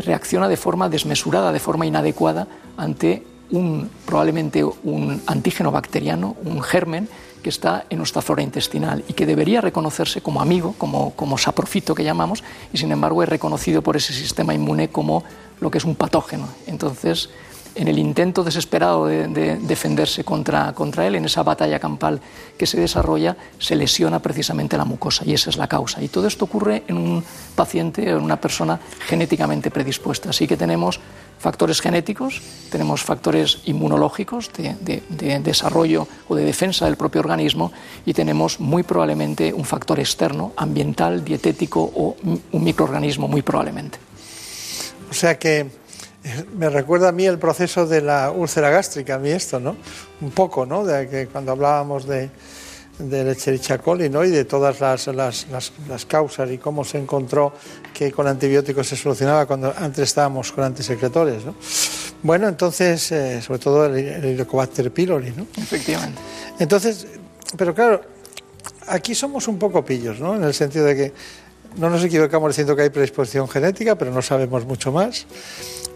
reacciona 0.00 0.48
de 0.48 0.56
forma 0.56 0.88
desmesurada, 0.88 1.52
de 1.52 1.60
forma 1.60 1.86
inadecuada 1.86 2.46
ante 2.76 3.22
un, 3.50 3.90
probablemente 4.06 4.64
un 4.64 5.22
antígeno 5.26 5.70
bacteriano, 5.70 6.36
un 6.44 6.62
germen 6.62 7.08
que 7.42 7.50
está 7.50 7.84
en 7.90 7.98
nuestra 7.98 8.22
flora 8.22 8.42
intestinal 8.42 9.04
y 9.06 9.12
que 9.12 9.26
debería 9.26 9.60
reconocerse 9.60 10.22
como 10.22 10.40
amigo, 10.40 10.74
como, 10.78 11.10
como 11.14 11.36
saprofito 11.36 11.94
que 11.94 12.02
llamamos, 12.02 12.42
y 12.72 12.78
sin 12.78 12.90
embargo 12.90 13.22
es 13.22 13.28
reconocido 13.28 13.82
por 13.82 13.96
ese 13.96 14.14
sistema 14.14 14.54
inmune 14.54 14.88
como 14.88 15.24
lo 15.60 15.70
que 15.70 15.78
es 15.78 15.84
un 15.84 15.94
patógeno. 15.94 16.48
Entonces, 16.66 17.28
en 17.74 17.88
el 17.88 17.98
intento 17.98 18.44
desesperado 18.44 19.06
de, 19.06 19.56
defenderse 19.56 20.24
contra, 20.24 20.72
contra, 20.72 21.06
él, 21.06 21.16
en 21.16 21.24
esa 21.24 21.42
batalla 21.42 21.78
campal 21.78 22.20
que 22.56 22.66
se 22.66 22.80
desarrolla, 22.80 23.36
se 23.58 23.76
lesiona 23.76 24.20
precisamente 24.20 24.76
la 24.76 24.84
mucosa 24.84 25.24
y 25.26 25.34
esa 25.34 25.50
es 25.50 25.56
la 25.56 25.68
causa. 25.68 26.02
Y 26.02 26.08
todo 26.08 26.26
esto 26.26 26.44
ocurre 26.44 26.84
en 26.86 26.96
un 26.96 27.24
paciente 27.54 28.08
en 28.08 28.22
una 28.22 28.40
persona 28.40 28.78
genéticamente 29.06 29.70
predispuesta. 29.70 30.30
Así 30.30 30.46
que 30.46 30.56
tenemos 30.56 31.00
factores 31.38 31.80
genéticos, 31.80 32.40
tenemos 32.70 33.02
factores 33.02 33.58
inmunológicos 33.66 34.50
de, 34.52 35.02
de 35.08 35.40
desarrollo 35.40 36.06
o 36.28 36.36
de 36.36 36.44
defensa 36.44 36.86
del 36.86 36.96
propio 36.96 37.20
organismo 37.20 37.72
y 38.06 38.14
tenemos 38.14 38.60
muy 38.60 38.82
probablemente 38.82 39.52
un 39.52 39.64
factor 39.64 40.00
externo, 40.00 40.52
ambiental, 40.56 41.24
dietético 41.24 41.82
o 41.82 42.16
un 42.22 42.64
microorganismo 42.64 43.28
muy 43.28 43.42
probablemente. 43.42 43.98
O 45.10 45.14
sea 45.14 45.38
que 45.38 45.83
me 46.56 46.68
recuerda 46.70 47.08
a 47.08 47.12
mí 47.12 47.26
el 47.26 47.38
proceso 47.38 47.86
de 47.86 48.00
la 48.00 48.30
úlcera 48.30 48.70
gástrica, 48.70 49.16
a 49.16 49.18
mí 49.18 49.30
esto, 49.30 49.60
¿no? 49.60 49.76
Un 50.20 50.30
poco, 50.30 50.66
¿no? 50.66 50.84
De 50.84 51.08
que 51.08 51.26
cuando 51.26 51.52
hablábamos 51.52 52.06
de, 52.06 52.30
de 52.98 53.30
Echerichia 53.32 53.78
coli, 53.78 54.08
¿no? 54.08 54.24
Y 54.24 54.30
de 54.30 54.44
todas 54.44 54.80
las, 54.80 55.06
las, 55.08 55.46
las, 55.88 56.06
causas 56.06 56.50
y 56.50 56.58
cómo 56.58 56.84
se 56.84 56.98
encontró 56.98 57.52
que 57.92 58.12
con 58.12 58.26
antibióticos 58.26 58.86
se 58.86 58.96
solucionaba 58.96 59.46
cuando 59.46 59.74
antes 59.76 60.04
estábamos 60.04 60.52
con 60.52 60.64
antisecretores, 60.64 61.44
¿no? 61.44 61.54
Bueno, 62.22 62.48
entonces, 62.48 63.12
eh, 63.12 63.42
sobre 63.42 63.58
todo 63.58 63.86
el, 63.86 63.96
el 63.96 64.24
Helicobacter 64.24 64.90
pylori, 64.90 65.32
¿no? 65.36 65.46
Efectivamente. 65.58 66.20
Entonces, 66.58 67.06
pero 67.56 67.74
claro, 67.74 68.00
aquí 68.86 69.14
somos 69.14 69.46
un 69.46 69.58
poco 69.58 69.84
pillos, 69.84 70.20
¿no? 70.20 70.34
En 70.34 70.44
el 70.44 70.54
sentido 70.54 70.86
de 70.86 70.96
que 70.96 71.12
no 71.76 71.90
nos 71.90 72.02
equivocamos 72.04 72.50
diciendo 72.50 72.76
que 72.76 72.82
hay 72.82 72.90
predisposición 72.90 73.48
genética, 73.48 73.96
pero 73.96 74.10
no 74.10 74.22
sabemos 74.22 74.64
mucho 74.64 74.92
más. 74.92 75.26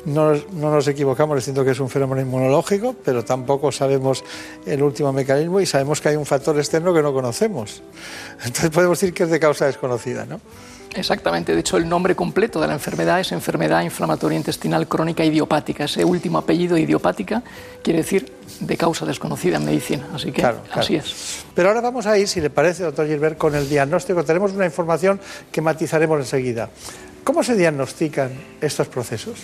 No, 0.04 0.34
nos 0.52 0.88
equivocamos 0.88 1.36
diciendo 1.36 1.64
que 1.64 1.72
es 1.72 1.80
un 1.80 1.90
fenómeno 1.90 2.22
inmunológico, 2.22 2.94
pero 3.04 3.24
tampoco 3.24 3.72
sabemos 3.72 4.24
el 4.64 4.82
último 4.82 5.12
mecanismo 5.12 5.60
y 5.60 5.66
sabemos 5.66 6.00
que 6.00 6.10
hay 6.10 6.16
un 6.16 6.24
factor 6.24 6.56
externo 6.56 6.94
que 6.94 7.02
no 7.02 7.12
conocemos. 7.12 7.82
Entonces 8.44 8.70
podemos 8.70 9.00
decir 9.00 9.12
que 9.12 9.24
es 9.24 9.30
de 9.30 9.40
causa 9.40 9.66
desconocida, 9.66 10.24
¿no? 10.24 10.40
Exactamente, 10.94 11.52
de 11.52 11.60
hecho 11.60 11.76
el 11.76 11.88
nombre 11.88 12.16
completo 12.16 12.60
de 12.60 12.66
la 12.66 12.72
enfermedad 12.72 13.20
es 13.20 13.32
enfermedad 13.32 13.82
inflamatoria 13.82 14.36
intestinal 14.36 14.88
crónica 14.88 15.24
idiopática. 15.24 15.84
Ese 15.84 16.04
último 16.04 16.38
apellido 16.38 16.78
idiopática 16.78 17.42
quiere 17.82 17.98
decir 17.98 18.32
de 18.60 18.76
causa 18.76 19.04
desconocida 19.04 19.58
en 19.58 19.66
medicina, 19.66 20.08
así 20.14 20.32
que 20.32 20.42
así 20.72 20.96
es. 20.96 21.44
Pero 21.54 21.68
ahora 21.68 21.82
vamos 21.82 22.06
a 22.06 22.16
ir, 22.16 22.26
si 22.26 22.40
le 22.40 22.50
parece, 22.50 22.84
doctor 22.84 23.06
Gilbert, 23.06 23.36
con 23.36 23.54
el 23.54 23.68
diagnóstico. 23.68 24.24
Tenemos 24.24 24.52
una 24.52 24.64
información 24.64 25.20
que 25.52 25.60
matizaremos 25.60 26.18
enseguida. 26.20 26.70
¿Cómo 27.22 27.42
se 27.42 27.54
diagnostican 27.54 28.30
estos 28.60 28.88
procesos? 28.88 29.40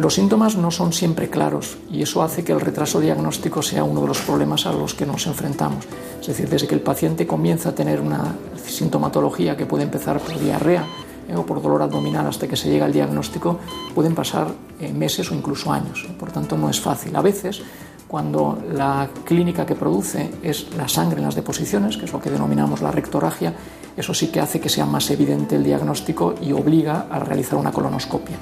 Los 0.00 0.14
síntomas 0.14 0.56
no 0.56 0.70
son 0.70 0.94
siempre 0.94 1.28
claros 1.28 1.76
y 1.92 2.00
eso 2.00 2.22
hace 2.22 2.42
que 2.42 2.52
el 2.52 2.60
retraso 2.62 3.00
diagnóstico 3.00 3.60
sea 3.60 3.84
uno 3.84 4.00
de 4.00 4.06
los 4.06 4.22
problemas 4.22 4.64
a 4.64 4.72
los 4.72 4.94
que 4.94 5.04
nos 5.04 5.26
enfrentamos. 5.26 5.84
Es 6.18 6.26
decir, 6.26 6.48
desde 6.48 6.66
que 6.66 6.74
el 6.74 6.80
paciente 6.80 7.26
comienza 7.26 7.68
a 7.68 7.74
tener 7.74 8.00
una 8.00 8.34
sintomatología 8.64 9.58
que 9.58 9.66
puede 9.66 9.84
empezar 9.84 10.18
por 10.18 10.38
diarrea 10.38 10.86
eh, 11.28 11.36
o 11.36 11.44
por 11.44 11.60
dolor 11.60 11.82
abdominal 11.82 12.26
hasta 12.26 12.48
que 12.48 12.56
se 12.56 12.70
llega 12.70 12.86
al 12.86 12.94
diagnóstico, 12.94 13.58
pueden 13.94 14.14
pasar 14.14 14.54
eh, 14.80 14.90
meses 14.90 15.30
o 15.30 15.34
incluso 15.34 15.70
años. 15.70 16.08
Por 16.18 16.32
tanto, 16.32 16.56
no 16.56 16.70
es 16.70 16.80
fácil. 16.80 17.14
A 17.14 17.20
veces, 17.20 17.60
cuando 18.08 18.58
la 18.72 19.06
clínica 19.26 19.66
que 19.66 19.74
produce 19.74 20.30
es 20.42 20.74
la 20.78 20.88
sangre 20.88 21.18
en 21.18 21.26
las 21.26 21.34
deposiciones, 21.34 21.98
que 21.98 22.06
es 22.06 22.12
lo 22.14 22.22
que 22.22 22.30
denominamos 22.30 22.80
la 22.80 22.90
rectorragia, 22.90 23.52
eso 23.98 24.14
sí 24.14 24.28
que 24.28 24.40
hace 24.40 24.60
que 24.60 24.70
sea 24.70 24.86
más 24.86 25.10
evidente 25.10 25.56
el 25.56 25.64
diagnóstico 25.64 26.36
y 26.40 26.52
obliga 26.52 27.04
a 27.10 27.18
realizar 27.18 27.58
una 27.58 27.70
colonoscopia. 27.70 28.38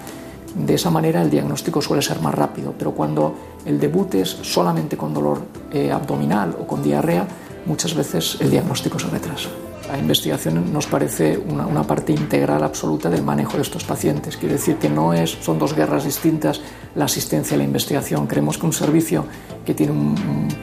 De 0.55 0.75
esa 0.75 0.91
manera 0.91 1.23
el 1.23 1.31
diagnóstico 1.31 1.81
suele 1.83 2.03
ser 2.03 2.21
más 2.21 2.35
rápido, 2.35 2.75
pero 2.77 2.93
cuando 2.93 3.35
el 3.65 3.79
debut 3.79 4.15
es 4.15 4.29
solamente 4.43 4.97
con 4.97 5.13
dolor 5.13 5.43
eh, 5.73 5.91
abdominal 5.93 6.57
o 6.59 6.67
con 6.67 6.83
diarrea, 6.83 7.27
muchas 7.67 7.95
veces 7.95 8.39
el 8.41 8.51
diagnóstico 8.51 8.99
se 8.99 9.09
retrasa. 9.09 9.51
La 9.89 9.99
investigación 9.99 10.71
nos 10.71 10.87
parece 10.87 11.39
una, 11.39 11.83
parte 11.83 12.13
integral 12.13 12.63
absoluta 12.63 13.09
del 13.09 13.23
manejo 13.23 13.57
de 13.57 13.63
estos 13.63 13.85
pacientes. 13.85 14.37
Quiere 14.37 14.57
decir 14.57 14.77
que 14.77 14.91
no 14.91 15.15
es, 15.15 15.31
son 15.41 15.59
dos 15.59 15.75
guerras 15.75 16.05
distintas 16.05 16.61
la 16.95 17.07
asistencia 17.07 17.55
y 17.55 17.59
la 17.59 17.65
investigación. 17.65 18.27
Creemos 18.27 18.59
que 18.59 18.67
un 18.67 18.75
servicio 18.75 19.25
que 19.65 19.73
tiene 19.73 19.93
un, 19.93 20.15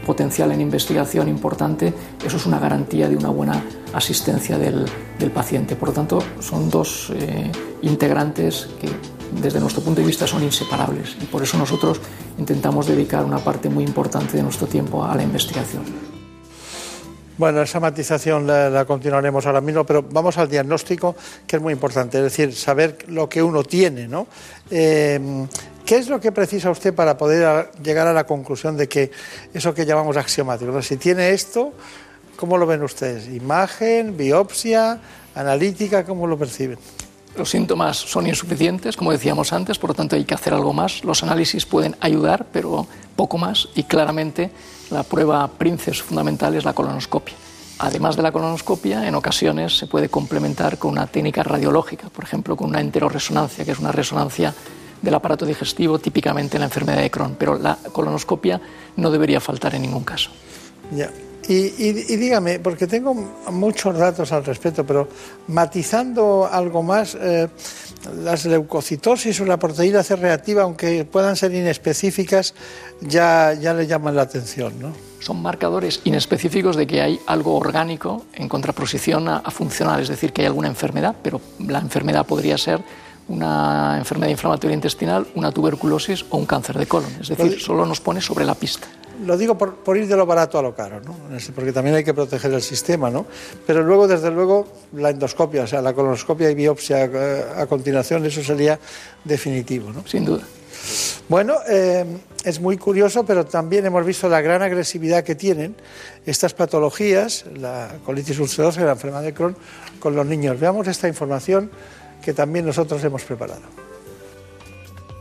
potencial 0.06 0.52
en 0.52 0.62
investigación 0.62 1.28
importante, 1.28 1.92
eso 2.24 2.38
es 2.38 2.46
una 2.46 2.60
garantía 2.60 3.10
de 3.10 3.18
una 3.18 3.30
buena 3.30 3.64
asistencia 3.94 4.60
del, 4.60 4.86
paciente. 5.34 5.76
Por 5.76 5.90
lo 5.90 5.96
tanto, 5.96 6.20
son 6.40 6.70
dos 6.70 7.12
eh, 7.16 7.52
integrantes 7.82 8.70
que 8.80 8.90
desde 9.42 9.60
nuestro 9.60 9.82
punto 9.84 10.02
de 10.02 10.08
vista 10.08 10.28
son 10.28 10.44
inseparables 10.44 11.18
y 11.22 11.26
por 11.26 11.44
eso 11.44 11.58
nosotros 11.58 12.00
intentamos 12.38 12.88
dedicar 12.88 13.24
una 13.24 13.40
parte 13.40 13.70
muy 13.70 13.84
importante 13.84 14.38
de 14.38 14.44
nuestro 14.44 14.68
tiempo 14.68 15.04
a 15.04 15.16
la 15.16 15.24
investigación. 15.24 15.84
Bueno, 17.38 17.62
esa 17.62 17.82
matización 17.82 18.48
la, 18.48 18.86
continuaremos 18.86 19.46
ahora 19.46 19.60
mismo, 19.60 19.86
pero 19.86 20.02
vamos 20.02 20.38
al 20.38 20.50
diagnóstico, 20.50 21.16
que 21.46 21.58
es 21.58 21.62
muy 21.62 21.74
importante, 21.74 22.18
es 22.18 22.24
decir, 22.24 22.56
saber 22.56 22.98
lo 23.08 23.28
que 23.28 23.44
uno 23.44 23.62
tiene, 23.64 24.08
¿no? 24.08 24.28
Eh, 24.72 25.20
¿Qué 25.86 25.98
es 25.98 26.08
lo 26.08 26.20
que 26.20 26.32
precisa 26.32 26.72
usted 26.72 26.96
para 26.96 27.18
poder 27.18 27.72
llegar 27.84 28.08
a 28.08 28.14
la 28.14 28.26
conclusión 28.26 28.78
de 28.78 28.88
que 28.88 29.12
eso 29.54 29.74
que 29.74 29.86
llamamos 29.86 30.16
axiomático, 30.16 30.82
si 30.82 30.96
tiene 30.96 31.32
esto, 31.32 31.74
¿cómo 32.38 32.58
lo 32.58 32.66
ven 32.66 32.82
ustedes? 32.82 33.28
¿Imagen, 33.28 34.16
biopsia, 34.16 35.00
analítica, 35.36 36.06
cómo 36.06 36.26
lo 36.28 36.38
perciben? 36.38 36.80
Los 37.38 37.50
síntomas 37.50 37.98
son 37.98 38.28
insuficientes, 38.28 38.96
como 38.96 39.12
decíamos 39.12 39.52
antes, 39.52 39.78
por 39.78 39.90
lo 39.90 39.94
tanto 39.94 40.16
hay 40.16 40.24
que 40.24 40.34
hacer 40.34 40.54
algo 40.54 40.72
más. 40.72 41.04
Los 41.04 41.22
análisis 41.22 41.66
pueden 41.66 41.96
ayudar, 42.00 42.46
pero 42.52 42.88
poco 43.16 43.38
más, 43.38 43.68
y 43.76 43.84
claramente 43.84 44.52
la 44.90 45.04
prueba 45.04 45.48
princes 45.48 46.02
fundamental 46.02 46.56
es 46.56 46.64
la 46.64 46.74
colonoscopia. 46.74 47.36
Además 47.80 48.16
de 48.16 48.22
la 48.22 48.32
colonoscopia, 48.32 49.06
en 49.06 49.16
ocasiones 49.16 49.78
se 49.78 49.88
puede 49.88 50.08
complementar 50.08 50.78
con 50.78 50.92
una 50.92 51.08
técnica 51.08 51.44
radiológica, 51.44 52.10
por 52.10 52.24
ejemplo, 52.24 52.56
con 52.56 52.70
una 52.70 52.80
enteroresonancia, 52.80 53.66
que 53.66 53.72
es 53.72 53.80
una 53.80 53.92
resonancia 53.92 54.54
del 55.02 55.14
aparato 55.14 55.46
digestivo, 55.46 56.00
típicamente 56.00 56.56
en 56.56 56.62
la 56.62 56.68
enfermedad 56.68 57.02
de 57.02 57.12
Crohn. 57.12 57.36
Pero 57.38 57.60
la 57.60 57.78
colonoscopia 57.92 58.62
no 58.96 59.12
debería 59.12 59.42
faltar 59.42 59.76
en 59.76 59.82
ningún 59.82 60.06
caso. 60.06 60.32
Ya. 60.92 61.12
Y, 61.48 61.92
dígame, 62.18 62.60
porque 62.60 62.88
tengo 62.88 63.14
muchos 63.14 63.96
datos 63.98 64.32
al 64.32 64.44
respecto, 64.44 64.86
pero 64.86 65.08
matizando 65.48 66.50
algo 66.52 66.82
más, 66.82 67.16
eh, 67.22 67.48
las 68.24 68.46
leucocitosis 68.46 69.40
o 69.42 69.46
la 69.46 69.58
proteína 69.58 70.02
C 70.02 70.16
reactiva, 70.16 70.64
aunque 70.64 71.06
puedan 71.06 71.36
ser 71.36 71.54
inespecíficas, 71.54 72.56
ya, 73.02 73.54
ya 73.54 73.74
le 73.74 73.86
llaman 73.86 74.16
la 74.16 74.24
atención, 74.24 74.74
¿no? 74.80 74.94
son 75.26 75.42
marcadores 75.42 76.02
inespecíficos 76.04 76.76
de 76.76 76.86
que 76.86 77.02
hay 77.02 77.20
algo 77.26 77.56
orgánico 77.56 78.26
en 78.34 78.48
contraposición 78.48 79.28
a, 79.28 79.42
funcional, 79.50 80.00
es 80.00 80.08
decir, 80.08 80.32
que 80.32 80.42
hay 80.42 80.48
alguna 80.48 80.68
enfermedad, 80.68 81.16
pero 81.24 81.42
la 81.60 81.80
enfermedad 81.80 82.28
podría 82.28 82.60
ser 82.60 82.82
una 83.28 83.98
enfermedad 83.98 84.30
inflamatoria 84.30 84.76
intestinal, 84.76 85.26
una 85.34 85.52
tuberculosis 85.52 86.24
o 86.30 86.38
un 86.38 86.46
cáncer 86.46 86.78
de 86.78 86.86
colon. 86.86 87.10
Es 87.20 87.30
decir, 87.30 87.60
solo 87.60 87.88
nos 87.88 88.02
pone 88.02 88.22
sobre 88.22 88.46
la 88.46 88.54
pista. 88.54 88.88
Lo 89.24 89.38
digo 89.38 89.58
por, 89.58 89.98
ir 89.98 90.08
de 90.08 90.16
lo 90.16 90.26
barato 90.26 90.60
a 90.60 90.62
lo 90.62 90.76
caro, 90.76 91.00
¿no? 91.02 91.16
porque 91.54 91.72
también 91.72 91.96
hay 91.96 92.04
que 92.04 92.14
proteger 92.14 92.54
el 92.54 92.62
sistema, 92.62 93.10
¿no? 93.10 93.26
Pero 93.66 93.84
luego, 93.84 94.08
desde 94.08 94.32
luego, 94.32 94.68
la 94.94 95.12
endoscopia, 95.12 95.64
o 95.64 95.68
sea, 95.68 95.82
la 95.82 95.94
colonoscopia 95.94 96.50
y 96.50 96.56
biopsia 96.56 97.06
eh, 97.06 97.46
a 97.56 97.66
continuación, 97.66 98.26
eso 98.26 98.44
sería 98.44 98.80
definitivo, 99.24 99.92
¿no? 99.92 100.06
Sin 100.08 100.26
duda. 100.26 100.44
Bueno, 101.28 101.56
eh, 101.68 102.06
es 102.44 102.60
muy 102.60 102.78
curioso, 102.78 103.26
pero 103.26 103.46
también 103.46 103.86
hemos 103.86 104.06
visto 104.06 104.30
la 104.30 104.42
gran 104.42 104.62
agresividad 104.62 105.24
que 105.24 105.36
tienen 105.36 105.76
estas 106.26 106.54
patologías, 106.54 107.46
la 107.56 107.96
colitis 108.06 108.40
ulcerosa 108.40 108.82
y 108.82 108.86
la 108.86 108.92
enfermedad 108.92 109.24
de 109.24 109.34
Crohn, 109.34 109.56
con 110.00 110.16
los 110.16 110.26
niños. 110.26 110.60
Veamos 110.60 110.88
esta 110.88 111.08
información 111.08 111.72
que 112.24 112.34
también 112.34 112.66
nosotros 112.66 113.04
hemos 113.04 113.24
preparado. 113.24 113.85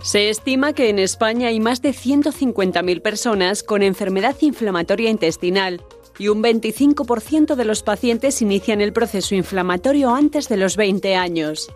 Se 0.04 0.28
estima 0.28 0.74
que 0.74 0.90
en 0.90 0.98
España 0.98 1.48
hay 1.48 1.60
más 1.60 1.80
de 1.80 1.94
150.000 1.94 3.00
personas 3.00 3.62
con 3.62 3.82
enfermedad 3.82 4.36
inflamatoria 4.42 5.08
intestinal 5.08 5.82
y 6.18 6.28
un 6.28 6.42
25% 6.42 7.54
de 7.54 7.64
los 7.64 7.82
pacientes 7.82 8.42
inician 8.42 8.82
el 8.82 8.92
proceso 8.92 9.34
inflamatorio 9.34 10.14
antes 10.14 10.50
de 10.50 10.58
los 10.58 10.76
20 10.76 11.16
años. 11.16 11.72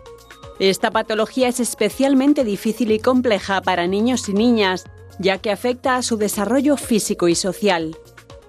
Esta 0.59 0.91
patología 0.91 1.47
es 1.47 1.59
especialmente 1.59 2.43
difícil 2.43 2.91
y 2.91 2.99
compleja 2.99 3.61
para 3.61 3.87
niños 3.87 4.29
y 4.29 4.33
niñas, 4.33 4.85
ya 5.17 5.39
que 5.39 5.49
afecta 5.49 5.95
a 5.95 6.03
su 6.03 6.15
desarrollo 6.17 6.77
físico 6.77 7.29
y 7.29 7.35
social. 7.35 7.97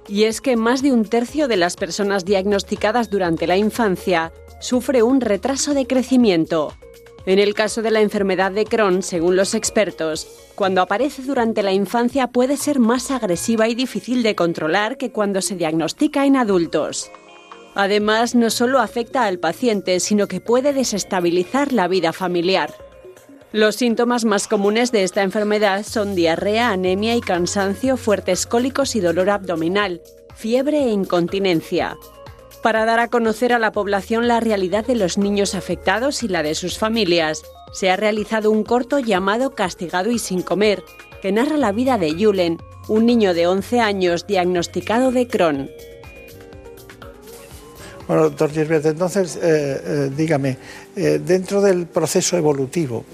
Y 0.08 0.24
es 0.24 0.42
que 0.42 0.56
más 0.56 0.82
de 0.82 0.92
un 0.92 1.06
tercio 1.06 1.48
de 1.48 1.56
las 1.56 1.76
personas 1.76 2.26
diagnosticadas 2.26 3.08
durante 3.08 3.46
la 3.46 3.56
infancia 3.56 4.30
sufre 4.60 5.02
un 5.02 5.22
retraso 5.22 5.72
de 5.72 5.86
crecimiento. 5.86 6.74
En 7.26 7.38
el 7.38 7.54
caso 7.54 7.82
de 7.82 7.90
la 7.90 8.00
enfermedad 8.00 8.50
de 8.50 8.64
Crohn, 8.64 9.02
según 9.02 9.36
los 9.36 9.54
expertos, 9.54 10.26
cuando 10.54 10.80
aparece 10.80 11.22
durante 11.22 11.62
la 11.62 11.72
infancia 11.72 12.28
puede 12.28 12.56
ser 12.56 12.78
más 12.78 13.10
agresiva 13.10 13.68
y 13.68 13.74
difícil 13.74 14.22
de 14.22 14.34
controlar 14.34 14.96
que 14.96 15.12
cuando 15.12 15.42
se 15.42 15.56
diagnostica 15.56 16.24
en 16.24 16.36
adultos. 16.36 17.10
Además, 17.74 18.34
no 18.34 18.50
solo 18.50 18.80
afecta 18.80 19.24
al 19.24 19.38
paciente, 19.38 20.00
sino 20.00 20.26
que 20.26 20.40
puede 20.40 20.72
desestabilizar 20.72 21.72
la 21.72 21.88
vida 21.88 22.12
familiar. 22.12 22.74
Los 23.52 23.76
síntomas 23.76 24.24
más 24.24 24.48
comunes 24.48 24.92
de 24.92 25.02
esta 25.02 25.22
enfermedad 25.22 25.84
son 25.84 26.14
diarrea, 26.14 26.70
anemia 26.70 27.16
y 27.16 27.20
cansancio, 27.20 27.96
fuertes 27.96 28.46
cólicos 28.46 28.96
y 28.96 29.00
dolor 29.00 29.28
abdominal, 29.28 30.00
fiebre 30.34 30.84
e 30.84 30.90
incontinencia. 30.90 31.96
Para 32.62 32.84
dar 32.84 33.00
a 33.00 33.08
conocer 33.08 33.52
a 33.54 33.58
la 33.58 33.72
población 33.72 34.28
la 34.28 34.40
realidad 34.40 34.84
de 34.84 34.94
los 34.94 35.16
niños 35.16 35.54
afectados 35.54 36.22
y 36.22 36.28
la 36.28 36.42
de 36.42 36.54
sus 36.54 36.78
familias, 36.78 37.42
se 37.72 37.90
ha 37.90 37.96
realizado 37.96 38.50
un 38.50 38.64
corto 38.64 38.98
llamado 38.98 39.54
Castigado 39.54 40.10
y 40.10 40.18
sin 40.18 40.42
comer, 40.42 40.82
que 41.22 41.32
narra 41.32 41.56
la 41.56 41.72
vida 41.72 41.96
de 41.96 42.12
Julen, 42.12 42.58
un 42.88 43.06
niño 43.06 43.32
de 43.32 43.46
11 43.46 43.80
años 43.80 44.26
diagnosticado 44.26 45.10
de 45.10 45.26
Crohn. 45.26 45.70
Bueno, 48.06 48.28
doctor 48.28 48.50
entonces, 48.58 49.36
eh, 49.36 49.40
eh, 49.42 50.10
dígame, 50.14 50.58
eh, 50.96 51.20
dentro 51.24 51.62
del 51.62 51.86
proceso 51.86 52.36
evolutivo, 52.36 53.04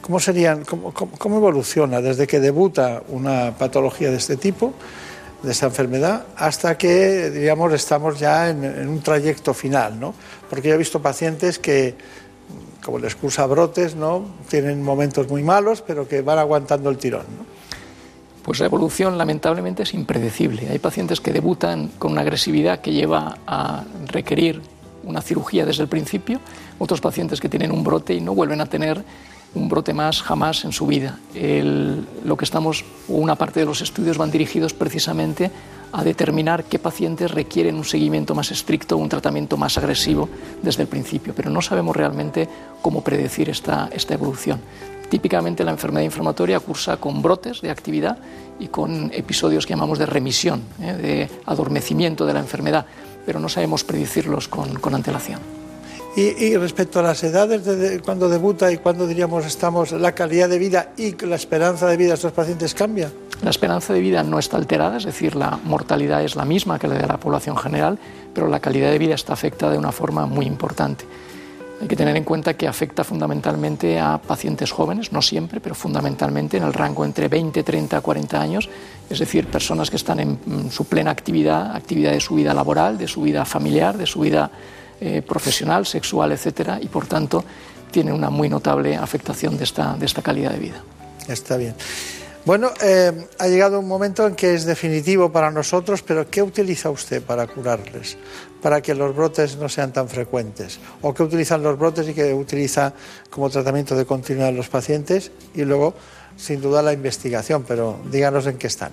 ¿cómo, 0.00 0.20
serían, 0.20 0.64
cómo, 0.64 1.36
evoluciona 1.36 2.00
desde 2.00 2.28
que 2.28 2.38
debuta 2.38 3.02
una 3.08 3.58
patología 3.58 4.12
de 4.12 4.16
este 4.16 4.36
tipo, 4.36 4.72
de 5.44 5.52
esta 5.52 5.66
enfermedad, 5.66 6.24
hasta 6.36 6.76
que, 6.78 7.30
digamos, 7.30 7.72
estamos 7.72 8.18
ya 8.18 8.50
en, 8.50 8.88
un 8.88 9.00
trayecto 9.00 9.54
final, 9.54 10.00
¿no? 10.00 10.14
Porque 10.48 10.68
yo 10.68 10.74
he 10.74 10.78
visto 10.78 11.00
pacientes 11.00 11.58
que, 11.58 11.94
como 12.82 12.98
les 12.98 13.14
cursa 13.14 13.46
brotes, 13.46 13.94
¿no? 13.94 14.24
Tienen 14.48 14.82
momentos 14.82 15.28
muy 15.28 15.42
malos, 15.42 15.82
pero 15.82 16.08
que 16.08 16.22
van 16.22 16.38
aguantando 16.38 16.90
el 16.90 16.98
tirón. 16.98 17.26
Pues 18.42 18.60
la 18.60 18.66
evolución 18.66 19.16
lamentablemente 19.16 19.84
es 19.84 19.94
impredecible. 19.94 20.68
Hay 20.70 20.78
pacientes 20.78 21.20
que 21.20 21.32
debutan 21.32 21.88
con 21.98 22.12
una 22.12 22.22
agresividad 22.22 22.80
que 22.80 22.92
lleva 22.92 23.38
a 23.46 23.84
requerir 24.06 24.60
una 25.04 25.22
cirugía 25.22 25.64
desde 25.64 25.82
el 25.82 25.88
principio, 25.88 26.40
otros 26.78 27.00
pacientes 27.00 27.40
que 27.40 27.48
tienen 27.48 27.72
un 27.72 27.84
brote 27.84 28.14
y 28.14 28.20
no 28.20 28.34
vuelven 28.34 28.60
a 28.60 28.66
tener 28.66 29.04
un 29.54 29.68
brote 29.68 29.94
más 29.94 30.22
jamás 30.22 30.64
en 30.64 30.72
su 30.72 30.86
vida. 30.86 31.18
lo 31.34 32.36
que 32.36 32.44
estamos, 32.44 32.84
una 33.08 33.36
parte 33.36 33.60
de 33.60 33.66
los 33.66 33.80
estudios 33.80 34.18
van 34.18 34.30
dirigidos 34.30 34.74
precisamente 34.74 35.50
a 35.92 36.02
determinar 36.02 36.64
qué 36.64 36.80
pacientes 36.80 37.30
requieren 37.30 37.76
un 37.76 37.84
seguimiento 37.84 38.34
más 38.34 38.50
estricto, 38.50 38.96
un 38.96 39.08
tratamiento 39.08 39.56
más 39.56 39.78
agresivo 39.78 40.28
desde 40.60 40.82
el 40.82 40.88
principio, 40.88 41.34
pero 41.36 41.50
no 41.50 41.62
sabemos 41.62 41.94
realmente 41.94 42.48
cómo 42.82 43.02
predecir 43.02 43.48
esta, 43.48 43.88
evolución. 44.08 44.60
Típicamente 45.08 45.62
la 45.62 45.70
enfermedad 45.70 46.04
inflamatoria 46.04 46.58
cursa 46.58 46.96
con 46.96 47.22
brotes 47.22 47.60
de 47.60 47.70
actividad 47.70 48.18
y 48.58 48.68
con 48.68 49.12
episodios 49.14 49.66
que 49.66 49.74
llamamos 49.74 49.98
de 49.98 50.06
remisión, 50.06 50.62
¿eh? 50.80 50.94
de 50.94 51.30
adormecimiento 51.46 52.26
de 52.26 52.32
la 52.32 52.40
enfermedad, 52.40 52.86
pero 53.24 53.38
no 53.38 53.48
sabemos 53.48 53.84
predecirlos 53.84 54.48
con 54.48 54.94
antelación. 54.94 55.63
Y, 56.16 56.56
respecto 56.56 57.00
a 57.00 57.02
las 57.02 57.24
edades 57.24 57.64
de, 57.64 58.00
cuando 58.00 58.28
debuta 58.28 58.70
y 58.70 58.78
cuando 58.78 59.04
diríamos 59.04 59.44
estamos, 59.46 59.90
la 59.90 60.12
calidad 60.12 60.48
de 60.48 60.58
vida 60.58 60.92
y 60.96 61.16
la 61.26 61.34
esperanza 61.34 61.88
de 61.88 61.96
vida 61.96 62.10
de 62.10 62.14
estos 62.14 62.30
pacientes 62.30 62.72
cambia. 62.72 63.10
La 63.42 63.50
esperanza 63.50 63.92
de 63.92 64.00
vida 64.00 64.22
no 64.22 64.38
está 64.38 64.56
alterada, 64.56 64.96
es 64.96 65.04
decir, 65.04 65.34
la 65.34 65.58
mortalidad 65.64 66.22
es 66.22 66.36
la 66.36 66.44
misma 66.44 66.78
que 66.78 66.86
la 66.86 66.94
de 66.94 67.06
la 67.08 67.18
población 67.18 67.56
general, 67.56 67.98
pero 68.32 68.46
la 68.46 68.60
calidad 68.60 68.92
de 68.92 68.98
vida 68.98 69.16
está 69.16 69.32
afectada 69.32 69.72
de 69.72 69.78
una 69.78 69.90
forma 69.90 70.26
muy 70.26 70.46
importante. 70.46 71.04
Hay 71.82 71.88
que 71.88 71.96
tener 71.96 72.16
en 72.16 72.22
cuenta 72.22 72.54
que 72.54 72.68
afecta 72.68 73.02
fundamentalmente 73.02 73.98
a 73.98 74.18
pacientes 74.18 74.70
jóvenes, 74.70 75.10
no 75.10 75.20
siempre, 75.20 75.60
pero 75.60 75.74
fundamentalmente 75.74 76.58
en 76.58 76.62
el 76.62 76.72
rango 76.72 77.04
entre 77.04 77.26
20, 77.26 77.64
30, 77.64 78.00
40 78.00 78.40
años, 78.40 78.68
es 79.10 79.18
decir, 79.18 79.48
personas 79.48 79.90
que 79.90 79.96
están 79.96 80.20
en 80.20 80.70
su 80.70 80.84
plena 80.84 81.10
actividad, 81.10 81.74
actividad 81.74 82.12
de 82.12 82.20
su 82.20 82.36
vida 82.36 82.54
laboral, 82.54 82.96
de 82.98 83.08
su 83.08 83.22
vida 83.22 83.44
familiar, 83.44 83.98
de 83.98 84.06
su 84.06 84.20
vida 84.20 84.48
eh, 85.04 85.20
profesional, 85.20 85.84
sexual, 85.84 86.32
etcétera, 86.32 86.78
y 86.80 86.88
por 86.88 87.06
tanto 87.06 87.44
tiene 87.90 88.10
una 88.10 88.30
muy 88.30 88.48
notable 88.48 88.96
afectación 88.96 89.58
de 89.58 89.64
esta, 89.64 89.94
de 89.96 90.06
esta 90.06 90.22
calidad 90.22 90.52
de 90.52 90.58
vida. 90.58 90.82
Está 91.28 91.58
bien. 91.58 91.74
Bueno, 92.46 92.70
eh, 92.82 93.26
ha 93.38 93.48
llegado 93.48 93.78
un 93.80 93.86
momento 93.86 94.26
en 94.26 94.34
que 94.34 94.54
es 94.54 94.64
definitivo 94.64 95.30
para 95.30 95.50
nosotros, 95.50 96.02
pero 96.02 96.28
¿qué 96.30 96.42
utiliza 96.42 96.88
usted 96.90 97.22
para 97.22 97.46
curarles? 97.46 98.16
Para 98.62 98.80
que 98.80 98.94
los 98.94 99.14
brotes 99.14 99.56
no 99.56 99.68
sean 99.68 99.92
tan 99.92 100.08
frecuentes. 100.08 100.78
¿O 101.02 101.12
qué 101.12 101.22
utilizan 101.22 101.62
los 101.62 101.78
brotes 101.78 102.08
y 102.08 102.14
qué 102.14 102.32
utiliza 102.32 102.94
como 103.30 103.50
tratamiento 103.50 103.94
de 103.94 104.06
continuidad 104.06 104.48
en 104.48 104.56
los 104.56 104.68
pacientes? 104.68 105.32
Y 105.54 105.64
luego, 105.64 105.94
sin 106.36 106.60
duda, 106.60 106.82
la 106.82 106.92
investigación, 106.92 107.64
pero 107.66 107.98
díganos 108.10 108.46
en 108.46 108.58
qué 108.58 108.68
están. 108.68 108.92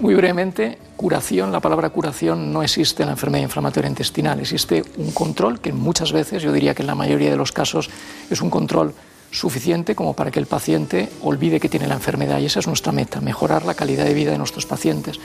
Muy 0.00 0.14
brevemente, 0.14 0.78
curación, 0.96 1.52
la 1.52 1.60
palabra 1.60 1.90
curación 1.90 2.52
no 2.52 2.62
existe 2.62 3.02
en 3.02 3.08
la 3.08 3.12
enfermedad 3.12 3.44
inflamatoria 3.44 3.88
intestinal, 3.88 4.40
existe 4.40 4.82
un 4.96 5.12
control 5.12 5.60
que 5.60 5.72
muchas 5.72 6.12
veces, 6.12 6.42
yo 6.42 6.52
diría 6.52 6.74
que 6.74 6.82
en 6.82 6.88
la 6.88 6.94
mayoría 6.94 7.30
de 7.30 7.36
los 7.36 7.52
casos, 7.52 7.88
es 8.28 8.40
un 8.40 8.50
control 8.50 8.92
suficiente 9.34 9.94
como 9.94 10.14
para 10.14 10.30
que 10.30 10.38
el 10.38 10.46
paciente 10.46 11.08
olvide 11.22 11.60
que 11.60 11.68
tiene 11.68 11.88
la 11.88 11.94
enfermedad. 11.94 12.38
Y 12.38 12.46
esa 12.46 12.60
es 12.60 12.66
nuestra 12.66 12.92
meta, 12.92 13.20
mejorar 13.20 13.64
la 13.64 13.74
calidad 13.74 14.04
de 14.04 14.14
vida 14.14 14.30
de 14.30 14.38
nuestros 14.38 14.64
pacientes. 14.64 15.18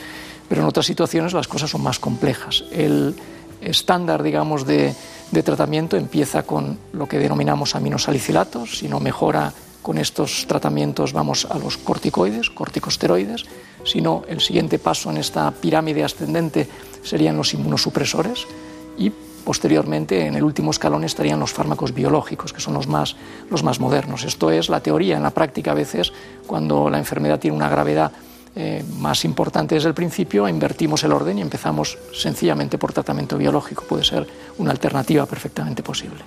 Pero 0.47 0.61
en 0.61 0.67
otras 0.67 0.87
situaciones 0.87 1.33
las 1.33 1.47
cosas 1.47 1.69
son 1.69 1.83
más 1.83 1.99
complejas. 1.99 2.63
El 2.71 3.15
estándar, 3.61 4.23
digamos, 4.23 4.65
de, 4.65 4.95
tratamiento 5.43 5.95
empieza 5.95 6.43
con 6.43 6.79
lo 6.91 7.07
que 7.07 7.19
denominamos 7.19 7.75
aminosalicilatos, 7.75 8.79
si 8.79 8.87
no 8.87 8.99
mejora 8.99 9.53
con 9.89 9.97
estos 9.97 10.45
tratamientos 10.45 11.13
vamos 11.13 11.47
a 11.49 11.57
los 11.57 11.75
corticoides, 11.77 12.51
corticosteroides, 12.51 13.45
sino 13.83 14.21
el 14.29 14.39
siguiente 14.39 14.77
paso 14.77 15.09
en 15.09 15.17
esta 15.17 15.49
pirámide 15.49 16.03
ascendente 16.03 16.69
serían 17.01 17.35
los 17.35 17.55
inmunosupresores 17.55 18.45
y 18.99 19.11
posteriormente 19.43 20.27
en 20.27 20.35
el 20.35 20.43
último 20.43 20.69
escalón 20.69 21.05
estarían 21.05 21.39
los 21.39 21.53
fármacos 21.53 21.91
biológicos, 21.91 22.53
que 22.53 22.61
son 22.61 22.75
los 22.75 22.85
más, 22.85 23.15
los 23.49 23.63
más 23.63 23.79
modernos. 23.79 24.25
Esto 24.25 24.51
es 24.51 24.69
la 24.69 24.79
teoría. 24.79 25.17
En 25.17 25.23
la 25.23 25.31
práctica, 25.31 25.71
a 25.71 25.73
veces, 25.73 26.13
cuando 26.45 26.87
la 26.91 26.99
enfermedad 26.99 27.39
tiene 27.39 27.57
una 27.57 27.67
gravedad 27.67 28.11
eh, 28.55 28.83
más 28.99 29.25
importante 29.25 29.73
desde 29.73 29.89
el 29.89 29.95
principio, 29.95 30.47
invertimos 30.47 31.03
el 31.03 31.13
orden 31.13 31.39
y 31.39 31.41
empezamos 31.41 31.97
sencillamente 32.13 32.77
por 32.77 32.93
tratamiento 32.93 33.39
biológico. 33.39 33.85
Puede 33.89 34.03
ser 34.03 34.27
una 34.59 34.69
alternativa 34.69 35.25
perfectamente 35.25 35.81
posible. 35.81 36.19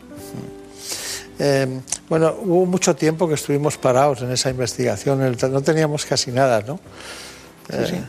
Eh, 1.45 1.81
bueno, 2.09 2.37
hubo 2.45 2.67
mucho 2.67 2.95
tiempo 2.95 3.27
que 3.27 3.35
estuvimos 3.35 3.77
parados 3.77 4.23
en 4.23 4.31
esa 4.31 4.49
investigación, 4.49 5.19
no 5.51 5.61
teníamos 5.61 6.07
casi 6.07 6.31
nada, 6.31 6.63
¿no? 6.65 6.79
sí. 7.69 7.97
Eh, 7.97 8.05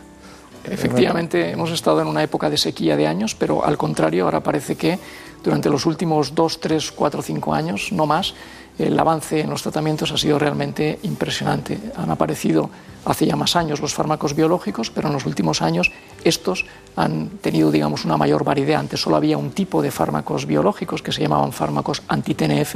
Efectivamente, 0.69 1.49
hemos 1.49 1.71
estado 1.71 1.99
en 1.99 2.07
una 2.07 2.21
época 2.21 2.47
de 2.49 2.57
sequía 2.57 2.95
de 2.95 3.07
años, 3.07 3.33
pero 3.33 3.65
al 3.65 3.75
contrario, 3.75 4.25
ahora 4.25 4.41
parece 4.41 4.75
que 4.75 4.99
durante 5.43 5.67
los 5.69 5.87
últimos 5.87 6.35
dos, 6.35 6.59
tres, 6.59 6.91
cuatro, 6.91 7.23
cinco 7.23 7.55
años, 7.55 7.91
no 7.91 8.05
más, 8.05 8.35
el 8.77 8.97
avance 8.99 9.41
en 9.41 9.49
los 9.49 9.61
tratamientos 9.61 10.11
ha 10.11 10.17
sido 10.17 10.39
realmente 10.39 10.99
impresionante. 11.03 11.79
Han 11.95 12.09
aparecido 12.09 12.69
hace 13.05 13.25
ya 13.25 13.35
más 13.35 13.55
años 13.55 13.81
los 13.81 13.93
fármacos 13.93 14.35
biológicos, 14.35 14.89
pero 14.89 15.07
en 15.07 15.13
los 15.13 15.25
últimos 15.25 15.61
años 15.61 15.91
estos 16.23 16.65
han 16.95 17.29
tenido, 17.41 17.71
digamos, 17.71 18.05
una 18.05 18.17
mayor 18.17 18.43
variedad. 18.43 18.79
Antes 18.79 19.01
solo 19.01 19.15
había 19.15 19.37
un 19.37 19.51
tipo 19.51 19.81
de 19.81 19.91
fármacos 19.91 20.45
biológicos 20.45 21.01
que 21.01 21.11
se 21.11 21.21
llamaban 21.21 21.51
fármacos 21.51 22.01
anti-TNF 22.07 22.75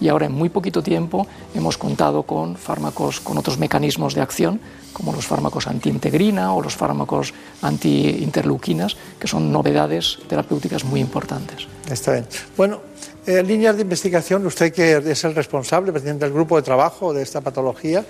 y 0.00 0.08
ahora 0.08 0.26
en 0.26 0.32
muy 0.32 0.48
poquito 0.48 0.82
tiempo 0.82 1.26
hemos 1.54 1.78
contado 1.78 2.22
con 2.24 2.56
fármacos 2.56 3.20
con 3.20 3.38
otros 3.38 3.58
mecanismos 3.58 4.14
de 4.14 4.22
acción, 4.22 4.60
como 4.92 5.12
los 5.12 5.26
fármacos 5.26 5.66
anti-integrina 5.66 6.54
o 6.54 6.62
los 6.62 6.74
fármacos 6.74 7.34
anti-interleuquinas, 7.62 8.96
que 9.20 9.28
son 9.28 9.52
novedades 9.52 10.18
terapéuticas 10.26 10.84
muy 10.84 11.00
importantes. 11.00 11.68
Está 11.90 12.12
bien. 12.12 12.26
Bueno, 12.56 12.80
eh, 13.26 13.42
líneas 13.42 13.74
de 13.76 13.82
investigación, 13.82 14.46
usted 14.46 14.72
que 14.72 14.96
es 14.98 15.24
el 15.24 15.34
responsable, 15.34 15.90
presidente 15.90 16.24
del 16.24 16.32
grupo 16.32 16.56
de 16.56 16.62
trabajo 16.62 17.12
de 17.12 17.22
esta 17.22 17.40
patología, 17.40 18.04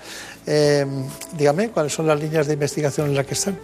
eh, 0.45 0.85
dígame 1.35 1.69
cuáles 1.69 1.93
son 1.93 2.05
las 2.05 2.19
líneas 2.19 2.45
de 2.45 2.53
investigación 2.53 3.07
en 3.07 3.15
las 3.15 3.25
que 3.25 3.33
están. 3.33 3.57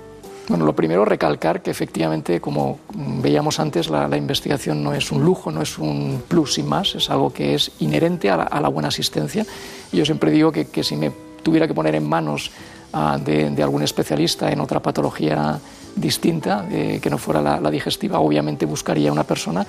Bueno, 0.49 0.65
lo 0.65 0.75
primero, 0.75 1.05
recalcar 1.05 1.61
que 1.61 1.71
efectivamente, 1.71 2.41
como 2.41 2.79
veíamos 2.95 3.59
antes, 3.59 3.89
la, 3.89 4.17
investigación 4.17 4.83
no 4.83 4.93
es 4.93 5.11
un 5.11 5.23
lujo, 5.23 5.51
no 5.51 5.61
es 5.61 5.77
un 5.77 6.23
plus 6.27 6.55
sin 6.55 6.67
más, 6.67 6.95
es 6.95 7.09
algo 7.09 7.31
que 7.31 7.53
es 7.53 7.71
inherente 7.79 8.29
a 8.29 8.59
la, 8.59 8.67
buena 8.67 8.89
asistencia. 8.89 9.45
Y 9.91 9.97
yo 9.97 10.05
siempre 10.05 10.31
digo 10.31 10.51
que, 10.51 10.83
si 10.83 10.97
me 10.97 11.11
tuviera 11.43 11.65
que 11.65 11.73
poner 11.73 11.95
en 11.95 12.09
manos 12.09 12.51
ah, 12.91 13.17
de, 13.23 13.63
algún 13.63 13.83
especialista 13.83 14.51
en 14.51 14.59
otra 14.59 14.81
patología 14.81 15.59
distinta, 15.95 16.67
eh, 16.69 16.99
que 17.01 17.09
no 17.09 17.17
fuera 17.17 17.41
la 17.41 17.71
digestiva, 17.71 18.19
obviamente 18.19 18.65
buscaría 18.65 19.13
una 19.13 19.23
persona 19.23 19.65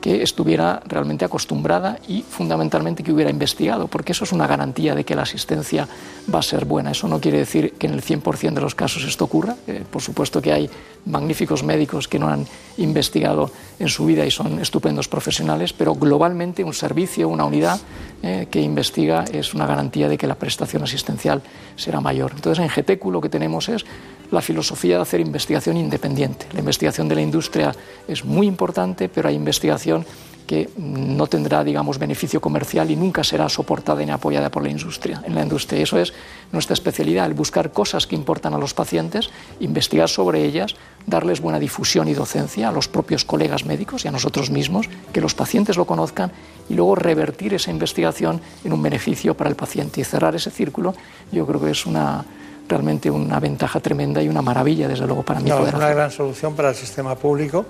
que 0.00 0.22
estuviera 0.22 0.80
realmente 0.86 1.24
acostumbrada 1.24 1.98
y 2.06 2.22
fundamentalmente 2.22 3.02
que 3.02 3.12
hubiera 3.12 3.30
investigado, 3.30 3.88
porque 3.88 4.12
eso 4.12 4.24
es 4.24 4.32
una 4.32 4.46
garantía 4.46 4.94
de 4.94 5.04
que 5.04 5.14
la 5.14 5.22
asistencia 5.22 5.88
va 6.32 6.38
a 6.38 6.42
ser 6.42 6.64
buena. 6.64 6.92
Eso 6.92 7.08
no 7.08 7.20
quiere 7.20 7.38
decir 7.38 7.74
que 7.74 7.86
en 7.86 7.94
el 7.94 8.02
100% 8.02 8.52
de 8.52 8.60
los 8.60 8.74
casos 8.74 9.04
esto 9.04 9.24
ocurra. 9.24 9.56
Eh, 9.66 9.82
por 9.90 10.02
supuesto 10.02 10.40
que 10.40 10.52
hay 10.52 10.70
magníficos 11.06 11.64
médicos 11.64 12.06
que 12.06 12.18
no 12.18 12.28
han 12.28 12.46
investigado 12.76 13.50
en 13.78 13.88
su 13.88 14.06
vida 14.06 14.24
y 14.24 14.30
son 14.30 14.60
estupendos 14.60 15.08
profesionales, 15.08 15.72
pero 15.72 15.94
globalmente 15.94 16.64
un 16.64 16.74
servicio, 16.74 17.28
una 17.28 17.44
unidad 17.44 17.80
eh, 18.22 18.46
que 18.50 18.60
investiga 18.60 19.24
es 19.32 19.54
una 19.54 19.66
garantía 19.66 20.08
de 20.08 20.18
que 20.18 20.26
la 20.26 20.34
prestación 20.34 20.82
asistencial 20.82 21.42
será 21.76 22.00
mayor. 22.00 22.32
Entonces 22.34 22.64
en 22.64 22.70
GTQ 22.70 23.04
lo 23.06 23.20
que 23.20 23.28
tenemos 23.28 23.68
es 23.68 23.84
la 24.30 24.42
filosofía 24.42 24.96
de 24.96 25.02
hacer 25.02 25.20
investigación 25.20 25.76
independiente. 25.76 26.46
La 26.52 26.60
investigación 26.60 27.08
de 27.08 27.14
la 27.14 27.22
industria 27.22 27.74
es 28.06 28.24
muy 28.24 28.46
importante, 28.46 29.08
pero 29.08 29.28
hay 29.28 29.34
investigación 29.34 30.04
que 30.48 30.70
no 30.78 31.26
tendrá, 31.26 31.62
digamos, 31.62 31.98
beneficio 31.98 32.40
comercial 32.40 32.90
y 32.90 32.96
nunca 32.96 33.22
será 33.22 33.50
soportada 33.50 34.02
ni 34.02 34.10
apoyada 34.10 34.50
por 34.50 34.62
la 34.62 34.70
industria. 34.70 35.22
En 35.26 35.34
la 35.34 35.42
industria 35.42 35.82
eso 35.82 35.98
es 35.98 36.14
nuestra 36.52 36.72
especialidad, 36.72 37.26
el 37.26 37.34
buscar 37.34 37.70
cosas 37.70 38.06
que 38.06 38.16
importan 38.16 38.54
a 38.54 38.58
los 38.58 38.72
pacientes, 38.72 39.28
investigar 39.60 40.08
sobre 40.08 40.42
ellas, 40.46 40.74
darles 41.06 41.42
buena 41.42 41.60
difusión 41.60 42.08
y 42.08 42.14
docencia 42.14 42.70
a 42.70 42.72
los 42.72 42.88
propios 42.88 43.26
colegas 43.26 43.66
médicos 43.66 44.06
y 44.06 44.08
a 44.08 44.10
nosotros 44.10 44.50
mismos, 44.50 44.88
que 45.12 45.20
los 45.20 45.34
pacientes 45.34 45.76
lo 45.76 45.84
conozcan 45.84 46.32
y 46.70 46.74
luego 46.74 46.94
revertir 46.94 47.52
esa 47.52 47.70
investigación 47.70 48.40
en 48.64 48.72
un 48.72 48.82
beneficio 48.82 49.36
para 49.36 49.50
el 49.50 49.56
paciente 49.56 50.00
y 50.00 50.04
cerrar 50.04 50.34
ese 50.34 50.50
círculo, 50.50 50.94
yo 51.30 51.46
creo 51.46 51.60
que 51.60 51.72
es 51.72 51.84
una 51.84 52.24
realmente 52.68 53.10
una 53.10 53.40
ventaja 53.40 53.80
tremenda 53.80 54.22
y 54.22 54.28
una 54.28 54.42
maravilla, 54.42 54.88
desde 54.88 55.06
luego, 55.06 55.22
para 55.22 55.40
mí. 55.40 55.48
No, 55.48 55.66
es 55.66 55.74
una 55.74 55.88
gran 55.88 56.10
solución 56.10 56.54
para 56.54 56.70
el 56.70 56.74
sistema 56.74 57.14
público, 57.16 57.66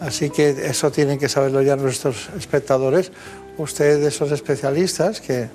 así 0.00 0.30
que 0.30 0.50
eso 0.50 0.90
tienen 0.90 1.18
que 1.18 1.28
saberlo 1.28 1.60
ya 1.62 1.76
nuestros 1.76 2.28
espectadores. 2.36 3.12
Ustedes, 3.58 4.14
esos 4.14 4.30
especialistas 4.30 5.20
que 5.20 5.48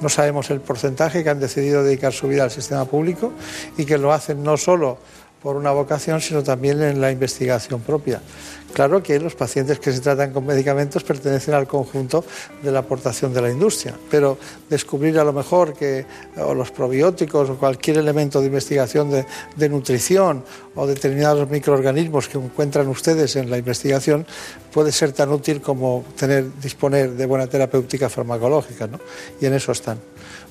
no 0.00 0.08
sabemos 0.08 0.50
el 0.50 0.60
porcentaje 0.60 1.22
que 1.22 1.30
han 1.30 1.38
decidido 1.38 1.84
dedicar 1.84 2.12
su 2.12 2.26
vida 2.26 2.42
al 2.42 2.50
sistema 2.50 2.84
público 2.84 3.32
y 3.78 3.84
que 3.84 3.96
lo 3.96 4.12
hacen 4.12 4.42
no 4.42 4.56
solo 4.56 4.98
por 5.44 5.56
una 5.56 5.72
vocación, 5.72 6.22
sino 6.22 6.42
también 6.42 6.82
en 6.82 7.02
la 7.02 7.10
investigación 7.10 7.82
propia. 7.82 8.22
Claro 8.72 9.02
que 9.02 9.20
los 9.20 9.34
pacientes 9.34 9.78
que 9.78 9.92
se 9.92 10.00
tratan 10.00 10.32
con 10.32 10.46
medicamentos 10.46 11.04
pertenecen 11.04 11.52
al 11.52 11.66
conjunto 11.66 12.24
de 12.62 12.72
la 12.72 12.78
aportación 12.78 13.34
de 13.34 13.42
la 13.42 13.50
industria, 13.50 13.94
pero 14.10 14.38
descubrir 14.70 15.18
a 15.18 15.22
lo 15.22 15.34
mejor 15.34 15.74
que 15.74 16.06
los 16.34 16.70
probióticos 16.70 17.50
o 17.50 17.56
cualquier 17.56 17.98
elemento 17.98 18.40
de 18.40 18.46
investigación 18.46 19.10
de, 19.10 19.26
de, 19.54 19.68
nutrición 19.68 20.42
o 20.74 20.86
determinados 20.86 21.48
microorganismos 21.50 22.26
que 22.26 22.38
encuentran 22.38 22.88
ustedes 22.88 23.36
en 23.36 23.50
la 23.50 23.58
investigación 23.58 24.26
puede 24.72 24.92
ser 24.92 25.12
tan 25.12 25.30
útil 25.30 25.60
como 25.60 26.06
tener, 26.16 26.46
disponer 26.60 27.12
de 27.12 27.26
buena 27.26 27.46
terapéutica 27.46 28.08
farmacológica, 28.08 28.86
¿no? 28.86 28.98
Y 29.40 29.46
en 29.46 29.52
eso 29.52 29.72
están. 29.72 30.00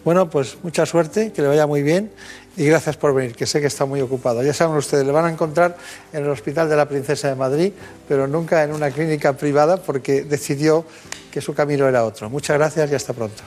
Bueno, 0.05 0.29
pues 0.29 0.57
mucha 0.63 0.85
suerte, 0.85 1.31
que 1.31 1.41
le 1.41 1.47
vaya 1.47 1.65
muy 1.65 1.81
bien 1.81 2.11
y 2.55 2.65
gracias 2.65 2.97
por 2.97 3.13
venir, 3.13 3.35
que 3.35 3.45
sé 3.45 3.59
que 3.61 3.67
está 3.67 3.85
muy 3.85 4.01
ocupado. 4.01 4.43
Ya 4.43 4.53
saben 4.53 4.75
ustedes, 4.75 5.05
le 5.05 5.11
van 5.11 5.25
a 5.25 5.29
encontrar 5.29 5.77
en 6.11 6.23
el 6.23 6.29
Hospital 6.29 6.69
de 6.69 6.75
la 6.75 6.87
Princesa 6.87 7.29
de 7.29 7.35
Madrid, 7.35 7.71
pero 8.07 8.27
nunca 8.27 8.63
en 8.63 8.73
una 8.73 8.91
clínica 8.91 9.33
privada 9.33 9.77
porque 9.77 10.23
decidió 10.23 10.85
que 11.31 11.41
su 11.41 11.53
camino 11.53 11.87
era 11.87 12.03
otro. 12.03 12.29
Muchas 12.29 12.57
gracias 12.57 12.91
y 12.91 12.95
hasta 12.95 13.13
pronto. 13.13 13.43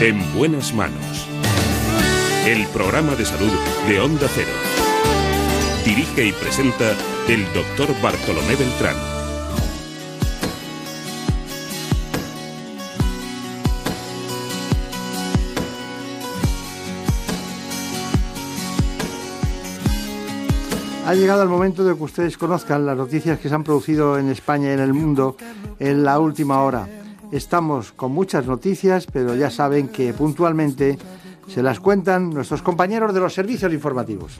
En 0.00 0.36
buenas 0.36 0.74
manos. 0.74 1.26
El 2.46 2.66
programa 2.68 3.14
de 3.14 3.24
salud 3.24 3.52
de 3.88 4.00
Onda 4.00 4.26
Cero. 4.34 4.50
Dirige 5.84 6.26
y 6.26 6.32
presenta 6.32 6.92
el 7.28 7.44
doctor 7.54 7.88
Bartolomé 8.02 8.56
Beltrán. 8.56 9.21
Ha 21.04 21.14
llegado 21.14 21.42
el 21.42 21.48
momento 21.48 21.84
de 21.84 21.96
que 21.96 22.02
ustedes 22.02 22.38
conozcan 22.38 22.86
las 22.86 22.96
noticias 22.96 23.38
que 23.40 23.48
se 23.48 23.54
han 23.54 23.64
producido 23.64 24.18
en 24.18 24.30
España 24.30 24.70
y 24.70 24.74
en 24.74 24.80
el 24.80 24.94
mundo 24.94 25.36
en 25.80 26.04
la 26.04 26.20
última 26.20 26.62
hora. 26.62 26.88
Estamos 27.32 27.90
con 27.92 28.12
muchas 28.12 28.46
noticias, 28.46 29.06
pero 29.12 29.34
ya 29.34 29.50
saben 29.50 29.88
que 29.88 30.14
puntualmente 30.14 30.98
se 31.48 31.62
las 31.62 31.80
cuentan 31.80 32.30
nuestros 32.30 32.62
compañeros 32.62 33.12
de 33.12 33.20
los 33.20 33.34
servicios 33.34 33.72
informativos. 33.72 34.38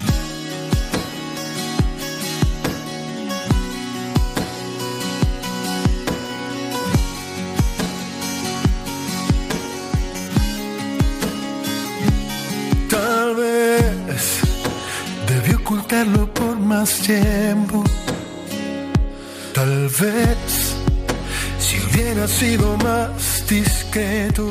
Si 21.61 21.77
hubiera 21.79 22.27
sido 22.27 22.77
más 22.79 23.47
discreto. 23.49 24.51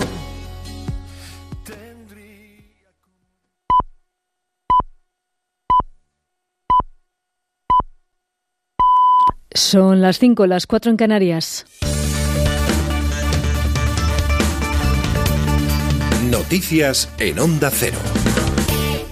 Son 9.54 9.99
las 9.99 10.20
5, 10.20 10.47
las 10.47 10.68
4 10.68 10.91
en 10.91 10.97
Canarias. 10.97 11.66
Noticias 16.30 17.10
en 17.20 17.39
Onda 17.39 17.70
Cero. 17.70 17.99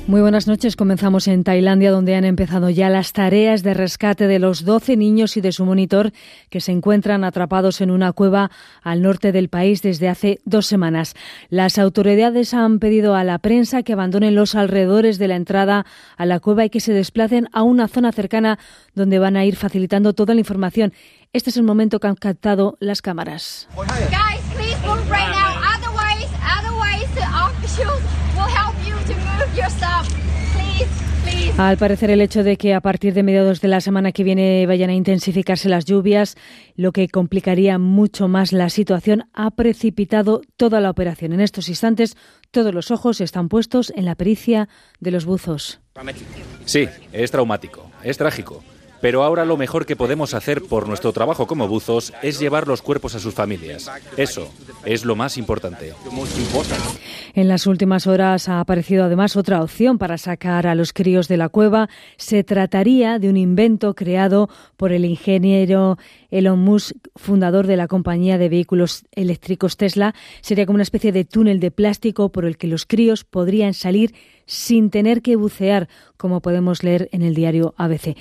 Muy 0.09 0.21
buenas 0.21 0.47
noches. 0.47 0.75
Comenzamos 0.75 1.27
en 1.27 1.43
Tailandia, 1.43 1.91
donde 1.91 2.15
han 2.15 2.25
empezado 2.25 2.71
ya 2.71 2.89
las 2.89 3.13
tareas 3.13 3.61
de 3.61 3.75
rescate 3.75 4.25
de 4.25 4.39
los 4.39 4.65
12 4.65 4.97
niños 4.97 5.37
y 5.37 5.41
de 5.41 5.51
su 5.51 5.65
monitor 5.65 6.13
que 6.49 6.61
se 6.61 6.71
encuentran 6.71 7.23
atrapados 7.23 7.79
en 7.79 7.91
una 7.91 8.11
cueva 8.11 8.49
al 8.81 9.03
norte 9.03 9.31
del 9.31 9.49
país 9.49 9.83
desde 9.83 10.09
hace 10.09 10.39
dos 10.45 10.65
semanas. 10.65 11.13
Las 11.49 11.77
autoridades 11.77 12.55
han 12.55 12.79
pedido 12.79 13.13
a 13.13 13.23
la 13.23 13.37
prensa 13.37 13.83
que 13.83 13.93
abandonen 13.93 14.33
los 14.33 14.55
alrededores 14.55 15.19
de 15.19 15.27
la 15.27 15.35
entrada 15.35 15.85
a 16.17 16.25
la 16.25 16.39
cueva 16.39 16.65
y 16.65 16.71
que 16.71 16.79
se 16.79 16.91
desplacen 16.91 17.47
a 17.53 17.61
una 17.61 17.87
zona 17.87 18.11
cercana 18.11 18.57
donde 18.95 19.19
van 19.19 19.37
a 19.37 19.45
ir 19.45 19.57
facilitando 19.57 20.13
toda 20.13 20.33
la 20.33 20.39
información. 20.39 20.91
Este 21.33 21.51
es 21.51 21.57
el 21.57 21.63
momento 21.63 21.99
que 21.99 22.07
han 22.07 22.15
captado 22.15 22.77
las 22.79 23.03
cámaras. 23.03 23.67
Al 31.57 31.77
parecer, 31.77 32.09
el 32.09 32.21
hecho 32.21 32.43
de 32.43 32.55
que 32.57 32.73
a 32.73 32.81
partir 32.81 33.13
de 33.13 33.23
mediados 33.23 33.59
de 33.59 33.67
la 33.67 33.81
semana 33.81 34.11
que 34.11 34.23
viene 34.23 34.65
vayan 34.65 34.89
a 34.89 34.93
intensificarse 34.93 35.67
las 35.67 35.85
lluvias, 35.85 36.35
lo 36.75 36.91
que 36.91 37.09
complicaría 37.09 37.77
mucho 37.77 38.27
más 38.27 38.53
la 38.53 38.69
situación, 38.69 39.29
ha 39.33 39.51
precipitado 39.51 40.41
toda 40.55 40.79
la 40.79 40.89
operación. 40.89 41.33
En 41.33 41.41
estos 41.41 41.67
instantes, 41.67 42.15
todos 42.51 42.73
los 42.73 42.91
ojos 42.91 43.19
están 43.19 43.49
puestos 43.49 43.91
en 43.95 44.05
la 44.05 44.15
pericia 44.15 44.69
de 44.99 45.11
los 45.11 45.25
buzos. 45.25 45.81
Sí, 46.65 46.87
es 47.11 47.31
traumático, 47.31 47.91
es 48.03 48.17
trágico. 48.17 48.63
Pero 49.01 49.23
ahora 49.23 49.45
lo 49.45 49.57
mejor 49.57 49.85
que 49.85 49.95
podemos 49.95 50.33
hacer 50.33 50.61
por 50.61 50.87
nuestro 50.87 51.13
trabajo 51.13 51.47
como 51.47 51.67
buzos 51.67 52.13
es 52.21 52.39
llevar 52.39 52.67
los 52.67 52.81
cuerpos 52.81 53.15
a 53.15 53.19
sus 53.19 53.33
familias. 53.33 53.89
Eso 54.17 54.51
es 54.85 55.05
lo 55.05 55.15
más 55.15 55.37
importante. 55.37 55.93
En 57.33 57.47
las 57.47 57.67
últimas 57.67 58.07
horas 58.07 58.49
ha 58.49 58.59
aparecido 58.59 59.05
además 59.05 59.35
otra 59.35 59.61
opción 59.61 59.97
para 59.97 60.17
sacar 60.17 60.67
a 60.67 60.75
los 60.75 60.93
críos 60.93 61.27
de 61.27 61.37
la 61.37 61.49
cueva. 61.49 61.89
Se 62.17 62.43
trataría 62.43 63.19
de 63.19 63.29
un 63.29 63.37
invento 63.37 63.93
creado 63.95 64.49
por 64.77 64.91
el 64.91 65.05
ingeniero 65.05 65.97
Elon 66.31 66.59
Musk, 66.59 66.95
fundador 67.15 67.67
de 67.67 67.77
la 67.77 67.87
compañía 67.87 68.37
de 68.37 68.49
vehículos 68.49 69.05
eléctricos 69.11 69.77
Tesla. 69.77 70.13
Sería 70.41 70.65
como 70.65 70.75
una 70.75 70.83
especie 70.83 71.11
de 71.11 71.25
túnel 71.25 71.59
de 71.59 71.71
plástico 71.71 72.29
por 72.29 72.45
el 72.45 72.57
que 72.57 72.67
los 72.67 72.85
críos 72.85 73.23
podrían 73.23 73.73
salir 73.73 74.13
sin 74.45 74.89
tener 74.89 75.21
que 75.21 75.35
bucear, 75.35 75.87
como 76.17 76.41
podemos 76.41 76.83
leer 76.83 77.07
en 77.11 77.21
el 77.21 77.35
diario 77.35 77.75
ABC. 77.77 78.15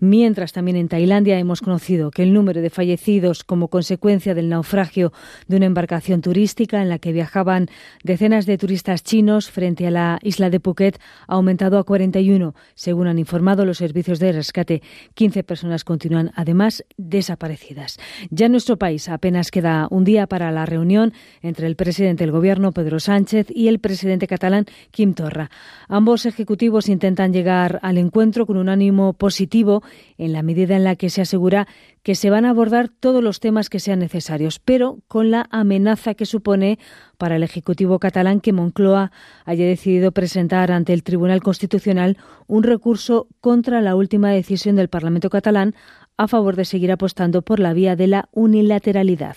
Mientras 0.00 0.54
también 0.54 0.78
en 0.78 0.88
Tailandia 0.88 1.38
hemos 1.38 1.60
conocido 1.60 2.10
que 2.10 2.22
el 2.22 2.32
número 2.32 2.62
de 2.62 2.70
fallecidos 2.70 3.44
como 3.44 3.68
consecuencia 3.68 4.34
del 4.34 4.48
naufragio 4.48 5.12
de 5.46 5.58
una 5.58 5.66
embarcación 5.66 6.22
turística 6.22 6.80
en 6.80 6.88
la 6.88 6.98
que 6.98 7.12
viajaban 7.12 7.68
decenas 8.02 8.46
de 8.46 8.56
turistas 8.56 9.02
chinos 9.02 9.50
frente 9.50 9.86
a 9.86 9.90
la 9.90 10.18
isla 10.22 10.48
de 10.48 10.58
Phuket 10.58 10.98
ha 11.28 11.34
aumentado 11.34 11.78
a 11.78 11.84
41, 11.84 12.54
según 12.74 13.08
han 13.08 13.18
informado 13.18 13.66
los 13.66 13.76
servicios 13.76 14.18
de 14.20 14.32
rescate. 14.32 14.82
15 15.14 15.44
personas 15.44 15.84
continúan 15.84 16.32
además 16.34 16.82
desaparecidas. 16.96 17.98
Ya 18.30 18.46
en 18.46 18.52
nuestro 18.52 18.78
país 18.78 19.06
apenas 19.10 19.50
queda 19.50 19.86
un 19.90 20.04
día 20.04 20.26
para 20.26 20.50
la 20.50 20.64
reunión 20.64 21.12
entre 21.42 21.66
el 21.66 21.76
presidente 21.76 22.24
del 22.24 22.32
gobierno 22.32 22.72
Pedro 22.72 23.00
Sánchez 23.00 23.48
y 23.50 23.68
el 23.68 23.80
presidente 23.80 24.26
catalán 24.26 24.64
Quim 24.92 25.12
Torra. 25.12 25.50
Ambos 25.88 26.24
ejecutivos 26.24 26.88
intentan 26.88 27.34
llegar 27.34 27.80
al 27.82 27.98
encuentro 27.98 28.46
con 28.46 28.56
un 28.56 28.70
ánimo 28.70 29.12
positivo 29.12 29.82
en 30.18 30.32
la 30.32 30.42
medida 30.42 30.76
en 30.76 30.84
la 30.84 30.96
que 30.96 31.10
se 31.10 31.22
asegura 31.22 31.66
que 32.02 32.14
se 32.14 32.30
van 32.30 32.44
a 32.44 32.50
abordar 32.50 32.88
todos 32.88 33.22
los 33.22 33.40
temas 33.40 33.68
que 33.68 33.80
sean 33.80 33.98
necesarios, 33.98 34.58
pero 34.58 34.98
con 35.08 35.30
la 35.30 35.46
amenaza 35.50 36.14
que 36.14 36.26
supone 36.26 36.78
para 37.18 37.36
el 37.36 37.42
Ejecutivo 37.42 37.98
catalán 37.98 38.40
que 38.40 38.52
Moncloa 38.52 39.12
haya 39.44 39.66
decidido 39.66 40.12
presentar 40.12 40.72
ante 40.72 40.92
el 40.92 41.02
Tribunal 41.02 41.42
Constitucional 41.42 42.16
un 42.46 42.62
recurso 42.62 43.28
contra 43.40 43.80
la 43.80 43.94
última 43.94 44.30
decisión 44.30 44.76
del 44.76 44.88
Parlamento 44.88 45.30
catalán 45.30 45.74
a 46.16 46.28
favor 46.28 46.56
de 46.56 46.64
seguir 46.64 46.92
apostando 46.92 47.42
por 47.42 47.60
la 47.60 47.72
vía 47.72 47.96
de 47.96 48.06
la 48.06 48.28
unilateralidad. 48.32 49.36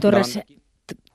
Torres, 0.00 0.40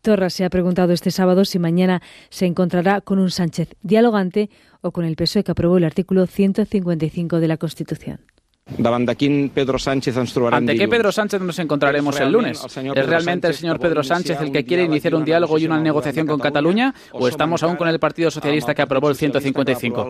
Torres 0.04 0.34
se 0.34 0.44
ha 0.44 0.50
preguntado 0.50 0.92
este 0.92 1.12
sábado 1.12 1.46
si 1.46 1.60
mañana 1.60 2.02
se 2.30 2.46
encontrará 2.46 3.02
con 3.02 3.20
un 3.20 3.32
Sánchez 3.32 3.70
dialogante 3.82 4.50
o 4.82 4.92
con 4.92 5.06
el 5.06 5.16
PSOE 5.16 5.44
que 5.44 5.52
aprobó 5.52 5.78
el 5.78 5.86
artículo 5.86 6.28
155 6.28 7.40
de 7.40 7.48
la 7.48 7.58
Constitución. 7.58 8.20
¿Ante 10.52 10.76
qué 10.78 10.88
Pedro 10.88 11.12
Sánchez 11.12 11.42
nos 11.42 11.60
encontraremos 11.60 12.20
el 12.20 12.32
lunes? 12.32 12.64
¿Es 12.96 13.06
realmente 13.06 13.48
el 13.48 13.54
señor 13.54 13.80
Pedro 13.80 14.04
Sánchez 14.04 14.40
el 14.42 14.52
que 14.52 14.64
quiere 14.64 14.84
iniciar 14.84 15.16
un 15.16 15.26
diálogo 15.26 15.58
y 15.58 15.66
una 15.66 15.80
negociación 15.80 16.28
con 16.28 16.40
Cataluña? 16.40 16.94
¿O 17.12 17.28
estamos 17.28 17.62
aún 17.64 17.76
con 17.76 17.88
el 17.88 18.00
Partido 18.00 18.32
Socialista 18.32 18.74
que 18.74 18.82
aprobó 18.82 19.10
el 19.10 19.16
155? 19.16 20.08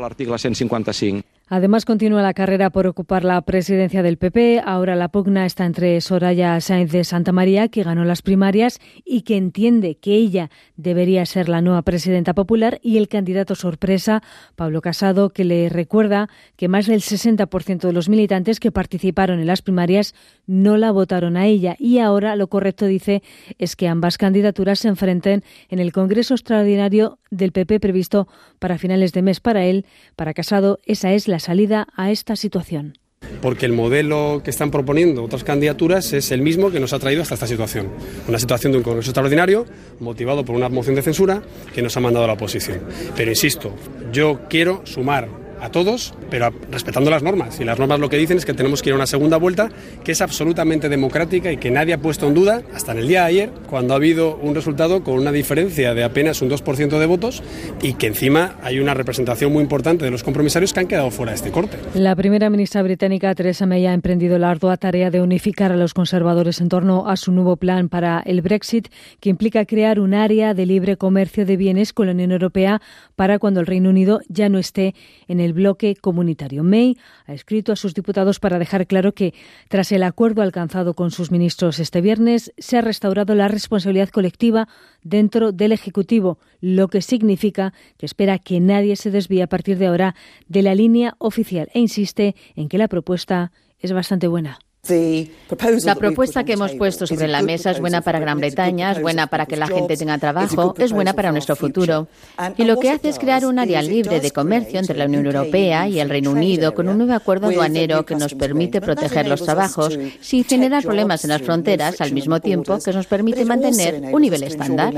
Además, 1.50 1.84
continúa 1.84 2.22
la 2.22 2.34
carrera 2.34 2.70
por 2.70 2.88
ocupar 2.88 3.26
la 3.26 3.40
presidencia 3.42 4.02
del 4.02 4.18
PP. 4.18 4.62
Ahora 4.66 4.96
la 4.96 5.10
pugna 5.10 5.46
está 5.46 5.66
entre 5.66 6.00
Soraya 6.00 6.60
Sáenz 6.62 6.92
de 6.92 7.04
Santa 7.04 7.34
María, 7.34 7.68
que 7.68 7.84
ganó 7.84 8.06
las 8.06 8.22
primarias 8.22 8.80
y 9.04 9.22
que 9.24 9.36
entiende 9.36 9.96
que 9.96 10.16
ella 10.16 10.50
debería 10.78 11.26
ser 11.26 11.50
la 11.50 11.62
nueva 11.62 11.82
presidenta 11.82 12.34
popular, 12.34 12.80
y 12.82 12.98
el 12.98 13.10
candidato 13.10 13.56
sorpresa, 13.56 14.24
Pablo 14.56 14.82
Casado, 14.82 15.32
que 15.32 15.44
le 15.44 15.68
recuerda 15.68 16.30
que 16.56 16.70
más 16.70 16.88
del 16.88 17.02
60% 17.02 17.82
de 17.82 17.94
los 17.94 18.08
militantes 18.08 18.62
que 18.62 18.72
participaron 18.72 19.40
en 19.40 19.48
las 19.48 19.62
primarias 19.62 20.16
no 20.48 20.78
la 20.78 20.92
votaron 20.92 21.36
a 21.36 21.46
ella. 21.46 21.76
Y 21.78 22.00
ahora 22.00 22.38
lo 22.38 22.48
correcto, 22.48 22.86
dice, 22.86 23.22
es 23.60 23.76
que 23.76 23.90
ambas 23.90 24.18
candidaturas 24.18 24.80
se 24.80 24.88
enfrenten 24.88 25.44
en 25.70 25.80
el 25.80 25.92
Congreso 25.92 26.36
Extraordinario 26.36 27.20
del 27.32 27.52
PP 27.52 27.80
previsto 27.80 28.28
para 28.60 28.78
finales 28.78 29.12
de 29.12 29.22
mes 29.22 29.40
para 29.40 29.66
él. 29.66 29.86
Para 30.16 30.34
Casado, 30.34 30.80
esa 30.86 31.12
es 31.12 31.28
la 31.28 31.40
salida 31.44 31.88
a 31.96 32.10
esta 32.10 32.36
situación 32.36 32.98
porque 33.42 33.66
el 33.66 33.74
modelo 33.74 34.42
que 34.44 34.50
están 34.50 34.72
proponiendo 34.72 35.24
otras 35.24 35.44
candidaturas 35.44 36.14
es 36.14 36.32
el 36.32 36.42
mismo 36.42 36.72
que 36.72 36.80
nos 36.80 36.94
ha 36.94 37.00
traído 37.00 37.22
hasta 37.22 37.34
esta 37.34 37.48
situación. 37.48 37.90
Una 38.28 38.40
situación 38.40 38.72
de 38.72 38.78
un 38.78 38.84
Congreso 38.84 39.10
extraordinario 39.10 39.66
motivado 40.00 40.46
por 40.46 40.56
una 40.56 40.70
moción 40.70 40.96
de 40.96 41.02
censura 41.02 41.42
que 41.74 41.82
nos 41.82 41.96
ha 41.98 42.00
mandado 42.00 42.26
la 42.26 42.34
oposición. 42.34 42.82
Pero 43.16 43.32
insisto, 43.32 43.74
yo 44.12 44.42
quiero 44.50 44.82
sumar 44.86 45.43
a 45.64 45.70
todos, 45.70 46.14
pero 46.30 46.52
respetando 46.70 47.10
las 47.10 47.24
normas. 47.24 47.60
Y 47.62 47.64
las 47.64 47.80
normas 47.80 48.00
lo 48.00 48.10
que 48.10 48.18
dicen 48.18 48.38
es 48.38 48.46
que 48.46 48.54
tenemos 48.54 48.82
que 48.82 48.90
ir 48.90 48.94
a 48.94 48.98
una 48.98 49.08
segunda 49.08 49.38
vuelta 49.38 49.70
que 50.04 50.12
es 50.12 50.22
absolutamente 50.22 50.90
democrática 50.90 51.54
y 51.54 51.58
que 51.58 51.72
nadie 51.72 51.94
ha 51.94 51.98
puesto 52.00 52.28
en 52.28 52.34
duda 52.34 52.64
hasta 52.76 52.92
en 52.92 52.98
el 52.98 53.08
día 53.08 53.22
de 53.22 53.28
ayer, 53.28 53.50
cuando 53.70 53.94
ha 53.94 53.98
habido 53.98 54.36
un 54.36 54.56
resultado 54.56 55.04
con 55.04 55.16
una 55.16 55.32
diferencia 55.32 55.94
de 55.94 56.04
apenas 56.04 56.42
un 56.42 56.50
2% 56.50 57.00
de 57.00 57.06
votos 57.06 57.42
y 57.82 57.94
que 57.94 58.08
encima 58.08 58.58
hay 58.62 58.80
una 58.80 58.94
representación 58.94 59.54
muy 59.54 59.64
importante 59.64 60.04
de 60.04 60.12
los 60.12 60.24
compromisarios 60.24 60.74
que 60.74 60.82
han 60.82 60.88
quedado 60.88 61.12
fuera 61.12 61.32
de 61.32 61.38
este 61.38 61.52
corte. 61.52 61.78
La 61.94 62.16
primera 62.18 62.50
ministra 62.50 62.84
británica, 62.84 63.34
Theresa 63.34 63.66
May, 63.66 63.86
ha 63.86 63.94
emprendido 63.94 64.38
la 64.38 64.52
ardua 64.52 64.76
tarea 64.76 65.12
de 65.12 65.22
unificar 65.22 65.72
a 65.72 65.78
los 65.78 65.94
conservadores 65.94 66.60
en 66.60 66.68
torno 66.68 67.08
a 67.08 67.16
su 67.16 67.32
nuevo 67.32 67.56
plan 67.56 67.88
para 67.88 68.22
el 68.26 68.42
Brexit, 68.42 68.90
que 69.22 69.30
implica 69.30 69.66
crear 69.66 70.02
un 70.02 70.14
área 70.14 70.54
de 70.54 70.66
libre 70.66 70.98
comercio 70.98 71.46
de 71.46 71.56
bienes 71.56 71.94
con 71.94 72.08
la 72.08 72.12
Unión 72.12 72.34
Europea 72.34 72.82
para 73.16 73.40
cuando 73.40 73.62
el 73.62 73.66
Reino 73.66 73.90
Unido 73.90 74.20
ya 74.28 74.50
no 74.50 74.60
esté 74.60 74.94
en 75.30 75.40
el 75.40 75.53
bloque 75.54 75.96
comunitario. 75.96 76.64
May 76.64 76.98
ha 77.26 77.34
escrito 77.34 77.72
a 77.72 77.76
sus 77.76 77.94
diputados 77.94 78.40
para 78.40 78.60
dejar 78.60 78.88
claro 78.88 79.14
que, 79.14 79.34
tras 79.70 79.92
el 79.92 80.04
acuerdo 80.04 80.42
alcanzado 80.42 80.94
con 80.94 81.12
sus 81.12 81.32
ministros 81.32 81.80
este 81.80 82.02
viernes, 82.02 82.52
se 82.58 82.78
ha 82.78 82.82
restaurado 82.82 83.36
la 83.36 83.48
responsabilidad 83.48 84.10
colectiva 84.10 84.68
dentro 85.04 85.52
del 85.52 85.72
Ejecutivo, 85.72 86.40
lo 86.60 86.88
que 86.88 87.02
significa 87.02 87.74
que 87.98 88.06
espera 88.06 88.40
que 88.40 88.60
nadie 88.60 88.96
se 88.96 89.12
desvíe 89.12 89.44
a 89.44 89.48
partir 89.48 89.78
de 89.78 89.88
ahora 89.88 90.16
de 90.48 90.62
la 90.62 90.76
línea 90.76 91.16
oficial 91.20 91.70
e 91.74 91.80
insiste 91.80 92.36
en 92.56 92.68
que 92.68 92.78
la 92.78 92.88
propuesta 92.88 93.52
es 93.80 93.92
bastante 93.94 94.28
buena. 94.28 94.60
La 94.86 95.96
propuesta 95.96 96.44
que 96.44 96.54
hemos 96.54 96.74
puesto 96.74 97.08
sobre 97.08 97.30
la 97.30 97.42
mesa 97.42 97.72
es 97.72 97.80
buena 97.80 98.02
para 98.02 98.20
Gran 98.20 98.40
Bretaña, 98.40 98.92
es 98.92 99.02
buena 99.02 99.28
para 99.28 99.46
que 99.46 99.56
la 99.56 99.68
gente 99.68 99.96
tenga 99.96 100.18
trabajo, 100.18 100.76
es 100.78 100.92
buena 100.92 101.14
para 101.14 101.32
nuestro 101.32 101.56
futuro. 101.56 102.10
Y 102.58 102.66
lo 102.66 102.78
que 102.78 102.90
hace 102.90 103.08
es 103.08 103.18
crear 103.18 103.46
un 103.46 103.60
área 103.60 103.82
libre 103.82 104.20
de 104.20 104.32
comercio 104.32 104.80
entre 104.80 104.98
la 104.98 105.06
Unión 105.06 105.26
Europea 105.26 105.88
y 105.88 106.02
el 106.02 106.10
Reino 106.10 106.32
Unido 106.32 106.74
con 106.74 106.90
un 106.90 106.98
nuevo 106.98 107.14
acuerdo 107.14 107.48
aduanero 107.48 108.06
que 108.06 108.16
nos 108.16 108.34
permite 108.34 108.82
proteger 108.82 109.26
los 109.26 109.46
trabajos 109.46 109.98
sin 110.20 110.44
generar 110.44 110.84
problemas 110.84 111.24
en 111.24 111.30
las 111.30 111.42
fronteras 111.42 112.02
al 112.02 112.12
mismo 112.12 112.42
tiempo 112.42 112.78
que 112.84 112.92
nos 112.92 113.08
permite 113.08 113.46
mantener 113.46 114.14
un 114.14 114.22
nivel 114.22 114.44
estándar. 114.44 114.94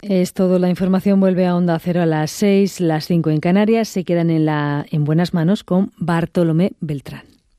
Es 0.00 0.32
todo. 0.32 0.58
La 0.58 0.70
información 0.70 1.20
vuelve 1.20 1.44
a 1.44 1.54
Onda 1.54 1.78
Cero 1.78 2.00
a 2.00 2.06
las 2.06 2.30
6, 2.30 2.80
las 2.80 3.04
5 3.04 3.28
en 3.28 3.40
Canarias. 3.40 3.88
Se 3.88 4.04
quedan 4.04 4.30
en, 4.30 4.46
la, 4.46 4.86
en 4.90 5.04
buenas 5.04 5.34
manos 5.34 5.62
con 5.62 5.92
Bartolomé 5.98 6.72
Beltrán. 6.80 7.35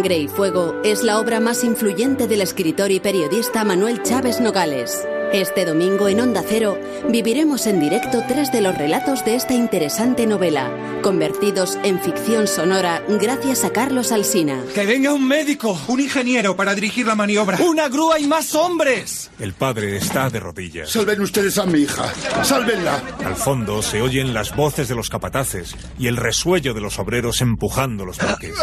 Sangre 0.00 0.16
y 0.16 0.28
Fuego 0.28 0.80
es 0.82 1.02
la 1.02 1.18
obra 1.20 1.40
más 1.40 1.62
influyente 1.62 2.26
del 2.26 2.40
escritor 2.40 2.90
y 2.90 3.00
periodista 3.00 3.64
Manuel 3.64 4.02
Chávez 4.02 4.40
Nogales. 4.40 5.06
Este 5.34 5.66
domingo 5.66 6.08
en 6.08 6.20
Onda 6.20 6.42
Cero 6.42 6.78
viviremos 7.10 7.66
en 7.66 7.80
directo 7.80 8.22
tres 8.26 8.50
de 8.50 8.62
los 8.62 8.74
relatos 8.78 9.26
de 9.26 9.34
esta 9.34 9.52
interesante 9.52 10.26
novela, 10.26 10.72
convertidos 11.02 11.76
en 11.84 12.00
ficción 12.00 12.46
sonora 12.46 13.04
gracias 13.08 13.62
a 13.62 13.74
Carlos 13.74 14.10
Alsina. 14.10 14.64
Que 14.74 14.86
venga 14.86 15.12
un 15.12 15.28
médico, 15.28 15.78
un 15.88 16.00
ingeniero 16.00 16.56
para 16.56 16.74
dirigir 16.74 17.06
la 17.06 17.14
maniobra, 17.14 17.58
una 17.60 17.90
grúa 17.90 18.18
y 18.18 18.26
más 18.26 18.54
hombres. 18.54 19.30
El 19.38 19.52
padre 19.52 19.98
está 19.98 20.30
de 20.30 20.40
rodillas. 20.40 20.88
Salven 20.88 21.20
ustedes 21.20 21.58
a 21.58 21.66
mi 21.66 21.80
hija, 21.80 22.10
sálvenla. 22.42 23.02
Al 23.22 23.36
fondo 23.36 23.82
se 23.82 24.00
oyen 24.00 24.32
las 24.32 24.56
voces 24.56 24.88
de 24.88 24.94
los 24.94 25.10
capataces 25.10 25.76
y 25.98 26.06
el 26.06 26.16
resuello 26.16 26.72
de 26.72 26.80
los 26.80 26.98
obreros 26.98 27.42
empujando 27.42 28.06
los 28.06 28.16
bloques. 28.16 28.54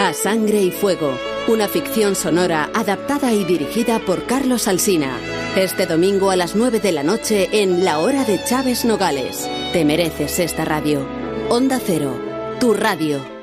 A 0.00 0.14
Sangre 0.14 0.62
y 0.62 0.70
Fuego, 0.70 1.12
una 1.46 1.68
ficción 1.68 2.14
sonora 2.14 2.70
adaptada 2.72 3.34
y 3.34 3.44
dirigida 3.44 3.98
por 3.98 4.24
Carlos 4.24 4.66
Alsina. 4.66 5.18
Este 5.56 5.84
domingo 5.84 6.30
a 6.30 6.36
las 6.36 6.56
9 6.56 6.80
de 6.80 6.90
la 6.90 7.02
noche 7.02 7.50
en 7.52 7.84
La 7.84 7.98
Hora 7.98 8.24
de 8.24 8.42
Chávez 8.42 8.86
Nogales. 8.86 9.46
Te 9.74 9.84
mereces 9.84 10.38
esta 10.38 10.64
radio. 10.64 11.06
Onda 11.50 11.78
Cero, 11.84 12.18
tu 12.60 12.72
radio. 12.72 13.39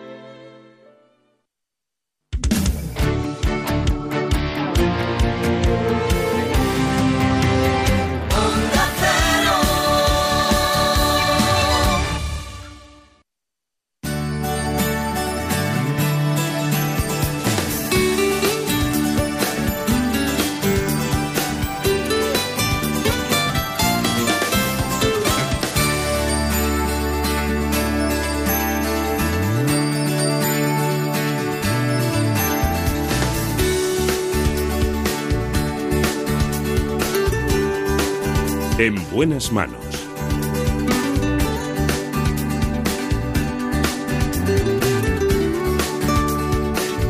En 38.88 38.96
buenas 39.12 39.52
manos. 39.52 39.84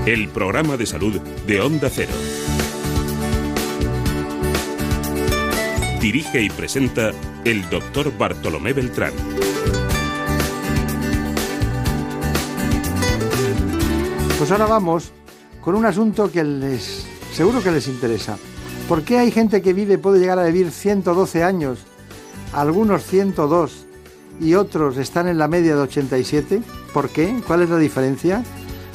El 0.07 0.27
programa 0.29 0.75
de 0.75 0.87
salud 0.87 1.21
de 1.45 1.61
Onda 1.61 1.91
Cero. 1.91 2.13
Dirige 6.01 6.41
y 6.41 6.49
presenta 6.49 7.11
el 7.45 7.69
doctor 7.69 8.11
Bartolomé 8.17 8.73
Beltrán. 8.73 9.13
Pues 14.39 14.49
ahora 14.49 14.65
vamos 14.65 15.11
con 15.61 15.75
un 15.75 15.85
asunto 15.85 16.31
que 16.31 16.43
les 16.43 17.07
seguro 17.33 17.61
que 17.61 17.69
les 17.69 17.87
interesa. 17.87 18.39
¿Por 18.87 19.03
qué 19.03 19.17
hay 19.17 19.31
gente 19.31 19.61
que 19.61 19.73
vive, 19.73 19.97
puede 19.97 20.19
llegar 20.19 20.39
a 20.39 20.45
vivir 20.45 20.71
112 20.71 21.43
años, 21.43 21.79
algunos 22.53 23.03
102 23.03 23.85
y 24.39 24.53
otros 24.53 24.95
están 24.97 25.27
en 25.27 25.37
la 25.37 25.49
media 25.49 25.75
de 25.75 25.81
87? 25.81 26.61
¿Por 26.93 27.09
qué? 27.09 27.41
¿Cuál 27.45 27.63
es 27.63 27.69
la 27.69 27.77
diferencia? 27.77 28.43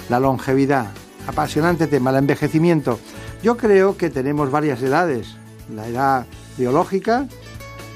La 0.09 0.19
longevidad. 0.19 0.87
Apasionante 1.27 1.89
tema, 1.89 2.09
el 2.09 2.17
envejecimiento. 2.17 2.99
Yo 3.43 3.59
creo 3.59 3.99
que 3.99 4.09
tenemos 4.09 4.51
varias 4.51 4.81
edades. 4.81 5.37
La 5.75 5.87
edad 5.87 6.27
biológica, 6.57 7.29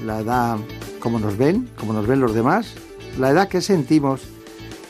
la 0.05 0.19
edad 0.19 0.57
como 0.99 1.17
nos 1.17 1.35
ven, 1.35 1.67
como 1.79 1.93
nos 1.93 2.05
ven 2.05 2.19
los 2.19 2.35
demás, 2.35 2.75
la 3.17 3.31
edad 3.31 3.47
que 3.47 3.61
sentimos 3.61 4.21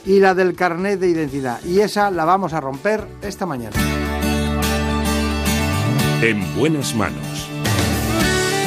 y 0.06 0.20
la 0.20 0.36
del 0.36 0.56
carnet 0.56 1.00
de 1.00 1.08
identidad. 1.08 1.64
Y 1.64 1.80
esa 1.80 2.12
la 2.12 2.26
vamos 2.26 2.52
a 2.52 2.60
romper 2.60 3.08
esta 3.22 3.46
mañana. 3.46 4.07
En 6.22 6.42
buenas 6.56 6.96
manos. 6.96 7.48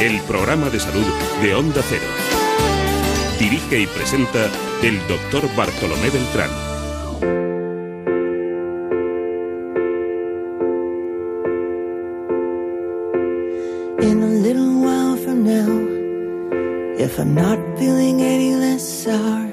El 0.01 0.21
programa 0.21 0.71
de 0.71 0.79
salud 0.79 1.05
de 1.43 1.53
Onda 1.53 1.83
Cero. 1.83 2.07
Dirige 3.41 3.81
y 3.81 3.87
presenta 3.89 4.49
el 4.85 5.01
doctor 5.09 5.43
Bartolomé 5.57 6.11
Beltrán. 6.11 6.51
In 14.01 14.23
a 14.23 14.29
little 14.29 14.81
while 14.85 15.17
from 15.17 15.43
now, 15.43 17.03
if 17.03 17.19
I'm 17.19 17.35
not 17.35 17.59
feeling 17.77 18.23
any 18.23 18.55
less 18.55 18.83
sour, 18.83 19.51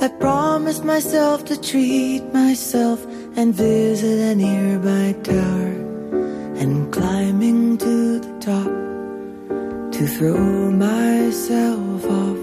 I 0.00 0.08
promised 0.18 0.82
myself 0.82 1.44
to 1.44 1.60
treat 1.60 2.22
myself 2.32 3.04
and 3.36 3.54
visit 3.54 4.18
a 4.18 4.34
nearby 4.34 5.14
tower. 5.22 5.85
And 6.58 6.90
climbing 6.90 7.78
to 7.78 8.20
the 8.20 8.32
top 8.40 8.86
to 9.92 10.06
throw 10.06 10.70
myself 10.70 12.04
off 12.04 12.38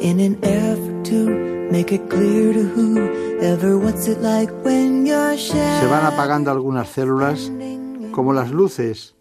in 0.00 0.20
an 0.20 0.38
effort 0.42 1.04
to 1.06 1.68
make 1.70 1.92
it 1.92 2.08
clear 2.08 2.52
to 2.52 2.62
whoever 2.62 3.78
what's 3.78 4.08
it 4.08 4.20
like 4.20 4.50
when 4.64 5.06
you're 5.06 5.36
sharing. 5.36 5.80
Se 5.80 5.86
van 5.86 6.06
apagando 6.06 6.50
algunas 6.50 6.88
células 6.88 7.50
como 8.12 8.32
las 8.32 8.50
luces 8.50 9.14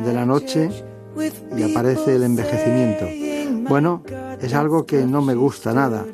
de 0.00 0.12
la 0.12 0.24
noche 0.24 0.70
y 1.56 1.62
aparece 1.62 2.16
el 2.16 2.22
envejecimiento. 2.24 3.06
Bueno, 3.68 4.02
es 4.40 4.54
algo 4.54 4.86
que 4.86 5.04
no 5.06 5.22
me 5.22 5.34
gusta 5.34 5.72
nada. 5.72 6.04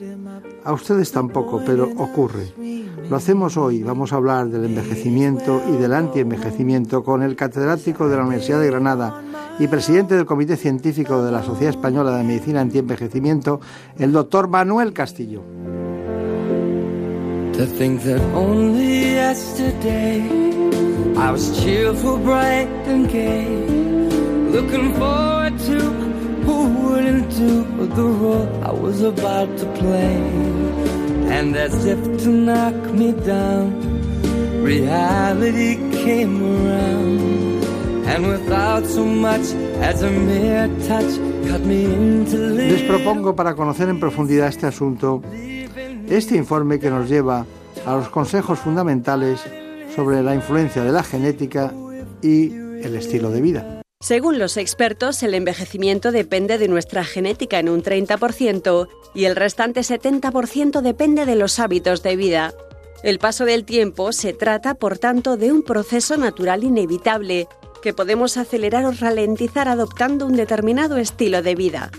A 0.64 0.72
ustedes 0.72 1.10
tampoco, 1.10 1.60
pero 1.64 1.88
ocurre. 1.96 2.52
Lo 3.10 3.16
hacemos 3.16 3.56
hoy. 3.56 3.82
Vamos 3.82 4.12
a 4.12 4.16
hablar 4.16 4.48
del 4.48 4.64
envejecimiento 4.64 5.60
y 5.68 5.76
del 5.76 5.92
antienvejecimiento 5.92 7.02
con 7.02 7.22
el 7.22 7.34
catedrático 7.34 8.08
de 8.08 8.16
la 8.16 8.22
Universidad 8.22 8.60
de 8.60 8.68
Granada 8.68 9.22
y 9.58 9.66
presidente 9.66 10.14
del 10.14 10.24
Comité 10.24 10.56
Científico 10.56 11.22
de 11.22 11.32
la 11.32 11.42
Sociedad 11.42 11.70
Española 11.70 12.16
de 12.16 12.24
Medicina 12.24 12.60
Antienvejecimiento, 12.60 13.60
el 13.98 14.12
doctor 14.12 14.48
Manuel 14.48 14.92
Castillo. 14.92 15.42
Les 42.66 42.82
propongo 42.82 43.34
para 43.34 43.54
conocer 43.54 43.88
en 43.88 44.00
profundidad 44.00 44.48
este 44.48 44.66
asunto 44.66 45.22
este 46.08 46.36
informe 46.36 46.78
que 46.78 46.90
nos 46.90 47.08
lleva 47.08 47.46
a 47.86 47.96
los 47.96 48.08
consejos 48.08 48.58
fundamentales 48.58 49.40
sobre 49.94 50.22
la 50.22 50.34
influencia 50.34 50.84
de 50.84 50.92
la 50.92 51.02
genética 51.02 51.72
y 52.20 52.52
el 52.52 52.96
estilo 52.96 53.30
de 53.30 53.40
vida. 53.40 53.81
Según 54.02 54.40
los 54.40 54.56
expertos, 54.56 55.22
el 55.22 55.32
envejecimiento 55.32 56.10
depende 56.10 56.58
de 56.58 56.66
nuestra 56.66 57.04
genética 57.04 57.60
en 57.60 57.68
un 57.68 57.84
30% 57.84 58.88
y 59.14 59.26
el 59.26 59.36
restante 59.36 59.82
70% 59.82 60.80
depende 60.80 61.24
de 61.24 61.36
los 61.36 61.60
hábitos 61.60 62.02
de 62.02 62.16
vida. 62.16 62.52
El 63.04 63.20
paso 63.20 63.44
del 63.44 63.64
tiempo 63.64 64.12
se 64.12 64.32
trata, 64.32 64.74
por 64.74 64.98
tanto, 64.98 65.36
de 65.36 65.52
un 65.52 65.62
proceso 65.62 66.16
natural 66.16 66.64
inevitable 66.64 67.46
que 67.80 67.94
podemos 67.94 68.36
acelerar 68.38 68.86
o 68.86 68.90
ralentizar 68.90 69.68
adoptando 69.68 70.26
un 70.26 70.34
determinado 70.34 70.96
estilo 70.96 71.40
de 71.40 71.54
vida. 71.54 71.92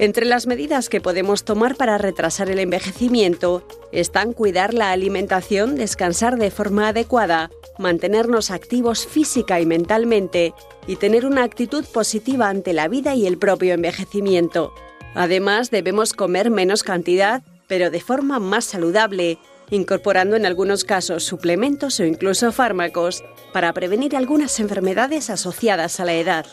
Entre 0.00 0.26
las 0.26 0.46
medidas 0.46 0.88
que 0.88 1.00
podemos 1.00 1.44
tomar 1.44 1.74
para 1.74 1.98
retrasar 1.98 2.48
el 2.50 2.60
envejecimiento 2.60 3.66
están 3.90 4.32
cuidar 4.32 4.72
la 4.72 4.92
alimentación, 4.92 5.74
descansar 5.74 6.36
de 6.36 6.52
forma 6.52 6.88
adecuada, 6.88 7.50
mantenernos 7.78 8.52
activos 8.52 9.08
física 9.08 9.60
y 9.60 9.66
mentalmente 9.66 10.54
y 10.86 10.96
tener 10.96 11.26
una 11.26 11.42
actitud 11.42 11.84
positiva 11.84 12.48
ante 12.48 12.72
la 12.72 12.86
vida 12.86 13.16
y 13.16 13.26
el 13.26 13.38
propio 13.38 13.74
envejecimiento. 13.74 14.72
Además, 15.16 15.72
debemos 15.72 16.12
comer 16.12 16.48
menos 16.48 16.84
cantidad, 16.84 17.42
pero 17.66 17.90
de 17.90 18.00
forma 18.00 18.38
más 18.38 18.66
saludable, 18.66 19.38
incorporando 19.70 20.36
en 20.36 20.46
algunos 20.46 20.84
casos 20.84 21.24
suplementos 21.24 22.00
o 22.00 22.04
incluso 22.04 22.52
fármacos 22.52 23.24
para 23.52 23.72
prevenir 23.72 24.16
algunas 24.16 24.60
enfermedades 24.60 25.30
asociadas 25.30 26.00
a 26.00 26.04
la 26.04 26.14
edad. 26.14 26.46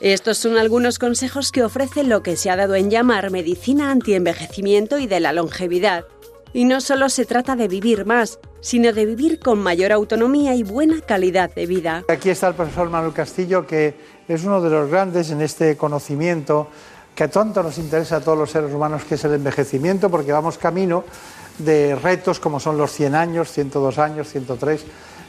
Estos 0.00 0.38
son 0.38 0.56
algunos 0.56 0.98
consejos 0.98 1.52
que 1.52 1.62
ofrece 1.62 2.04
lo 2.04 2.22
que 2.22 2.36
se 2.36 2.50
ha 2.50 2.56
dado 2.56 2.74
en 2.74 2.90
llamar 2.90 3.30
medicina 3.30 3.90
antienvejecimiento 3.90 4.98
y 4.98 5.06
de 5.06 5.20
la 5.20 5.32
longevidad. 5.32 6.04
Y 6.52 6.64
no 6.64 6.80
solo 6.80 7.08
se 7.10 7.26
trata 7.26 7.54
de 7.54 7.68
vivir 7.68 8.06
más, 8.06 8.40
sino 8.60 8.92
de 8.92 9.06
vivir 9.06 9.38
con 9.38 9.58
mayor 9.58 9.92
autonomía 9.92 10.54
y 10.54 10.62
buena 10.62 11.00
calidad 11.00 11.54
de 11.54 11.66
vida. 11.66 12.04
Aquí 12.08 12.30
está 12.30 12.48
el 12.48 12.54
profesor 12.54 12.88
Manuel 12.90 13.12
Castillo, 13.12 13.66
que 13.66 13.94
es 14.26 14.44
uno 14.44 14.60
de 14.60 14.70
los 14.70 14.90
grandes 14.90 15.30
en 15.30 15.42
este 15.42 15.76
conocimiento 15.76 16.68
que 17.14 17.28
tanto 17.28 17.62
nos 17.62 17.76
interesa 17.78 18.16
a 18.16 18.20
todos 18.20 18.38
los 18.38 18.50
seres 18.50 18.72
humanos, 18.72 19.04
que 19.04 19.16
es 19.16 19.24
el 19.24 19.34
envejecimiento, 19.34 20.10
porque 20.10 20.32
vamos 20.32 20.56
camino 20.56 21.04
de 21.64 21.94
retos 21.94 22.40
como 22.40 22.60
son 22.60 22.76
los 22.76 22.92
100 22.92 23.14
años, 23.14 23.50
102 23.52 23.98
años, 23.98 24.28
103, 24.28 24.84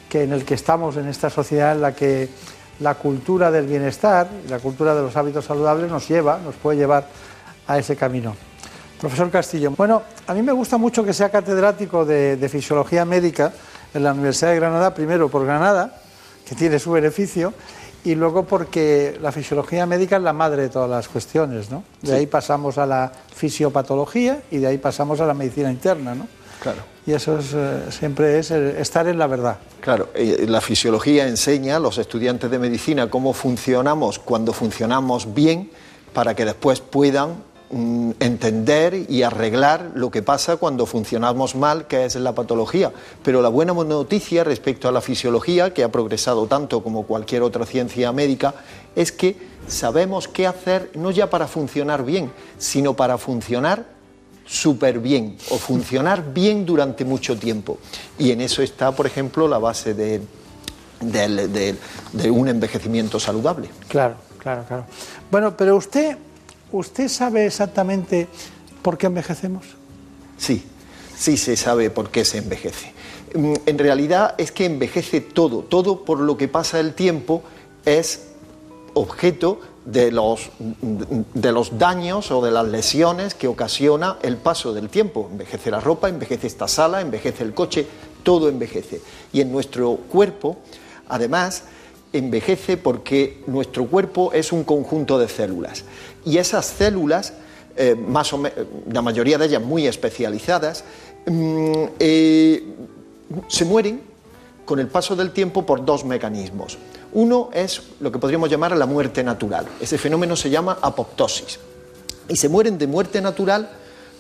que 0.10 0.24
en 0.24 0.34
el 0.34 0.46
que 0.46 0.56
estamos 0.56 0.98
en 0.98 1.08
esta 1.08 1.30
sociedad 1.30 1.74
en 1.74 1.82
la 1.82 1.96
que 1.96 2.30
la 2.80 2.96
cultura 2.96 3.52
del 3.52 3.68
bienestar, 3.68 4.28
la 4.50 4.60
cultura 4.60 4.96
de 4.96 5.02
los 5.02 5.16
hábitos 5.16 5.46
saludables 5.46 5.90
nos 5.90 6.08
lleva, 6.08 6.40
nos 6.44 6.56
puede 6.56 6.80
llevar 6.80 7.08
a 7.68 7.78
ese 7.78 7.96
camino. 7.96 8.36
Profesor 9.00 9.30
Castillo, 9.32 9.72
bueno, 9.72 10.04
a 10.28 10.34
mí 10.34 10.42
me 10.42 10.52
gusta 10.52 10.78
mucho 10.78 11.04
que 11.04 11.14
sea 11.14 11.30
catedrático 11.30 12.06
de, 12.06 12.50
fisiología 12.52 13.06
médica 13.06 13.52
en 13.94 14.04
la 14.04 14.14
Universidad 14.14 14.52
de 14.52 14.58
Granada, 14.58 14.94
primero 14.94 15.30
por 15.30 15.46
Granada, 15.46 16.02
que 16.48 16.56
tiene 16.56 16.78
su 16.78 16.92
beneficio, 16.92 17.54
y 18.04 18.16
luego 18.16 18.44
porque 18.44 19.18
la 19.22 19.32
fisiología 19.32 19.86
médica 19.86 20.18
es 20.18 20.24
la 20.24 20.34
madre 20.34 20.64
de 20.64 20.70
todas 20.70 20.90
las 20.90 21.08
cuestiones, 21.08 21.70
¿no? 21.70 21.84
De 22.02 22.16
ahí 22.16 22.28
pasamos 22.28 22.78
a 22.78 22.86
la 22.86 23.12
fisiopatología 23.36 24.42
y 24.50 24.58
de 24.58 24.68
ahí 24.68 24.78
pasamos 24.78 25.20
a 25.22 25.26
la 25.26 25.34
medicina 25.34 25.72
interna, 25.72 26.16
¿no? 26.16 26.28
Claro. 26.62 26.80
Y 27.06 27.14
eso 27.14 27.40
eh, 27.40 27.86
siempre 27.90 28.38
es 28.38 28.52
estar 28.52 29.08
en 29.08 29.18
la 29.18 29.28
verdad. 29.28 29.58
Claro, 29.80 30.10
eh, 30.14 30.46
la 30.48 30.62
fisiología 30.62 31.28
enseña 31.28 31.78
a 31.78 31.80
los 31.80 31.98
estudiantes 31.98 32.52
de 32.52 32.60
medicina 32.60 33.10
cómo 33.10 33.34
funcionamos 33.34 34.20
cuando 34.20 34.54
funcionamos 34.54 35.34
bien 35.34 35.72
para 36.14 36.36
que 36.36 36.46
después 36.46 36.80
puedan 36.80 37.51
entender 37.72 39.06
y 39.10 39.24
arreglar 39.24 39.92
lo 39.96 40.12
que 40.12 40.22
pasa 40.22 40.58
cuando 40.58 40.86
funcionamos 40.86 41.56
mal, 41.56 41.88
que 41.88 42.06
es 42.06 42.16
la 42.16 42.36
patología. 42.36 42.92
Pero 43.24 43.42
la 43.42 43.50
buena 43.50 43.74
noticia 43.74 44.44
respecto 44.44 44.88
a 44.88 44.92
la 44.92 45.02
fisiología, 45.02 45.74
que 45.74 45.84
ha 45.84 45.92
progresado 45.92 46.48
tanto 46.48 46.84
como 46.84 47.04
cualquier 47.04 47.44
otra 47.44 47.66
ciencia 47.66 48.12
médica, 48.12 48.54
es 48.96 49.12
que 49.12 49.38
sabemos 49.68 50.28
qué 50.28 50.48
hacer 50.48 50.92
no 50.96 51.12
ya 51.12 51.30
para 51.30 51.48
funcionar 51.48 52.04
bien, 52.04 52.32
sino 52.58 52.94
para 52.96 53.18
funcionar 53.18 53.86
súper 54.46 55.00
bien 55.00 55.38
o 55.50 55.58
funcionar 55.58 56.34
bien 56.34 56.66
durante 56.66 57.06
mucho 57.06 57.38
tiempo. 57.38 57.78
Y 58.18 58.32
en 58.32 58.42
eso 58.42 58.62
está, 58.62 58.92
por 58.92 59.06
ejemplo, 59.06 59.48
la 59.48 59.60
base 59.60 59.94
de, 59.94 60.22
de 61.00 62.32
un 62.32 62.50
envejecimiento 62.50 63.18
saludable. 63.18 63.70
Claro, 63.88 64.16
claro, 64.40 64.66
claro. 64.68 64.86
Bueno, 65.30 65.56
pero 65.56 65.78
usted 65.78 66.18
¿Usted 66.72 67.08
sabe 67.08 67.46
exactamente 67.46 68.28
por 68.82 68.98
qué 68.98 69.08
envejecemos? 69.08 69.66
Sí, 70.38 70.64
sí 71.18 71.38
se 71.38 71.58
sabe 71.58 71.90
por 71.90 72.10
qué 72.10 72.26
se 72.26 72.40
envejece. 72.40 72.94
Mm, 73.36 73.54
en 73.66 73.78
realidad 73.78 74.36
es 74.38 74.52
que 74.52 74.66
envejece 74.66 75.22
todo, 75.22 75.60
todo 75.60 76.04
por 76.04 76.20
lo 76.20 76.38
que 76.38 76.48
pasa 76.48 76.80
el 76.80 76.94
tiempo 76.94 77.44
es 77.86 78.28
objeto 78.94 79.60
de 79.86 80.12
los, 80.12 80.50
de 80.62 81.52
los 81.52 81.78
daños 81.80 82.32
o 82.32 82.42
de 82.42 82.52
las 82.52 82.68
lesiones 82.68 83.34
que 83.34 83.48
ocasiona 83.48 84.18
el 84.22 84.38
paso 84.38 84.74
del 84.74 84.90
tiempo. 84.90 85.28
Envejece 85.32 85.72
la 85.72 85.80
ropa, 85.80 86.10
envejece 86.10 86.48
esta 86.48 86.68
sala, 86.68 87.02
envejece 87.02 87.44
el 87.44 87.54
coche, 87.54 87.88
todo 88.24 88.50
envejece. 88.50 89.02
Y 89.34 89.42
en 89.42 89.52
nuestro 89.52 89.96
cuerpo, 89.96 90.58
además, 91.10 91.64
envejece 92.14 92.78
porque 92.78 93.42
nuestro 93.48 93.86
cuerpo 93.86 94.34
es 94.34 94.52
un 94.52 94.64
conjunto 94.64 95.18
de 95.18 95.28
células 95.28 95.86
y 96.26 96.38
esas 96.38 96.66
células, 96.66 97.34
eh, 97.76 97.96
más 97.96 98.34
o 98.34 98.44
la 98.92 99.02
mayoría 99.02 99.38
de 99.38 99.46
ellas 99.46 99.62
muy 99.62 99.88
especializadas, 99.88 100.84
mm, 101.26 101.84
eh, 102.00 102.64
se 103.48 103.66
mueren 103.66 104.02
con 104.66 104.80
el 104.80 104.88
paso 104.88 105.16
del 105.16 105.32
tiempo 105.32 105.66
por 105.66 105.84
dos 105.84 106.06
mecanismos. 106.06 106.78
Uno 107.14 107.50
es 107.54 107.82
lo 108.00 108.12
que 108.12 108.20
podríamos 108.20 108.50
llamar 108.50 108.76
la 108.78 108.86
muerte 108.86 109.24
natural. 109.24 109.68
Ese 109.80 109.98
fenómeno 109.98 110.36
se 110.36 110.50
llama 110.50 110.78
apoptosis. 110.82 111.60
Y 112.30 112.38
se 112.38 112.48
mueren 112.48 112.78
de 112.78 112.88
muerte 112.88 113.22
natural 113.22 113.70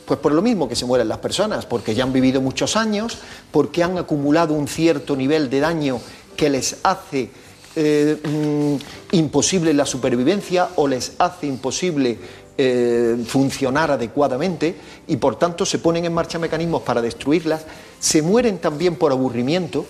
pues 0.06 0.20
por 0.20 0.34
lo 0.34 0.42
mismo 0.42 0.68
que 0.68 0.76
se 0.76 0.86
mueren 0.86 1.08
las 1.08 1.20
personas, 1.20 1.66
porque 1.66 1.96
ya 1.96 2.04
han 2.04 2.12
vivido 2.12 2.42
muchos 2.42 2.76
años, 2.76 3.20
porque 3.50 3.82
han 3.82 3.98
acumulado 3.98 4.54
un 4.54 4.68
cierto 4.68 5.16
nivel 5.16 5.50
de 5.50 5.62
daño 5.62 6.02
que 6.36 6.50
les 6.50 6.78
hace 6.84 7.30
eh, 7.76 8.18
mm, 8.22 9.16
imposible 9.16 9.74
la 9.74 9.86
supervivencia 9.86 10.70
o 10.76 10.88
les 10.88 11.14
hace 11.20 11.48
imposible 11.48 12.18
eh, 12.58 13.18
funcionar 13.26 13.92
adecuadamente 13.92 14.76
y 15.08 15.16
por 15.18 15.38
tanto 15.38 15.66
se 15.66 15.80
ponen 15.80 16.06
en 16.06 16.14
marcha 16.14 16.38
mecanismos 16.38 16.82
para 16.82 17.02
destruirlas, 17.02 17.66
se 18.00 18.22
mueren 18.22 18.58
también 18.58 18.96
por 18.96 19.12
aburrimiento, 19.12 19.86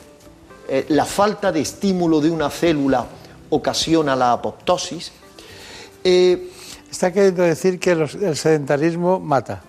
eh, 0.69 0.85
la 0.89 1.05
falta 1.05 1.51
de 1.51 1.61
estímulo 1.61 2.21
de 2.21 2.29
una 2.29 2.49
célula 2.49 3.07
ocasiona 3.49 4.15
la 4.15 4.33
apoptosis. 4.33 5.11
Está 6.03 7.11
queriendo 7.11 7.43
decir 7.43 7.79
que 7.79 7.91
el 7.91 8.35
sedentarismo 8.35 9.19
mata 9.19 9.63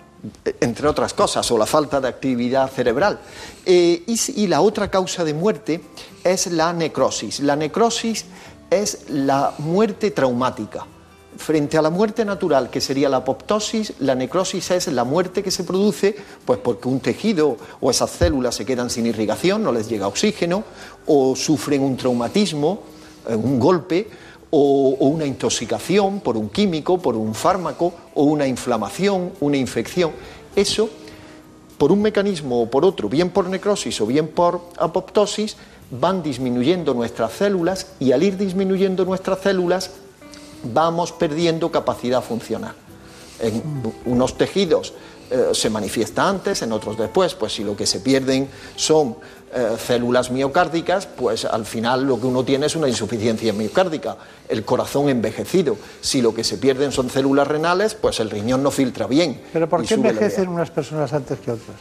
entre 0.61 0.87
otras 0.87 1.13
cosas, 1.13 1.49
o 1.51 1.57
la 1.57 1.65
falta 1.65 1.99
de 1.99 2.07
actividad 2.07 2.69
cerebral. 2.69 3.19
y, 3.65 4.03
y, 4.07 4.47
la 4.47 4.61
otra 4.61 4.89
causa 4.89 5.23
de 5.23 5.33
muerte 5.33 5.81
es 6.23 6.47
la 6.47 6.73
necrosis. 6.73 7.39
La 7.41 7.55
necrosis 7.55 8.25
es 8.69 9.09
la 9.09 9.53
muerte 9.59 10.11
traumática. 10.11 10.85
Frente 11.37 11.77
a 11.77 11.81
la 11.81 11.89
muerte 11.89 12.25
natural, 12.25 12.69
que 12.69 12.79
sería 12.79 13.09
la 13.09 13.17
apoptosis, 13.17 13.93
la 13.99 14.13
necrosis 14.13 14.69
es 14.71 14.87
la 14.87 15.03
muerte 15.03 15.41
que 15.41 15.49
se 15.49 15.63
produce 15.63 16.15
pues 16.45 16.59
porque 16.59 16.87
un 16.87 16.99
tejido 16.99 17.57
o 17.81 17.89
esas 17.89 18.11
células 18.11 18.55
se 18.55 18.65
quedan 18.65 18.89
sin 18.89 19.07
irrigación, 19.07 19.63
no 19.63 19.71
les 19.71 19.89
llega 19.89 20.07
oxígeno, 20.07 20.63
o 21.07 21.35
sufren 21.35 21.81
un 21.81 21.97
traumatismo, 21.97 22.83
eh, 23.27 23.35
un 23.35 23.59
golpe, 23.59 24.07
o, 24.55 24.95
una 24.99 25.25
intoxicación 25.25 26.19
por 26.19 26.37
un 26.37 26.47
químico, 26.49 26.99
por 26.99 27.15
un 27.15 27.33
fármaco, 27.33 27.91
o 28.13 28.23
una 28.25 28.45
inflamación, 28.45 29.31
una 29.39 29.57
infección. 29.57 30.11
Eso, 30.55 30.91
por 31.79 31.91
un 31.91 32.03
mecanismo 32.03 32.61
o 32.61 32.69
por 32.69 32.85
otro, 32.85 33.09
bien 33.09 33.31
por 33.31 33.49
necrosis 33.49 33.99
o 33.99 34.05
bien 34.05 34.27
por 34.27 34.61
apoptosis, 34.77 35.57
van 35.89 36.21
disminuyendo 36.21 36.93
nuestras 36.93 37.33
células 37.33 37.87
y 37.99 38.11
al 38.11 38.21
ir 38.21 38.37
disminuyendo 38.37 39.05
nuestras 39.05 39.39
células 39.39 39.89
vamos 40.71 41.11
perdiendo 41.11 41.71
capacidad 41.71 42.21
funcional. 42.21 42.75
En 43.39 43.63
unos 44.05 44.37
tejidos 44.37 44.93
eh, 45.33 45.49
se 45.53 45.71
manifiesta 45.71 46.29
antes, 46.29 46.61
en 46.61 46.71
otros 46.71 46.95
después, 46.95 47.33
pues 47.33 47.53
si 47.53 47.63
lo 47.63 47.75
que 47.75 47.87
se 47.87 48.01
pierden 48.01 48.47
son 48.75 49.15
eh, 49.51 49.77
células 49.83 50.29
miocárdicas, 50.29 51.07
pues 51.07 51.45
al 51.45 51.65
final 51.65 52.03
lo 52.03 52.21
que 52.21 52.27
uno 52.27 52.45
tiene 52.45 52.67
es 52.67 52.75
una 52.75 52.87
insuficiencia 52.87 53.51
miocárdica, 53.51 54.15
el 54.47 54.63
corazón 54.63 55.09
envejecido. 55.09 55.75
Si 56.01 56.21
lo 56.21 56.35
que 56.35 56.43
se 56.43 56.57
pierden 56.57 56.91
son 56.91 57.09
células 57.09 57.47
renales, 57.47 57.95
pues 57.95 58.19
el 58.19 58.29
riñón 58.29 58.61
no 58.61 58.69
filtra 58.69 59.07
bien. 59.07 59.41
¿Pero 59.51 59.67
por 59.67 59.83
qué 59.83 59.95
envejecen 59.95 60.49
unas 60.49 60.69
personas 60.69 61.11
antes 61.13 61.39
que 61.39 61.49
otras? 61.49 61.77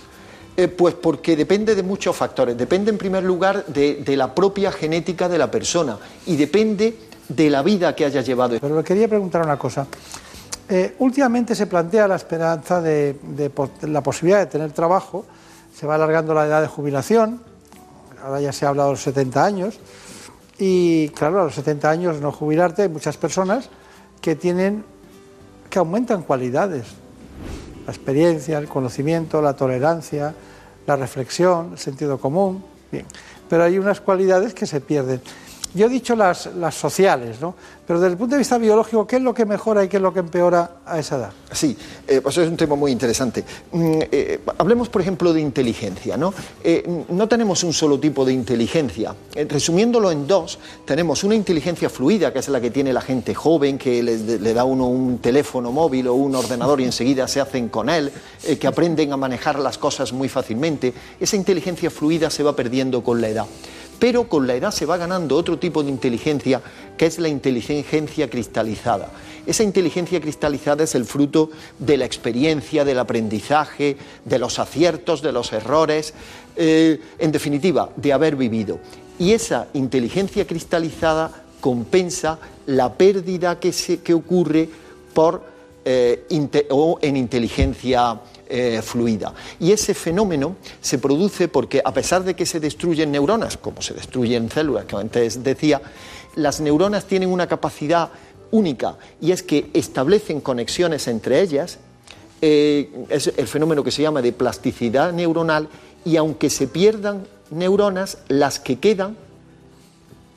Eh, 0.57 0.69
pues 0.69 0.95
porque 0.95 1.37
depende 1.37 1.75
de 1.75 1.83
muchos 1.83 2.17
factores. 2.17 2.57
Depende 2.57 2.91
en 2.91 2.97
primer 2.97 3.23
lugar 3.23 3.67
de, 3.67 4.03
la 4.17 4.35
propia 4.35 4.73
genética 4.73 5.29
de 5.29 5.37
la 5.37 5.51
persona 5.51 5.99
y 6.25 6.37
depende 6.37 6.97
de 7.29 7.51
la 7.51 7.63
vida 7.63 7.95
que 7.95 8.07
haya 8.07 8.23
llevado. 8.23 8.59
Pero 8.61 8.77
le 8.77 8.85
quería 8.85 9.09
preguntar 9.09 9.43
una 9.43 9.59
cosa. 9.59 9.87
Eh, 10.75 10.95
últimamente 11.01 11.55
se 11.55 11.67
plantea 11.67 12.09
la 12.09 12.17
esperanza 12.17 12.81
de, 12.81 13.15
la 13.83 14.03
posibilidad 14.03 14.39
de 14.39 14.47
tener 14.47 14.73
trabajo, 14.73 15.27
se 15.79 15.87
va 15.87 15.97
alargando 15.97 16.33
la 16.33 16.47
edad 16.47 16.63
de 16.63 16.67
jubilación, 16.67 17.43
ahora 18.25 18.41
ya 18.41 18.53
se 18.53 18.65
ha 18.65 18.71
hablado 18.71 18.89
de 18.89 18.93
los 18.95 19.03
70 19.03 19.45
años, 19.45 19.79
y 20.59 21.11
claro, 21.11 21.43
a 21.43 21.45
los 21.45 21.55
70 21.57 21.91
años 21.91 22.23
no 22.23 22.33
jubilarte 22.33 22.81
hay 22.81 22.89
muchas 22.89 23.19
personas 23.19 23.69
que 24.23 24.35
tienen, 24.35 24.83
que 25.69 25.79
aumentan 25.79 26.23
cualidades, 26.23 26.87
la 27.85 27.93
experiencia, 27.93 28.57
el 28.57 28.67
conocimiento, 28.67 29.43
la 29.43 29.53
tolerancia, 29.53 30.35
la 30.87 30.97
reflexión, 30.97 31.73
el 31.73 31.79
sentido 31.79 32.17
común. 32.19 32.65
Bien. 32.91 33.05
Pero 33.47 33.65
hay 33.65 33.79
unas 33.79 34.01
cualidades 34.01 34.55
que 34.55 34.65
se 34.65 34.81
pierden. 34.81 35.21
Yo 35.75 35.87
he 35.87 35.89
dicho 35.89 36.15
las, 36.15 36.47
las 36.57 36.75
sociales, 36.75 37.41
¿no? 37.41 37.55
Pero 37.87 37.99
desde 37.99 38.13
el 38.13 38.19
punto 38.19 38.37
de 38.37 38.39
vista 38.39 38.59
biológico, 38.59 39.07
¿qué 39.07 39.17
es 39.17 39.23
lo 39.23 39.35
que 39.35 39.45
mejora 39.45 39.83
y 39.85 39.89
qué 39.89 39.97
es 39.97 40.03
lo 40.03 40.13
que 40.15 40.21
empeora 40.21 40.71
a 40.87 40.99
esa 40.99 41.17
edad? 41.17 41.31
Sí, 41.51 41.77
eh, 42.07 42.21
pues 42.23 42.39
es 42.39 42.49
un 42.49 42.57
tema 42.57 42.77
muy 42.77 42.93
interesante. 42.93 43.45
Mm, 43.73 43.99
eh, 44.11 44.41
hablemos, 44.57 44.89
por 44.89 45.03
ejemplo, 45.03 45.33
de 45.33 45.41
inteligencia. 45.41 46.17
¿no? 46.17 46.33
Eh, 46.63 47.05
no 47.09 47.29
tenemos 47.29 47.65
un 47.65 47.73
solo 47.73 47.99
tipo 47.99 48.25
de 48.25 48.33
inteligencia. 48.33 49.15
resumiéndolo 49.35 50.13
en 50.13 50.27
dos, 50.27 50.59
tenemos 50.85 51.25
una 51.25 51.35
inteligencia 51.35 51.91
fluida, 51.91 52.33
que 52.33 52.39
es 52.39 52.49
la 52.49 52.61
que 52.61 52.71
tiene 52.71 52.93
la 52.93 53.01
gente 53.01 53.35
joven, 53.35 53.79
que 53.79 54.03
le, 54.03 54.55
da 54.55 54.65
uno 54.65 54.87
un 54.87 55.19
teléfono 55.19 55.73
móvil 55.73 56.07
o 56.09 56.15
un 56.15 56.35
ordenador 56.35 56.81
y 56.81 56.85
enseguida 56.85 57.27
se 57.27 57.41
hacen 57.41 57.69
con 57.69 57.91
él, 57.91 58.13
que 58.61 58.67
aprenden 58.67 59.13
a 59.13 59.17
manejar 59.17 59.59
las 59.59 59.77
cosas 59.77 60.13
muy 60.13 60.29
fácilmente. 60.29 60.95
Esa 61.19 61.37
inteligencia 61.37 61.91
fluida 61.91 62.31
se 62.31 62.43
va 62.43 62.55
perdiendo 62.55 63.03
con 63.03 63.21
la 63.21 63.29
edad. 63.29 63.47
Pero 64.03 64.29
con 64.29 64.49
la 64.49 64.57
edad 64.57 64.73
se 64.73 64.85
va 64.85 64.97
ganando 64.97 65.37
otro 65.37 65.61
tipo 65.61 65.85
de 65.85 65.91
inteligencia 65.91 66.61
que 66.97 67.07
es 67.07 67.21
la 67.21 67.29
inteligencia 67.29 68.29
cristalizada. 68.29 69.13
Esa 69.47 69.63
inteligencia 69.63 70.21
cristalizada 70.21 70.83
es 70.83 70.97
el 70.97 71.05
fruto 71.05 71.51
de 71.79 71.97
la 71.97 72.05
experiencia, 72.05 72.85
del 72.85 72.99
aprendizaje, 72.99 73.97
de 74.25 74.39
los 74.41 74.59
aciertos, 74.59 75.23
de 75.23 75.31
los 75.31 75.53
errores, 75.53 76.15
eh, 76.57 76.99
en 77.21 77.31
definitiva, 77.31 77.91
de 77.95 78.13
haber 78.13 78.35
vivido. 78.35 78.81
Y 79.21 79.35
esa 79.35 79.69
inteligencia 79.73 80.49
cristalizada 80.49 81.45
compensa 81.61 82.41
la 82.67 82.95
pérdida 82.95 83.61
que, 83.61 83.73
se, 83.73 84.01
que 84.01 84.15
ocurre 84.15 84.69
por, 85.15 85.45
eh, 85.85 86.27
o 86.71 86.99
en 87.03 87.17
inteligencia 87.17 88.19
eh, 88.55 88.83
fluida. 88.83 89.33
Y 89.59 89.73
ese 89.73 89.95
fenómeno 89.95 90.57
se 90.83 90.99
produce 90.99 91.49
porque, 91.49 91.81
a 91.83 91.95
pesar 91.95 92.23
de 92.23 92.37
que 92.37 92.45
se 92.45 92.61
destruyen 92.61 93.11
neuronas, 93.11 93.57
como 93.57 93.81
se 93.81 93.95
destruyen 93.95 94.51
células, 94.51 94.85
que 94.85 94.95
antes 94.95 95.43
decía, 95.43 95.81
las 96.35 96.61
neuronas 96.61 97.07
tienen 97.07 97.31
una 97.31 97.47
capacidad 97.47 98.11
única 98.51 98.99
y 99.23 99.33
es 99.33 99.43
que 99.43 99.71
establecen 99.73 100.43
conexiones 100.43 101.09
entre 101.09 101.41
ellas, 101.41 101.79
eh, 102.43 103.07
es 103.09 103.33
el 103.35 103.47
fenómeno 103.47 103.83
que 103.83 103.91
se 103.91 104.03
llama 104.03 104.21
de 104.21 104.35
plasticidad 104.35 105.15
neuronal 105.15 105.71
y 106.05 106.17
aunque 106.17 106.51
se 106.51 106.67
pierdan 106.67 107.27
neuronas, 107.49 108.19
las 108.29 108.61
que 108.61 108.79
quedan, 108.79 109.17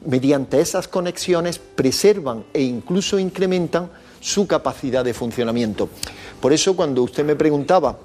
mediante 0.06 0.62
esas 0.62 0.88
conexiones, 0.88 1.60
preservan 1.60 2.46
e 2.54 2.62
incluso 2.62 3.20
incrementan 3.20 3.90
su 4.22 4.48
capacidad 4.48 5.06
de 5.06 5.14
funcionamiento. 5.14 5.90
Por 6.42 6.54
eso 6.54 6.76
cuando 6.76 7.04
usted 7.04 7.26
me 7.26 7.36
preguntaba 7.36 7.98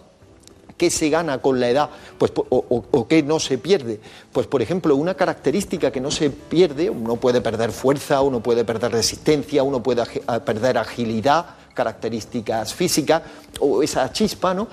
qué 0.80 0.88
se 0.88 1.10
gana 1.10 1.42
con 1.42 1.60
la 1.60 1.68
edad 1.68 1.90
pues, 2.16 2.32
o, 2.34 3.06
qué 3.06 3.22
no 3.22 3.38
se 3.38 3.58
pierde. 3.58 4.00
Pues, 4.32 4.46
por 4.46 4.62
ejemplo, 4.62 4.96
una 4.96 5.12
característica 5.12 5.90
que 5.90 6.00
no 6.00 6.10
se 6.10 6.30
pierde, 6.30 6.88
uno 6.88 7.16
puede 7.16 7.42
perder 7.42 7.70
fuerza, 7.70 8.22
uno 8.22 8.42
puede 8.42 8.64
perder 8.64 8.92
resistencia, 8.92 9.62
uno 9.62 9.82
puede 9.82 10.04
perder 10.44 10.78
agilidad, 10.78 11.44
características 11.74 12.72
físicas 12.72 13.22
o 13.60 13.82
esa 13.82 14.10
chispa, 14.10 14.54
¿no? 14.54 14.68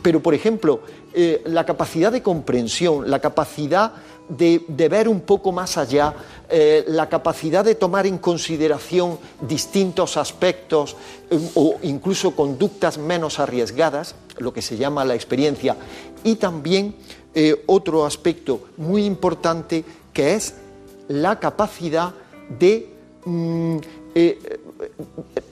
Pero, 0.00 0.22
por 0.22 0.32
ejemplo, 0.32 0.80
eh, 1.12 1.42
la 1.46 1.66
capacidad 1.66 2.12
de 2.12 2.22
comprensión, 2.22 3.10
la 3.10 3.18
capacidad 3.18 3.94
de, 4.28 4.88
ver 4.88 5.08
un 5.08 5.20
poco 5.20 5.52
más 5.52 5.76
allá, 5.78 6.14
eh, 6.48 6.84
la 6.88 7.08
capacidad 7.08 7.64
de 7.64 7.74
tomar 7.74 8.06
en 8.06 8.18
consideración 8.18 9.18
distintos 9.40 10.16
aspectos 10.16 10.96
eh, 11.30 11.38
o 11.54 11.76
incluso 11.82 12.34
conductas 12.36 12.98
menos 12.98 13.38
arriesgadas, 13.38 14.14
lo 14.38 14.52
que 14.52 14.62
se 14.62 14.76
llama 14.76 15.04
la 15.04 15.14
experiencia, 15.14 15.76
y 16.24 16.36
también 16.36 16.94
eh, 17.34 17.64
otro 17.66 18.04
aspecto 18.04 18.60
muy 18.76 19.04
importante 19.04 19.84
que 20.12 20.34
es 20.34 20.54
la 21.08 21.38
capacidad 21.38 22.12
de 22.58 22.88
mm, 23.24 23.76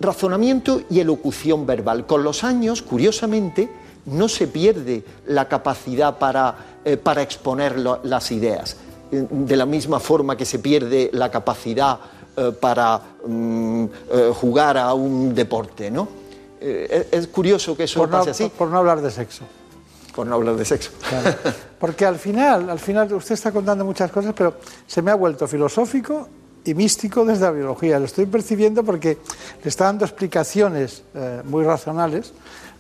razonamiento 0.01 0.83
y 0.91 1.01
elocución 1.01 1.67
verbal. 1.67 2.07
Con 2.07 2.25
los 2.25 2.43
años, 2.43 2.83
curiosamente, 2.83 3.71
no 4.07 4.29
se 4.29 4.47
pierde 4.47 5.05
la 5.27 5.49
capacidad 5.49 6.19
para 6.19 6.76
eh, 6.89 6.97
para 6.97 7.21
exponer 7.21 7.77
las 7.81 8.31
ideas. 8.31 8.77
Eh, 9.11 9.27
de 9.29 9.57
la 9.57 9.67
misma 9.67 9.99
forma 9.99 10.37
que 10.37 10.45
se 10.45 10.61
pierde 10.61 11.11
la 11.13 11.33
capacidad 11.33 11.99
eh, 12.37 12.53
para 12.61 13.01
mm, 13.27 13.87
jugar 14.33 14.79
a 14.79 14.95
un 14.95 15.35
deporte, 15.35 15.91
¿no? 15.91 16.07
es 16.61 17.27
curioso 17.27 17.77
que 17.77 17.85
eso 17.85 18.09
pase 18.09 18.31
así. 18.31 18.53
Por, 18.57 18.69
no 18.69 18.79
hablar 18.79 19.01
de 19.01 19.11
sexo. 19.11 19.43
Por 20.15 20.29
no 20.29 20.37
hablar 20.37 20.55
de 20.55 20.65
sexo. 20.65 20.93
Porque 21.81 22.07
al 22.07 22.17
final, 22.21 22.71
al 22.71 22.79
final 22.79 23.13
usted 23.15 23.35
está 23.35 23.51
contando 23.51 23.85
muchas 23.85 24.11
cosas, 24.13 24.33
pero 24.37 24.55
se 24.87 25.03
me 25.03 25.11
ha 25.11 25.17
vuelto 25.17 25.49
filosófico 25.49 26.29
y 26.65 26.75
místico 26.75 27.25
desde 27.25 27.47
la 27.47 27.51
biología. 27.51 27.99
Lo 27.99 28.05
estoy 28.05 28.27
percibiendo 28.27 28.85
porque 28.85 29.19
le 29.63 29.69
está 29.69 29.87
dando 29.87 30.05
explicaciones 30.05 31.03
muy 31.45 31.65
racionales, 31.65 32.33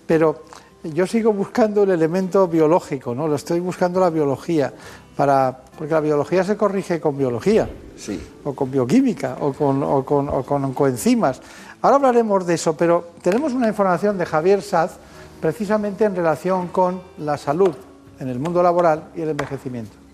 pero 0.06 0.44
yo 0.82 1.06
sigo 1.06 1.32
buscando 1.32 1.82
el 1.82 1.90
elemento 1.90 2.46
biológico, 2.48 3.14
¿no? 3.14 3.26
Lo 3.28 3.36
estoy 3.36 3.60
buscando 3.60 4.00
la 4.00 4.10
biología, 4.10 4.72
para, 5.16 5.56
porque 5.78 5.94
la 5.94 6.00
biología 6.00 6.44
se 6.44 6.56
corrige 6.56 7.00
con 7.00 7.16
biología, 7.16 7.68
sí. 7.96 8.20
o 8.44 8.54
con 8.54 8.70
bioquímica, 8.70 9.38
o 9.40 9.52
con, 9.52 9.82
o 9.82 10.04
con, 10.04 10.28
o 10.28 10.42
con 10.42 10.72
coenzimas. 10.74 11.40
Ahora 11.82 11.96
hablaremos 11.96 12.46
de 12.46 12.54
eso, 12.54 12.76
pero 12.76 13.08
tenemos 13.22 13.52
una 13.52 13.68
información 13.68 14.18
de 14.18 14.26
Javier 14.26 14.62
Saz 14.62 14.98
precisamente 15.40 16.04
en 16.04 16.16
relación 16.16 16.68
con 16.68 17.00
la 17.18 17.36
salud 17.36 17.74
en 18.18 18.28
el 18.28 18.38
mundo 18.38 18.62
laboral 18.62 19.10
y 19.14 19.22
el 19.22 19.30
envejecimiento. 19.30 20.05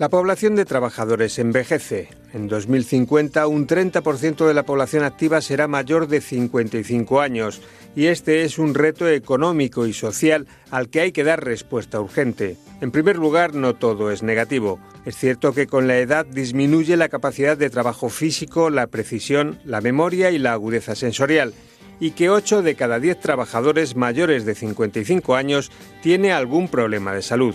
La 0.00 0.08
población 0.08 0.56
de 0.56 0.64
trabajadores 0.64 1.38
envejece. 1.38 2.08
En 2.32 2.48
2050 2.48 3.46
un 3.46 3.66
30% 3.66 4.46
de 4.46 4.54
la 4.54 4.62
población 4.62 5.04
activa 5.04 5.42
será 5.42 5.68
mayor 5.68 6.08
de 6.08 6.22
55 6.22 7.20
años 7.20 7.60
y 7.94 8.06
este 8.06 8.44
es 8.44 8.58
un 8.58 8.72
reto 8.72 9.06
económico 9.06 9.86
y 9.86 9.92
social 9.92 10.46
al 10.70 10.88
que 10.88 11.02
hay 11.02 11.12
que 11.12 11.22
dar 11.22 11.44
respuesta 11.44 12.00
urgente. 12.00 12.56
En 12.80 12.92
primer 12.92 13.18
lugar, 13.18 13.54
no 13.54 13.74
todo 13.74 14.10
es 14.10 14.22
negativo. 14.22 14.80
Es 15.04 15.18
cierto 15.18 15.52
que 15.52 15.66
con 15.66 15.86
la 15.86 15.98
edad 15.98 16.24
disminuye 16.24 16.96
la 16.96 17.10
capacidad 17.10 17.58
de 17.58 17.68
trabajo 17.68 18.08
físico, 18.08 18.70
la 18.70 18.86
precisión, 18.86 19.58
la 19.66 19.82
memoria 19.82 20.30
y 20.30 20.38
la 20.38 20.54
agudeza 20.54 20.94
sensorial 20.94 21.52
y 22.00 22.12
que 22.12 22.30
8 22.30 22.62
de 22.62 22.74
cada 22.74 23.00
10 23.00 23.20
trabajadores 23.20 23.96
mayores 23.96 24.46
de 24.46 24.54
55 24.54 25.34
años 25.34 25.70
tiene 26.02 26.32
algún 26.32 26.68
problema 26.68 27.12
de 27.12 27.20
salud. 27.20 27.54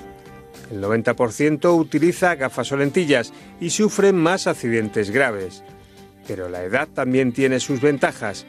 El 0.72 0.82
90% 0.82 1.78
utiliza 1.78 2.36
gafas 2.36 2.72
o 2.72 2.78
lentillas 2.78 3.34
y 3.60 3.70
sufre 3.70 4.14
más 4.14 4.48
accidentes 4.48 5.12
graves. 5.12 5.64
Pero 6.28 6.50
la 6.50 6.64
edad 6.64 6.88
también 6.88 7.34
tiene 7.34 7.60
sus 7.60 7.82
ventajas 7.82 8.46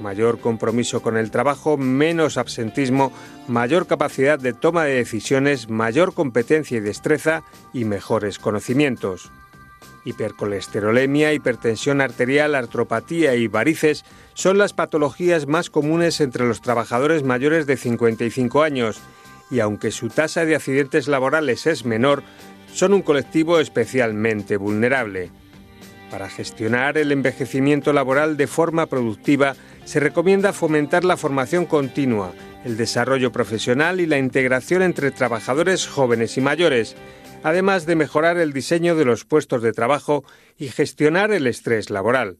mayor 0.00 0.40
compromiso 0.40 1.02
con 1.02 1.16
el 1.16 1.30
trabajo, 1.30 1.76
menos 1.76 2.36
absentismo, 2.36 3.12
mayor 3.48 3.86
capacidad 3.86 4.38
de 4.38 4.52
toma 4.52 4.84
de 4.84 4.94
decisiones, 4.94 5.68
mayor 5.68 6.14
competencia 6.14 6.78
y 6.78 6.80
destreza 6.80 7.42
y 7.72 7.84
mejores 7.84 8.38
conocimientos. 8.38 9.30
Hipercolesterolemia, 10.04 11.32
hipertensión 11.32 12.00
arterial, 12.00 12.54
artropatía 12.54 13.36
y 13.36 13.46
varices 13.48 14.04
son 14.34 14.58
las 14.58 14.74
patologías 14.74 15.46
más 15.46 15.70
comunes 15.70 16.20
entre 16.20 16.46
los 16.46 16.60
trabajadores 16.60 17.22
mayores 17.22 17.66
de 17.66 17.76
55 17.76 18.62
años 18.62 19.00
y 19.54 19.60
aunque 19.60 19.92
su 19.92 20.08
tasa 20.08 20.44
de 20.44 20.56
accidentes 20.56 21.06
laborales 21.06 21.66
es 21.66 21.84
menor, 21.84 22.24
son 22.72 22.92
un 22.92 23.02
colectivo 23.02 23.60
especialmente 23.60 24.56
vulnerable. 24.56 25.30
Para 26.10 26.28
gestionar 26.28 26.98
el 26.98 27.12
envejecimiento 27.12 27.92
laboral 27.92 28.36
de 28.36 28.48
forma 28.48 28.86
productiva, 28.86 29.54
se 29.84 30.00
recomienda 30.00 30.52
fomentar 30.52 31.04
la 31.04 31.16
formación 31.16 31.66
continua, 31.66 32.32
el 32.64 32.76
desarrollo 32.76 33.30
profesional 33.30 34.00
y 34.00 34.06
la 34.06 34.18
integración 34.18 34.82
entre 34.82 35.12
trabajadores 35.12 35.86
jóvenes 35.86 36.36
y 36.36 36.40
mayores, 36.40 36.96
además 37.44 37.86
de 37.86 37.94
mejorar 37.94 38.38
el 38.38 38.52
diseño 38.52 38.96
de 38.96 39.04
los 39.04 39.24
puestos 39.24 39.62
de 39.62 39.72
trabajo 39.72 40.24
y 40.58 40.66
gestionar 40.66 41.30
el 41.30 41.46
estrés 41.46 41.90
laboral. 41.90 42.38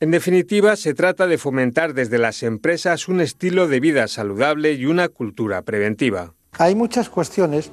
En 0.00 0.10
definitiva, 0.10 0.74
se 0.74 0.94
trata 0.94 1.28
de 1.28 1.38
fomentar 1.38 1.94
desde 1.94 2.18
las 2.18 2.42
empresas 2.42 3.06
un 3.06 3.20
estilo 3.20 3.68
de 3.68 3.78
vida 3.78 4.08
saludable 4.08 4.72
y 4.72 4.86
una 4.86 5.08
cultura 5.08 5.62
preventiva. 5.62 6.34
Hay 6.56 6.74
muchas 6.74 7.08
cuestiones, 7.08 7.70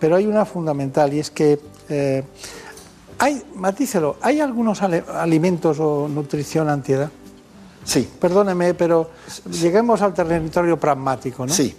pero 0.00 0.16
hay 0.16 0.26
una 0.26 0.44
fundamental 0.44 1.12
y 1.12 1.20
es 1.20 1.30
que 1.30 1.58
eh, 1.88 2.22
hay, 3.18 3.42
matícelo, 3.54 4.16
¿hay 4.20 4.40
algunos 4.40 4.82
alimentos 4.82 5.78
o 5.78 6.08
nutrición 6.08 6.68
antiedad? 6.68 7.10
Sí. 7.84 8.08
Perdóneme, 8.18 8.74
pero 8.74 9.10
lleguemos 9.50 10.00
al 10.02 10.14
territorio 10.14 10.78
pragmático, 10.78 11.46
¿no? 11.46 11.52
Sí. 11.52 11.76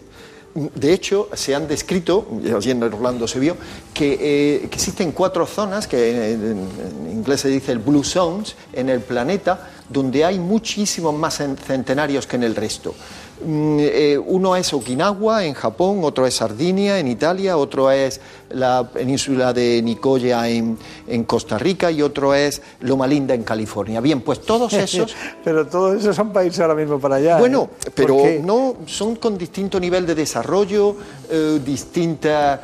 De 0.53 0.93
hecho, 0.93 1.27
se 1.33 1.53
han 1.53 1.67
descrito, 1.67 2.25
allí 2.55 2.71
en 2.71 2.81
Orlando 2.81 3.27
se 3.27 3.39
vio, 3.39 3.57
que, 3.93 4.13
eh, 4.13 4.59
que 4.69 4.75
existen 4.75 5.11
cuatro 5.11 5.45
zonas, 5.45 5.85
que 5.85 6.31
en, 6.31 7.11
inglés 7.11 7.41
se 7.41 7.49
dice 7.49 7.73
el 7.73 7.79
Blue 7.79 8.05
Zones, 8.05 8.55
en 8.71 8.87
el 8.87 9.01
planeta, 9.01 9.71
donde 9.89 10.23
hay 10.23 10.39
muchísimos 10.39 11.13
más 11.13 11.35
centenarios 11.35 12.25
que 12.25 12.37
en 12.37 12.43
el 12.43 12.55
resto. 12.55 12.95
Mm, 13.43 13.77
eh, 13.81 14.17
uno 14.17 14.55
es 14.55 14.73
Okinawa 14.73 15.43
en 15.43 15.53
Japón, 15.53 15.99
otro 16.03 16.25
es 16.25 16.35
Sardinia 16.35 16.99
en 16.99 17.09
Italia, 17.09 17.57
otro 17.57 17.91
es 17.91 18.21
la 18.49 18.87
península 18.87 19.51
de 19.51 19.81
Nicoya 19.81 20.47
en, 20.47 20.77
Costa 21.25 21.57
Rica 21.57 21.91
y 21.91 22.01
otro 22.01 22.33
es 22.33 22.61
Loma 22.79 23.05
Linda 23.07 23.33
en 23.33 23.43
California. 23.43 23.99
Bien, 23.99 24.21
pues 24.21 24.41
todos 24.41 24.71
esos... 24.73 25.13
pero 25.43 25.67
todos 25.67 25.99
esos 25.99 26.15
son 26.15 26.31
países 26.31 26.61
ahora 26.61 26.75
mismo 26.75 26.97
para 26.97 27.15
allá. 27.15 27.37
Bueno, 27.37 27.69
¿eh? 27.85 27.91
pero 27.93 28.23
no 28.41 28.77
son 28.85 29.17
con 29.17 29.37
distinto 29.37 29.81
nivel 29.81 30.05
de 30.05 30.15
desarrollo, 30.15 30.95
eh, 31.29 31.59
distintas 31.63 32.61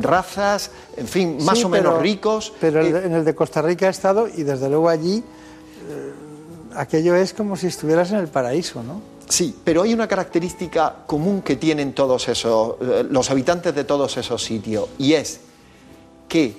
razas, 0.00 0.70
en 0.96 1.08
fin, 1.08 1.38
más 1.44 1.64
o 1.64 1.68
menos 1.68 2.00
ricos. 2.00 2.52
Pero 2.60 2.80
en 2.80 3.12
el 3.12 3.24
de 3.24 3.34
Costa 3.34 3.60
Rica 3.60 3.88
he 3.88 3.90
estado 3.90 4.28
y 4.28 4.44
desde 4.44 4.68
luego 4.68 4.88
allí 4.88 5.24
aquello 6.74 7.14
es 7.14 7.32
como 7.32 7.56
si 7.56 7.66
estuvieras 7.66 8.10
en 8.12 8.18
el 8.18 8.28
paraíso, 8.28 8.82
¿no? 8.82 9.00
Sí, 9.28 9.56
pero 9.62 9.82
hay 9.82 9.94
una 9.94 10.08
característica 10.08 10.94
común 11.06 11.42
que 11.42 11.56
tienen 11.56 11.92
todos 11.92 12.28
esos, 12.28 12.76
eh, 12.80 13.06
los 13.08 13.30
habitantes 13.30 13.74
de 13.74 13.84
todos 13.84 14.16
esos 14.16 14.42
sitios, 14.42 14.88
y 14.98 15.12
es 15.12 15.40
que 16.28 16.56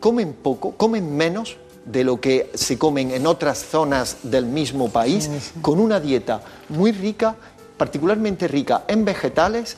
comen 0.00 0.32
poco, 0.32 0.72
comen 0.72 1.14
menos 1.14 1.56
de 1.84 2.04
lo 2.04 2.20
que 2.20 2.50
se 2.54 2.78
comen 2.78 3.10
en 3.12 3.26
otras 3.26 3.58
zonas 3.58 4.18
del 4.22 4.46
mismo 4.46 4.88
país, 4.88 5.30
con 5.62 5.78
una 5.78 6.00
dieta 6.00 6.42
muy 6.70 6.92
rica, 6.92 7.36
particularmente 7.76 8.48
rica 8.48 8.84
en 8.88 9.04
vegetales, 9.04 9.76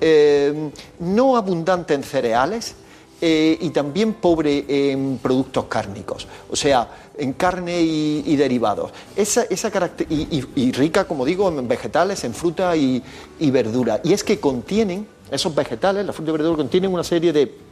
eh, 0.00 0.70
no 1.00 1.36
abundante 1.36 1.94
en 1.94 2.04
cereales, 2.04 2.74
eh, 3.20 3.58
y 3.60 3.70
también 3.70 4.14
pobre 4.14 4.64
en 4.68 5.18
productos 5.18 5.64
cárnicos, 5.64 6.26
o 6.50 6.56
sea, 6.56 6.88
en 7.16 7.32
carne 7.32 7.80
y, 7.80 8.36
derivados. 8.36 8.92
Esa, 9.16 9.42
esa 9.44 9.70
y, 10.08 10.72
rica, 10.72 11.04
como 11.04 11.24
digo, 11.24 11.48
en 11.48 11.66
vegetales, 11.66 12.22
en 12.24 12.32
fruta 12.32 12.76
y, 12.76 13.02
verdura. 13.40 14.00
Y 14.04 14.12
es 14.12 14.22
que 14.22 14.38
contienen, 14.38 15.06
esos 15.30 15.54
vegetales, 15.54 16.06
la 16.06 16.12
fruta 16.12 16.30
y 16.30 16.32
verdura, 16.32 16.56
contienen 16.56 16.92
una 16.92 17.04
serie 17.04 17.32
de 17.32 17.68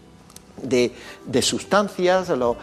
de, 0.63 1.43
sustancias, 1.43 2.29
los, 2.31 2.57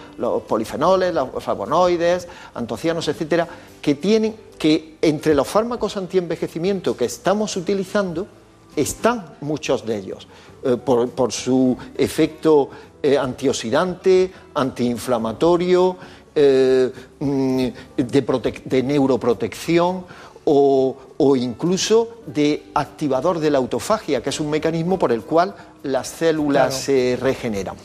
polifenoles, 0.48 1.14
los 1.14 1.44
flavonoides, 1.44 2.28
antocianos, 2.54 3.08
etcétera, 3.08 3.48
que 3.82 3.96
tienen 3.96 4.36
que 4.58 4.98
entre 5.02 5.36
los 5.36 5.48
fármacos 5.48 5.98
antienvejecimiento 5.98 6.96
que 6.96 7.06
estamos 7.06 7.56
utilizando 7.56 8.28
están 8.76 9.36
muchos 9.42 9.86
de 9.86 9.98
ellos. 9.98 10.28
Eh, 10.66 10.78
por, 10.78 11.32
su 11.34 11.76
efecto 11.98 12.70
eh, 13.02 13.18
antioxidante, 13.18 14.32
antiinflamatorio, 14.54 15.98
eh, 16.34 16.90
mm, 17.20 17.68
de, 17.98 18.84
neuroprotección 18.84 20.06
o, 20.46 21.36
incluso 21.36 22.22
de 22.28 22.68
activador 22.76 23.40
de 23.40 23.52
la 23.52 23.58
autofagia, 23.58 24.24
que 24.24 24.30
es 24.30 24.40
un 24.40 24.50
mecanismo 24.50 24.98
por 24.98 25.12
el 25.12 25.24
cual 25.24 25.54
las 25.84 26.08
células 26.08 26.74
se 26.74 27.18
regeneran. 27.20 27.76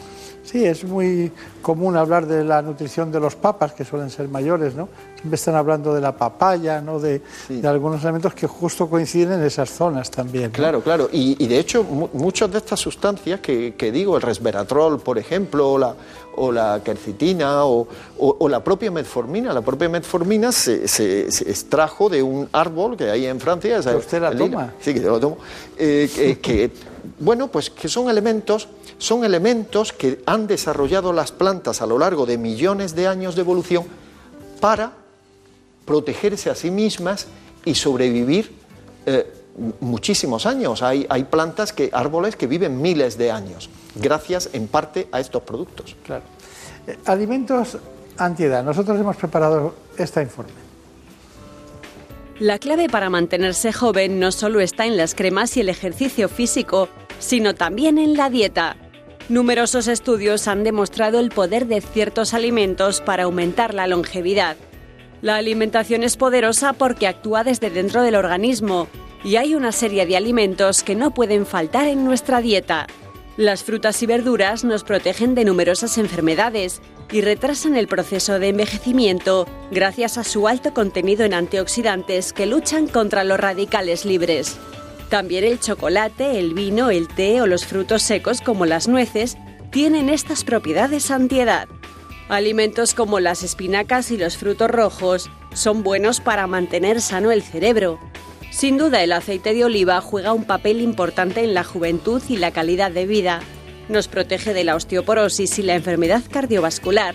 Sí, 0.50 0.64
es 0.64 0.82
muy 0.82 1.30
común 1.60 1.94
hablar 1.98 2.26
de 2.26 2.42
la 2.42 2.62
nutrición 2.62 3.12
de 3.12 3.20
los 3.20 3.36
papas, 3.36 3.74
que 3.74 3.84
suelen 3.84 4.08
ser 4.08 4.28
mayores, 4.28 4.74
¿no? 4.74 4.88
Siempre 5.16 5.34
están 5.34 5.54
hablando 5.54 5.94
de 5.94 6.00
la 6.00 6.16
papaya, 6.16 6.80
¿no? 6.80 6.98
De, 6.98 7.20
algunos 7.64 8.02
elementos 8.02 8.32
que 8.32 8.46
justo 8.46 8.88
coinciden 8.88 9.40
en 9.40 9.42
esas 9.42 9.68
zonas 9.68 10.10
también. 10.10 10.50
Claro, 10.50 10.80
claro. 10.80 11.10
Y, 11.12 11.46
de 11.46 11.58
hecho, 11.58 11.84
muchas 11.84 12.50
de 12.50 12.58
estas 12.58 12.80
sustancias 12.80 13.40
que, 13.40 13.90
digo, 13.92 14.16
el 14.16 14.22
resveratrol, 14.22 15.00
por 15.00 15.18
ejemplo, 15.18 15.72
o 15.72 15.78
la, 15.78 15.94
o 16.36 16.50
la 16.50 16.80
quercitina, 16.82 17.66
o, 17.66 17.86
la 18.48 18.64
propia 18.64 18.90
metformina. 18.90 19.52
La 19.52 19.60
propia 19.60 19.90
metformina 19.90 20.50
se, 20.50 20.84
extrajo 21.26 22.08
de 22.08 22.22
un 22.22 22.48
árbol 22.52 22.96
que 22.96 23.10
hay 23.10 23.26
en 23.26 23.38
Francia. 23.38 23.80
usted 23.80 24.22
la 24.22 24.34
toma? 24.34 24.72
Sí, 24.80 24.94
que 24.94 25.00
yo 25.02 25.10
lo 25.10 25.20
tomo. 25.20 25.36
Eh, 25.76 26.38
que 26.40 26.70
bueno, 27.18 27.48
pues 27.48 27.70
que 27.70 27.88
son 27.88 28.10
elementos, 28.10 28.68
son 28.98 29.24
elementos 29.24 29.92
que 29.92 30.22
han 30.26 30.46
desarrollado 30.46 31.12
las 31.12 31.32
plantas 31.32 31.82
a 31.82 31.86
lo 31.86 31.98
largo 31.98 32.26
de 32.26 32.38
millones 32.38 32.94
de 32.94 33.06
años 33.06 33.34
de 33.34 33.42
evolución 33.42 33.84
para 34.60 34.92
protegerse 35.84 36.50
a 36.50 36.54
sí 36.54 36.70
mismas 36.70 37.26
y 37.64 37.74
sobrevivir 37.74 38.52
eh, 39.06 39.32
muchísimos 39.80 40.46
años. 40.46 40.82
Hay, 40.82 41.06
hay, 41.08 41.24
plantas 41.24 41.72
que, 41.72 41.90
árboles 41.92 42.36
que 42.36 42.46
viven 42.46 42.80
miles 42.80 43.16
de 43.18 43.30
años, 43.30 43.70
gracias 43.94 44.50
en 44.52 44.68
parte 44.68 45.08
a 45.12 45.20
estos 45.20 45.42
productos. 45.42 45.96
Claro. 46.04 46.24
Eh, 46.86 46.98
alimentos 47.06 47.78
antiedad. 48.18 48.64
Nosotros 48.64 48.98
hemos 48.98 49.16
preparado 49.16 49.74
este 49.96 50.22
informe. 50.22 50.67
La 52.40 52.60
clave 52.60 52.88
para 52.88 53.10
mantenerse 53.10 53.72
joven 53.72 54.20
no 54.20 54.30
solo 54.30 54.60
está 54.60 54.86
en 54.86 54.96
las 54.96 55.16
cremas 55.16 55.56
y 55.56 55.60
el 55.60 55.68
ejercicio 55.68 56.28
físico, 56.28 56.88
sino 57.18 57.56
también 57.56 57.98
en 57.98 58.14
la 58.14 58.30
dieta. 58.30 58.76
Numerosos 59.28 59.88
estudios 59.88 60.46
han 60.46 60.62
demostrado 60.62 61.18
el 61.18 61.30
poder 61.30 61.66
de 61.66 61.80
ciertos 61.80 62.34
alimentos 62.34 63.00
para 63.00 63.24
aumentar 63.24 63.74
la 63.74 63.88
longevidad. 63.88 64.56
La 65.20 65.34
alimentación 65.34 66.04
es 66.04 66.16
poderosa 66.16 66.74
porque 66.74 67.08
actúa 67.08 67.42
desde 67.42 67.70
dentro 67.70 68.02
del 68.02 68.14
organismo 68.14 68.86
y 69.24 69.34
hay 69.34 69.56
una 69.56 69.72
serie 69.72 70.06
de 70.06 70.16
alimentos 70.16 70.84
que 70.84 70.94
no 70.94 71.12
pueden 71.12 71.44
faltar 71.44 71.88
en 71.88 72.04
nuestra 72.04 72.40
dieta. 72.40 72.86
Las 73.38 73.62
frutas 73.62 74.02
y 74.02 74.06
verduras 74.06 74.64
nos 74.64 74.82
protegen 74.82 75.36
de 75.36 75.44
numerosas 75.44 75.96
enfermedades 75.96 76.82
y 77.12 77.20
retrasan 77.20 77.76
el 77.76 77.86
proceso 77.86 78.40
de 78.40 78.48
envejecimiento 78.48 79.46
gracias 79.70 80.18
a 80.18 80.24
su 80.24 80.48
alto 80.48 80.74
contenido 80.74 81.24
en 81.24 81.32
antioxidantes 81.32 82.32
que 82.32 82.46
luchan 82.46 82.88
contra 82.88 83.22
los 83.22 83.38
radicales 83.38 84.04
libres. 84.04 84.56
También 85.08 85.44
el 85.44 85.60
chocolate, 85.60 86.40
el 86.40 86.52
vino, 86.52 86.90
el 86.90 87.06
té 87.06 87.40
o 87.40 87.46
los 87.46 87.64
frutos 87.64 88.02
secos 88.02 88.40
como 88.40 88.66
las 88.66 88.88
nueces 88.88 89.36
tienen 89.70 90.08
estas 90.08 90.42
propiedades 90.42 91.12
antiedad. 91.12 91.68
Alimentos 92.28 92.92
como 92.92 93.20
las 93.20 93.44
espinacas 93.44 94.10
y 94.10 94.16
los 94.16 94.36
frutos 94.36 94.68
rojos 94.68 95.30
son 95.54 95.84
buenos 95.84 96.18
para 96.20 96.48
mantener 96.48 97.00
sano 97.00 97.30
el 97.30 97.44
cerebro. 97.44 98.00
Sin 98.58 98.76
duda 98.76 99.04
el 99.04 99.12
aceite 99.12 99.54
de 99.54 99.64
oliva 99.64 100.00
juega 100.00 100.32
un 100.32 100.42
papel 100.42 100.80
importante 100.80 101.44
en 101.44 101.54
la 101.54 101.62
juventud 101.62 102.20
y 102.28 102.38
la 102.38 102.50
calidad 102.50 102.90
de 102.90 103.06
vida 103.06 103.38
nos 103.88 104.08
protege 104.08 104.52
de 104.52 104.64
la 104.64 104.74
osteoporosis 104.74 105.60
y 105.60 105.62
la 105.62 105.76
enfermedad 105.76 106.24
cardiovascular. 106.28 107.14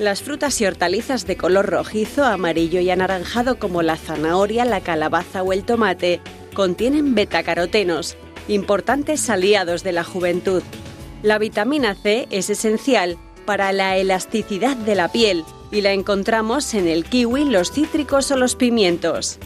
Las 0.00 0.20
frutas 0.20 0.60
y 0.60 0.66
hortalizas 0.66 1.28
de 1.28 1.36
color 1.36 1.66
rojizo, 1.66 2.24
amarillo 2.24 2.80
y 2.80 2.90
anaranjado 2.90 3.60
como 3.60 3.82
la 3.82 3.94
zanahoria, 3.94 4.64
la 4.64 4.80
calabaza 4.80 5.44
o 5.44 5.52
el 5.52 5.62
tomate 5.62 6.20
contienen 6.54 7.14
betacarotenos, 7.14 8.16
importantes 8.48 9.30
aliados 9.30 9.84
de 9.84 9.92
la 9.92 10.02
juventud. 10.02 10.64
La 11.22 11.38
vitamina 11.38 11.94
C 11.94 12.26
es 12.32 12.50
esencial 12.50 13.16
para 13.46 13.72
la 13.72 13.96
elasticidad 13.96 14.76
de 14.76 14.96
la 14.96 15.06
piel 15.06 15.44
y 15.70 15.82
la 15.82 15.92
encontramos 15.92 16.74
en 16.74 16.88
el 16.88 17.04
kiwi, 17.04 17.44
los 17.44 17.70
cítricos 17.70 18.32
o 18.32 18.36
los 18.36 18.56
pimientos. 18.56 19.38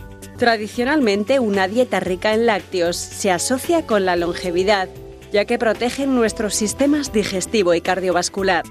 Tradicionalmente, 0.45 1.41
una 1.41 1.69
dieta 1.69 2.01
rica 2.01 2.35
en 2.35 2.45
lácteos 2.45 2.99
se 2.99 3.31
asocia 3.31 3.87
con 3.87 4.05
la 4.05 4.15
longevidad 4.15 4.91
ya 5.33 5.47
que 5.47 5.59
protegen 5.59 6.15
nuestros 6.15 6.55
sistemas 6.55 7.15
digestivo 7.15 7.73
y 7.73 7.81
cardiovascular. 7.81 8.63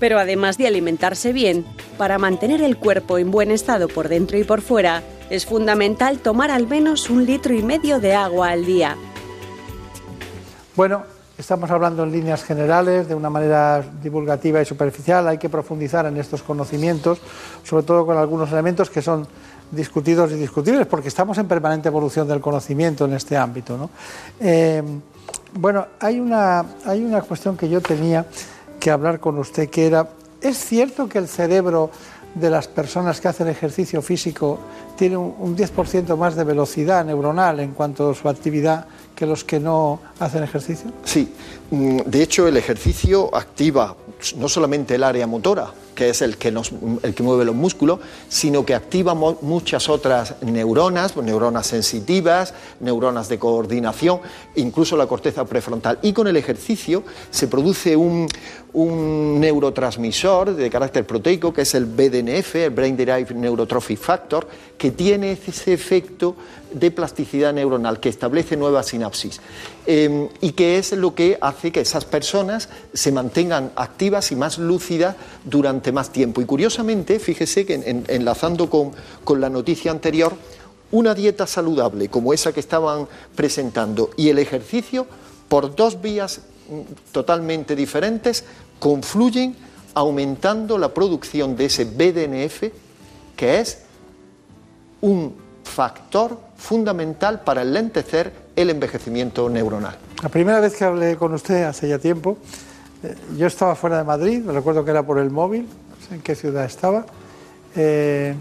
Pero 0.00 0.18
además 0.18 0.58
de 0.58 0.66
alimentarse 0.66 1.32
bien, 1.32 1.64
para 1.96 2.18
mantener 2.18 2.60
el 2.60 2.76
cuerpo 2.76 3.18
en 3.18 3.30
buen 3.30 3.52
estado 3.52 3.86
por 3.86 4.08
dentro 4.08 4.36
y 4.36 4.42
por 4.42 4.62
fuera, 4.62 5.04
es 5.30 5.46
fundamental 5.46 6.18
tomar 6.18 6.50
al 6.50 6.66
menos 6.66 7.08
un 7.08 7.24
litro 7.24 7.54
y 7.54 7.62
medio 7.62 8.00
de 8.00 8.16
agua 8.16 8.50
al 8.50 8.66
día. 8.66 8.96
Bueno, 10.74 11.04
estamos 11.38 11.70
hablando 11.70 12.02
en 12.02 12.10
líneas 12.10 12.42
generales, 12.42 13.06
de 13.06 13.14
una 13.14 13.30
manera 13.30 13.84
divulgativa 14.02 14.60
y 14.60 14.64
superficial. 14.64 15.28
Hay 15.28 15.38
que 15.38 15.48
profundizar 15.48 16.04
en 16.06 16.16
estos 16.16 16.42
conocimientos, 16.42 17.20
sobre 17.62 17.84
todo 17.84 18.04
con 18.04 18.18
algunos 18.18 18.50
elementos 18.50 18.90
que 18.90 19.02
son 19.02 19.28
discutidos 19.72 20.30
y 20.30 20.34
discutibles, 20.34 20.86
porque 20.86 21.08
estamos 21.08 21.36
en 21.38 21.48
permanente 21.48 21.88
evolución 21.88 22.28
del 22.28 22.40
conocimiento 22.40 23.06
en 23.06 23.14
este 23.14 23.36
ámbito. 23.36 23.76
¿no? 23.76 23.90
Eh, 24.38 24.82
bueno, 25.54 25.86
hay 25.98 26.20
una, 26.20 26.64
hay 26.84 27.02
una 27.02 27.22
cuestión 27.22 27.56
que 27.56 27.68
yo 27.68 27.80
tenía 27.80 28.26
que 28.78 28.90
hablar 28.90 29.18
con 29.18 29.38
usted, 29.38 29.68
que 29.68 29.86
era, 29.86 30.08
¿es 30.40 30.58
cierto 30.58 31.08
que 31.08 31.18
el 31.18 31.28
cerebro 31.28 31.90
de 32.34 32.48
las 32.48 32.68
personas 32.68 33.20
que 33.20 33.28
hacen 33.28 33.48
ejercicio 33.48 34.00
físico 34.00 34.58
tiene 34.96 35.16
un, 35.16 35.34
un 35.38 35.56
10% 35.56 36.16
más 36.16 36.34
de 36.34 36.44
velocidad 36.44 37.04
neuronal 37.04 37.60
en 37.60 37.72
cuanto 37.72 38.10
a 38.10 38.14
su 38.14 38.28
actividad 38.28 38.86
que 39.14 39.26
los 39.26 39.44
que 39.44 39.60
no 39.60 40.00
hacen 40.18 40.42
ejercicio? 40.42 40.90
Sí, 41.04 41.32
mm, 41.70 41.98
de 42.06 42.22
hecho 42.22 42.48
el 42.48 42.56
ejercicio 42.56 43.34
activa 43.34 43.94
no 44.36 44.48
solamente 44.48 44.94
el 44.94 45.04
área 45.04 45.26
motora, 45.26 45.68
que 45.94 46.10
es 46.10 46.22
el 46.22 46.36
que, 46.36 46.50
nos, 46.50 46.72
el 47.02 47.14
que 47.14 47.22
mueve 47.22 47.44
los 47.44 47.54
músculos, 47.54 48.00
sino 48.28 48.64
que 48.64 48.74
activa 48.74 49.14
muchas 49.14 49.88
otras 49.88 50.36
neuronas, 50.42 51.12
pues, 51.12 51.26
neuronas 51.26 51.66
sensitivas, 51.66 52.54
neuronas 52.80 53.28
de 53.28 53.38
coordinación, 53.38 54.20
incluso 54.56 54.96
la 54.96 55.06
corteza 55.06 55.44
prefrontal. 55.44 55.98
Y 56.02 56.12
con 56.12 56.26
el 56.28 56.36
ejercicio 56.36 57.02
se 57.30 57.48
produce 57.48 57.96
un, 57.96 58.28
un 58.74 59.38
neurotransmisor 59.38 60.56
de 60.56 60.70
carácter 60.70 61.06
proteico, 61.06 61.52
que 61.52 61.62
es 61.62 61.74
el 61.74 61.84
BDNF, 61.84 62.54
el 62.56 62.70
Brain 62.70 62.96
Derived 62.96 63.34
Neurotrophic 63.34 63.98
Factor, 63.98 64.46
que 64.78 64.92
tiene 64.92 65.32
ese 65.32 65.74
efecto 65.74 66.34
de 66.72 66.90
plasticidad 66.90 67.52
neuronal, 67.52 68.00
que 68.00 68.08
establece 68.08 68.56
nuevas 68.56 68.86
sinapsis 68.86 69.40
em, 69.86 70.28
y 70.40 70.52
que 70.52 70.78
es 70.78 70.92
lo 70.92 71.14
que 71.14 71.36
hace 71.40 71.70
que 71.70 71.80
esas 71.80 72.06
personas 72.06 72.70
se 72.94 73.12
mantengan 73.12 73.72
activas 73.76 74.32
y 74.32 74.36
más 74.36 74.56
lúcidas 74.56 75.16
durante 75.44 75.92
más 75.92 76.10
tiempo. 76.10 76.40
Y 76.40 76.46
curiosamente, 76.46 77.18
fíjese 77.18 77.66
que 77.66 78.04
enlazando 78.08 78.70
con, 78.70 78.92
con 79.22 79.40
la 79.40 79.50
noticia 79.50 79.90
anterior, 79.90 80.32
una 80.92 81.14
dieta 81.14 81.46
saludable 81.46 82.08
como 82.08 82.32
esa 82.32 82.52
que 82.52 82.60
estaban 82.60 83.06
presentando 83.34 84.10
y 84.16 84.30
el 84.30 84.38
ejercicio, 84.38 85.06
por 85.48 85.74
dos 85.74 86.00
vías 86.00 86.40
totalmente 87.10 87.76
diferentes, 87.76 88.44
confluyen 88.78 89.56
aumentando 89.94 90.78
la 90.78 90.92
producción 90.92 91.56
de 91.56 91.66
ese 91.66 91.84
BDNF, 91.84 92.72
que 93.36 93.60
es 93.60 93.78
un 95.00 95.34
factor 95.64 96.38
fundamental 96.56 97.40
para 97.40 97.62
enlentecer 97.62 98.32
el 98.56 98.70
envejecimiento 98.70 99.48
neuronal. 99.48 99.96
La 100.22 100.28
primera 100.28 100.60
vez 100.60 100.76
que 100.76 100.84
hablé 100.84 101.16
con 101.16 101.34
usted 101.34 101.64
hace 101.64 101.88
ya 101.88 101.98
tiempo, 101.98 102.38
Eh, 103.02 103.16
yo 103.36 103.46
estaba 103.46 103.74
fuera 103.74 103.98
de 103.98 104.04
Madrid, 104.04 104.42
me 104.44 104.52
recuerdo 104.52 104.84
que 104.84 104.90
era 104.92 105.02
por 105.02 105.18
el 105.18 105.30
móvil, 105.30 105.62
no 105.62 106.06
sé 106.06 106.14
en 106.14 106.22
qué 106.22 106.34
ciudad 106.34 106.64
estaba, 106.64 107.04
eh, 107.74 108.34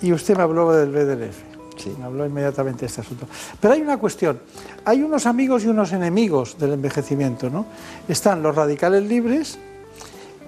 y 0.00 0.12
usted 0.12 0.36
me 0.36 0.42
habló 0.42 0.72
del 0.72 0.90
BDLF. 0.90 1.55
Sí. 1.86 2.02
Habló 2.02 2.26
inmediatamente 2.26 2.80
de 2.80 2.86
este 2.86 3.00
asunto. 3.02 3.26
Pero 3.60 3.74
hay 3.74 3.80
una 3.80 3.96
cuestión. 3.96 4.40
Hay 4.84 5.02
unos 5.02 5.26
amigos 5.26 5.64
y 5.64 5.68
unos 5.68 5.92
enemigos 5.92 6.58
del 6.58 6.72
envejecimiento, 6.72 7.48
¿no? 7.48 7.66
Están 8.08 8.42
los 8.42 8.56
radicales 8.56 9.04
libres 9.04 9.58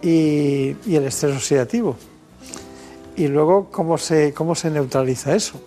y, 0.03 0.75
y 0.85 0.97
el 0.97 1.05
estrés 1.05 1.37
oxidativo. 1.37 1.97
Y 3.17 3.29
luego, 3.29 3.69
¿cómo 3.71 3.99
se, 3.99 4.33
cómo 4.33 4.55
se 4.55 4.71
neutraliza 4.71 5.35
eso? 5.35 5.61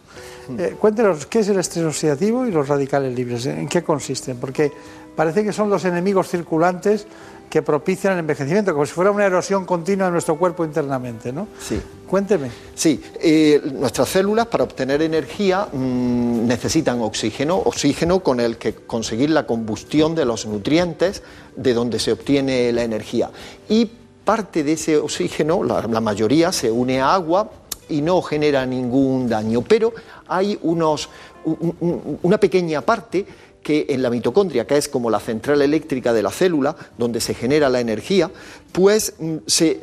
Eh, 0.57 0.75
cuéntenos, 0.79 1.25
¿qué 1.25 1.39
es 1.39 1.47
el 1.47 1.59
estrés 1.59 1.85
oxidativo 1.85 2.45
y 2.45 2.51
los 2.51 2.67
radicales 2.67 3.15
libres? 3.15 3.45
¿En 3.45 3.67
qué 3.67 3.83
consisten? 3.83 4.37
Porque 4.37 4.71
parece 5.15 5.43
que 5.43 5.53
son 5.53 5.69
los 5.69 5.85
enemigos 5.85 6.29
circulantes 6.29 7.07
que 7.51 7.61
propician 7.61 8.13
el 8.13 8.19
envejecimiento, 8.19 8.71
como 8.73 8.85
si 8.85 8.93
fuera 8.93 9.11
una 9.11 9.25
erosión 9.25 9.65
continua 9.65 10.05
de 10.07 10.13
nuestro 10.13 10.37
cuerpo 10.39 10.63
internamente, 10.65 11.31
¿no? 11.33 11.49
Sí. 11.59 11.79
Cuénteme. 12.07 12.49
Sí, 12.73 13.03
eh, 13.19 13.61
nuestras 13.73 14.07
células 14.09 14.47
para 14.47 14.63
obtener 14.63 15.01
energía 15.01 15.67
mm, 15.71 16.47
necesitan 16.47 17.01
oxígeno, 17.01 17.57
oxígeno 17.57 18.21
con 18.21 18.39
el 18.39 18.57
que 18.57 18.73
conseguir 18.73 19.29
la 19.31 19.45
combustión 19.45 20.15
de 20.15 20.23
los 20.25 20.45
nutrientes 20.45 21.21
de 21.55 21.73
donde 21.73 21.99
se 21.99 22.13
obtiene 22.13 22.71
la 22.71 22.83
energía. 22.83 23.29
Y 23.69 23.85
parte 24.23 24.63
de 24.63 24.71
ese 24.73 24.97
oxígeno, 24.97 25.63
la, 25.63 25.81
la 25.87 25.99
mayoría, 26.01 26.51
se 26.53 26.71
une 26.71 27.01
a 27.01 27.13
agua 27.13 27.51
y 27.89 28.01
no 28.01 28.21
genera 28.21 28.65
ningún 28.65 29.27
daño, 29.27 29.61
pero 29.61 29.91
hay 30.29 30.57
unos, 30.61 31.09
un- 31.43 31.75
un- 31.81 32.19
una 32.23 32.37
pequeña 32.37 32.79
parte 32.81 33.25
que 33.63 33.85
en 33.89 34.01
la 34.01 34.09
mitocondria, 34.09 34.65
que 34.65 34.77
es 34.77 34.87
como 34.87 35.09
la 35.09 35.19
central 35.19 35.61
eléctrica 35.61 36.13
de 36.13 36.23
la 36.23 36.31
célula, 36.31 36.75
donde 36.97 37.21
se 37.21 37.33
genera 37.33 37.69
la 37.69 37.79
energía, 37.79 38.29
pues 38.71 39.13
mm, 39.19 39.35
se- 39.45 39.79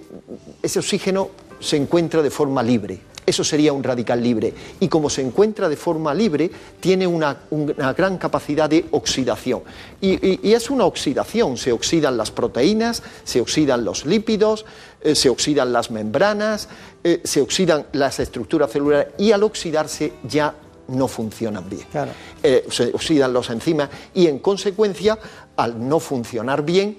ese 0.62 0.78
oxígeno 0.78 1.28
se 1.60 1.76
encuentra 1.76 2.22
de 2.22 2.30
forma 2.30 2.62
libre. 2.62 3.00
Eso 3.26 3.44
sería 3.44 3.74
un 3.74 3.84
radical 3.84 4.22
libre. 4.22 4.54
Y 4.80 4.88
como 4.88 5.10
se 5.10 5.20
encuentra 5.20 5.68
de 5.68 5.76
forma 5.76 6.14
libre, 6.14 6.50
tiene 6.80 7.06
una, 7.06 7.36
una 7.50 7.92
gran 7.92 8.16
capacidad 8.16 8.70
de 8.70 8.86
oxidación. 8.92 9.60
Y 10.00 10.50
es 10.54 10.70
una 10.70 10.86
oxidación. 10.86 11.58
Se 11.58 11.70
oxidan 11.72 12.16
las 12.16 12.30
proteínas, 12.30 13.02
se 13.24 13.42
oxidan 13.42 13.84
los 13.84 14.06
lípidos, 14.06 14.64
eh, 15.02 15.14
se 15.14 15.28
oxidan 15.28 15.74
las 15.74 15.90
membranas, 15.90 16.70
eh, 17.04 17.20
se 17.22 17.42
oxidan 17.42 17.84
las 17.92 18.18
estructuras 18.18 18.70
celulares 18.72 19.08
y 19.18 19.32
al 19.32 19.42
oxidarse 19.42 20.14
ya 20.26 20.54
no 20.88 21.08
funcionan 21.08 21.68
bien. 21.68 21.86
Claro. 21.90 22.12
Eh, 22.42 22.66
se 22.70 22.92
oxidan 22.92 23.32
los 23.32 23.50
enzimas 23.50 23.88
y 24.14 24.26
en 24.26 24.38
consecuencia, 24.38 25.18
al 25.56 25.88
no 25.88 26.00
funcionar 26.00 26.62
bien, 26.62 26.98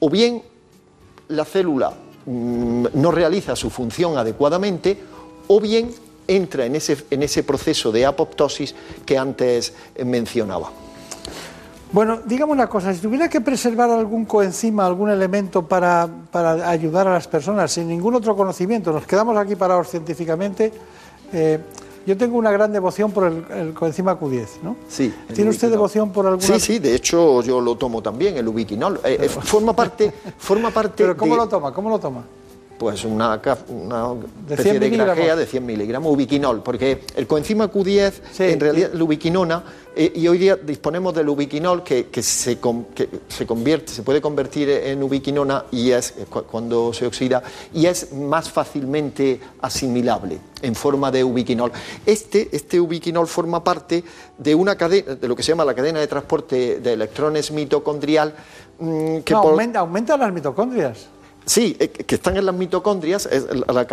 o 0.00 0.10
bien 0.10 0.42
la 1.28 1.44
célula 1.44 1.92
mm, 2.26 2.86
no 2.94 3.10
realiza 3.10 3.56
su 3.56 3.70
función 3.70 4.16
adecuadamente, 4.16 4.98
o 5.48 5.60
bien 5.60 5.90
entra 6.26 6.64
en 6.64 6.76
ese, 6.76 6.96
en 7.10 7.22
ese 7.22 7.42
proceso 7.42 7.92
de 7.92 8.06
apoptosis 8.06 8.74
que 9.04 9.18
antes 9.18 9.74
mencionaba. 10.04 10.70
Bueno, 11.94 12.20
dígame 12.24 12.50
una 12.50 12.66
cosa, 12.66 12.92
si 12.92 12.98
tuviera 12.98 13.28
que 13.28 13.40
preservar 13.40 13.88
algún 13.88 14.24
coenzima, 14.24 14.84
algún 14.84 15.10
elemento 15.10 15.62
para, 15.68 16.08
para 16.32 16.68
ayudar 16.68 17.06
a 17.06 17.12
las 17.12 17.28
personas 17.28 17.70
sin 17.70 17.86
ningún 17.86 18.16
otro 18.16 18.34
conocimiento, 18.34 18.92
nos 18.92 19.06
quedamos 19.06 19.36
aquí 19.36 19.54
parados 19.54 19.90
científicamente, 19.90 20.72
eh, 21.32 21.60
yo 22.06 22.16
tengo 22.16 22.36
una 22.38 22.50
gran 22.52 22.72
devoción 22.72 23.10
por 23.12 23.26
el, 23.26 23.44
el 23.56 23.74
coenzima 23.74 24.18
Q10, 24.18 24.46
¿no? 24.62 24.76
Sí. 24.88 25.12
¿Tiene 25.34 25.50
usted 25.50 25.68
ubiquinol. 25.68 25.70
devoción 25.70 26.10
por 26.12 26.26
alguna? 26.26 26.46
Sí, 26.46 26.60
sí, 26.60 26.78
de 26.78 26.94
hecho 26.94 27.42
yo 27.42 27.60
lo 27.60 27.76
tomo 27.76 28.02
también, 28.02 28.36
el 28.36 28.46
ubiquinol. 28.48 29.00
Eh, 29.04 29.18
eh, 29.22 29.28
forma 29.28 29.74
parte, 29.74 30.12
forma 30.38 30.70
parte 30.74 31.02
¿Pero 31.04 31.16
cómo 31.16 31.34
de- 31.34 31.40
lo 31.40 31.48
toma? 31.48 31.72
¿Cómo 31.72 31.88
lo 31.88 31.98
toma? 31.98 32.24
Pues 32.78 33.04
una, 33.04 33.40
una 33.68 34.08
De 34.14 34.54
especie 34.54 34.72
100 34.72 34.80
de 34.80 34.80
miligramos. 34.90 35.14
grajea 35.16 35.36
de 35.36 35.46
100 35.46 35.64
miligramos, 35.64 36.12
ubiquinol, 36.12 36.62
porque 36.62 37.02
el 37.14 37.26
coenzima 37.28 37.70
Q10, 37.70 38.12
en 38.40 38.58
realidad, 38.60 38.90
la 38.92 39.04
ubiquinona, 39.04 39.62
eh, 39.94 40.10
y 40.16 40.26
hoy 40.26 40.38
día 40.38 40.56
disponemos 40.56 41.14
del 41.14 41.28
ubiquinol 41.28 41.84
que, 41.84 42.06
que 42.08 42.20
se, 42.20 42.58
que 42.94 43.08
se 43.28 43.46
convierte, 43.46 43.92
se 43.92 44.02
puede 44.02 44.20
convertir 44.20 44.68
en 44.68 45.00
ubiquinona 45.04 45.66
y 45.70 45.92
es 45.92 46.14
cu- 46.28 46.42
cuando 46.42 46.92
se 46.92 47.06
oxida, 47.06 47.44
y 47.72 47.86
es 47.86 48.12
más 48.12 48.50
fácilmente 48.50 49.38
asimilable 49.62 50.38
en 50.60 50.74
forma 50.74 51.12
de 51.12 51.22
ubiquinol. 51.22 51.70
Este, 52.04 52.48
este 52.50 52.80
ubiquinol 52.80 53.28
forma 53.28 53.62
parte 53.62 54.02
de 54.36 54.52
una 54.54 54.74
cadena, 54.76 55.14
de 55.14 55.28
lo 55.28 55.36
que 55.36 55.44
se 55.44 55.52
llama 55.52 55.64
la 55.64 55.74
cadena 55.74 56.00
de 56.00 56.08
transporte 56.08 56.80
de 56.80 56.92
electrones 56.92 57.52
mitocondrial, 57.52 58.34
mm, 58.80 59.18
que 59.18 59.32
No, 59.32 59.42
por- 59.42 59.52
aumenta, 59.52 59.78
aumenta 59.78 60.16
las 60.16 60.32
mitocondrias. 60.32 61.06
Sí, 61.46 61.76
eh, 61.78 61.88
que 61.88 62.14
están 62.14 62.36
en 62.36 62.46
las 62.46 62.54
mitocondrias, 62.54 63.26
es 63.26 63.44
la- 63.52 63.86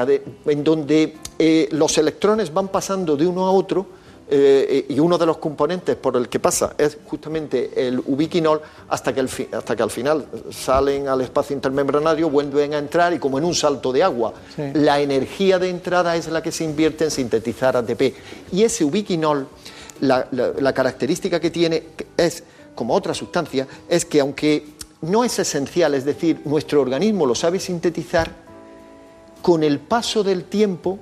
en 0.46 0.64
donde 0.64 1.16
eh, 1.38 1.68
los 1.72 1.98
electrones 1.98 2.54
van 2.54 2.70
pasando 2.70 3.18
de 3.18 3.28
uno 3.28 3.46
a 3.48 3.52
otro 3.52 3.86
eh, 4.34 4.86
y 4.88 4.98
uno 5.02 5.18
de 5.18 5.26
los 5.26 5.36
componentes 5.38 5.98
por 5.98 6.16
el 6.16 6.30
que 6.30 6.40
pasa 6.40 6.74
es 6.78 6.98
justamente 7.06 7.88
el 7.88 8.00
ubiquinol 8.00 8.62
hasta 8.88 9.14
que, 9.14 9.20
el 9.20 9.30
hasta 9.52 9.76
que 9.76 9.84
al 9.84 9.90
final 9.92 10.26
salen 10.52 11.10
al 11.10 11.20
espacio 11.20 11.54
intermembranario, 11.54 12.30
vuelven 12.30 12.74
a 12.74 12.78
entrar 12.78 13.12
y 13.12 13.20
como 13.20 13.38
en 13.38 13.44
un 13.44 13.54
salto 13.54 13.92
de 13.92 14.04
agua. 14.04 14.34
Sí. 14.56 14.62
La 14.76 15.02
energía 15.02 15.60
de 15.60 15.70
entrada 15.70 16.16
es 16.16 16.30
la 16.30 16.42
que 16.42 16.54
se 16.54 16.64
invierte 16.64 17.04
en 17.04 17.12
sintetizar 17.12 17.76
ATP. 17.76 18.14
Y 18.54 18.64
ese 18.64 18.86
ubiquinol, 18.86 19.48
la, 20.00 20.26
la- 20.32 20.54
la 20.58 20.74
característica 20.74 21.42
que 21.42 21.50
tiene 21.52 21.84
es, 22.16 22.44
como 22.74 22.94
otra 22.96 23.14
sustancia, 23.14 23.68
es 23.90 24.06
que 24.06 24.22
aunque 24.22 24.66
no 25.02 25.24
es 25.24 25.40
esencial, 25.40 25.94
es 25.94 26.06
decir, 26.06 26.42
nuestro 26.46 26.82
organismo 26.82 27.26
lo 27.26 27.36
sabe 27.36 27.60
sintetizar, 27.60 28.32
con 29.42 29.64
el 29.64 29.80
paso 29.80 30.24
del 30.24 30.44
tiempo, 30.44 31.00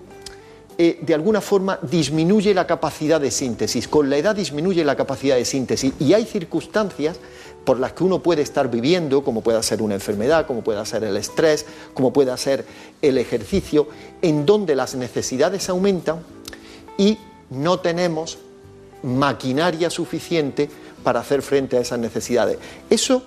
eh, 0.77 0.99
de 1.01 1.13
alguna 1.13 1.41
forma 1.41 1.77
disminuye 1.81 2.53
la 2.53 2.65
capacidad 2.65 3.19
de 3.19 3.31
síntesis. 3.31 3.89
Con 3.89 4.09
la 4.09 4.15
edad 4.15 4.34
disminuye 4.34 4.85
la 4.85 4.95
capacidad 4.95 5.35
de 5.35 5.43
síntesis. 5.43 5.93
Y 5.99 6.13
hay 6.13 6.23
circunstancias 6.23 7.19
por 7.65 7.81
las 7.81 7.91
que 7.91 8.05
uno 8.05 8.23
puede 8.23 8.41
estar 8.41 8.71
viviendo, 8.71 9.21
como 9.21 9.41
pueda 9.41 9.61
ser 9.61 9.81
una 9.81 9.95
enfermedad, 9.95 10.47
como 10.47 10.63
pueda 10.63 10.85
ser 10.85 11.03
el 11.03 11.17
estrés, 11.17 11.65
como 11.93 12.13
pueda 12.13 12.38
ser 12.38 12.65
el 13.01 13.17
ejercicio, 13.17 13.89
en 14.21 14.45
donde 14.45 14.73
las 14.76 14.95
necesidades 14.95 15.67
aumentan 15.67 16.23
y 16.97 17.17
no 17.49 17.80
tenemos 17.81 18.38
maquinaria 19.03 19.89
suficiente 19.89 20.69
para 21.03 21.19
hacer 21.19 21.41
frente 21.41 21.77
a 21.77 21.81
esas 21.81 21.99
necesidades. 21.99 22.57
Eso, 22.89 23.23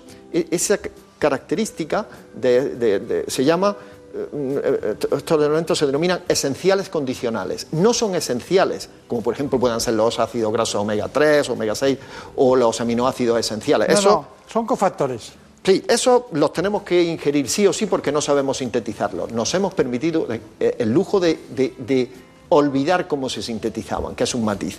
esa 0.51 0.77
c- 0.77 0.91
característica 1.19 2.05
de- 2.35 2.69
de- 2.75 2.99
de- 2.99 3.25
se 3.31 3.45
llama, 3.45 3.75
eh, 4.13 4.27
eh, 4.33 4.95
estos 5.17 5.39
elementos 5.39 5.77
se 5.77 5.85
denominan 5.85 6.21
esenciales 6.27 6.89
condicionales. 6.89 7.67
No 7.71 7.93
son 7.93 8.13
esenciales, 8.15 8.89
como 9.07 9.21
por 9.21 9.33
ejemplo 9.33 9.59
puedan 9.59 9.79
ser 9.81 9.93
los 9.95 10.19
ácidos 10.19 10.51
grasos 10.53 10.75
omega 10.75 11.07
3, 11.07 11.49
omega 11.49 11.75
6 11.75 11.97
o 12.35 12.55
los 12.55 12.79
aminoácidos 12.81 13.39
esenciales. 13.39 13.87
No, 13.89 13.93
Eso, 13.93 14.09
no, 14.09 14.27
son 14.51 14.65
cofactores. 14.65 15.31
Sí, 15.65 15.81
eso 15.87 16.27
los 16.33 16.51
tenemos 16.51 16.83
que 16.83 17.01
ingerir 17.01 17.49
sí 17.49 17.65
o 17.65 17.71
sí 17.71 17.85
porque 17.85 18.11
no 18.11 18.19
sabemos 18.19 18.57
sintetizarlos. 18.57 19.31
Nos 19.31 19.53
hemos 19.53 19.73
permitido 19.73 20.27
eh, 20.59 20.75
el 20.77 20.91
lujo 20.91 21.19
de, 21.21 21.39
de- 21.55 21.73
de 21.77 22.11
olvidar 22.49 23.07
cómo 23.07 23.29
se 23.29 23.41
sintetizaban, 23.41 24.13
que 24.13 24.25
es 24.25 24.35
un 24.35 24.43
matiz. 24.43 24.77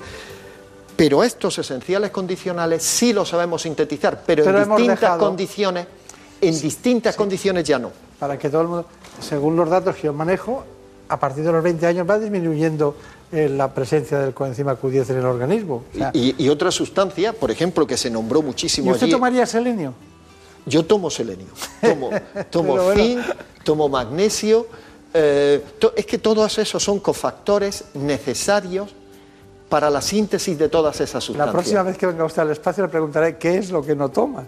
Pero 0.97 1.25
estos 1.25 1.59
esenciales 1.59 2.11
condicionales 2.11 2.83
sí 2.83 3.13
los 3.13 3.29
sabemos 3.29 3.63
sintetizar, 3.63 4.23
pero, 4.25 4.45
Pero 4.45 4.63
en 4.63 4.69
distintas 4.69 5.01
dejado- 5.01 5.19
condiciones, 5.21 5.87
en 6.41 6.61
distintas 6.61 7.17
condiciones 7.17 7.65
ya 7.65 7.79
no. 7.79 7.91
Para 8.19 8.39
que 8.39 8.49
todo 8.49 8.63
el 8.63 8.69
mundo, 8.69 8.87
según 9.21 9.57
los 9.57 9.69
datos 9.69 9.97
que 9.97 10.03
yo 10.03 10.13
manejo, 10.13 10.65
a 11.09 11.19
partir 11.19 11.45
de 11.45 11.53
los 11.53 11.63
20 11.63 11.87
años 11.87 12.09
va 12.09 12.19
disminuyendo 12.19 12.97
eh, 13.33 13.49
la 13.49 13.73
presencia 13.75 14.19
del 14.21 14.33
coenzima 14.33 14.79
Q10 14.81 15.11
en 15.11 15.19
el 15.19 15.27
organismo. 15.27 15.83
O 15.93 15.99
sea, 15.99 16.11
Y, 16.15 16.35
y 16.43 16.49
otra 16.49 16.71
sustancia, 16.71 17.33
por 17.33 17.51
ejemplo, 17.51 17.87
que 17.87 17.97
se 17.97 18.09
nombró 18.11 18.41
¿Y 18.41 18.45
muchísimo 18.45 18.93
usted 18.93 19.05
allí. 19.05 19.13
tomaría 19.13 19.45
selenio? 19.47 19.93
Yo 20.67 20.85
tomo 20.87 21.11
selenio, 21.11 21.49
tomo, 21.83 22.11
tomo 22.51 22.75
bueno. 22.77 22.95
zinc, 22.95 23.21
tomo 23.65 23.89
magnesio. 23.89 24.67
eh, 25.13 25.63
to- 25.79 25.93
es 25.97 26.07
que 26.07 26.19
todos 26.19 26.57
esos 26.59 26.83
son 26.83 27.01
cofactores 27.01 27.85
necesarios 27.95 28.95
para 29.69 29.91
la 29.91 30.01
síntesis 30.01 30.59
de 30.59 30.69
todas 30.69 30.97
esas 31.01 31.15
La 31.15 31.21
sustancias. 31.21 31.53
próxima 31.53 31.83
vez 31.83 31.97
que 31.99 32.07
venga 32.07 32.25
usted 32.25 32.43
al 32.43 32.51
espacio 32.51 32.85
le 32.85 32.89
preguntaré 32.91 33.37
qué 33.37 33.59
es 33.59 33.71
lo 33.71 33.83
que 33.83 33.95
no 33.97 34.09
toma. 34.11 34.45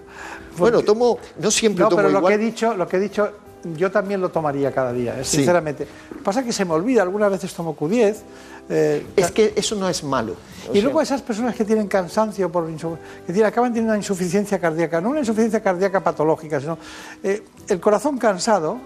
Bueno, 0.59 0.83
tomo, 0.83 1.19
no 1.39 1.51
siempre 1.51 1.83
No, 1.83 1.89
tomo 1.89 1.97
pero 2.03 2.11
lo 2.11 2.19
igual. 2.19 2.31
que 2.37 2.43
he 2.43 2.45
dicho, 2.45 2.75
lo 2.75 2.87
que 2.87 2.97
he 2.97 3.01
dicho, 3.01 3.31
yo 3.77 3.91
también 3.91 4.21
lo 4.21 4.29
tomaría 4.29 4.71
cada 4.73 4.93
día, 4.93 5.19
eh, 5.19 5.25
Sí. 5.25 5.39
sinceramente. 5.39 5.87
Pasa 6.23 6.45
que 6.45 6.53
se 6.53 6.65
me 6.65 6.73
olvida, 6.75 7.03
algunas 7.03 7.31
veces 7.31 7.53
tomo 7.53 7.75
Q10. 7.77 8.17
eh, 8.69 9.07
Es 9.17 9.31
que 9.31 9.53
eso 9.57 9.75
no 9.77 9.89
es 9.89 10.03
malo. 10.03 10.35
Y 10.71 10.75
sea, 10.75 10.83
luego 10.83 11.01
esas 11.01 11.23
personas 11.23 11.55
que 11.55 11.65
tienen 11.65 11.87
cansancio, 11.89 12.51
por 12.51 12.69
insu- 12.69 12.97
que 13.27 13.33
tienen- 13.33 13.47
acaban 13.47 13.71
teniendo 13.71 13.93
una 13.93 13.99
insuficiencia 13.99 14.59
cardíaca, 14.59 15.01
no 15.01 15.11
una 15.11 15.21
insuficiencia 15.21 15.63
cardíaca 15.63 16.03
patológica, 16.03 16.61
sino 16.61 16.77
eh, 17.23 17.43
el 17.69 17.79
corazón 17.81 18.19
cansado, 18.19 18.79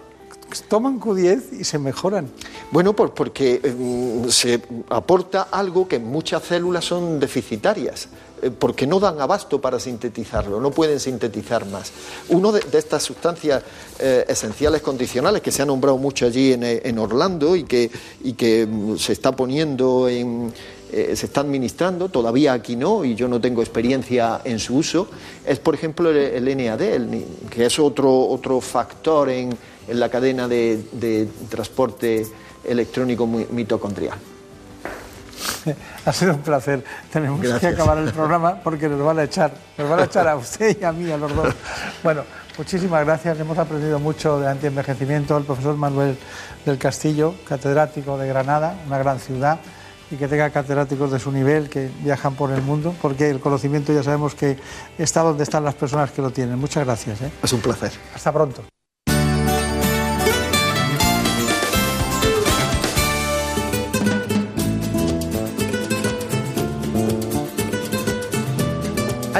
toman 0.68 1.00
Q10 1.00 1.60
y 1.60 1.64
se 1.64 1.78
mejoran. 1.78 2.28
Bueno, 2.70 2.94
pues 2.94 3.10
porque 3.14 3.60
mm, 3.60 4.28
se 4.28 4.60
aporta 4.88 5.42
algo 5.50 5.88
que 5.88 5.98
muchas 5.98 6.44
células 6.44 6.84
son 6.84 7.18
deficitarias 7.20 8.08
eh, 8.42 8.50
porque 8.50 8.86
no 8.86 9.00
dan 9.00 9.20
abasto 9.20 9.60
para 9.60 9.78
sintetizarlo, 9.78 10.60
no 10.60 10.70
pueden 10.70 10.98
sintetizar 10.98 11.66
más. 11.66 11.92
Una 12.28 12.52
de, 12.52 12.62
estas 12.72 13.02
sustancias 13.02 13.62
eh, 13.98 14.24
esenciales 14.28 14.80
condicionales 14.82 15.42
que 15.42 15.52
se 15.52 15.62
ha 15.62 15.66
nombrado 15.66 15.98
mucho 15.98 16.26
allí 16.26 16.52
en, 16.52 16.98
Orlando 16.98 17.54
y 17.56 17.64
que, 17.64 17.90
y 18.22 18.32
que 18.32 18.66
mm, 18.66 18.96
se 18.96 19.12
está 19.12 19.36
poniendo 19.36 20.08
en, 20.08 20.52
eh, 20.92 21.14
se 21.14 21.26
está 21.26 21.42
administrando, 21.42 22.08
todavía 22.08 22.52
aquí 22.52 22.74
no, 22.74 23.04
y 23.04 23.14
yo 23.14 23.28
no 23.28 23.40
tengo 23.40 23.62
experiencia 23.62 24.40
en 24.42 24.58
su 24.58 24.76
uso, 24.76 25.08
es 25.46 25.58
por 25.60 25.74
ejemplo 25.74 26.10
el, 26.10 26.44
NAD, 26.56 26.80
que 27.48 27.66
es 27.66 27.78
otro, 27.78 28.26
otro 28.26 28.60
factor 28.60 29.28
en, 29.28 29.56
la 29.92 30.08
cadena 30.08 30.48
de, 30.48 31.28
transporte 31.48 32.26
electrónico 32.64 33.26
mitocondrial. 33.26 34.18
Ha 36.04 36.12
sido 36.12 36.34
un 36.34 36.40
placer. 36.40 36.82
Tenemos 37.12 37.40
que 37.58 37.66
acabar 37.66 37.98
el 37.98 38.10
programa 38.12 38.60
porque 38.62 38.88
nos 38.88 39.00
van 39.04 39.18
a 39.18 39.24
echar, 39.24 39.52
nos 39.76 39.88
van 39.88 40.00
a 40.00 40.04
echar 40.04 40.26
a 40.26 40.36
usted 40.36 40.78
y 40.80 40.84
a 40.84 40.92
mí, 40.92 41.10
a 41.10 41.16
los 41.16 41.34
dos. 41.34 41.54
Bueno, 42.02 42.24
muchísimas 42.56 43.04
gracias. 43.04 43.38
Hemos 43.38 43.58
aprendido 43.58 43.98
mucho 43.98 44.40
de 44.40 44.48
antienvejecimiento. 44.48 45.36
El 45.36 45.44
profesor 45.44 45.76
Manuel 45.76 46.16
del 46.64 46.78
Castillo, 46.78 47.34
catedrático 47.46 48.16
de 48.16 48.28
Granada, 48.28 48.74
una 48.86 48.98
gran 48.98 49.20
ciudad 49.20 49.58
y 50.10 50.16
que 50.16 50.26
tenga 50.26 50.50
catedráticos 50.50 51.12
de 51.12 51.20
su 51.20 51.30
nivel 51.30 51.68
que 51.68 51.88
viajan 52.00 52.34
por 52.34 52.50
el 52.50 52.62
mundo, 52.62 52.94
porque 53.00 53.30
el 53.30 53.38
conocimiento 53.38 53.92
ya 53.92 54.02
sabemos 54.02 54.34
que 54.34 54.58
está 54.98 55.20
donde 55.22 55.44
están 55.44 55.64
las 55.64 55.74
personas 55.74 56.10
que 56.10 56.20
lo 56.20 56.30
tienen. 56.30 56.58
Muchas 56.58 56.84
gracias. 56.84 57.20
¿eh? 57.22 57.30
Es 57.42 57.52
un 57.52 57.60
placer. 57.60 57.92
Hasta 58.14 58.32
pronto. 58.32 58.62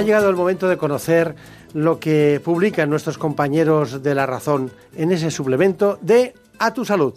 Ha 0.01 0.02
llegado 0.02 0.31
el 0.31 0.36
momento 0.36 0.66
de 0.66 0.78
conocer 0.78 1.35
lo 1.74 2.01
que 2.01 2.40
publican 2.43 2.89
nuestros 2.89 3.18
compañeros 3.18 4.02
de 4.02 4.14
La 4.14 4.24
Razón 4.24 4.70
en 4.97 5.12
ese 5.12 5.31
suplemento 5.31 5.98
de 6.01 6.32
A 6.59 6.72
tu 6.72 6.86
Salud. 6.86 7.16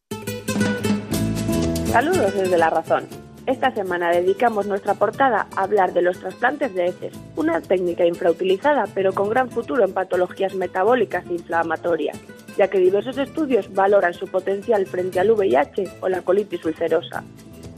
Saludos 1.86 2.34
desde 2.34 2.58
La 2.58 2.70
Razón. 2.70 3.06
Esta 3.46 3.74
semana 3.74 4.10
dedicamos 4.10 4.68
nuestra 4.68 4.96
portada 4.96 5.48
a 5.56 5.64
hablar 5.64 5.94
de 5.94 6.02
los 6.02 6.20
trasplantes 6.20 6.76
de 6.76 6.88
heces, 6.88 7.14
una 7.38 7.62
técnica 7.62 8.06
infrautilizada 8.06 8.84
pero 8.94 9.14
con 9.14 9.30
gran 9.30 9.50
futuro 9.50 9.86
en 9.86 9.94
patologías 9.94 10.54
metabólicas 10.54 11.26
e 11.30 11.36
inflamatorias, 11.36 12.20
ya 12.58 12.68
que 12.68 12.80
diversos 12.80 13.18
estudios 13.18 13.74
valoran 13.74 14.14
su 14.14 14.28
potencial 14.28 14.86
frente 14.88 15.22
al 15.22 15.32
VIH 15.32 16.00
o 16.02 16.10
la 16.10 16.22
colitis 16.22 16.66
ulcerosa. 16.66 17.24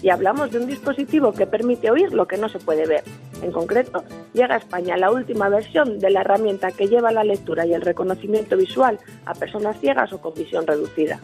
Y 0.06 0.11
hablamos 0.11 0.52
de 0.52 0.60
un 0.60 0.68
dispositivo 0.68 1.34
que 1.34 1.48
permite 1.48 1.90
oír 1.90 2.14
lo 2.14 2.27
que 2.27 2.38
no 2.38 2.48
se 2.48 2.60
puede 2.60 2.86
ver. 2.86 3.03
En 3.41 3.52
concreto, 3.52 4.03
llega 4.34 4.53
a 4.53 4.60
España 4.60 4.98
la 4.98 5.10
última 5.10 5.49
versión 5.49 5.98
de 5.98 6.11
la 6.11 6.22
herramienta 6.22 6.72
que 6.72 6.88
lleva 6.88 7.11
la 7.11 7.23
lectura 7.23 7.65
y 7.65 7.73
el 7.73 7.82
reconocimiento 7.82 8.56
visual 8.56 8.99
a 9.26 9.34
personas 9.34 9.80
ciegas 9.80 10.14
o 10.14 10.22
con 10.22 10.36
visión 10.36 10.68
reducida. 10.68 11.19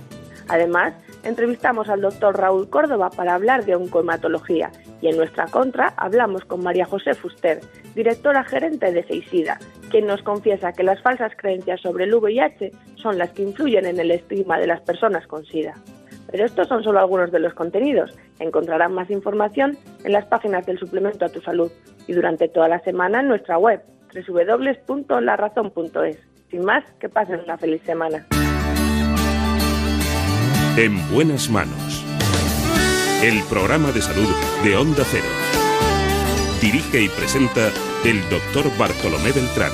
Además, 0.48 0.96
entrevistamos 1.24 1.90
al 1.90 2.02
doctor 2.02 2.36
Raúl 2.36 2.72
Córdoba 2.72 3.12
para 3.12 3.36
hablar 3.36 3.66
de 3.66 3.76
oncohematología 3.76 4.72
y 5.00 5.10
en 5.10 5.18
nuestra 5.18 5.46
contra 5.46 5.94
hablamos 5.96 6.44
con 6.46 6.64
María 6.64 6.86
José 6.86 7.14
Fuster, 7.14 7.60
directora 7.94 8.44
gerente 8.44 8.92
de 8.92 9.04
Seisida, 9.04 9.60
quien 9.92 10.08
nos 10.08 10.24
confiesa 10.24 10.74
que 10.74 10.82
las 10.82 11.04
falsas 11.04 11.34
creencias 11.38 11.82
sobre 11.82 12.06
el 12.06 12.16
VIH 12.16 12.72
son 12.96 13.20
las 13.20 13.30
que 13.30 13.44
influyen 13.44 13.86
en 13.86 14.00
el 14.00 14.10
estigma 14.10 14.58
de 14.58 14.66
las 14.66 14.82
personas 14.82 15.28
con 15.28 15.46
SIDA. 15.46 15.76
Pero 16.30 16.46
estos 16.46 16.68
son 16.68 16.84
solo 16.84 17.00
algunos 17.00 17.32
de 17.32 17.40
los 17.40 17.54
contenidos. 17.54 18.18
Encontrarán 18.40 18.94
más 18.94 19.10
información 19.10 19.78
en 20.04 20.14
las 20.14 20.26
páginas 20.26 20.66
del 20.66 20.80
suplemento 20.80 21.26
a 21.26 21.30
tu 21.30 21.42
salud 21.42 21.72
y 22.08 22.14
durante 22.14 22.48
toda 22.48 22.68
la 22.68 22.80
semana 22.80 23.22
en 23.22 23.28
nuestra 23.28 23.58
web 23.58 23.82
www.larazón.es. 24.14 26.18
Sin 26.50 26.66
más, 26.66 26.84
que 27.00 27.10
pasen 27.10 27.42
una 27.46 27.58
feliz 27.58 27.82
semana. 27.84 28.26
En 30.78 30.98
buenas 31.14 31.50
manos. 31.50 32.06
El 33.24 33.42
programa 33.50 33.92
de 33.92 34.02
salud 34.02 34.28
de 34.64 34.76
Onda 34.76 35.04
Cero. 35.06 35.28
Dirige 36.62 37.02
y 37.02 37.10
presenta 37.10 37.70
el 38.06 38.22
doctor 38.30 38.66
Bartolomé 38.78 39.32
Beltrán. 39.32 39.72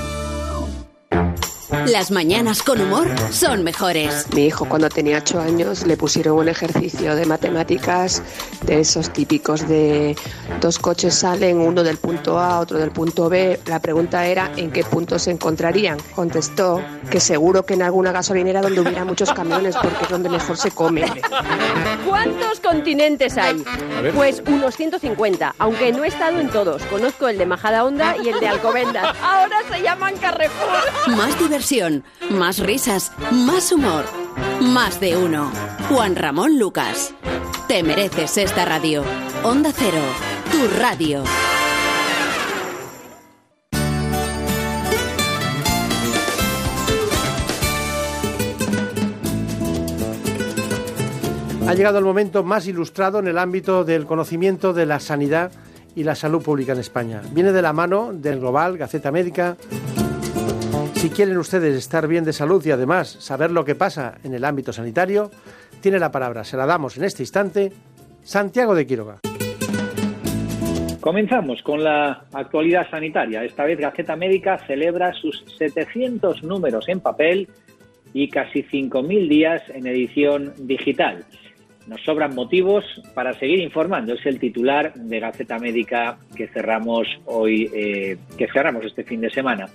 Las 1.69 2.11
mañanas 2.11 2.63
con 2.63 2.79
humor 2.79 3.09
son 3.29 3.63
mejores. 3.63 4.25
Mi 4.33 4.45
hijo 4.45 4.65
cuando 4.69 4.87
tenía 4.89 5.17
8 5.17 5.41
años 5.41 5.85
le 5.85 5.97
pusieron 5.97 6.37
un 6.37 6.47
ejercicio 6.47 7.13
de 7.15 7.25
matemáticas 7.25 8.21
de 8.61 8.79
esos 8.79 9.11
típicos 9.11 9.67
de 9.67 10.15
dos 10.61 10.79
coches 10.79 11.13
salen, 11.13 11.59
uno 11.59 11.83
del 11.83 11.97
punto 11.97 12.39
A, 12.39 12.59
otro 12.59 12.77
del 12.77 12.91
punto 12.91 13.27
B. 13.27 13.59
La 13.65 13.81
pregunta 13.81 14.25
era 14.25 14.51
en 14.55 14.71
qué 14.71 14.85
punto 14.85 15.19
se 15.19 15.31
encontrarían. 15.31 15.97
Contestó 16.15 16.81
que 17.11 17.19
seguro 17.19 17.65
que 17.65 17.73
en 17.73 17.83
alguna 17.83 18.13
gasolinera 18.13 18.61
donde 18.61 18.79
hubiera 18.79 19.03
muchos 19.03 19.33
camiones 19.33 19.75
porque 19.75 20.03
es 20.03 20.09
donde 20.09 20.29
mejor 20.29 20.55
se 20.55 20.71
come. 20.71 21.05
¿Cuántos 22.07 22.61
continentes 22.61 23.37
hay? 23.37 23.63
Pues 24.15 24.41
unos 24.47 24.75
150, 24.75 25.55
aunque 25.57 25.91
no 25.91 26.05
he 26.05 26.07
estado 26.07 26.39
en 26.39 26.49
todos. 26.49 26.83
Conozco 26.83 27.27
el 27.27 27.37
de 27.37 27.45
Majada 27.45 27.83
Honda 27.83 28.15
y 28.23 28.29
el 28.29 28.39
de 28.39 28.47
Alcobendas. 28.47 29.17
Ahora 29.21 29.57
se 29.69 29.81
llaman 29.81 30.15
Carrefour. 30.17 31.15
Más 31.17 31.35
más 32.29 32.59
risas, 32.59 33.11
más 33.31 33.71
humor. 33.71 34.05
Más 34.61 34.99
de 34.99 35.17
uno. 35.17 35.51
Juan 35.89 36.15
Ramón 36.15 36.59
Lucas. 36.59 37.15
Te 37.67 37.81
mereces 37.81 38.37
esta 38.37 38.63
radio. 38.63 39.03
Onda 39.43 39.71
Cero, 39.73 40.03
tu 40.51 40.79
radio. 40.79 41.23
Ha 51.67 51.73
llegado 51.73 51.97
el 51.97 52.05
momento 52.05 52.43
más 52.43 52.67
ilustrado 52.67 53.17
en 53.17 53.27
el 53.27 53.39
ámbito 53.39 53.83
del 53.83 54.05
conocimiento 54.05 54.73
de 54.73 54.85
la 54.85 54.99
sanidad 54.99 55.51
y 55.95 56.03
la 56.03 56.13
salud 56.13 56.43
pública 56.43 56.73
en 56.73 56.79
España. 56.79 57.23
Viene 57.31 57.51
de 57.51 57.63
la 57.63 57.73
mano 57.73 58.11
del 58.13 58.39
Global, 58.39 58.77
Gaceta 58.77 59.11
Médica, 59.11 59.57
si 60.97 61.11
quieren 61.11 61.37
ustedes 61.37 61.75
estar 61.75 62.07
bien 62.07 62.23
de 62.23 62.33
salud 62.33 62.65
y 62.65 62.71
además 62.71 63.07
saber 63.07 63.51
lo 63.51 63.63
que 63.63 63.75
pasa 63.75 64.17
en 64.23 64.33
el 64.33 64.43
ámbito 64.43 64.73
sanitario, 64.73 65.29
tiene 65.79 65.99
la 65.99 66.11
palabra, 66.11 66.43
se 66.43 66.57
la 66.57 66.65
damos 66.65 66.97
en 66.97 67.03
este 67.03 67.21
instante, 67.21 67.71
Santiago 68.23 68.73
de 68.73 68.87
Quiroga. 68.87 69.19
Comenzamos 70.99 71.61
con 71.61 71.83
la 71.83 72.25
actualidad 72.33 72.89
sanitaria. 72.89 73.43
Esta 73.43 73.63
vez 73.63 73.77
Gaceta 73.77 74.15
Médica 74.15 74.57
celebra 74.65 75.13
sus 75.13 75.45
700 75.59 76.41
números 76.43 76.89
en 76.89 76.99
papel 76.99 77.47
y 78.13 78.29
casi 78.29 78.63
5.000 78.63 79.29
días 79.29 79.61
en 79.69 79.85
edición 79.85 80.53
digital. 80.57 81.25
Nos 81.85 82.01
sobran 82.01 82.33
motivos 82.33 82.83
para 83.13 83.33
seguir 83.33 83.59
informando. 83.59 84.15
Es 84.15 84.25
el 84.25 84.39
titular 84.39 84.93
de 84.95 85.19
Gaceta 85.19 85.59
Médica 85.59 86.17
que 86.35 86.47
cerramos 86.47 87.07
hoy, 87.25 87.69
eh, 87.71 88.17
que 88.35 88.47
cerramos 88.47 88.83
este 88.83 89.03
fin 89.03 89.21
de 89.21 89.29
semana. 89.29 89.67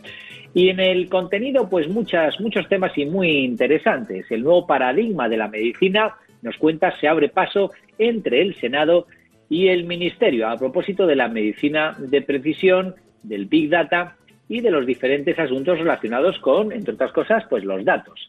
Y 0.55 0.69
en 0.69 0.81
el 0.81 1.09
contenido, 1.09 1.69
pues 1.69 1.89
muchas, 1.89 2.39
muchos 2.41 2.69
temas 2.69 2.97
y 2.99 3.07
muy 3.07 3.31
interesantes. 3.45 4.31
El 4.31 4.43
nuevo 4.43 4.66
paradigma 4.66 5.29
de 5.29 5.39
la 5.39 5.49
medicina, 5.49 6.15
nos 6.43 6.57
cuenta, 6.59 6.95
se 6.99 7.09
abre 7.09 7.29
paso 7.29 7.70
entre 7.99 8.43
el 8.43 8.55
Senado 8.57 9.07
y 9.49 9.69
el 9.69 9.85
Ministerio 9.85 10.49
a 10.49 10.59
propósito 10.59 11.07
de 11.07 11.16
la 11.16 11.29
medicina 11.29 11.97
de 11.99 12.23
precisión, 12.23 12.95
del 13.23 13.47
Big 13.47 13.70
Data 13.70 14.16
y 14.49 14.61
de 14.61 14.70
los 14.70 14.85
diferentes 14.85 15.39
asuntos 15.39 15.79
relacionados 15.79 16.39
con, 16.41 16.73
entre 16.73 16.95
otras 16.95 17.12
cosas, 17.12 17.45
pues 17.49 17.65
los 17.65 17.85
datos. 17.85 18.29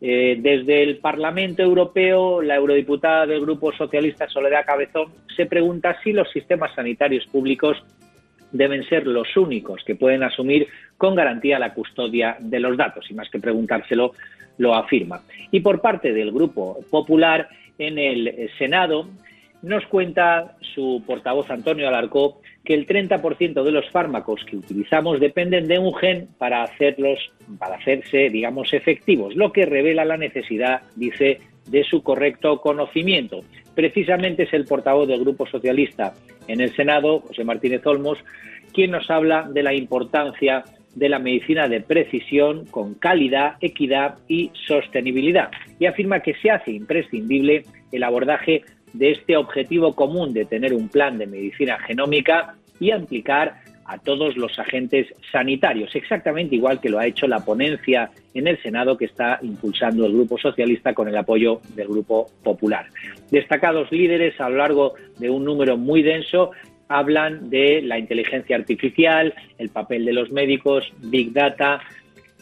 Eh, 0.00 0.38
desde 0.40 0.82
el 0.82 0.96
Parlamento 0.96 1.62
Europeo, 1.62 2.40
la 2.40 2.56
eurodiputada 2.56 3.26
del 3.26 3.42
Grupo 3.42 3.70
Socialista 3.72 4.26
Soledad 4.28 4.64
Cabezón 4.64 5.12
se 5.36 5.44
pregunta 5.44 5.98
si 6.02 6.12
los 6.12 6.30
sistemas 6.30 6.74
sanitarios 6.74 7.26
públicos 7.26 7.76
deben 8.52 8.84
ser 8.88 9.06
los 9.06 9.36
únicos 9.36 9.82
que 9.84 9.94
pueden 9.94 10.22
asumir 10.22 10.68
con 10.96 11.14
garantía 11.14 11.58
la 11.58 11.74
custodia 11.74 12.36
de 12.40 12.60
los 12.60 12.76
datos, 12.76 13.10
y 13.10 13.14
más 13.14 13.30
que 13.30 13.38
preguntárselo, 13.38 14.12
lo 14.58 14.74
afirma. 14.74 15.22
Y 15.50 15.60
por 15.60 15.80
parte 15.80 16.12
del 16.12 16.32
Grupo 16.32 16.78
Popular, 16.90 17.48
en 17.78 17.98
el 17.98 18.50
Senado, 18.58 19.06
nos 19.62 19.84
cuenta 19.86 20.56
su 20.74 21.02
portavoz 21.06 21.50
Antonio 21.50 21.88
Alarcó 21.88 22.40
que 22.64 22.74
el 22.74 22.86
30% 22.86 23.62
de 23.62 23.72
los 23.72 23.88
fármacos 23.90 24.44
que 24.44 24.56
utilizamos 24.56 25.20
dependen 25.20 25.66
de 25.66 25.78
un 25.78 25.94
gen 25.94 26.28
para 26.38 26.62
hacerlos, 26.62 27.18
para 27.58 27.76
hacerse, 27.76 28.30
digamos, 28.30 28.72
efectivos, 28.72 29.34
lo 29.34 29.52
que 29.52 29.66
revela 29.66 30.04
la 30.04 30.16
necesidad, 30.16 30.82
dice, 30.96 31.40
de 31.70 31.84
su 31.84 32.02
correcto 32.02 32.60
conocimiento. 32.60 33.40
Precisamente 33.74 34.42
es 34.42 34.52
el 34.52 34.64
portavoz 34.64 35.08
del 35.08 35.20
Grupo 35.20 35.46
Socialista 35.46 36.14
en 36.48 36.60
el 36.60 36.74
Senado, 36.74 37.20
José 37.20 37.44
Martínez 37.44 37.86
Olmos, 37.86 38.18
quien 38.72 38.90
nos 38.90 39.08
habla 39.10 39.48
de 39.50 39.62
la 39.62 39.74
importancia 39.74 40.64
de 40.94 41.08
la 41.08 41.20
medicina 41.20 41.68
de 41.68 41.80
precisión 41.80 42.66
con 42.66 42.94
calidad, 42.94 43.54
equidad 43.60 44.18
y 44.28 44.50
sostenibilidad. 44.66 45.50
Y 45.78 45.86
afirma 45.86 46.20
que 46.20 46.34
se 46.34 46.50
hace 46.50 46.72
imprescindible 46.72 47.62
el 47.92 48.02
abordaje 48.02 48.62
de 48.92 49.12
este 49.12 49.36
objetivo 49.36 49.94
común 49.94 50.32
de 50.32 50.44
tener 50.44 50.74
un 50.74 50.88
plan 50.88 51.18
de 51.18 51.26
medicina 51.26 51.78
genómica 51.78 52.54
y 52.80 52.90
aplicar 52.90 53.60
a 53.90 53.98
todos 53.98 54.36
los 54.36 54.56
agentes 54.56 55.08
sanitarios, 55.32 55.92
exactamente 55.96 56.54
igual 56.54 56.80
que 56.80 56.88
lo 56.88 57.00
ha 57.00 57.06
hecho 57.06 57.26
la 57.26 57.44
ponencia 57.44 58.08
en 58.34 58.46
el 58.46 58.56
Senado 58.62 58.96
que 58.96 59.06
está 59.06 59.40
impulsando 59.42 60.06
el 60.06 60.12
Grupo 60.12 60.38
Socialista 60.38 60.94
con 60.94 61.08
el 61.08 61.16
apoyo 61.16 61.60
del 61.74 61.88
Grupo 61.88 62.28
Popular. 62.44 62.86
Destacados 63.32 63.90
líderes 63.90 64.40
a 64.40 64.48
lo 64.48 64.58
largo 64.58 64.94
de 65.18 65.28
un 65.28 65.44
número 65.44 65.76
muy 65.76 66.02
denso 66.02 66.52
hablan 66.88 67.50
de 67.50 67.82
la 67.82 67.98
inteligencia 67.98 68.54
artificial, 68.54 69.34
el 69.58 69.70
papel 69.70 70.04
de 70.04 70.12
los 70.12 70.30
médicos, 70.30 70.92
Big 70.98 71.32
Data, 71.32 71.80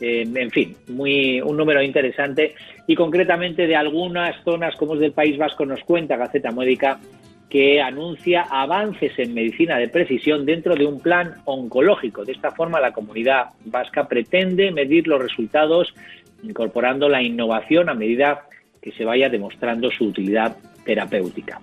eh, 0.03 0.29
en 0.35 0.51
fin, 0.51 0.77
muy, 0.89 1.41
un 1.41 1.57
número 1.57 1.83
interesante 1.83 2.55
y 2.87 2.95
concretamente 2.95 3.67
de 3.67 3.75
algunas 3.75 4.37
zonas 4.45 4.77
como 4.77 4.95
es 4.95 5.01
del 5.01 5.13
País 5.13 5.39
Vasco 5.39 5.65
nos 5.65 5.83
cuenta 5.85 6.19
Gaceta 6.19 6.51
Médica 6.51 7.01
que 7.49 7.81
anuncia 7.81 8.43
avances 8.43 9.19
en 9.19 9.33
medicina 9.33 9.79
de 9.79 9.89
precisión 9.89 10.45
dentro 10.45 10.75
de 10.75 10.87
un 10.87 11.01
plan 11.01 11.37
oncológico. 11.47 12.25
De 12.25 12.33
esta 12.33 12.51
forma, 12.51 12.81
la 12.81 12.93
comunidad 12.93 13.51
vasca 13.65 14.07
pretende 14.07 14.71
medir 14.71 15.09
los 15.09 15.21
resultados 15.21 15.95
incorporando 16.43 17.09
la 17.09 17.23
innovación 17.23 17.89
a 17.89 17.95
medida 17.95 18.43
que 18.83 18.93
se 18.93 19.05
vaya 19.05 19.29
demostrando 19.29 19.91
su 19.91 20.05
utilidad 20.05 20.57
terapéutica. 20.85 21.61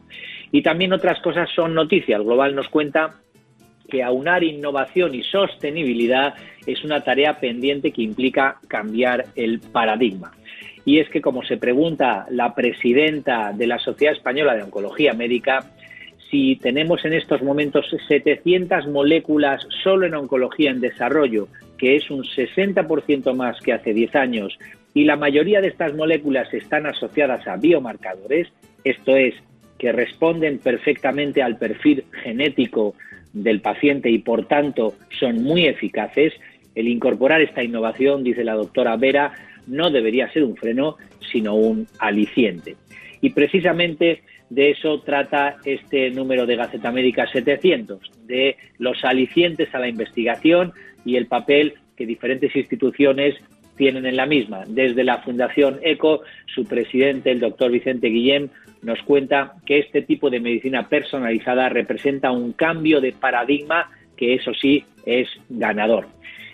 Y 0.52 0.62
también 0.62 0.94
otras 0.94 1.20
cosas 1.22 1.50
son 1.56 1.74
noticias. 1.74 2.22
Global 2.22 2.56
nos 2.56 2.70
cuenta 2.70 3.16
que 3.90 4.02
aunar 4.02 4.44
innovación 4.44 5.14
y 5.14 5.24
sostenibilidad 5.24 6.34
es 6.66 6.84
una 6.84 7.02
tarea 7.02 7.40
pendiente 7.40 7.92
que 7.92 8.02
implica 8.02 8.58
cambiar 8.68 9.26
el 9.36 9.60
paradigma. 9.60 10.32
Y 10.84 11.00
es 11.00 11.10
que, 11.10 11.22
como 11.22 11.44
se 11.44 11.58
pregunta 11.58 12.26
la 12.30 12.54
presidenta 12.54 13.52
de 13.54 13.68
la 13.68 13.80
Sociedad 13.80 14.16
Española 14.16 14.56
de 14.56 14.64
Oncología 14.64 15.14
Médica, 15.14 15.72
si 16.30 16.56
tenemos 16.56 17.06
en 17.06 17.14
estos 17.14 17.42
momentos 17.42 17.86
700 18.08 18.88
moléculas 18.88 19.68
solo 19.84 20.06
en 20.06 20.16
oncología 20.16 20.72
en 20.72 20.82
desarrollo, 20.82 21.48
que 21.78 21.96
es 21.96 22.10
un 22.10 22.24
60% 22.24 23.36
más 23.36 23.60
que 23.62 23.74
hace 23.74 23.94
10 23.94 24.16
años, 24.16 24.58
y 24.94 25.04
la 25.04 25.18
mayoría 25.18 25.62
de 25.62 25.68
estas 25.68 25.94
moléculas 25.94 26.54
están 26.54 26.86
asociadas 26.86 27.48
a 27.48 27.58
biomarcadores, 27.58 28.48
esto 28.84 29.16
es, 29.16 29.36
que 29.78 29.92
responden 29.92 30.60
perfectamente 30.60 31.44
al 31.44 31.58
perfil 31.58 32.06
genético 32.24 32.96
del 33.34 33.60
paciente 33.60 34.10
y 34.10 34.20
por 34.20 34.46
tanto 34.48 34.94
son 35.20 35.44
muy 35.44 35.66
eficaces, 35.66 36.34
el 36.76 36.88
incorporar 36.88 37.42
esta 37.42 37.64
innovación, 37.64 38.24
dice 38.24 38.44
la 38.44 38.54
doctora 38.54 38.96
Vera, 38.96 39.34
no 39.68 39.90
debería 39.90 40.32
ser 40.32 40.44
un 40.44 40.56
freno, 40.56 40.98
sino 41.32 41.56
un 41.56 41.88
aliciente. 42.00 42.76
Y 43.22 43.32
precisamente 43.32 44.22
de 44.50 44.72
eso 44.72 45.02
trata 45.02 45.58
este 45.66 46.12
número 46.12 46.46
de 46.46 46.56
Gaceta 46.56 46.92
Médica 46.92 47.28
700, 47.28 48.00
de 48.26 48.58
los 48.78 49.04
alicientes 49.04 49.74
a 49.74 49.80
la 49.80 49.88
investigación 49.88 50.74
y 51.04 51.16
el 51.16 51.28
papel 51.28 51.76
que 51.96 52.06
diferentes 52.06 52.56
instituciones 52.56 53.36
tienen 53.76 54.06
en 54.06 54.16
la 54.16 54.26
misma. 54.26 54.64
Desde 54.68 55.04
la 55.04 55.22
Fundación 55.22 55.80
ECO, 55.82 56.22
su 56.54 56.66
presidente, 56.66 57.32
el 57.32 57.40
doctor 57.40 57.72
Vicente 57.72 58.08
Guillén, 58.08 58.50
nos 58.82 59.02
cuenta 59.02 59.54
que 59.66 59.80
este 59.80 60.02
tipo 60.02 60.30
de 60.30 60.40
medicina 60.40 60.88
personalizada 60.88 61.70
representa 61.70 62.32
un 62.32 62.54
cambio 62.54 63.02
de 63.02 63.12
paradigma 63.12 63.90
que 64.16 64.36
eso 64.36 64.52
sí 64.54 64.86
es 65.06 65.28
ganador. 65.50 66.08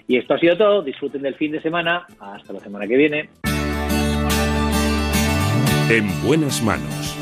Y 0.08 0.18
esto 0.18 0.34
ha 0.34 0.40
sido 0.40 0.58
todo. 0.58 0.82
Disfruten 0.82 1.22
del 1.22 1.36
fin 1.36 1.52
de 1.52 1.62
semana. 1.62 2.06
Hasta 2.20 2.54
la 2.54 2.60
semana 2.60 2.88
que 2.88 2.98
viene. 2.98 3.30
En 5.90 6.22
buenas 6.26 6.64
manos. 6.64 7.21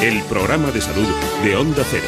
El 0.00 0.22
programa 0.24 0.70
de 0.70 0.80
salud 0.80 1.08
de 1.42 1.56
Onda 1.56 1.82
Cero. 1.90 2.06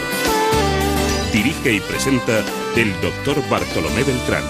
Dirige 1.33 1.73
y 1.73 1.81
presenta 1.81 2.39
el 2.77 2.93
doctor 3.01 3.37
Bartolomé 3.51 4.05
Beltrán. 4.05 4.45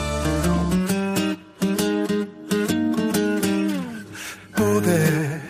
Pude 4.54 5.40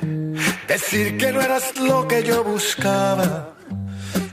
decir 0.69 1.17
que 1.17 1.33
no 1.33 1.41
eras 1.41 1.77
lo 1.81 2.07
que 2.07 2.23
yo 2.23 2.45
buscaba 2.45 3.55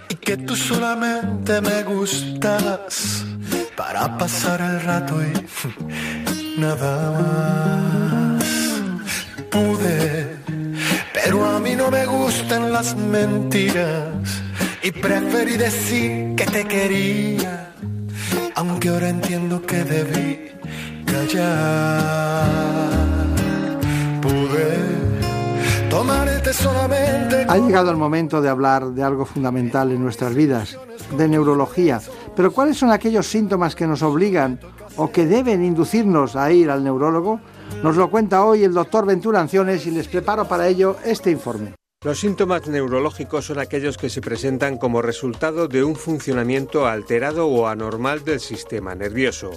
y 0.08 0.16
que 0.16 0.38
tú 0.38 0.56
solamente 0.56 1.60
me 1.62 1.82
gustabas 1.82 3.26
para 3.76 4.18
pasar 4.20 4.62
el 4.62 4.82
rato 4.82 5.16
y 5.24 6.60
nada 6.60 7.12
más. 7.12 8.46
Pude, 9.50 10.07
pero 11.28 11.44
a 11.44 11.60
mí 11.60 11.76
no 11.76 11.91
me 11.91 12.06
gustan 12.06 12.72
las 12.72 12.95
mentiras 12.95 14.41
y 14.82 14.91
preferí 14.94 15.58
decir 15.58 16.36
que 16.38 16.45
te 16.45 16.64
quería, 16.66 17.74
aunque 18.56 18.88
ahora 18.88 19.10
entiendo 19.10 19.62
que 19.62 19.84
debí 19.84 20.52
callar. 21.06 22.45
Pude 24.22 25.90
tomarte 25.90 26.54
solamente. 26.54 27.45
Ha 27.49 27.58
llegado 27.58 27.91
el 27.91 27.98
momento 27.98 28.41
de 28.41 28.48
hablar 28.48 28.91
de 28.91 29.04
algo 29.04 29.26
fundamental 29.26 29.91
en 29.91 30.02
nuestras 30.02 30.34
vidas, 30.34 30.78
de 31.18 31.28
neurología 31.28 31.99
pero 32.38 32.52
¿cuáles 32.52 32.78
son 32.78 32.91
aquellos 32.91 33.26
síntomas 33.26 33.76
que 33.76 33.88
nos 33.88 34.04
obligan 34.04 34.60
o 34.95 35.12
que 35.12 35.26
deben 35.26 35.66
inducirnos 35.66 36.36
a 36.36 36.52
ir 36.52 36.70
al 36.70 36.84
neurólogo? 36.84 37.41
Nos 37.84 37.95
lo 37.95 38.10
cuenta 38.10 38.44
hoy 38.44 38.64
el 38.64 38.73
doctor 38.73 39.06
Ventura 39.06 39.39
Anciones 39.39 39.85
y 39.85 39.91
les 39.91 40.07
preparo 40.07 40.48
para 40.48 40.68
ello 40.68 40.98
este 41.06 41.31
informe. 41.31 41.76
Los 42.03 42.19
síntomas 42.19 42.68
neurológicos 42.68 43.45
son 43.45 43.60
aquellos 43.60 43.98
que 43.98 44.10
se 44.10 44.22
presentan 44.22 44.77
como 44.77 45.02
resultado 45.02 45.68
de 45.68 45.84
un 45.84 45.95
funcionamiento 45.95 46.85
alterado 46.85 47.48
o 47.48 47.68
anormal 47.68 48.23
del 48.23 48.39
sistema 48.39 48.94
nervioso. 48.94 49.52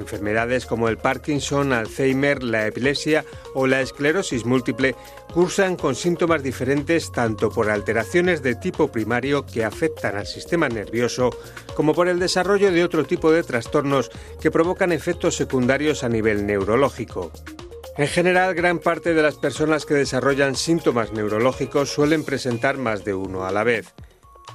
Enfermedades 0.00 0.66
como 0.66 0.88
el 0.88 0.96
Parkinson, 0.96 1.72
Alzheimer, 1.72 2.42
la 2.42 2.66
epilepsia 2.66 3.24
o 3.54 3.66
la 3.66 3.80
esclerosis 3.80 4.44
múltiple 4.44 4.96
cursan 5.32 5.76
con 5.76 5.94
síntomas 5.94 6.42
diferentes 6.42 7.12
tanto 7.12 7.50
por 7.50 7.70
alteraciones 7.70 8.42
de 8.42 8.54
tipo 8.54 8.90
primario 8.90 9.46
que 9.46 9.64
afectan 9.64 10.16
al 10.16 10.26
sistema 10.26 10.68
nervioso 10.68 11.30
como 11.76 11.94
por 11.94 12.08
el 12.08 12.18
desarrollo 12.18 12.72
de 12.72 12.82
otro 12.82 13.04
tipo 13.04 13.30
de 13.30 13.42
trastornos 13.42 14.10
que 14.40 14.50
provocan 14.50 14.90
efectos 14.92 15.36
secundarios 15.36 16.02
a 16.02 16.08
nivel 16.08 16.46
neurológico. 16.46 17.30
En 17.96 18.08
general, 18.08 18.54
gran 18.54 18.78
parte 18.78 19.12
de 19.12 19.22
las 19.22 19.34
personas 19.34 19.84
que 19.84 19.94
desarrollan 19.94 20.56
síntomas 20.56 21.12
neurológicos 21.12 21.90
suelen 21.90 22.24
presentar 22.24 22.78
más 22.78 23.04
de 23.04 23.14
uno 23.14 23.44
a 23.44 23.52
la 23.52 23.62
vez. 23.62 23.92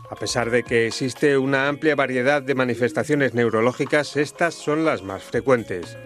A 0.10 0.16
pesar 0.16 0.52
de 0.52 0.64
que 0.64 0.88
existe 0.88 1.38
una 1.38 1.68
amplia 1.68 1.96
variedad 1.96 2.42
de 2.42 2.56
manifestaciones 2.56 3.34
neurológicas, 3.34 4.16
estas 4.18 4.54
son 4.54 4.86
las 4.86 5.02
más 5.02 5.24
frecuentes. 5.24 5.98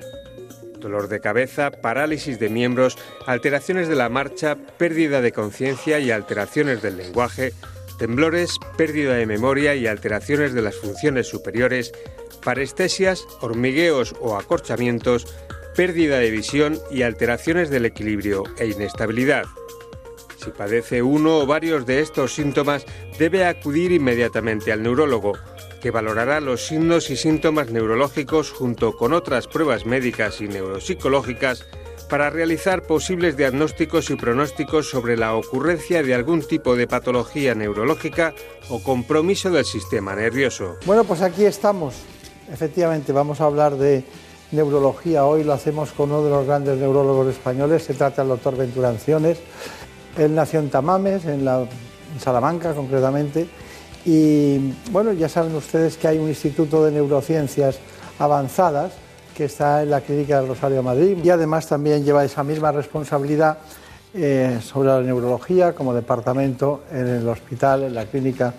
Dolor 0.80 1.10
de 1.10 1.20
cabeza, 1.20 1.72
parálisis 1.72 2.40
de 2.40 2.50
miembros, 2.50 2.98
alteraciones 3.26 3.90
de 3.90 3.96
la 3.96 4.08
marcha, 4.08 4.56
pérdida 4.78 5.22
de 5.22 5.34
conciencia 5.34 6.00
y 6.00 6.12
alteraciones 6.12 6.82
del 6.82 6.96
lenguaje, 6.98 7.52
temblores, 7.98 8.58
pérdida 8.78 9.16
de 9.16 9.26
memoria 9.26 9.76
y 9.76 9.86
alteraciones 9.86 10.54
de 10.54 10.62
las 10.62 10.76
funciones 10.76 11.28
superiores, 11.28 11.92
parestesias, 12.44 13.28
hormigueos 13.42 14.16
o 14.22 14.38
acorchamientos, 14.38 15.28
pérdida 15.76 16.20
de 16.20 16.32
visión 16.32 16.80
y 16.90 17.02
alteraciones 17.02 17.70
del 17.70 17.86
equilibrio 17.86 18.44
e 18.58 18.68
inestabilidad. 18.68 19.44
Si 20.42 20.52
padece 20.52 21.02
uno 21.02 21.40
o 21.40 21.46
varios 21.46 21.86
de 21.86 22.00
estos 22.00 22.34
síntomas, 22.34 22.86
debe 23.18 23.46
acudir 23.46 23.92
inmediatamente 23.92 24.72
al 24.72 24.82
neurólogo, 24.82 25.34
que 25.82 25.92
valorará 25.92 26.40
los 26.40 26.66
signos 26.66 27.10
y 27.10 27.18
síntomas 27.18 27.72
neurológicos 27.72 28.52
junto 28.52 28.96
con 28.96 29.12
otras 29.12 29.48
pruebas 29.48 29.86
médicas 29.86 30.40
y 30.40 30.48
neuropsicológicas 30.48 31.66
para 32.10 32.30
realizar 32.30 32.84
posibles 32.84 33.36
diagnósticos 33.36 34.10
y 34.10 34.16
pronósticos 34.16 34.90
sobre 34.90 35.18
la 35.18 35.36
ocurrencia 35.36 36.04
de 36.04 36.16
algún 36.16 36.42
tipo 36.42 36.76
de 36.76 36.88
patología 36.88 37.54
neurológica 37.54 38.34
o 38.70 38.82
compromiso 38.82 39.52
del 39.52 39.66
sistema 39.66 40.16
nervioso. 40.16 40.78
Bueno, 40.86 41.04
pues 41.04 41.22
aquí 41.22 41.46
estamos. 41.46 41.96
Efectivamente, 42.52 43.12
vamos 43.12 43.42
a 43.42 43.46
hablar 43.46 43.76
de 43.76 44.04
neurología. 44.52 45.26
Hoy 45.26 45.44
lo 45.44 45.54
hacemos 45.54 45.92
con 45.92 46.12
uno 46.12 46.24
de 46.24 46.30
los 46.32 46.48
grandes 46.48 46.78
neurólogos 46.78 47.28
españoles. 47.28 47.84
Se 47.84 47.94
trata 47.94 48.24
del 48.24 48.30
doctor 48.30 48.58
Ventura 48.58 48.90
él 50.20 50.36
nació 50.36 50.60
en 50.60 50.70
Tamames, 50.70 51.26
en, 51.26 51.48
Salamanca 52.20 52.74
concretamente, 52.74 53.48
y 54.04 54.74
bueno, 54.92 55.14
ya 55.14 55.30
saben 55.30 55.56
ustedes 55.56 55.96
que 55.98 56.08
hay 56.08 56.18
un 56.18 56.28
instituto 56.28 56.84
de 56.84 56.92
neurociencias 56.92 57.80
avanzadas 58.18 58.94
que 59.36 59.46
está 59.46 59.84
en 59.84 59.92
la 59.92 60.02
Clínica 60.02 60.40
del 60.40 60.50
Rosario 60.50 60.82
Madrid 60.82 61.18
y 61.24 61.30
además 61.30 61.68
también 61.68 62.04
lleva 62.04 62.26
esa 62.26 62.44
misma 62.44 62.72
responsabilidad 62.72 63.60
eh, 64.14 64.60
sobre 64.64 64.90
la 64.90 65.02
neurología 65.02 65.74
como 65.74 65.94
departamento 65.94 66.82
en 66.92 67.08
el 67.08 67.28
hospital, 67.28 67.84
en 67.84 67.94
la 67.94 68.06
Clínica 68.06 68.54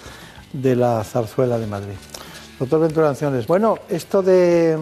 de 0.52 0.76
la 0.76 1.02
Zarzuela 1.02 1.58
de 1.58 1.66
Madrid. 1.66 1.96
Doctor 2.58 2.80
Ventura 2.80 3.08
Anciones, 3.08 3.46
bueno, 3.46 3.78
esto 3.88 4.22
de 4.22 4.78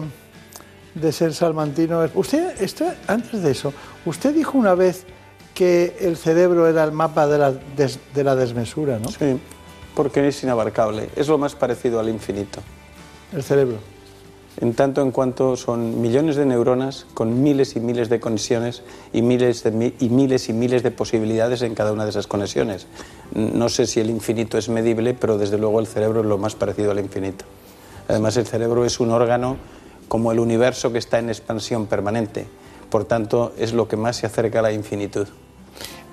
de 0.93 1.11
ser 1.11 1.33
salmantino. 1.33 2.07
Usted, 2.13 2.61
está, 2.61 2.95
antes 3.07 3.41
de 3.41 3.51
eso, 3.51 3.73
usted 4.05 4.33
dijo 4.33 4.57
una 4.57 4.75
vez 4.75 5.05
que 5.59 5.97
el 5.99 6.15
cerebro 6.15 6.69
era 6.69 6.85
el 6.85 6.93
mapa 6.93 7.27
de 7.27 7.37
la, 7.37 7.51
de 7.51 8.23
la 8.23 8.33
desmesura, 8.33 8.97
¿no? 8.97 9.09
Sí, 9.09 9.37
porque 9.93 10.25
es 10.25 10.41
inabarcable, 10.41 11.09
es 11.17 11.27
lo 11.27 11.37
más 11.37 11.53
parecido 11.53 11.99
al 11.99 12.07
infinito. 12.07 12.61
El 13.33 13.43
cerebro. 13.43 13.75
En 14.61 14.73
tanto 14.73 15.01
en 15.01 15.11
cuanto 15.11 15.57
son 15.57 15.99
millones 15.99 16.37
de 16.37 16.45
neuronas 16.45 17.07
con 17.13 17.43
miles 17.43 17.75
y 17.75 17.81
miles 17.81 18.07
de 18.07 18.21
conexiones 18.21 18.83
y 19.11 19.21
miles, 19.21 19.65
y 19.99 20.07
miles 20.07 20.47
y 20.47 20.53
miles 20.53 20.81
de 20.81 20.91
posibilidades 20.91 21.61
en 21.61 21.75
cada 21.75 21.91
una 21.91 22.05
de 22.05 22.11
esas 22.11 22.27
conexiones. 22.27 22.87
No 23.33 23.67
sé 23.67 23.85
si 23.85 23.99
el 23.99 24.09
infinito 24.09 24.57
es 24.57 24.69
medible, 24.69 25.13
pero 25.13 25.37
desde 25.37 25.57
luego 25.57 25.81
el 25.81 25.87
cerebro 25.87 26.21
es 26.21 26.25
lo 26.25 26.37
más 26.37 26.55
parecido 26.55 26.91
al 26.91 26.99
infinito. 26.99 27.43
Además, 28.07 28.37
el 28.37 28.47
cerebro 28.47 28.85
es 28.85 29.01
un 29.01 29.11
órgano 29.11 29.57
como 30.07 30.31
el 30.31 30.39
universo 30.39 30.93
que 30.93 30.99
está 30.99 31.19
en 31.19 31.27
expansión 31.27 31.87
permanente. 31.87 32.47
Por 32.89 33.03
tanto, 33.03 33.51
es 33.57 33.73
lo 33.73 33.89
que 33.89 33.97
más 33.97 34.15
se 34.15 34.25
acerca 34.25 34.59
a 34.59 34.61
la 34.61 34.71
infinitud. 34.71 35.27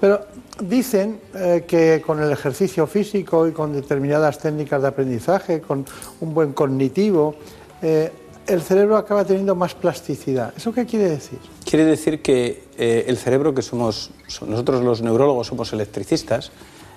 Pero 0.01 0.27
dicen 0.61 1.21
eh, 1.35 1.65
que 1.67 2.03
con 2.05 2.23
el 2.23 2.31
ejercicio 2.31 2.87
físico 2.87 3.47
y 3.47 3.53
con 3.53 3.73
determinadas 3.73 4.39
técnicas 4.39 4.83
de 4.83 4.89
aprendizaje, 4.89 5.61
con 5.61 5.85
un 6.21 6.35
buen 6.35 6.53
cognitivo, 6.53 7.35
eh, 7.83 8.13
el 8.47 8.63
cerebro 8.63 8.97
acaba 8.97 9.25
teniendo 9.25 9.55
más 9.55 9.75
plasticidad. 9.75 10.53
¿Eso 10.57 10.73
qué 10.73 10.87
quiere 10.87 11.09
decir? 11.09 11.39
Quiere 11.65 11.85
decir 11.85 12.23
que 12.23 12.65
eh, 12.79 13.05
el 13.09 13.17
cerebro, 13.17 13.55
que 13.55 13.63
somos 13.63 14.11
nosotros 14.47 14.85
los 14.85 15.03
neurólogos 15.03 15.49
somos 15.49 15.73
electricistas, 15.73 16.53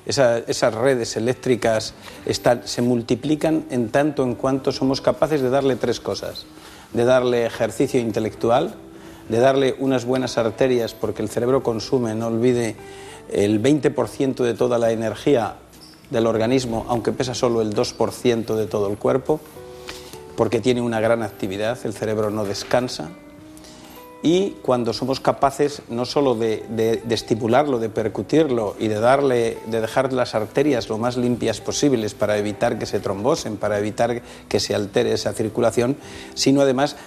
esas 0.06 0.74
redes 0.74 1.18
eléctricas 1.18 1.94
se 2.64 2.82
multiplican 2.82 3.66
en 3.70 3.90
tanto 3.90 4.24
en 4.24 4.34
cuanto 4.34 4.72
somos 4.72 5.02
capaces 5.02 5.42
de 5.42 5.52
darle 5.52 5.76
tres 5.76 6.00
cosas. 6.00 6.46
De 6.94 7.06
darle 7.06 7.46
ejercicio 7.46 8.00
intelectual, 8.00 8.74
de 9.30 9.40
darle 9.40 9.76
unas 9.80 10.06
buenas 10.06 10.38
arterias, 10.38 10.94
porque 10.94 11.22
el 11.22 11.30
cerebro 11.30 11.64
consume, 11.64 12.16
no 12.16 12.28
olvide, 12.28 12.76
el 13.32 13.62
20% 13.62 14.44
de 14.44 14.54
toda 14.56 14.78
la 14.78 14.92
energía 14.92 15.56
del 16.10 16.28
organismo, 16.28 16.86
aunque 16.90 17.12
pesa 17.12 17.36
solo 17.36 17.62
el 17.62 17.74
2% 17.74 18.56
de 18.56 18.66
todo 18.66 18.90
el 18.90 18.98
cuerpo, 18.98 19.40
porque 20.36 20.60
tiene 20.60 20.82
una 20.82 21.00
gran 21.00 21.22
actividad, 21.22 21.78
el 21.84 21.94
cerebro 21.94 22.32
no 22.32 22.46
descansa, 22.46 23.12
y 24.22 24.52
cuando 24.62 24.92
somos 24.92 25.20
capaces 25.20 25.82
no 25.88 26.06
solo 26.06 26.36
de, 26.36 27.02
estimularlo, 27.10 27.80
de 27.80 27.90
percutirlo 27.90 28.76
y 28.78 28.90
de 28.90 29.00
darle, 29.00 29.58
de 29.68 29.80
dejar 29.80 30.12
las 30.12 30.36
arterias 30.36 30.90
lo 30.90 30.98
más 30.98 31.16
limpias 31.16 31.62
posibles 31.62 32.14
para 32.16 32.38
evitar 32.38 32.78
que 32.78 32.86
se 32.86 33.00
trombosen, 33.00 33.56
para 33.56 33.80
evitar 33.80 34.22
que 34.50 34.60
se 34.60 34.76
altere 34.76 35.14
esa 35.14 35.32
circulación, 35.32 35.96
sino 36.34 36.62
además 36.62 36.98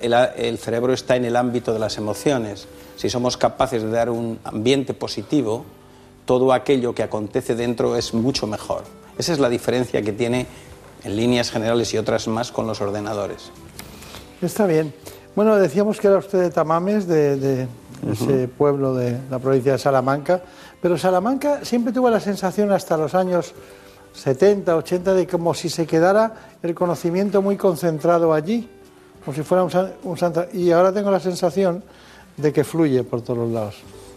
el, 0.00 0.14
el 0.14 0.58
cerebro 0.58 0.94
está 0.94 1.16
en 1.16 1.26
el 1.26 1.36
ámbito 1.36 1.74
de 1.74 1.78
las 1.78 1.98
emociones. 1.98 2.66
Si 2.96 3.10
somos 3.10 3.36
capaces 3.36 3.82
de 3.82 3.90
dar 3.90 4.08
un 4.08 4.38
ambiente 4.44 4.94
positivo, 4.94 5.66
todo 6.24 6.52
aquello 6.54 6.94
que 6.94 7.02
acontece 7.02 7.54
dentro 7.54 7.96
es 7.96 8.14
mucho 8.14 8.46
mejor. 8.46 8.84
Esa 9.18 9.32
es 9.34 9.38
la 9.38 9.50
diferencia 9.50 10.00
que 10.00 10.12
tiene 10.12 10.46
en 11.04 11.16
líneas 11.16 11.50
generales 11.50 11.92
y 11.92 11.98
otras 11.98 12.28
más 12.28 12.50
con 12.50 12.66
los 12.66 12.80
ordenadores. 12.80 13.50
Está 14.40 14.66
bien. 14.66 14.94
Bueno, 15.34 15.56
decíamos 15.56 15.98
que 15.98 16.08
era 16.08 16.18
usted 16.18 16.40
de 16.40 16.50
Tamames, 16.50 17.06
de, 17.06 17.66
ese 18.10 18.48
pueblo 18.48 18.94
de 18.94 19.18
la 19.30 19.38
provincia 19.38 19.72
de 19.72 19.78
Salamanca, 19.78 20.42
pero 20.82 20.98
Salamanca 20.98 21.64
siempre 21.64 21.90
tuvo 21.90 22.10
la 22.10 22.20
sensación 22.20 22.70
hasta 22.70 22.98
los 22.98 23.14
años 23.14 23.54
70, 24.12 24.76
80 24.76 25.14
de 25.14 25.26
como 25.26 25.54
si 25.54 25.70
se 25.70 25.86
quedara 25.86 26.34
el 26.62 26.74
conocimiento 26.74 27.40
muy 27.40 27.56
concentrado 27.56 28.34
allí, 28.34 28.68
como 29.24 29.34
si 29.34 29.42
fuera 29.42 29.64
un, 29.64 29.70
un 30.02 30.18
Y 30.52 30.70
ahora 30.70 30.92
tengo 30.92 31.10
la 31.10 31.20
sensación 31.20 31.82
de 32.36 32.52
que 32.52 32.62
fluye 32.62 33.02
por 33.02 33.22
todos 33.22 33.38
los 33.38 33.50
lados. 33.50 33.76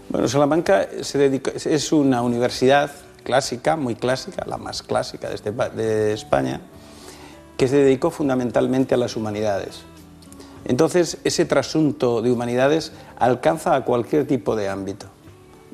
Bueno, 0.09 0.27
Salamanca 0.27 0.85
se 1.01 1.17
dedica, 1.17 1.51
es 1.55 1.91
una 1.93 2.23
universidad 2.23 2.91
clásica, 3.23 3.77
muy 3.77 3.95
clásica, 3.95 4.43
la 4.45 4.57
más 4.57 4.83
clásica 4.83 5.29
de, 5.29 5.35
este, 5.35 5.51
de 5.51 6.11
España, 6.11 6.59
que 7.55 7.69
se 7.69 7.77
dedicó 7.77 8.11
fundamentalmente 8.11 8.95
a 8.95 8.97
las 8.97 9.15
humanidades 9.15 9.94
entonces, 10.65 11.19
ese 11.23 11.45
trasunto 11.45 12.21
de 12.23 12.31
humanidades 12.31 12.91
alcanza 13.17 13.75
a 13.75 13.85
cualquier 13.85 14.25
tipo 14.25 14.55
de 14.55 14.67
ámbito. 14.67 15.05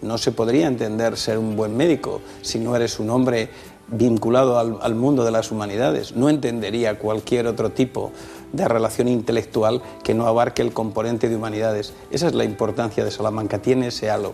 No 0.01 0.17
se 0.17 0.31
podría 0.31 0.67
entender 0.67 1.17
ser 1.17 1.37
un 1.37 1.55
buen 1.55 1.77
médico 1.77 2.21
si 2.41 2.59
no 2.59 2.75
eres 2.75 2.99
un 2.99 3.09
hombre 3.09 3.49
vinculado 3.87 4.57
al, 4.57 4.95
mundo 4.95 5.23
de 5.23 5.31
las 5.31 5.51
humanidades. 5.51 6.15
No 6.15 6.29
entendería 6.29 6.99
cualquier 6.99 7.47
otro 7.47 7.71
tipo 7.71 8.11
de 8.51 8.67
relación 8.67 9.07
intelectual 9.07 9.81
que 10.03 10.13
no 10.13 10.27
abarque 10.27 10.61
el 10.61 10.73
componente 10.73 11.29
de 11.29 11.35
humanidades. 11.35 11.93
Esa 12.09 12.27
es 12.27 12.33
la 12.33 12.43
importancia 12.43 13.05
de 13.05 13.11
Salamanca, 13.11 13.59
tiene 13.59 13.87
ese 13.87 14.09
halo. 14.09 14.33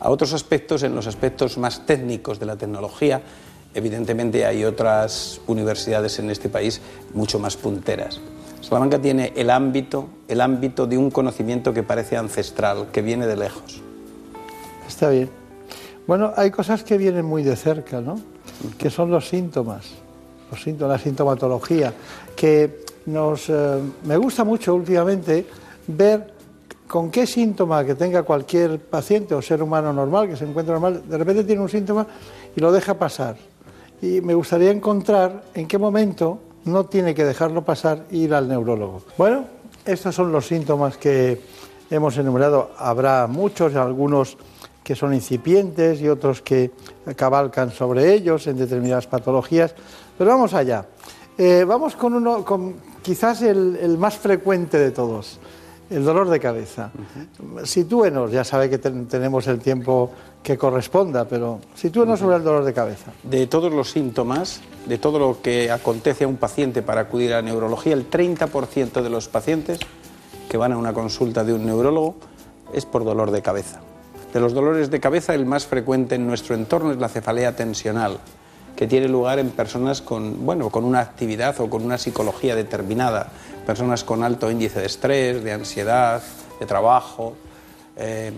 A 0.00 0.10
otros 0.10 0.32
aspectos, 0.32 0.82
en 0.82 0.96
los 0.96 1.06
aspectos 1.06 1.58
más 1.58 1.86
técnicos 1.86 2.40
de 2.40 2.46
la 2.46 2.56
tecnología, 2.56 3.22
evidentemente 3.74 4.46
hay 4.46 4.64
otras 4.64 5.40
universidades 5.46 6.18
en 6.18 6.30
este 6.30 6.48
país 6.48 6.80
mucho 7.14 7.38
más 7.38 7.56
punteras. 7.56 8.20
Salamanca 8.62 9.00
tiene 9.00 9.32
el 9.36 9.50
ámbito, 9.50 10.08
el 10.28 10.40
ámbito 10.40 10.86
de 10.86 10.96
un 10.96 11.10
conocimiento 11.10 11.74
que 11.74 11.82
parece 11.82 12.16
ancestral, 12.16 12.88
que 12.92 13.02
viene 13.02 13.26
de 13.26 13.36
lejos. 13.36 13.82
Está 14.86 15.10
bien. 15.10 15.28
Bueno, 16.06 16.32
hay 16.36 16.50
cosas 16.50 16.84
que 16.84 16.96
vienen 16.96 17.24
muy 17.24 17.42
de 17.42 17.56
cerca, 17.56 18.00
¿no? 18.00 18.20
Que 18.78 18.88
son 18.88 19.10
los 19.10 19.28
síntomas, 19.28 19.90
los 20.50 20.80
la 20.80 20.98
sintomatología, 20.98 21.92
que 22.36 22.84
nos, 23.06 23.50
eh, 23.50 23.80
me 24.04 24.16
gusta 24.16 24.44
mucho 24.44 24.74
últimamente 24.74 25.44
ver 25.88 26.32
con 26.86 27.10
qué 27.10 27.26
síntoma 27.26 27.84
que 27.84 27.94
tenga 27.96 28.22
cualquier 28.22 28.78
paciente 28.78 29.34
o 29.34 29.42
ser 29.42 29.62
humano 29.62 29.92
normal, 29.92 30.28
que 30.28 30.36
se 30.36 30.44
encuentra 30.44 30.74
normal, 30.74 31.02
de 31.08 31.18
repente 31.18 31.42
tiene 31.44 31.62
un 31.62 31.68
síntoma 31.68 32.06
y 32.54 32.60
lo 32.60 32.70
deja 32.70 32.94
pasar. 32.94 33.36
Y 34.00 34.20
me 34.20 34.34
gustaría 34.34 34.70
encontrar 34.70 35.42
en 35.54 35.66
qué 35.66 35.78
momento 35.78 36.38
no 36.64 36.86
tiene 36.86 37.14
que 37.14 37.24
dejarlo 37.24 37.64
pasar 37.64 38.06
e 38.10 38.16
ir 38.16 38.34
al 38.34 38.48
neurólogo. 38.48 39.02
Bueno, 39.18 39.44
estos 39.84 40.14
son 40.14 40.32
los 40.32 40.46
síntomas 40.46 40.96
que 40.96 41.40
hemos 41.90 42.16
enumerado. 42.16 42.70
Habrá 42.78 43.26
muchos, 43.26 43.74
algunos 43.74 44.36
que 44.82 44.94
son 44.94 45.14
incipientes 45.14 46.00
y 46.00 46.08
otros 46.08 46.42
que 46.42 46.70
cabalcan 47.16 47.70
sobre 47.70 48.12
ellos 48.12 48.46
en 48.46 48.56
determinadas 48.56 49.06
patologías. 49.06 49.74
Pero 50.18 50.30
vamos 50.30 50.54
allá. 50.54 50.86
Eh, 51.38 51.64
vamos 51.66 51.96
con 51.96 52.14
uno, 52.14 52.44
con 52.44 52.76
quizás 53.02 53.42
el 53.42 53.96
más 53.98 54.16
frecuente 54.16 54.78
de 54.78 54.90
todos, 54.90 55.38
el 55.92 56.04
dolor 56.04 56.28
de 56.30 56.40
cabeza. 56.40 56.90
Sitúenos, 57.64 58.32
ya 58.32 58.44
sabe 58.44 58.70
que 58.70 58.78
tenemos 58.78 59.46
el 59.46 59.60
tiempo 59.60 60.10
que 60.42 60.56
corresponda, 60.56 61.26
pero 61.26 61.60
sitúenos 61.74 62.18
sobre 62.18 62.36
el 62.36 62.44
dolor 62.44 62.64
de 62.64 62.72
cabeza. 62.72 63.12
De 63.22 63.46
todos 63.46 63.72
los 63.72 63.90
síntomas, 63.90 64.60
de 64.86 64.98
todo 64.98 65.18
lo 65.18 65.42
que 65.42 65.70
acontece 65.70 66.24
a 66.24 66.28
un 66.28 66.36
paciente 66.36 66.82
para 66.82 67.02
acudir 67.02 67.34
a 67.34 67.42
neurología, 67.42 67.92
el 67.92 68.10
30% 68.10 69.02
de 69.02 69.10
los 69.10 69.28
pacientes 69.28 69.78
que 70.48 70.56
van 70.56 70.72
a 70.72 70.78
una 70.78 70.92
consulta 70.92 71.44
de 71.44 71.52
un 71.52 71.66
neurólogo 71.66 72.16
es 72.72 72.86
por 72.86 73.04
dolor 73.04 73.30
de 73.30 73.42
cabeza. 73.42 73.80
De 74.32 74.40
los 74.40 74.54
dolores 74.54 74.90
de 74.90 74.98
cabeza, 74.98 75.34
el 75.34 75.44
más 75.44 75.66
frecuente 75.66 76.14
en 76.14 76.26
nuestro 76.26 76.54
entorno 76.54 76.90
es 76.90 76.98
la 76.98 77.08
cefalea 77.08 77.54
tensional, 77.54 78.18
que 78.76 78.86
tiene 78.86 79.08
lugar 79.08 79.38
en 79.38 79.50
personas 79.50 80.02
con, 80.02 80.44
bueno, 80.44 80.70
con 80.70 80.84
una 80.84 81.00
actividad 81.00 81.60
o 81.60 81.68
con 81.68 81.84
una 81.84 81.98
psicología 81.98 82.56
determinada, 82.56 83.28
personas 83.66 84.04
con 84.04 84.22
alto 84.22 84.50
índice 84.50 84.80
de 84.80 84.86
estrés, 84.86 85.44
de 85.44 85.52
ansiedad, 85.52 86.22
de 86.58 86.66
trabajo. 86.66 87.34
Eh, 87.96 88.32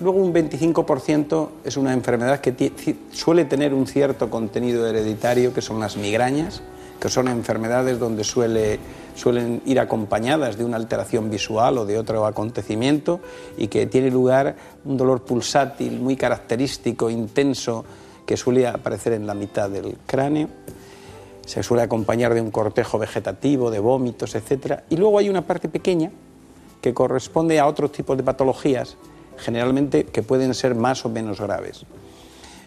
luego 0.00 0.18
un 0.18 0.32
25% 0.32 1.48
es 1.64 1.76
una 1.76 1.92
enfermedad 1.92 2.40
que 2.40 2.72
suele 3.12 3.44
tener 3.44 3.74
un 3.74 3.86
cierto 3.86 4.30
contenido 4.30 4.86
hereditario, 4.86 5.52
que 5.52 5.60
son 5.60 5.80
las 5.80 5.96
migrañas, 5.96 6.62
que 7.00 7.10
son 7.10 7.28
enfermedades 7.28 7.98
donde 7.98 8.24
suele, 8.24 8.78
suelen 9.14 9.60
ir 9.66 9.78
acompañadas 9.78 10.56
de 10.56 10.64
una 10.64 10.76
alteración 10.76 11.28
visual 11.28 11.76
o 11.76 11.84
de 11.84 11.98
otro 11.98 12.24
acontecimiento 12.24 13.20
y 13.58 13.68
que 13.68 13.86
tiene 13.86 14.10
lugar 14.10 14.56
un 14.84 14.96
dolor 14.96 15.22
pulsátil 15.22 16.00
muy 16.00 16.16
característico, 16.16 17.10
intenso, 17.10 17.84
que 18.26 18.36
suele 18.36 18.66
aparecer 18.66 19.12
en 19.12 19.26
la 19.26 19.34
mitad 19.34 19.68
del 19.68 19.96
cráneo, 20.06 20.48
se 21.46 21.62
suele 21.62 21.82
acompañar 21.82 22.34
de 22.34 22.40
un 22.40 22.50
cortejo 22.50 22.98
vegetativo, 22.98 23.70
de 23.70 23.78
vómitos, 23.78 24.34
etc. 24.34 24.80
Y 24.88 24.96
luego 24.96 25.18
hay 25.18 25.28
una 25.28 25.42
parte 25.42 25.68
pequeña 25.68 26.10
que 26.80 26.94
corresponde 26.94 27.60
a 27.60 27.66
otros 27.66 27.92
tipos 27.92 28.16
de 28.16 28.22
patologías, 28.22 28.96
generalmente 29.36 30.04
que 30.04 30.22
pueden 30.22 30.54
ser 30.54 30.74
más 30.74 31.04
o 31.04 31.08
menos 31.08 31.40
graves. 31.40 31.84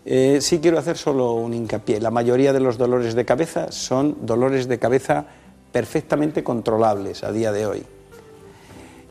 Eh, 0.06 0.40
sí 0.42 0.60
quiero 0.60 0.80
hacer 0.80 0.98
solo 0.98 1.34
un 1.34 1.54
hincapié. 1.54 2.00
La 2.00 2.12
mayoría 2.12 2.54
de 2.54 2.60
los 2.60 2.78
dolores 2.78 3.14
de 3.14 3.26
cabeza 3.26 3.72
son 3.72 4.18
dolores 4.22 4.68
de 4.68 4.80
cabeza 4.80 5.26
perfectamente 5.72 6.44
controlables 6.44 7.24
a 7.24 7.32
día 7.32 7.52
de 7.52 7.66
hoy 7.66 7.97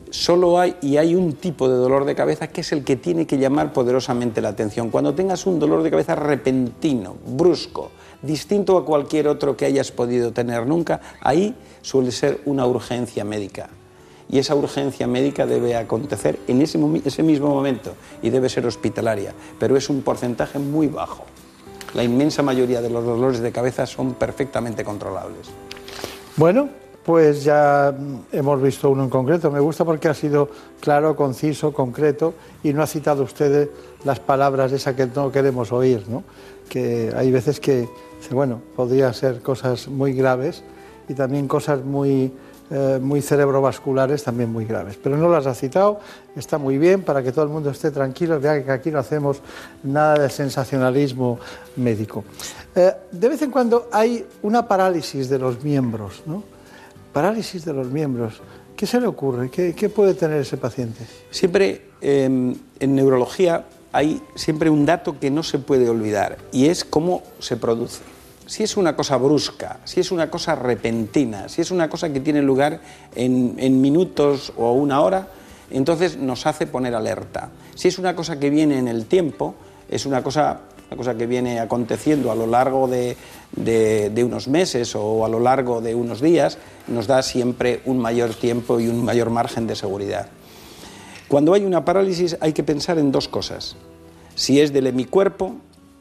solo 0.09 0.59
hay 0.59 0.75
y 0.81 0.97
hay 0.97 1.15
un 1.15 1.33
tipo 1.33 1.69
de 1.69 1.75
dolor 1.75 2.05
de 2.05 2.15
cabeza 2.15 2.47
que 2.47 2.61
es 2.61 2.71
el 2.71 2.83
que 2.83 2.95
tiene 2.95 3.25
que 3.25 3.37
llamar 3.37 3.73
poderosamente 3.73 4.41
la 4.41 4.49
atención. 4.49 4.89
Cuando 4.89 5.13
tengas 5.13 5.45
un 5.45 5.59
dolor 5.59 5.83
de 5.83 5.91
cabeza 5.91 6.15
repentino, 6.15 7.15
brusco, 7.25 7.91
distinto 8.21 8.77
a 8.77 8.85
cualquier 8.85 9.27
otro 9.27 9.55
que 9.55 9.65
hayas 9.65 9.91
podido 9.91 10.31
tener 10.31 10.65
nunca, 10.65 11.01
ahí 11.21 11.55
suele 11.81 12.11
ser 12.11 12.41
una 12.45 12.65
urgencia 12.65 13.23
médica. 13.23 13.69
y 14.29 14.39
esa 14.39 14.55
urgencia 14.55 15.07
médica 15.07 15.45
debe 15.45 15.77
acontecer 15.77 16.37
en 16.49 16.61
ese, 16.61 16.77
ese 17.05 17.23
mismo 17.23 17.47
momento 17.47 17.93
y 18.21 18.29
debe 18.29 18.49
ser 18.49 18.65
hospitalaria, 18.65 19.33
pero 19.57 19.77
es 19.77 19.89
un 19.89 20.01
porcentaje 20.01 20.59
muy 20.59 20.87
bajo. 20.87 21.23
La 21.93 22.03
inmensa 22.03 22.43
mayoría 22.43 22.81
de 22.81 22.89
los 22.89 23.05
dolores 23.05 23.39
de 23.39 23.53
cabeza 23.53 23.85
son 23.85 24.15
perfectamente 24.15 24.83
controlables. 24.83 25.47
Bueno, 26.35 26.67
pues 27.07 27.45
ya 27.45 27.95
hemos 28.33 28.61
visto 28.61 28.89
uno 28.89 29.05
en 29.05 29.09
concreto. 29.09 29.49
Me 29.49 29.61
gusta 29.61 29.85
porque 29.85 30.09
ha 30.09 30.13
sido 30.13 30.49
claro, 30.81 31.15
conciso, 31.15 31.71
concreto 31.71 32.33
y 32.63 32.73
no 32.73 32.83
ha 32.83 32.85
citado 32.85 33.23
usted 33.23 33.69
las 34.03 34.19
palabras 34.19 34.73
esas 34.73 34.93
que 34.93 35.07
no 35.07 35.31
queremos 35.31 35.71
oír, 35.71 36.03
¿no? 36.09 36.25
Que 36.67 37.13
hay 37.15 37.31
veces 37.31 37.61
que, 37.61 37.87
bueno, 38.29 38.59
podría 38.75 39.13
ser 39.13 39.41
cosas 39.41 39.87
muy 39.87 40.11
graves 40.11 40.63
y 41.07 41.13
también 41.13 41.47
cosas 41.47 41.81
muy, 41.81 42.33
eh, 42.71 42.99
muy 43.01 43.21
cerebrovasculares 43.21 44.25
también 44.25 44.51
muy 44.51 44.65
graves. 44.65 44.99
Pero 45.01 45.15
no 45.15 45.29
las 45.29 45.45
ha 45.45 45.55
citado, 45.55 46.01
está 46.35 46.57
muy 46.57 46.77
bien 46.77 47.03
para 47.03 47.23
que 47.23 47.31
todo 47.31 47.45
el 47.45 47.51
mundo 47.51 47.69
esté 47.69 47.89
tranquilo, 47.89 48.37
vea 48.37 48.61
que 48.65 48.71
aquí 48.73 48.91
no 48.91 48.99
hacemos 48.99 49.39
nada 49.81 50.23
de 50.23 50.29
sensacionalismo 50.29 51.39
médico. 51.77 52.25
Eh, 52.75 52.91
de 53.13 53.29
vez 53.29 53.41
en 53.43 53.51
cuando 53.51 53.87
hay 53.93 54.25
una 54.41 54.67
parálisis 54.67 55.29
de 55.29 55.39
los 55.39 55.63
miembros, 55.63 56.21
¿no? 56.25 56.56
Parálisis 57.17 57.65
de 57.65 57.73
los 57.73 57.87
miembros. 57.87 58.35
¿Qué 58.75 58.85
se 58.85 59.01
le 59.01 59.07
ocurre? 59.07 59.49
¿Qué, 59.49 59.89
puede 59.89 60.13
tener 60.13 60.39
ese 60.39 60.55
paciente? 60.55 61.03
Siempre 61.31 61.89
em, 61.99 62.53
en 62.79 62.93
neurología 62.93 63.65
hay 63.91 64.21
siempre 64.35 64.69
un 64.69 64.85
dato 64.85 65.19
que 65.19 65.31
no 65.31 65.41
se 65.41 65.57
puede 65.57 65.89
olvidar 65.89 66.37
y 66.51 66.67
es 66.67 66.85
cómo 66.85 67.23
se 67.39 67.57
produce. 67.57 68.03
Si 68.45 68.61
es 68.61 68.77
una 68.77 68.95
cosa 68.95 69.17
brusca, 69.17 69.79
si 69.83 69.99
es 69.99 70.11
una 70.11 70.29
cosa 70.29 70.53
repentina, 70.53 71.49
si 71.49 71.61
es 71.61 71.71
una 71.71 71.89
cosa 71.89 72.13
que 72.13 72.19
tiene 72.19 72.43
lugar 72.43 72.81
en, 73.15 73.55
en 73.57 73.81
minutos 73.81 74.53
o 74.55 74.73
una 74.73 75.01
hora, 75.01 75.27
entonces 75.71 76.17
nos 76.17 76.45
hace 76.45 76.67
poner 76.67 76.93
alerta. 76.93 77.49
Si 77.73 77.87
es 77.87 77.97
una 77.97 78.15
cosa 78.15 78.37
que 78.37 78.51
viene 78.51 78.77
en 78.77 78.87
el 78.87 79.07
tiempo, 79.07 79.55
es 79.89 80.05
una 80.05 80.21
cosa 80.21 80.59
una 80.89 80.97
cosa 80.97 81.15
que 81.15 81.27
viene 81.27 81.59
aconteciendo 81.59 82.31
a 82.31 82.35
lo 82.35 82.47
largo 82.47 82.87
de, 82.87 83.17
unos 84.23 84.47
meses 84.47 84.95
o 84.95 85.25
a 85.25 85.29
lo 85.29 85.39
largo 85.39 85.81
de 85.81 85.93
unos 85.93 86.21
días, 86.21 86.57
nos 86.87 87.07
da 87.07 87.21
siempre 87.23 87.81
un 87.85 87.97
mayor 87.97 88.33
tiempo 88.33 88.79
y 88.79 88.87
un 88.87 89.03
mayor 89.03 89.29
margen 89.29 89.67
de 89.67 89.75
seguridad. 89.75 90.27
Cuando 91.27 91.53
hay 91.53 91.65
una 91.65 91.83
parálisis 91.83 92.37
hay 92.39 92.53
que 92.53 92.63
pensar 92.63 92.97
en 92.99 93.11
dos 93.11 93.27
cosas. 93.27 93.75
Si 94.35 94.61
es 94.61 94.71
del 94.71 94.87
hemicuerpo, 94.87 95.55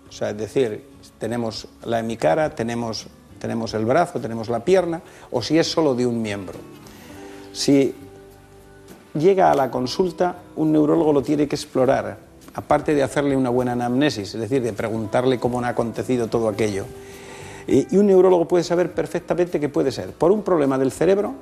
o 0.08 0.12
sea, 0.12 0.30
es 0.30 0.36
decir, 0.36 0.84
tenemos 1.18 1.66
la 1.84 1.98
hemicara, 1.98 2.54
tenemos, 2.54 3.08
tenemos 3.40 3.74
el 3.74 3.84
brazo, 3.86 4.20
tenemos 4.20 4.48
la 4.48 4.64
pierna, 4.64 5.02
o 5.32 5.42
si 5.42 5.58
es 5.58 5.66
solo 5.66 5.96
de 5.96 6.06
un 6.06 6.22
miembro. 6.22 6.58
Si 7.52 7.92
llega 9.18 9.50
a 9.50 9.56
la 9.56 9.68
consulta, 9.68 10.36
un 10.54 10.70
neurólogo 10.70 11.12
lo 11.12 11.22
tiene 11.22 11.48
que 11.48 11.56
explorar 11.56 12.25
aparte 12.56 12.94
de 12.94 13.02
hacerle 13.02 13.36
una 13.36 13.50
buena 13.50 13.72
anamnesis, 13.72 14.34
es 14.34 14.40
decir, 14.40 14.62
de 14.62 14.72
preguntarle 14.72 15.38
cómo 15.38 15.60
ha 15.60 15.68
acontecido 15.68 16.26
todo 16.28 16.48
aquello. 16.48 16.86
Y 17.68 17.96
un 17.96 18.06
neurólogo 18.06 18.48
puede 18.48 18.64
saber 18.64 18.92
perfectamente 18.92 19.60
que 19.60 19.68
puede 19.68 19.92
ser 19.92 20.12
por 20.12 20.32
un 20.32 20.42
problema 20.42 20.78
del 20.78 20.90
cerebro, 20.90 21.34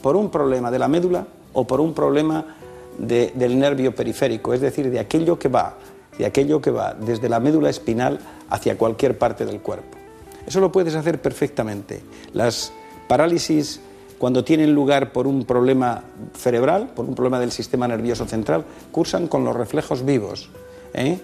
por 0.00 0.14
un 0.14 0.30
problema 0.30 0.70
de 0.70 0.78
la 0.78 0.86
médula 0.86 1.26
o 1.52 1.66
por 1.66 1.80
un 1.80 1.92
problema 1.92 2.56
del 2.98 3.58
nervio 3.58 3.94
periférico, 3.94 4.54
es 4.54 4.60
decir, 4.60 4.90
de 4.90 5.00
aquello 5.00 5.38
que 5.38 5.48
va, 5.48 5.74
de 6.16 6.26
aquello 6.26 6.60
que 6.60 6.70
va 6.70 6.94
desde 6.94 7.28
la 7.28 7.40
médula 7.40 7.68
espinal 7.68 8.20
hacia 8.48 8.78
cualquier 8.78 9.18
parte 9.18 9.44
del 9.44 9.60
cuerpo. 9.60 9.98
Eso 10.46 10.60
lo 10.60 10.70
puedes 10.70 10.94
hacer 10.94 11.20
perfectamente. 11.20 12.00
Las 12.32 12.72
parálisis 13.08 13.80
cuando 14.20 14.44
tienen 14.44 14.74
lugar 14.74 15.12
por 15.12 15.26
un 15.26 15.46
problema 15.46 16.02
cerebral, 16.34 16.90
por 16.94 17.06
un 17.06 17.14
problema 17.14 17.40
del 17.40 17.50
sistema 17.50 17.88
nervioso 17.88 18.26
central, 18.26 18.66
cursan 18.92 19.28
con 19.28 19.46
los 19.46 19.56
reflejos 19.56 20.04
vivos. 20.04 20.50
¿eh? 20.92 21.18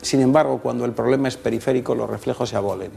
Sin 0.00 0.20
embargo, 0.20 0.60
cuando 0.62 0.84
el 0.84 0.92
problema 0.92 1.26
es 1.26 1.36
periférico, 1.36 1.96
los 1.96 2.08
reflejos 2.08 2.50
se 2.50 2.54
abolen. 2.54 2.92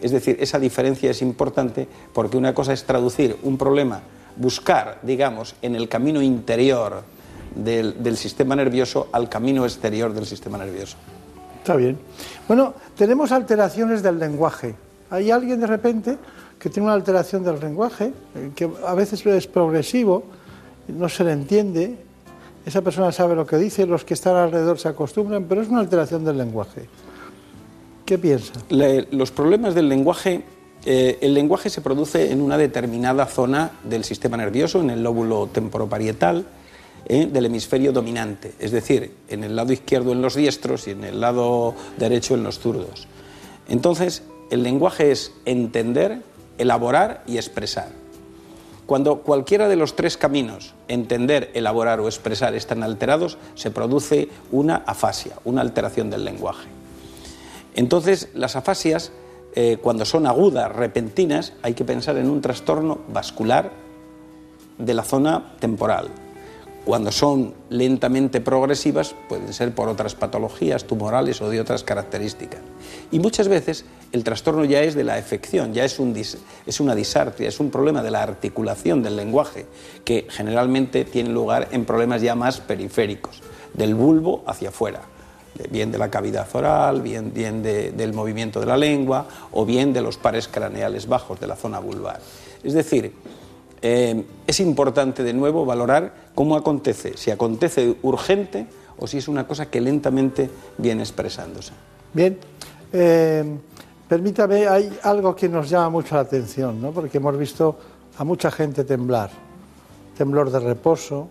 Es 0.00 0.12
decir, 0.12 0.36
esa 0.38 0.60
diferencia 0.60 1.10
es 1.10 1.22
importante 1.22 1.88
porque 2.12 2.36
una 2.36 2.54
cosa 2.54 2.72
es 2.72 2.84
traducir 2.84 3.36
un 3.42 3.58
problema, 3.58 4.02
buscar, 4.36 5.00
digamos, 5.02 5.56
en 5.60 5.74
el 5.74 5.88
camino 5.88 6.22
interior 6.22 7.02
del, 7.56 8.00
del 8.00 8.16
sistema 8.16 8.54
nervioso 8.54 9.08
al 9.10 9.28
camino 9.28 9.64
exterior 9.64 10.14
del 10.14 10.24
sistema 10.24 10.56
nervioso. 10.56 10.96
Está 11.58 11.74
bien. 11.74 11.98
Bueno, 12.46 12.74
tenemos 12.96 13.32
alteraciones 13.32 14.04
del 14.04 14.20
lenguaje. 14.20 14.76
Hay 15.10 15.32
alguien 15.32 15.58
de 15.58 15.66
repente 15.66 16.16
que 16.62 16.70
tiene 16.70 16.86
una 16.86 16.94
alteración 16.94 17.42
del 17.42 17.58
lenguaje, 17.58 18.12
eh, 18.36 18.52
que 18.54 18.70
a 18.86 18.94
veces 18.94 19.26
es 19.26 19.48
progresivo, 19.48 20.22
no 20.86 21.08
se 21.08 21.24
le 21.24 21.32
entiende, 21.32 21.96
esa 22.64 22.82
persona 22.82 23.10
sabe 23.10 23.34
lo 23.34 23.44
que 23.44 23.56
dice, 23.56 23.84
los 23.84 24.04
que 24.04 24.14
están 24.14 24.36
alrededor 24.36 24.78
se 24.78 24.86
acostumbran, 24.86 25.46
pero 25.48 25.60
es 25.60 25.68
una 25.68 25.80
alteración 25.80 26.24
del 26.24 26.38
lenguaje. 26.38 26.86
¿Qué 28.06 28.16
piensa? 28.16 28.52
los 28.68 29.32
problemas 29.32 29.74
del 29.74 29.88
lenguaje, 29.88 30.42
eh, 30.84 31.18
el 31.20 31.34
lenguaje 31.34 31.68
se 31.68 31.80
produce 31.80 32.30
en 32.30 32.40
una 32.40 32.56
determinada 32.56 33.26
zona 33.26 33.72
del 33.82 34.04
sistema 34.04 34.36
nervioso, 34.36 34.80
en 34.80 34.90
el 34.90 35.02
lóbulo 35.02 35.48
temporoparietal, 35.52 36.44
eh, 37.06 37.26
del 37.26 37.46
hemisferio 37.46 37.90
dominante, 37.90 38.52
es 38.60 38.70
decir, 38.70 39.12
en 39.28 39.42
el 39.42 39.56
lado 39.56 39.72
izquierdo 39.72 40.12
en 40.12 40.22
los 40.22 40.36
diestros 40.36 40.86
y 40.86 40.92
en 40.92 41.02
el 41.02 41.20
lado 41.20 41.74
derecho 41.98 42.34
en 42.34 42.44
los 42.44 42.60
zurdos. 42.60 43.08
Entonces, 43.68 44.22
el 44.52 44.62
lenguaje 44.62 45.10
es 45.10 45.32
entender, 45.46 46.22
elaborar 46.58 47.22
y 47.26 47.36
expresar. 47.36 47.88
Cuando 48.86 49.22
cualquiera 49.22 49.68
de 49.68 49.76
los 49.76 49.96
tres 49.96 50.16
caminos, 50.16 50.74
entender, 50.88 51.50
elaborar 51.54 52.00
o 52.00 52.06
expresar, 52.06 52.54
están 52.54 52.82
alterados, 52.82 53.38
se 53.54 53.70
produce 53.70 54.28
una 54.50 54.76
afasia, 54.86 55.36
una 55.44 55.60
alteración 55.60 56.10
del 56.10 56.24
lenguaje. 56.24 56.68
Entonces, 57.74 58.28
las 58.34 58.56
afasias, 58.56 59.12
eh, 59.54 59.78
cuando 59.80 60.04
son 60.04 60.26
agudas, 60.26 60.70
repentinas, 60.70 61.54
hay 61.62 61.74
que 61.74 61.84
pensar 61.84 62.16
en 62.16 62.28
un 62.28 62.40
trastorno 62.40 62.98
vascular 63.08 63.70
de 64.78 64.94
la 64.94 65.04
zona 65.04 65.54
temporal, 65.60 66.08
cuando 66.84 67.12
son 67.12 67.54
lentamente 67.70 68.40
progresivas, 68.40 69.14
pueden 69.28 69.52
ser 69.52 69.72
por 69.72 69.88
otras 69.88 70.16
patologías 70.16 70.84
tumorales 70.84 71.40
o 71.40 71.48
de 71.48 71.60
otras 71.60 71.84
características. 71.84 72.60
Y 73.12 73.20
muchas 73.20 73.46
veces 73.46 73.84
el 74.10 74.24
trastorno 74.24 74.64
ya 74.64 74.82
es 74.82 74.94
de 74.94 75.04
la 75.04 75.14
afección, 75.14 75.72
ya 75.72 75.84
es, 75.84 76.00
un 76.00 76.14
es 76.16 76.80
una 76.80 76.94
disartria, 76.94 77.48
es 77.48 77.60
un 77.60 77.70
problema 77.70 78.02
de 78.02 78.10
la 78.10 78.22
articulación 78.22 79.02
del 79.02 79.16
lenguaje, 79.16 79.66
que 80.04 80.26
generalmente 80.28 81.04
tiene 81.04 81.30
lugar 81.30 81.68
en 81.70 81.84
problemas 81.84 82.20
ya 82.20 82.34
más 82.34 82.60
periféricos, 82.60 83.42
del 83.74 83.94
bulbo 83.94 84.42
hacia 84.46 84.70
afuera, 84.70 85.02
bien 85.70 85.92
de 85.92 85.98
la 85.98 86.10
cavidad 86.10 86.48
oral, 86.52 87.00
bien, 87.00 87.32
bien 87.32 87.62
del 87.62 88.12
movimiento 88.12 88.58
de 88.58 88.66
la 88.66 88.76
lengua 88.76 89.28
o 89.52 89.64
bien 89.64 89.92
de 89.92 90.00
los 90.00 90.16
pares 90.16 90.48
craneales 90.48 91.06
bajos 91.06 91.38
de 91.38 91.46
la 91.46 91.54
zona 91.54 91.78
vulvar. 91.78 92.20
Es 92.64 92.74
decir, 92.74 93.12
eh, 93.82 94.24
es 94.46 94.60
importante 94.60 95.24
de 95.24 95.32
nuevo 95.32 95.66
valorar 95.66 96.14
cómo 96.34 96.56
acontece, 96.56 97.16
si 97.16 97.32
acontece 97.32 97.96
urgente 98.02 98.66
o 98.96 99.08
si 99.08 99.18
es 99.18 99.26
una 99.26 99.46
cosa 99.46 99.66
que 99.66 99.80
lentamente 99.80 100.48
viene 100.78 101.02
expresándose. 101.02 101.72
Bien, 102.14 102.38
eh, 102.92 103.44
permítame, 104.08 104.68
hay 104.68 104.96
algo 105.02 105.34
que 105.34 105.48
nos 105.48 105.68
llama 105.68 105.90
mucho 105.90 106.14
la 106.14 106.20
atención, 106.20 106.80
¿no? 106.80 106.92
porque 106.92 107.18
hemos 107.18 107.36
visto 107.36 107.76
a 108.18 108.24
mucha 108.24 108.52
gente 108.52 108.84
temblar, 108.84 109.30
temblor 110.16 110.50
de 110.50 110.60
reposo, 110.60 111.28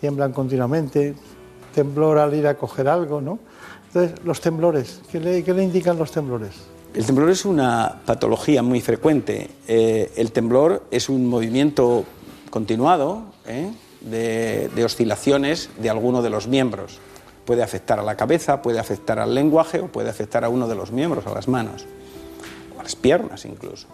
tiemblan 0.00 0.32
continuamente, 0.32 1.14
temblor 1.74 2.18
al 2.18 2.34
ir 2.34 2.46
a 2.46 2.54
coger 2.54 2.88
algo, 2.88 3.20
¿no? 3.20 3.38
Entonces, 3.86 4.22
los 4.24 4.40
temblores, 4.40 5.00
¿qué 5.10 5.18
le 5.20 5.62
indican 5.62 5.98
los 5.98 6.12
temblores? 6.12 6.52
El 6.94 7.04
temblor 7.04 7.30
es 7.30 7.44
una 7.44 8.00
patología 8.06 8.62
muy 8.62 8.80
frecuente. 8.80 9.50
Eh, 9.68 10.10
el 10.16 10.32
temblor 10.32 10.84
es 10.90 11.08
un 11.08 11.26
movimiento 11.26 12.04
continuado 12.50 13.24
¿eh? 13.46 13.70
de, 14.00 14.84
oscilaciones 14.84 15.68
de 15.78 15.90
alguno 15.90 16.22
de 16.22 16.30
los 16.30 16.48
miembros. 16.48 16.98
Puede 17.44 17.62
afectar 17.62 17.98
a 17.98 18.02
la 18.02 18.16
cabeza, 18.16 18.62
puede 18.62 18.78
afectar 18.78 19.18
al 19.18 19.34
lenguaje 19.34 19.80
o 19.80 19.88
puede 19.88 20.08
afectar 20.08 20.44
a 20.44 20.48
uno 20.48 20.66
de 20.66 20.74
los 20.74 20.90
miembros, 20.90 21.26
a 21.26 21.34
las 21.34 21.46
manos, 21.46 21.86
o 22.76 22.80
a 22.80 22.82
las 22.82 22.96
piernas 22.96 23.44
incluso. 23.44 23.86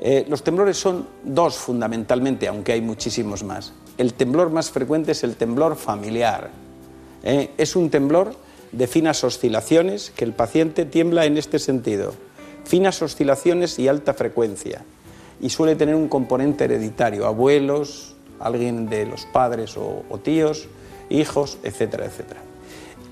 Eh, 0.00 0.26
los 0.28 0.42
temblores 0.42 0.76
son 0.76 1.06
dos 1.22 1.56
fundamentalmente, 1.56 2.48
aunque 2.48 2.72
hay 2.72 2.80
muchísimos 2.80 3.44
más. 3.44 3.72
El 3.98 4.14
temblor 4.14 4.50
más 4.50 4.70
frecuente 4.70 5.12
es 5.12 5.22
el 5.22 5.36
temblor 5.36 5.76
familiar. 5.76 6.50
Es 7.22 7.76
un 7.76 7.88
temblor 7.88 8.34
de 8.72 8.88
finas 8.88 9.22
oscilaciones 9.22 10.10
que 10.16 10.24
el 10.24 10.32
paciente 10.32 10.84
tiembla 10.84 11.24
en 11.24 11.38
este 11.38 11.60
sentido 11.60 12.14
finas 12.64 13.00
oscilaciones 13.02 13.78
y 13.78 13.88
alta 13.88 14.14
frecuencia. 14.14 14.84
Y 15.40 15.50
suele 15.50 15.76
tener 15.76 15.94
un 15.94 16.08
componente 16.08 16.64
hereditario, 16.64 17.26
abuelos, 17.26 18.12
alguien 18.42 18.88
de 18.88 19.06
los 19.06 19.24
padres 19.26 19.76
o, 19.76 20.04
tíos, 20.22 20.68
hijos, 21.10 21.58
etcétera, 21.62 22.06
etcétera. 22.06 22.40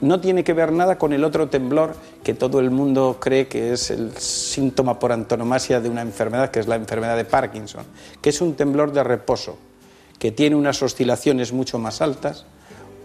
No 0.00 0.20
tiene 0.20 0.44
que 0.44 0.54
ver 0.54 0.72
nada 0.72 0.96
con 0.96 1.12
el 1.12 1.24
otro 1.24 1.48
temblor 1.48 1.94
que 2.24 2.32
todo 2.32 2.60
el 2.60 2.70
mundo 2.70 3.18
cree 3.20 3.48
que 3.48 3.72
es 3.72 3.90
el 3.90 4.16
síntoma 4.16 4.98
por 4.98 5.12
antonomasia 5.12 5.80
de 5.80 5.90
una 5.90 6.00
enfermedad, 6.00 6.50
que 6.50 6.60
es 6.60 6.68
la 6.68 6.76
enfermedad 6.76 7.16
de 7.16 7.26
Parkinson, 7.26 7.84
que 8.22 8.30
es 8.30 8.40
un 8.40 8.54
temblor 8.54 8.92
de 8.92 9.04
reposo, 9.04 9.58
que 10.18 10.32
tiene 10.32 10.56
unas 10.56 10.82
oscilaciones 10.82 11.52
mucho 11.52 11.78
más 11.78 12.00
altas 12.00 12.46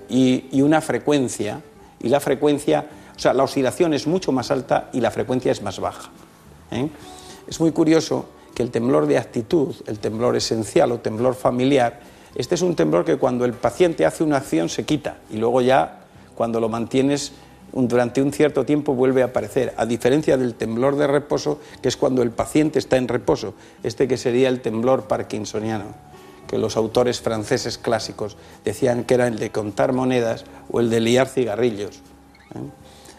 y, 0.10 0.62
una 0.62 0.82
frecuencia, 0.82 1.62
y 2.00 2.10
la 2.10 2.20
frecuencia, 2.20 2.86
o 3.16 3.20
sea, 3.20 3.34
la 3.34 3.44
oscilación 3.44 3.94
es 3.94 4.08
mucho 4.08 4.32
más 4.32 4.50
alta 4.52 4.90
y 4.94 5.02
la 5.02 5.12
frecuencia 5.12 5.52
es 5.52 5.62
más 5.62 5.80
baja. 5.80 6.12
¿Eh? 6.76 6.90
Es 7.48 7.60
muy 7.60 7.72
curioso 7.72 8.26
que 8.54 8.64
el 8.64 8.72
temblor 8.72 9.06
de 9.08 9.18
actitud, 9.18 9.76
el 9.88 10.00
temblor 10.00 10.36
esencial 10.36 10.92
o 10.92 11.00
temblor 11.00 11.36
familiar, 11.36 12.00
este 12.36 12.56
es 12.56 12.62
un 12.62 12.76
temblor 12.76 13.06
que 13.06 13.18
cuando 13.18 13.46
el 13.46 13.54
paciente 13.54 14.06
hace 14.06 14.24
una 14.24 14.38
acción 14.38 14.70
se 14.70 14.84
quita 14.84 15.18
y 15.32 15.38
luego 15.38 15.62
ya 15.62 16.02
cuando 16.36 16.60
lo 16.60 16.70
mantienes 16.70 17.32
durante 17.72 18.22
un 18.22 18.32
cierto 18.32 18.66
tiempo 18.66 18.94
vuelve 18.94 19.22
a 19.22 19.26
aparecer, 19.26 19.74
a 19.78 19.86
diferencia 19.86 20.38
del 20.38 20.56
temblor 20.56 20.96
de 20.96 21.08
reposo, 21.08 21.60
que 21.82 21.90
es 21.90 21.98
cuando 21.98 22.24
el 22.24 22.32
paciente 22.32 22.80
está 22.80 22.98
en 22.98 23.08
reposo, 23.08 23.54
este 23.84 24.08
que 24.08 24.18
sería 24.18 24.50
el 24.50 24.62
temblor 24.62 25.04
parkinsoniano, 25.04 25.86
que 26.48 26.58
los 26.58 26.78
autores 26.78 27.20
franceses 27.20 27.78
clásicos 27.78 28.38
decían 28.64 29.04
que 29.04 29.16
era 29.16 29.28
el 29.28 29.38
de 29.40 29.52
contar 29.52 29.92
monedas 29.92 30.46
o 30.72 30.80
el 30.80 30.90
de 30.90 31.02
liar 31.02 31.28
cigarrillos. 31.28 31.98
¿eh? 32.56 32.60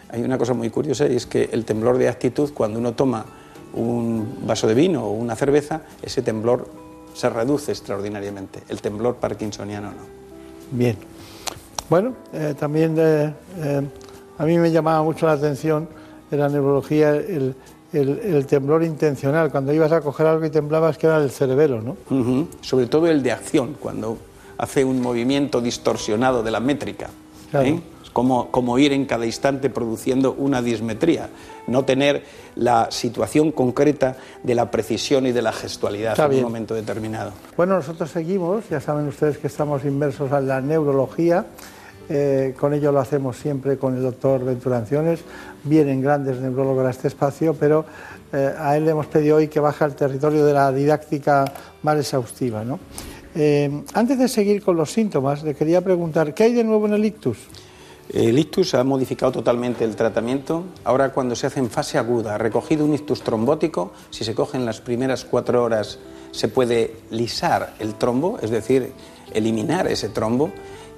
Hay 0.09 0.23
una 0.23 0.39
cosa 0.39 0.55
muy 0.55 0.71
curiosa 0.71 1.07
y 1.07 1.17
es 1.17 1.27
que 1.27 1.51
el 1.53 1.65
temblor 1.65 1.99
de 1.99 2.09
actitud, 2.09 2.53
cuando 2.55 2.79
uno 2.79 2.95
toma 2.95 3.27
un 3.77 4.39
vaso 4.47 4.67
de 4.67 4.75
vino 4.75 5.05
o 5.05 5.13
una 5.13 5.37
cerveza, 5.37 5.83
ese 6.03 6.23
temblor 6.23 6.69
se 7.15 7.31
reduce 7.31 7.73
extraordinariamente. 7.73 8.61
El 8.69 8.81
temblor 8.81 9.17
parkinsoniano 9.17 9.89
no. 9.89 10.17
Bien. 10.71 10.97
Bueno, 11.89 12.15
eh, 12.33 12.55
también 12.59 12.97
eh, 12.99 13.33
eh, 13.59 13.83
a 14.39 14.45
mí 14.45 14.59
me 14.59 14.71
llamaba 14.71 15.03
mucho 15.03 15.27
la 15.27 15.33
atención 15.33 15.89
en 16.31 16.39
la 16.39 16.49
neurología 16.49 17.11
el, 17.15 17.55
temblor 18.47 18.83
intencional. 18.83 19.51
Cuando 19.51 19.73
ibas 19.73 19.93
a 19.93 20.01
coger 20.01 20.27
algo 20.27 20.45
y 20.45 20.51
temblabas, 20.51 20.99
que 20.99 21.07
era 21.07 21.19
el 21.19 21.31
cerebelo, 21.31 21.81
¿no? 21.81 21.97
Sobre 22.61 22.87
todo 22.87 23.07
el 23.07 23.23
de 23.23 23.33
acción, 23.33 23.77
cuando 23.81 24.19
hace 24.59 24.85
un 24.85 25.01
movimiento 25.01 25.61
distorsionado 25.61 26.43
de 26.43 26.51
la 26.51 26.61
métrica. 26.61 27.09
Claro 27.51 27.81
como, 28.17 28.79
ir 28.79 28.95
en 28.95 29.05
cada 29.05 29.27
instante 29.27 29.69
produciendo 29.69 30.35
una 30.39 30.63
dismetría, 30.63 31.29
no 31.67 31.85
tener 31.85 32.25
la 32.55 32.89
situación 32.91 33.53
concreta 33.53 34.17
de 34.43 34.55
la 34.55 34.71
precisión 34.71 35.27
y 35.27 35.33
de 35.33 35.43
la 35.43 35.53
gestualidad 35.53 36.19
en 36.19 36.39
un 36.39 36.43
momento 36.43 36.75
determinado. 36.75 37.33
Bueno, 37.57 37.75
nosotros 37.75 38.11
seguimos, 38.11 38.69
ya 38.69 38.81
saben 38.81 39.07
ustedes 39.09 39.39
que 39.39 39.47
estamos 39.47 39.85
inmersos 39.85 40.31
en 40.33 40.49
la 40.49 40.61
neurología. 40.61 41.47
Eh, 42.09 42.55
con 42.59 42.73
ello 42.73 42.93
lo 42.93 43.01
hacemos 43.01 43.37
siempre 43.37 43.79
con 43.79 43.97
el 43.97 44.03
doctor 44.03 44.45
Venturanciones. 44.45 45.21
Vienen 45.65 46.01
grandes 46.01 46.39
neurólogos 46.39 46.87
a 46.87 46.91
este 46.91 47.09
espacio, 47.09 47.55
pero 47.55 47.85
eh, 48.33 48.55
a 48.57 48.77
él 48.77 48.85
le 48.85 48.93
hemos 48.93 49.07
pedido 49.07 49.37
hoy 49.37 49.49
que 49.49 49.59
baje 49.59 49.85
al 49.85 49.97
territorio 49.97 50.45
de 50.45 50.53
la 50.53 50.71
didáctica 50.73 51.45
más 51.83 51.99
exhaustiva. 51.99 52.65
Eh, 53.35 53.83
antes 53.93 54.19
de 54.19 54.29
seguir 54.29 54.63
con 54.63 54.77
los 54.77 54.93
síntomas, 54.93 55.43
le 55.43 55.55
quería 55.55 55.83
preguntar, 55.83 56.33
¿qué 56.33 56.45
hay 56.45 56.55
de 56.55 56.65
nuevo 56.65 56.87
en 56.87 56.95
el 56.95 57.05
ictus? 57.05 57.39
El 58.13 58.39
ictus 58.39 58.75
ha 58.75 58.85
modificado 58.85 59.33
totalmente 59.33 59.85
el 59.85 59.97
tratamiento. 59.97 60.65
Ahora 60.85 61.13
cuando 61.13 61.35
se 61.35 61.49
hace 61.49 61.59
en 61.59 61.71
fase 61.71 61.99
aguda, 61.99 62.39
recogido 62.39 62.85
un 62.85 62.95
ictus 62.95 63.23
trombótico, 63.23 63.93
si 64.11 64.25
se 64.25 64.35
coge 64.35 64.57
en 64.57 64.65
las 64.65 64.81
primeras 64.81 65.25
cuatro 65.25 65.65
horas 65.65 65.99
se 66.31 66.49
puede 66.49 66.97
lisar 67.11 67.75
el 67.79 67.95
trombo, 67.95 68.39
es 68.43 68.51
decir, 68.51 68.93
eliminar 69.33 69.89
ese 69.89 70.09
trombo. 70.09 70.51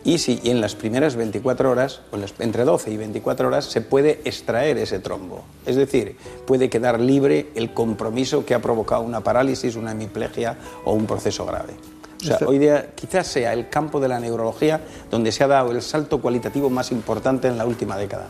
Y 0.05 0.18
si 0.18 0.40
en 0.44 0.60
las 0.60 0.74
primeras 0.74 1.16
24 1.16 1.70
horas, 1.70 2.02
entre 2.39 2.64
12 2.64 2.90
y 2.90 2.97
24 2.97 3.48
horas, 3.48 3.64
se 3.64 3.80
puede 3.80 4.20
extraer 4.24 4.78
ese 4.78 5.01
trombo. 5.01 5.44
Es 5.66 5.76
decir, 5.76 6.16
puede 6.47 6.70
quedar 6.70 7.01
libre 7.01 7.48
el 7.55 7.74
compromiso 7.74 8.44
que 8.44 8.55
ha 8.55 8.62
provocado 8.62 9.02
una 9.02 9.22
parálisis, 9.22 9.76
una 9.76 9.93
hemiplegia 9.93 10.56
o 10.85 10.93
un 10.93 11.06
proceso 11.06 11.44
grave. 11.47 11.74
O 12.20 12.24
sea, 12.24 12.39
hoy 12.47 12.59
día 12.59 12.90
quizás 12.95 13.27
sea 13.27 13.53
el 13.53 13.69
campo 13.69 14.01
de 14.01 14.09
la 14.09 14.19
neurología 14.19 14.81
donde 15.11 15.31
se 15.31 15.45
ha 15.45 15.47
dado 15.47 15.70
el 15.70 15.82
salto 15.82 16.20
cualitativo 16.20 16.69
más 16.69 16.90
importante 16.90 17.49
en 17.49 17.57
la 17.57 17.65
última 17.65 17.97
década. 17.97 18.27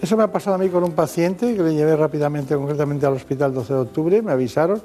Eso 0.00 0.16
me 0.16 0.22
ha 0.22 0.30
pasado 0.30 0.56
a 0.56 0.58
mí 0.58 0.68
con 0.68 0.84
un 0.84 0.92
paciente 0.92 1.56
que 1.56 1.62
le 1.62 1.74
llevé 1.74 1.96
rápidamente, 1.96 2.54
concretamente 2.54 3.06
al 3.06 3.14
hospital 3.14 3.54
12 3.54 3.72
de 3.72 3.80
octubre, 3.80 4.22
me 4.22 4.32
avisaron 4.32 4.82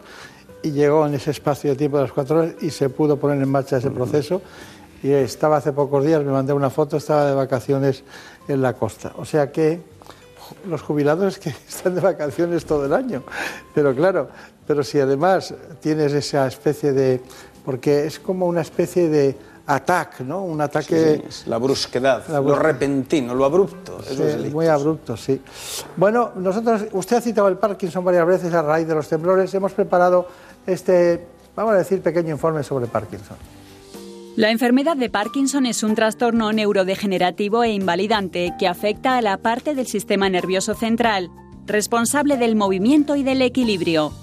y 0.64 0.72
llegó 0.72 1.06
en 1.06 1.14
ese 1.14 1.32
espacio 1.32 1.72
de 1.72 1.76
tiempo 1.76 1.98
de 1.98 2.04
las 2.04 2.12
cuatro 2.12 2.40
horas 2.40 2.54
y 2.62 2.70
se 2.70 2.90
pudo 2.90 3.18
poner 3.18 3.42
en 3.42 3.50
marcha 3.50 3.78
ese 3.78 3.92
proceso. 3.92 4.42
Y 5.02 5.12
estaba 5.12 5.58
hace 5.58 5.72
pocos 5.72 6.06
días, 6.06 6.24
me 6.24 6.32
mandé 6.32 6.54
una 6.54 6.70
foto, 6.70 6.98
estaba 6.98 7.26
de 7.26 7.34
vacaciones 7.34 8.04
en 8.48 8.62
la 8.62 8.74
costa. 8.74 9.14
O 9.18 9.26
sea 9.26 9.52
que 9.52 9.80
los 10.68 10.82
jubilados 10.82 11.36
es 11.36 11.40
que 11.40 11.50
están 11.68 11.96
de 11.96 12.02
vacaciones 12.02 12.66
todo 12.66 12.86
el 12.86 12.94
año. 12.94 13.24
Pero 13.74 13.96
claro, 13.96 14.30
pero 14.68 14.84
si 14.84 15.00
además 15.00 15.54
tienes 15.80 16.14
esa 16.14 16.48
especie 16.48 16.92
de 16.92 17.22
porque 17.64 18.06
es 18.06 18.20
como 18.20 18.48
una 18.48 18.62
especie 18.62 19.10
de 19.10 19.36
ataque, 19.66 20.24
¿no? 20.24 20.44
Un 20.44 20.62
ataque... 20.62 21.24
la 21.46 21.58
brusquedad, 21.58 22.28
lo 22.28 22.56
repentino, 22.56 23.36
lo 23.36 23.46
abrupto. 23.46 24.00
muy 24.52 24.68
abrupto, 24.68 25.16
sí. 25.16 25.40
Bueno, 25.96 26.32
nosotros, 26.36 26.86
usted 26.94 27.18
ha 27.18 27.22
citado 27.22 27.48
el 27.48 27.58
Parkinson 27.58 28.04
varias 28.04 28.26
veces 28.26 28.54
a 28.54 28.62
raíz 28.62 28.88
de 28.88 28.96
los 28.96 29.08
temblores. 29.08 29.54
Hemos 29.54 29.74
preparado 29.74 30.28
este, 30.66 31.26
vamos 31.56 31.74
a 31.74 31.78
decir, 31.78 32.02
pequeño 32.02 32.32
informe 32.32 32.64
sobre 32.64 32.88
Parkinson. 32.88 33.38
La 34.36 34.52
enfermedad 34.52 34.96
de 34.96 35.10
Parkinson 35.10 35.66
es 35.66 35.84
un 35.84 35.96
trastorno 35.96 36.54
neurodegenerativo 36.54 37.64
e 37.64 37.74
invalidante 37.74 38.54
que 38.58 38.68
afecta 38.68 39.18
a 39.18 39.22
la 39.22 39.38
parte 39.38 39.76
del 39.76 39.88
sistema 39.88 40.30
nervioso 40.30 40.76
central, 40.76 41.30
responsable 41.66 42.38
del 42.38 42.56
movimiento 42.56 43.16
y 43.16 43.24
del 43.24 43.42
equilibrio. 43.42 44.14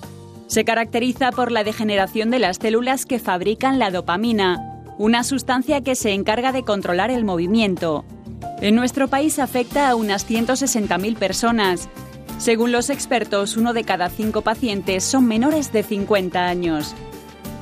Se 0.47 0.65
caracteriza 0.65 1.33
por 1.33 1.51
la 1.51 1.65
degeneración 1.65 2.31
de 2.31 2.39
las 2.39 2.59
células 2.59 3.05
que 3.05 3.19
fabrican 3.19 3.79
la 3.79 3.91
dopamina, 3.91 4.83
una 4.97 5.25
sustancia 5.25 5.81
que 5.81 5.97
se 5.97 6.13
encarga 6.13 6.53
de 6.53 6.63
controlar 6.63 7.11
el 7.11 7.25
movimiento. 7.25 8.05
En 8.61 8.77
nuestro 8.77 9.09
país 9.09 9.39
afecta 9.39 9.91
a 9.91 9.97
unas 9.97 10.29
160.000 10.29 11.17
personas. 11.17 11.89
Según 12.39 12.71
los 12.71 12.91
expertos, 12.91 13.57
uno 13.57 13.73
de 13.73 13.85
cada 13.85 14.09
cinco 14.09 14.43
pacientes 14.43 15.05
son 15.05 15.27
menores 15.27 15.73
de 15.73 15.83
50 15.83 16.47
años. 16.47 16.95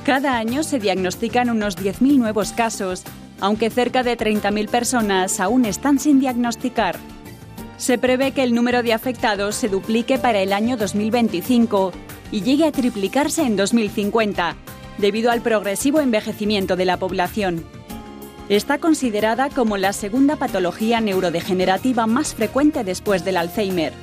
Cada 0.05 0.37
año 0.37 0.61
se 0.61 0.79
diagnostican 0.79 1.49
unos 1.49 1.77
10.000 1.77 2.17
nuevos 2.17 2.51
casos, 2.51 3.03
aunque 3.41 3.71
cerca 3.71 4.03
de 4.03 4.15
30.000 4.15 4.69
personas 4.69 5.39
aún 5.39 5.65
están 5.65 5.97
sin 5.97 6.19
diagnosticar. 6.19 6.97
Se 7.77 7.97
prevé 7.97 8.31
que 8.31 8.43
el 8.43 8.53
número 8.53 8.83
de 8.83 8.93
afectados 8.93 9.55
se 9.55 9.67
duplique 9.67 10.17
para 10.17 10.39
el 10.39 10.53
año 10.53 10.77
2025 10.77 11.91
y 12.31 12.41
llegue 12.41 12.65
a 12.65 12.71
triplicarse 12.71 13.43
en 13.43 13.55
2050, 13.55 14.55
debido 14.97 15.31
al 15.31 15.41
progresivo 15.41 15.99
envejecimiento 15.99 16.75
de 16.75 16.85
la 16.85 16.97
población. 16.97 17.65
Está 18.49 18.77
considerada 18.77 19.49
como 19.49 19.77
la 19.77 19.91
segunda 19.91 20.35
patología 20.35 21.01
neurodegenerativa 21.01 22.05
más 22.05 22.35
frecuente 22.35 22.83
después 22.83 23.25
del 23.25 23.37
Alzheimer. 23.37 23.93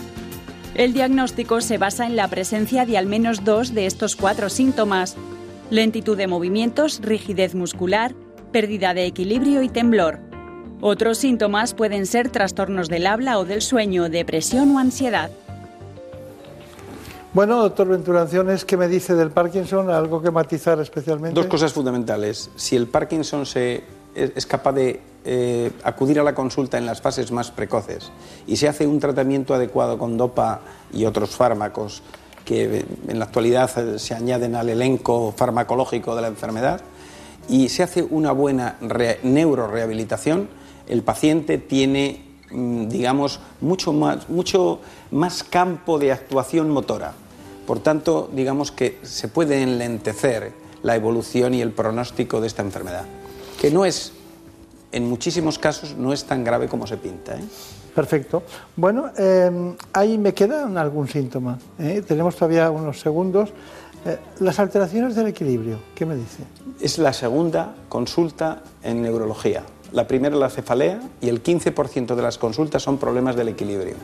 El 0.74 0.94
diagnóstico 0.94 1.60
se 1.60 1.78
basa 1.78 2.06
en 2.06 2.16
la 2.16 2.28
presencia 2.28 2.86
de 2.86 2.98
al 2.98 3.06
menos 3.06 3.44
dos 3.44 3.74
de 3.74 3.86
estos 3.86 4.16
cuatro 4.16 4.48
síntomas, 4.48 5.16
lentitud 5.70 6.16
de 6.16 6.26
movimientos, 6.26 7.00
rigidez 7.02 7.54
muscular, 7.54 8.14
pérdida 8.52 8.94
de 8.94 9.06
equilibrio 9.06 9.62
y 9.62 9.68
temblor. 9.68 10.18
Otros 10.80 11.18
síntomas 11.18 11.74
pueden 11.74 12.06
ser 12.06 12.28
trastornos 12.28 12.88
del 12.88 13.06
habla 13.06 13.38
o 13.38 13.44
del 13.44 13.62
sueño, 13.62 14.08
depresión 14.08 14.74
o 14.74 14.78
ansiedad. 14.78 15.30
Bueno, 17.34 17.62
doctor 17.62 17.88
Venturaciones, 17.88 18.66
¿qué 18.66 18.76
me 18.76 18.88
dice 18.88 19.14
del 19.14 19.30
Parkinson? 19.30 19.88
¿Algo 19.88 20.20
que 20.20 20.30
matizar 20.30 20.78
especialmente? 20.80 21.40
Dos 21.40 21.48
cosas 21.48 21.72
fundamentales. 21.72 22.50
Si 22.56 22.76
el 22.76 22.88
Parkinson 22.88 23.46
se, 23.46 23.84
es 24.14 24.44
capaz 24.44 24.72
de 24.72 25.00
eh, 25.24 25.72
acudir 25.82 26.20
a 26.20 26.24
la 26.24 26.34
consulta 26.34 26.76
en 26.76 26.84
las 26.84 27.00
fases 27.00 27.32
más 27.32 27.50
precoces 27.50 28.12
y 28.46 28.56
se 28.56 28.68
hace 28.68 28.86
un 28.86 29.00
tratamiento 29.00 29.54
adecuado 29.54 29.96
con 29.96 30.18
dopa 30.18 30.60
y 30.92 31.06
otros 31.06 31.30
fármacos 31.30 32.02
que 32.44 32.84
en 33.08 33.18
la 33.18 33.24
actualidad 33.24 33.70
se 33.96 34.14
añaden 34.14 34.54
al 34.54 34.68
elenco 34.68 35.32
farmacológico 35.34 36.14
de 36.14 36.20
la 36.20 36.28
enfermedad 36.28 36.82
y 37.48 37.70
se 37.70 37.82
hace 37.82 38.02
una 38.02 38.32
buena 38.32 38.76
neurorehabilitación, 39.22 40.48
el 40.86 41.02
paciente 41.02 41.56
tiene 41.56 42.26
mm, 42.50 42.88
digamos, 42.88 43.40
mucho 43.62 43.94
más, 43.94 44.28
mucho 44.28 44.80
más 45.10 45.42
campo 45.44 45.98
de 45.98 46.12
actuación 46.12 46.68
motora. 46.68 47.14
Por 47.66 47.80
tanto, 47.80 48.28
digamos 48.32 48.72
que 48.72 48.98
se 49.02 49.28
puede 49.28 49.62
enlentecer 49.62 50.52
la 50.82 50.96
evolución 50.96 51.54
y 51.54 51.60
el 51.60 51.70
pronóstico 51.70 52.40
de 52.40 52.46
esta 52.48 52.62
enfermedad, 52.62 53.04
que 53.60 53.70
no 53.70 53.84
es, 53.84 54.12
en 54.90 55.08
muchísimos 55.08 55.58
casos, 55.58 55.96
no 55.96 56.12
es 56.12 56.24
tan 56.24 56.42
grave 56.42 56.68
como 56.68 56.86
se 56.86 56.96
pinta. 56.96 57.36
¿eh? 57.36 57.44
Perfecto. 57.94 58.42
Bueno, 58.74 59.10
em, 59.16 59.76
ahí 59.92 60.18
me 60.18 60.34
queda 60.34 60.64
algún 60.80 61.08
síntoma. 61.08 61.58
¿eh? 61.78 62.02
Tenemos 62.06 62.36
todavía 62.36 62.70
unos 62.70 63.00
segundos. 63.00 63.50
Eh, 64.04 64.18
las 64.40 64.58
alteraciones 64.58 65.14
del 65.14 65.28
equilibrio, 65.28 65.78
¿qué 65.94 66.04
me 66.04 66.16
dice? 66.16 66.42
Es 66.80 66.98
la 66.98 67.12
segunda 67.12 67.74
consulta 67.88 68.62
en 68.82 69.02
neurología. 69.02 69.62
La 69.92 70.08
primera 70.08 70.34
la 70.36 70.48
cefalea 70.48 71.00
y 71.20 71.28
el 71.28 71.42
15% 71.42 72.14
de 72.14 72.22
las 72.22 72.38
consultas 72.38 72.82
son 72.82 72.98
problemas 72.98 73.36
del 73.36 73.48
equilibrio. 73.48 73.94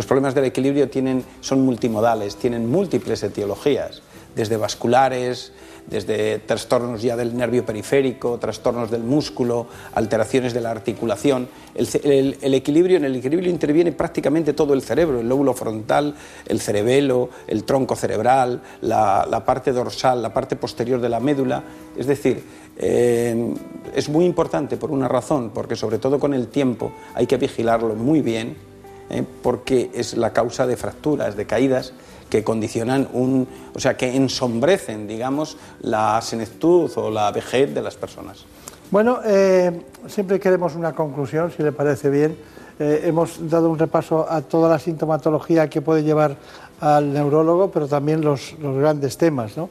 Los 0.00 0.06
problemas 0.06 0.34
del 0.34 0.46
equilibrio 0.46 0.88
tienen, 0.88 1.22
son 1.42 1.60
multimodales, 1.60 2.36
tienen 2.36 2.70
múltiples 2.70 3.22
etiologías, 3.22 4.00
desde 4.34 4.56
vasculares, 4.56 5.52
desde 5.90 6.38
trastornos 6.38 7.02
ya 7.02 7.18
del 7.18 7.36
nervio 7.36 7.66
periférico, 7.66 8.38
trastornos 8.38 8.90
del 8.90 9.02
músculo, 9.02 9.66
alteraciones 9.92 10.54
de 10.54 10.62
la 10.62 10.70
articulación. 10.70 11.50
El, 11.74 12.54
equilibrio, 12.54 12.96
en 12.96 13.04
el 13.04 13.16
equilibrio 13.16 13.50
interviene 13.50 13.92
prácticamente 13.92 14.54
todo 14.54 14.72
el 14.72 14.80
cerebro, 14.80 15.20
el 15.20 15.28
lóbulo 15.28 15.52
frontal, 15.52 16.14
el 16.46 16.62
cerebelo, 16.62 17.28
el 17.46 17.64
tronco 17.64 17.94
cerebral, 17.94 18.62
la, 18.80 19.42
parte 19.44 19.70
dorsal, 19.70 20.22
la 20.22 20.32
parte 20.32 20.56
posterior 20.56 20.98
de 21.02 21.10
la 21.10 21.20
médula. 21.20 21.62
Es 21.94 22.06
decir, 22.06 22.42
eh, 22.78 23.54
es 23.94 24.08
muy 24.08 24.24
importante 24.24 24.78
por 24.78 24.92
una 24.92 25.08
razón, 25.08 25.50
porque 25.52 25.76
sobre 25.76 25.98
todo 25.98 26.18
con 26.18 26.32
el 26.32 26.48
tiempo 26.48 26.90
hay 27.12 27.26
que 27.26 27.36
vigilarlo 27.36 27.94
muy 27.96 28.22
bien, 28.22 28.69
eh, 29.10 29.24
porque 29.42 29.90
es 29.92 30.16
la 30.16 30.32
causa 30.32 30.66
de 30.66 30.76
fracturas, 30.76 31.36
de 31.36 31.46
caídas 31.46 31.92
que 32.30 32.44
condicionan 32.44 33.08
un, 33.12 33.46
o 33.74 33.80
sea, 33.80 33.96
que 33.96 34.14
ensombrecen, 34.14 35.08
digamos, 35.08 35.56
la 35.80 36.20
senectud 36.22 36.90
o 36.94 37.10
la 37.10 37.30
vejez 37.32 37.74
de 37.74 37.82
las 37.82 37.96
personas. 37.96 38.44
Bueno, 38.90 39.18
eh, 39.24 39.82
siempre 40.06 40.40
queremos 40.40 40.74
una 40.74 40.92
conclusión, 40.94 41.52
si 41.54 41.62
le 41.62 41.72
parece 41.72 42.08
bien. 42.08 42.36
Eh, 42.78 43.02
hemos 43.04 43.50
dado 43.50 43.68
un 43.68 43.78
repaso 43.78 44.26
a 44.30 44.42
toda 44.42 44.70
la 44.70 44.78
sintomatología 44.78 45.68
que 45.68 45.82
puede 45.82 46.02
llevar 46.02 46.36
al 46.80 47.12
neurólogo, 47.12 47.70
pero 47.70 47.86
también 47.86 48.22
los, 48.22 48.54
grandes 48.58 49.18
temas, 49.18 49.56
¿no? 49.56 49.68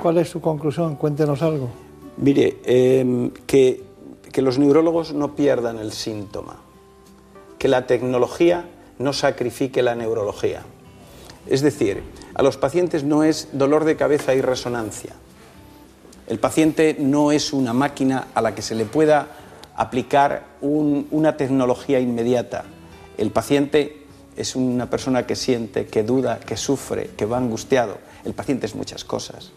¿Cuál 0.00 0.18
es 0.18 0.28
su 0.28 0.40
conclusión? 0.40 0.96
Cuéntenos 0.96 1.42
algo. 1.42 1.68
Mire, 2.16 2.58
em, 2.64 3.30
que, 3.46 3.82
que 4.30 4.42
los 4.42 4.58
neurólogos 4.58 5.12
no 5.14 5.34
pierdan 5.34 5.78
el 5.78 5.92
síntoma, 5.92 6.56
que 7.58 7.68
la 7.68 7.86
tecnología 7.86 8.66
no 8.98 9.12
sacrifique 9.12 9.82
la 9.82 9.94
neurología 9.94 10.62
es 11.46 11.60
decir, 11.60 12.02
a 12.34 12.42
los 12.42 12.56
pacientes 12.56 13.04
no 13.04 13.22
es 13.22 13.48
dolor 13.52 13.84
de 13.84 13.96
cabeza 13.96 14.34
y 14.34 14.40
resonancia. 14.40 15.12
El 16.26 16.38
paciente 16.38 16.96
no 16.98 17.32
es 17.32 17.52
una 17.52 17.74
máquina 17.74 18.28
a 18.34 18.40
la 18.40 18.54
que 18.54 18.62
se 18.62 18.74
le 18.74 18.86
pueda 18.86 19.28
aplicar 19.76 20.44
una 20.62 21.36
tecnología 21.36 22.00
inmediata. 22.00 22.64
El 23.18 23.30
paciente 23.30 24.04
es 24.36 24.56
una 24.56 24.88
persona 24.88 25.26
que 25.26 25.36
siente, 25.36 25.86
que 25.86 26.02
duda, 26.02 26.40
que 26.40 26.56
sufre, 26.56 27.10
que 27.16 27.26
va 27.26 27.36
angustiado. 27.36 27.98
El 28.24 28.32
paciente 28.32 28.66
es 28.66 28.74
muchas 28.74 29.04
cosas. 29.04 29.52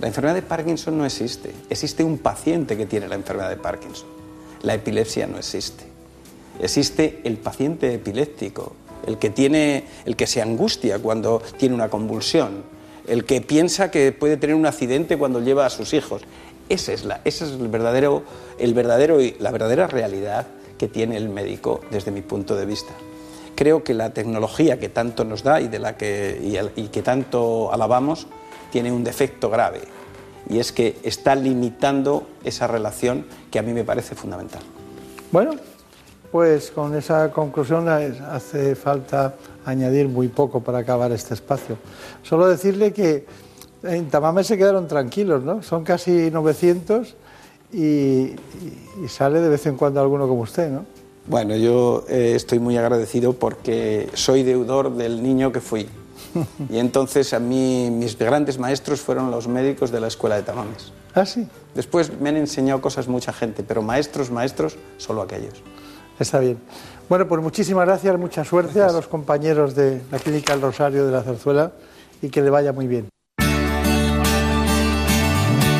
La 0.00 0.08
enfermedad 0.08 0.34
de 0.34 0.42
Parkinson 0.42 0.98
no 0.98 1.06
existe. 1.06 1.54
Existe 1.70 2.04
un 2.04 2.18
paciente 2.18 2.76
que 2.76 2.84
tiene 2.84 3.08
la 3.08 3.14
enfermedad 3.14 3.48
de 3.48 3.56
Parkinson. 3.56 4.08
La 4.62 4.74
epilepsia 4.74 5.26
no 5.26 5.38
existe. 5.38 5.93
Existe 6.60 7.20
el 7.24 7.36
paciente 7.36 7.94
epiléptico, 7.94 8.74
el 9.06 9.18
que, 9.18 9.30
tiene, 9.30 9.84
el 10.04 10.16
que 10.16 10.26
se 10.26 10.40
angustia 10.40 10.98
cuando 10.98 11.42
tiene 11.58 11.74
una 11.74 11.88
convulsión, 11.88 12.62
el 13.06 13.24
que 13.24 13.40
piensa 13.40 13.90
que 13.90 14.12
puede 14.12 14.36
tener 14.36 14.56
un 14.56 14.66
accidente 14.66 15.18
cuando 15.18 15.40
lleva 15.40 15.66
a 15.66 15.70
sus 15.70 15.92
hijos. 15.92 16.22
Esa 16.68 16.92
es, 16.92 17.04
la, 17.04 17.20
ese 17.24 17.44
es 17.44 17.52
el 17.52 17.68
verdadero, 17.68 18.22
el 18.58 18.72
verdadero, 18.72 19.18
la 19.38 19.50
verdadera 19.50 19.86
realidad 19.86 20.46
que 20.78 20.88
tiene 20.88 21.16
el 21.16 21.28
médico 21.28 21.80
desde 21.90 22.10
mi 22.10 22.22
punto 22.22 22.56
de 22.56 22.66
vista. 22.66 22.92
Creo 23.54 23.84
que 23.84 23.94
la 23.94 24.10
tecnología 24.10 24.78
que 24.78 24.88
tanto 24.88 25.24
nos 25.24 25.42
da 25.42 25.60
y, 25.60 25.68
de 25.68 25.78
la 25.78 25.96
que, 25.96 26.70
y 26.74 26.88
que 26.88 27.02
tanto 27.02 27.72
alabamos 27.72 28.26
tiene 28.72 28.90
un 28.90 29.04
defecto 29.04 29.50
grave 29.50 29.82
y 30.48 30.58
es 30.58 30.72
que 30.72 30.96
está 31.02 31.34
limitando 31.34 32.26
esa 32.44 32.66
relación 32.66 33.26
que 33.50 33.58
a 33.58 33.62
mí 33.62 33.72
me 33.72 33.84
parece 33.84 34.14
fundamental. 34.14 34.62
Bueno, 35.32 35.54
pues 36.34 36.72
con 36.72 36.96
esa 36.96 37.30
conclusión 37.30 37.88
hace 37.88 38.74
falta 38.74 39.36
añadir 39.64 40.08
muy 40.08 40.26
poco 40.26 40.58
para 40.58 40.78
acabar 40.78 41.12
este 41.12 41.32
espacio. 41.32 41.78
Solo 42.24 42.48
decirle 42.48 42.92
que 42.92 43.24
en 43.84 44.10
Tamame 44.10 44.42
se 44.42 44.58
quedaron 44.58 44.88
tranquilos, 44.88 45.44
¿no? 45.44 45.62
Son 45.62 45.84
casi 45.84 46.32
900 46.32 47.14
y, 47.72 48.32
sale 49.06 49.40
de 49.40 49.48
vez 49.48 49.64
en 49.66 49.76
cuando 49.76 50.00
alguno 50.00 50.26
como 50.26 50.40
usted, 50.40 50.72
¿no? 50.72 50.84
Bueno, 51.28 51.54
yo 51.54 52.04
eh, 52.08 52.32
estoy 52.34 52.58
muy 52.58 52.76
agradecido 52.76 53.34
porque 53.34 54.08
soy 54.14 54.42
deudor 54.42 54.92
del 54.96 55.22
niño 55.22 55.52
que 55.52 55.60
fui. 55.60 55.88
Y 56.68 56.78
entonces 56.78 57.32
a 57.32 57.38
mí 57.38 57.90
mis 57.92 58.18
grandes 58.18 58.58
maestros 58.58 59.00
fueron 59.00 59.30
los 59.30 59.46
médicos 59.46 59.92
de 59.92 60.00
la 60.00 60.08
escuela 60.08 60.34
de 60.34 60.42
Tamames. 60.42 60.90
Ah, 61.14 61.26
sí. 61.26 61.46
Después 61.76 62.10
me 62.20 62.30
han 62.30 62.36
enseñado 62.38 62.80
cosas 62.80 63.06
mucha 63.06 63.32
gente, 63.32 63.62
pero 63.62 63.82
maestros, 63.82 64.32
maestros, 64.32 64.76
solo 64.98 65.22
aquellos. 65.22 65.62
Está 66.18 66.38
bien. 66.38 66.58
Bueno, 67.08 67.28
pues 67.28 67.42
muchísimas 67.42 67.86
gracias, 67.86 68.18
mucha 68.18 68.44
suerte 68.44 68.80
a 68.80 68.90
los 68.90 69.06
compañeros 69.08 69.74
de 69.74 70.00
la 70.10 70.18
Clínica 70.18 70.54
El 70.54 70.62
Rosario 70.62 71.04
de 71.04 71.12
la 71.12 71.22
Zarzuela 71.22 71.72
y 72.22 72.30
que 72.30 72.40
le 72.40 72.50
vaya 72.50 72.72
muy 72.72 72.86
bien. 72.86 73.08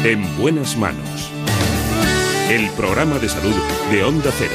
En 0.05 0.39
buenas 0.39 0.77
manos. 0.77 1.31
El 2.51 2.69
programa 2.73 3.19
de 3.19 3.29
salud 3.29 3.55
de 3.91 4.05
Onda 4.05 4.31
Cero. 4.37 4.53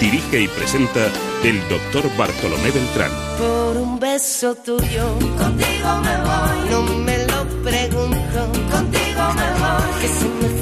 Dirige 0.00 0.40
y 0.40 0.48
presenta 0.48 1.06
el 1.44 1.60
doctor 1.68 2.04
Bartolomé 2.16 2.70
Beltrán. 2.70 3.10
Por 3.38 3.76
un 3.76 4.00
beso 4.00 4.54
tuyo, 4.54 5.06
contigo 5.36 6.00
me 6.02 6.16
voy. 6.22 6.70
No 6.70 6.82
me 7.04 7.18
lo 7.26 7.44
pregunto, 7.62 8.52
contigo 8.70 9.22
me 9.34 9.50
voy. 9.60 10.00
Que 10.00 10.08
se 10.08 10.28
me 10.28 10.55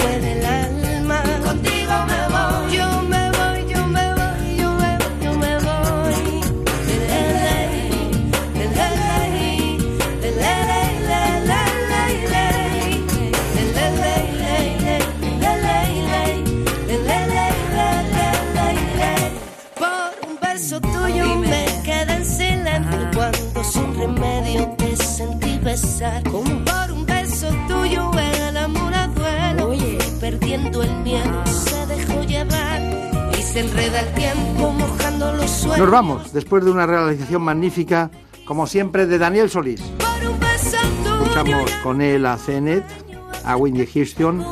besar. 25.75 26.23
Como 26.31 26.65
por 26.65 26.93
un 26.93 27.07
beso 27.07 27.49
tuyo 27.69 28.11
el 28.19 28.57
amor 28.57 28.93
Oye, 29.67 29.99
perdiendo 30.21 30.83
el 30.83 30.95
miedo 31.03 31.43
se 31.47 31.87
dejó 31.87 32.23
llevar. 32.23 32.81
Y 33.37 33.43
se 33.43 33.61
enreda 33.61 34.01
el 34.01 34.15
tiempo 34.15 34.73
mojando 34.73 35.33
los 35.33 35.51
sueños. 35.51 35.79
Nos 35.79 35.91
vamos, 35.91 36.33
después 36.33 36.65
de 36.65 36.71
una 36.71 36.87
realización 36.87 37.43
magnífica, 37.43 38.11
como 38.45 38.67
siempre, 38.67 39.07
de 39.07 39.19
Daniel 39.19 39.51
Solís. 39.51 39.81
Escuchamos 39.81 41.71
con 41.83 42.01
él 42.03 42.27
a 42.27 42.37
Zenet, 42.37 42.85
a 43.45 43.57
Windy 43.57 43.87
Houston 43.87 44.45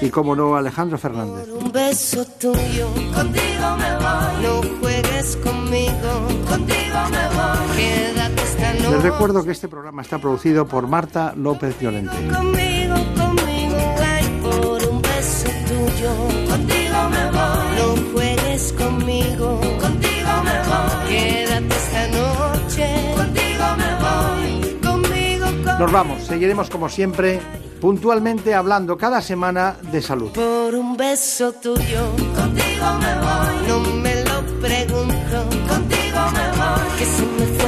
y, 0.00 0.10
como 0.10 0.36
no, 0.36 0.54
a 0.54 0.60
Alejandro 0.60 0.98
Fernández. 0.98 1.48
Por 1.48 1.64
un 1.64 1.72
beso 1.72 2.24
tuyo, 2.38 2.88
contigo 3.14 3.76
me 3.78 3.94
voy. 3.96 4.42
No 4.42 4.87
juegues 5.18 5.36
conmigo, 5.36 6.28
contigo 6.48 6.98
me 7.10 7.28
voy. 7.34 7.76
Quédate 7.76 8.42
esta 8.42 8.74
noche. 8.74 8.90
Les 8.90 9.02
recuerdo 9.02 9.44
que 9.44 9.50
este 9.52 9.68
programa 9.68 10.02
está 10.02 10.18
producido 10.18 10.66
por 10.66 10.86
Marta 10.86 11.34
López 11.36 11.78
Llorente. 11.80 12.14
Conmigo, 12.32 12.94
conmigo, 13.16 13.76
ay, 14.04 14.40
por 14.42 14.84
un 14.88 15.02
beso 15.02 15.48
tuyo, 15.66 16.10
contigo 16.48 17.08
me 17.10 17.30
voy. 17.30 17.76
No 17.78 18.12
juegues 18.12 18.72
conmigo, 18.74 19.60
contigo 19.80 20.30
me 20.44 20.58
voy. 20.68 21.08
Quédate 21.08 21.74
esta 21.76 22.08
noche, 22.08 23.14
contigo 23.16 23.64
me 23.76 23.94
voy. 24.04 24.78
Conmigo, 24.82 25.46
conmigo. 25.46 25.78
Nos 25.78 25.92
vamos, 25.92 26.22
seguiremos 26.24 26.70
como 26.70 26.88
siempre 26.88 27.40
puntualmente 27.80 28.54
hablando 28.54 28.96
cada 28.96 29.20
semana 29.20 29.76
de 29.90 30.02
salud. 30.02 30.30
Por 30.32 30.74
un 30.74 30.96
beso 30.96 31.52
tuyo, 31.52 32.10
contigo 32.34 32.86
me 33.00 33.14
voy. 33.24 33.68
No 33.68 33.80
me 34.02 34.24
lo 34.24 34.42
pregunto, 34.60 35.36
contigo 35.68 36.20
me 36.32 36.46
voy. 36.58 36.98
Que 36.98 37.04
se 37.04 37.22
me 37.22 37.46
fue 37.58 37.67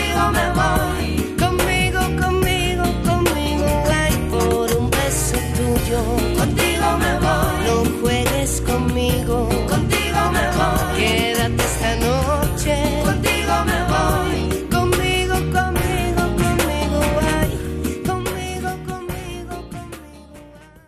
come. 0.29 1.00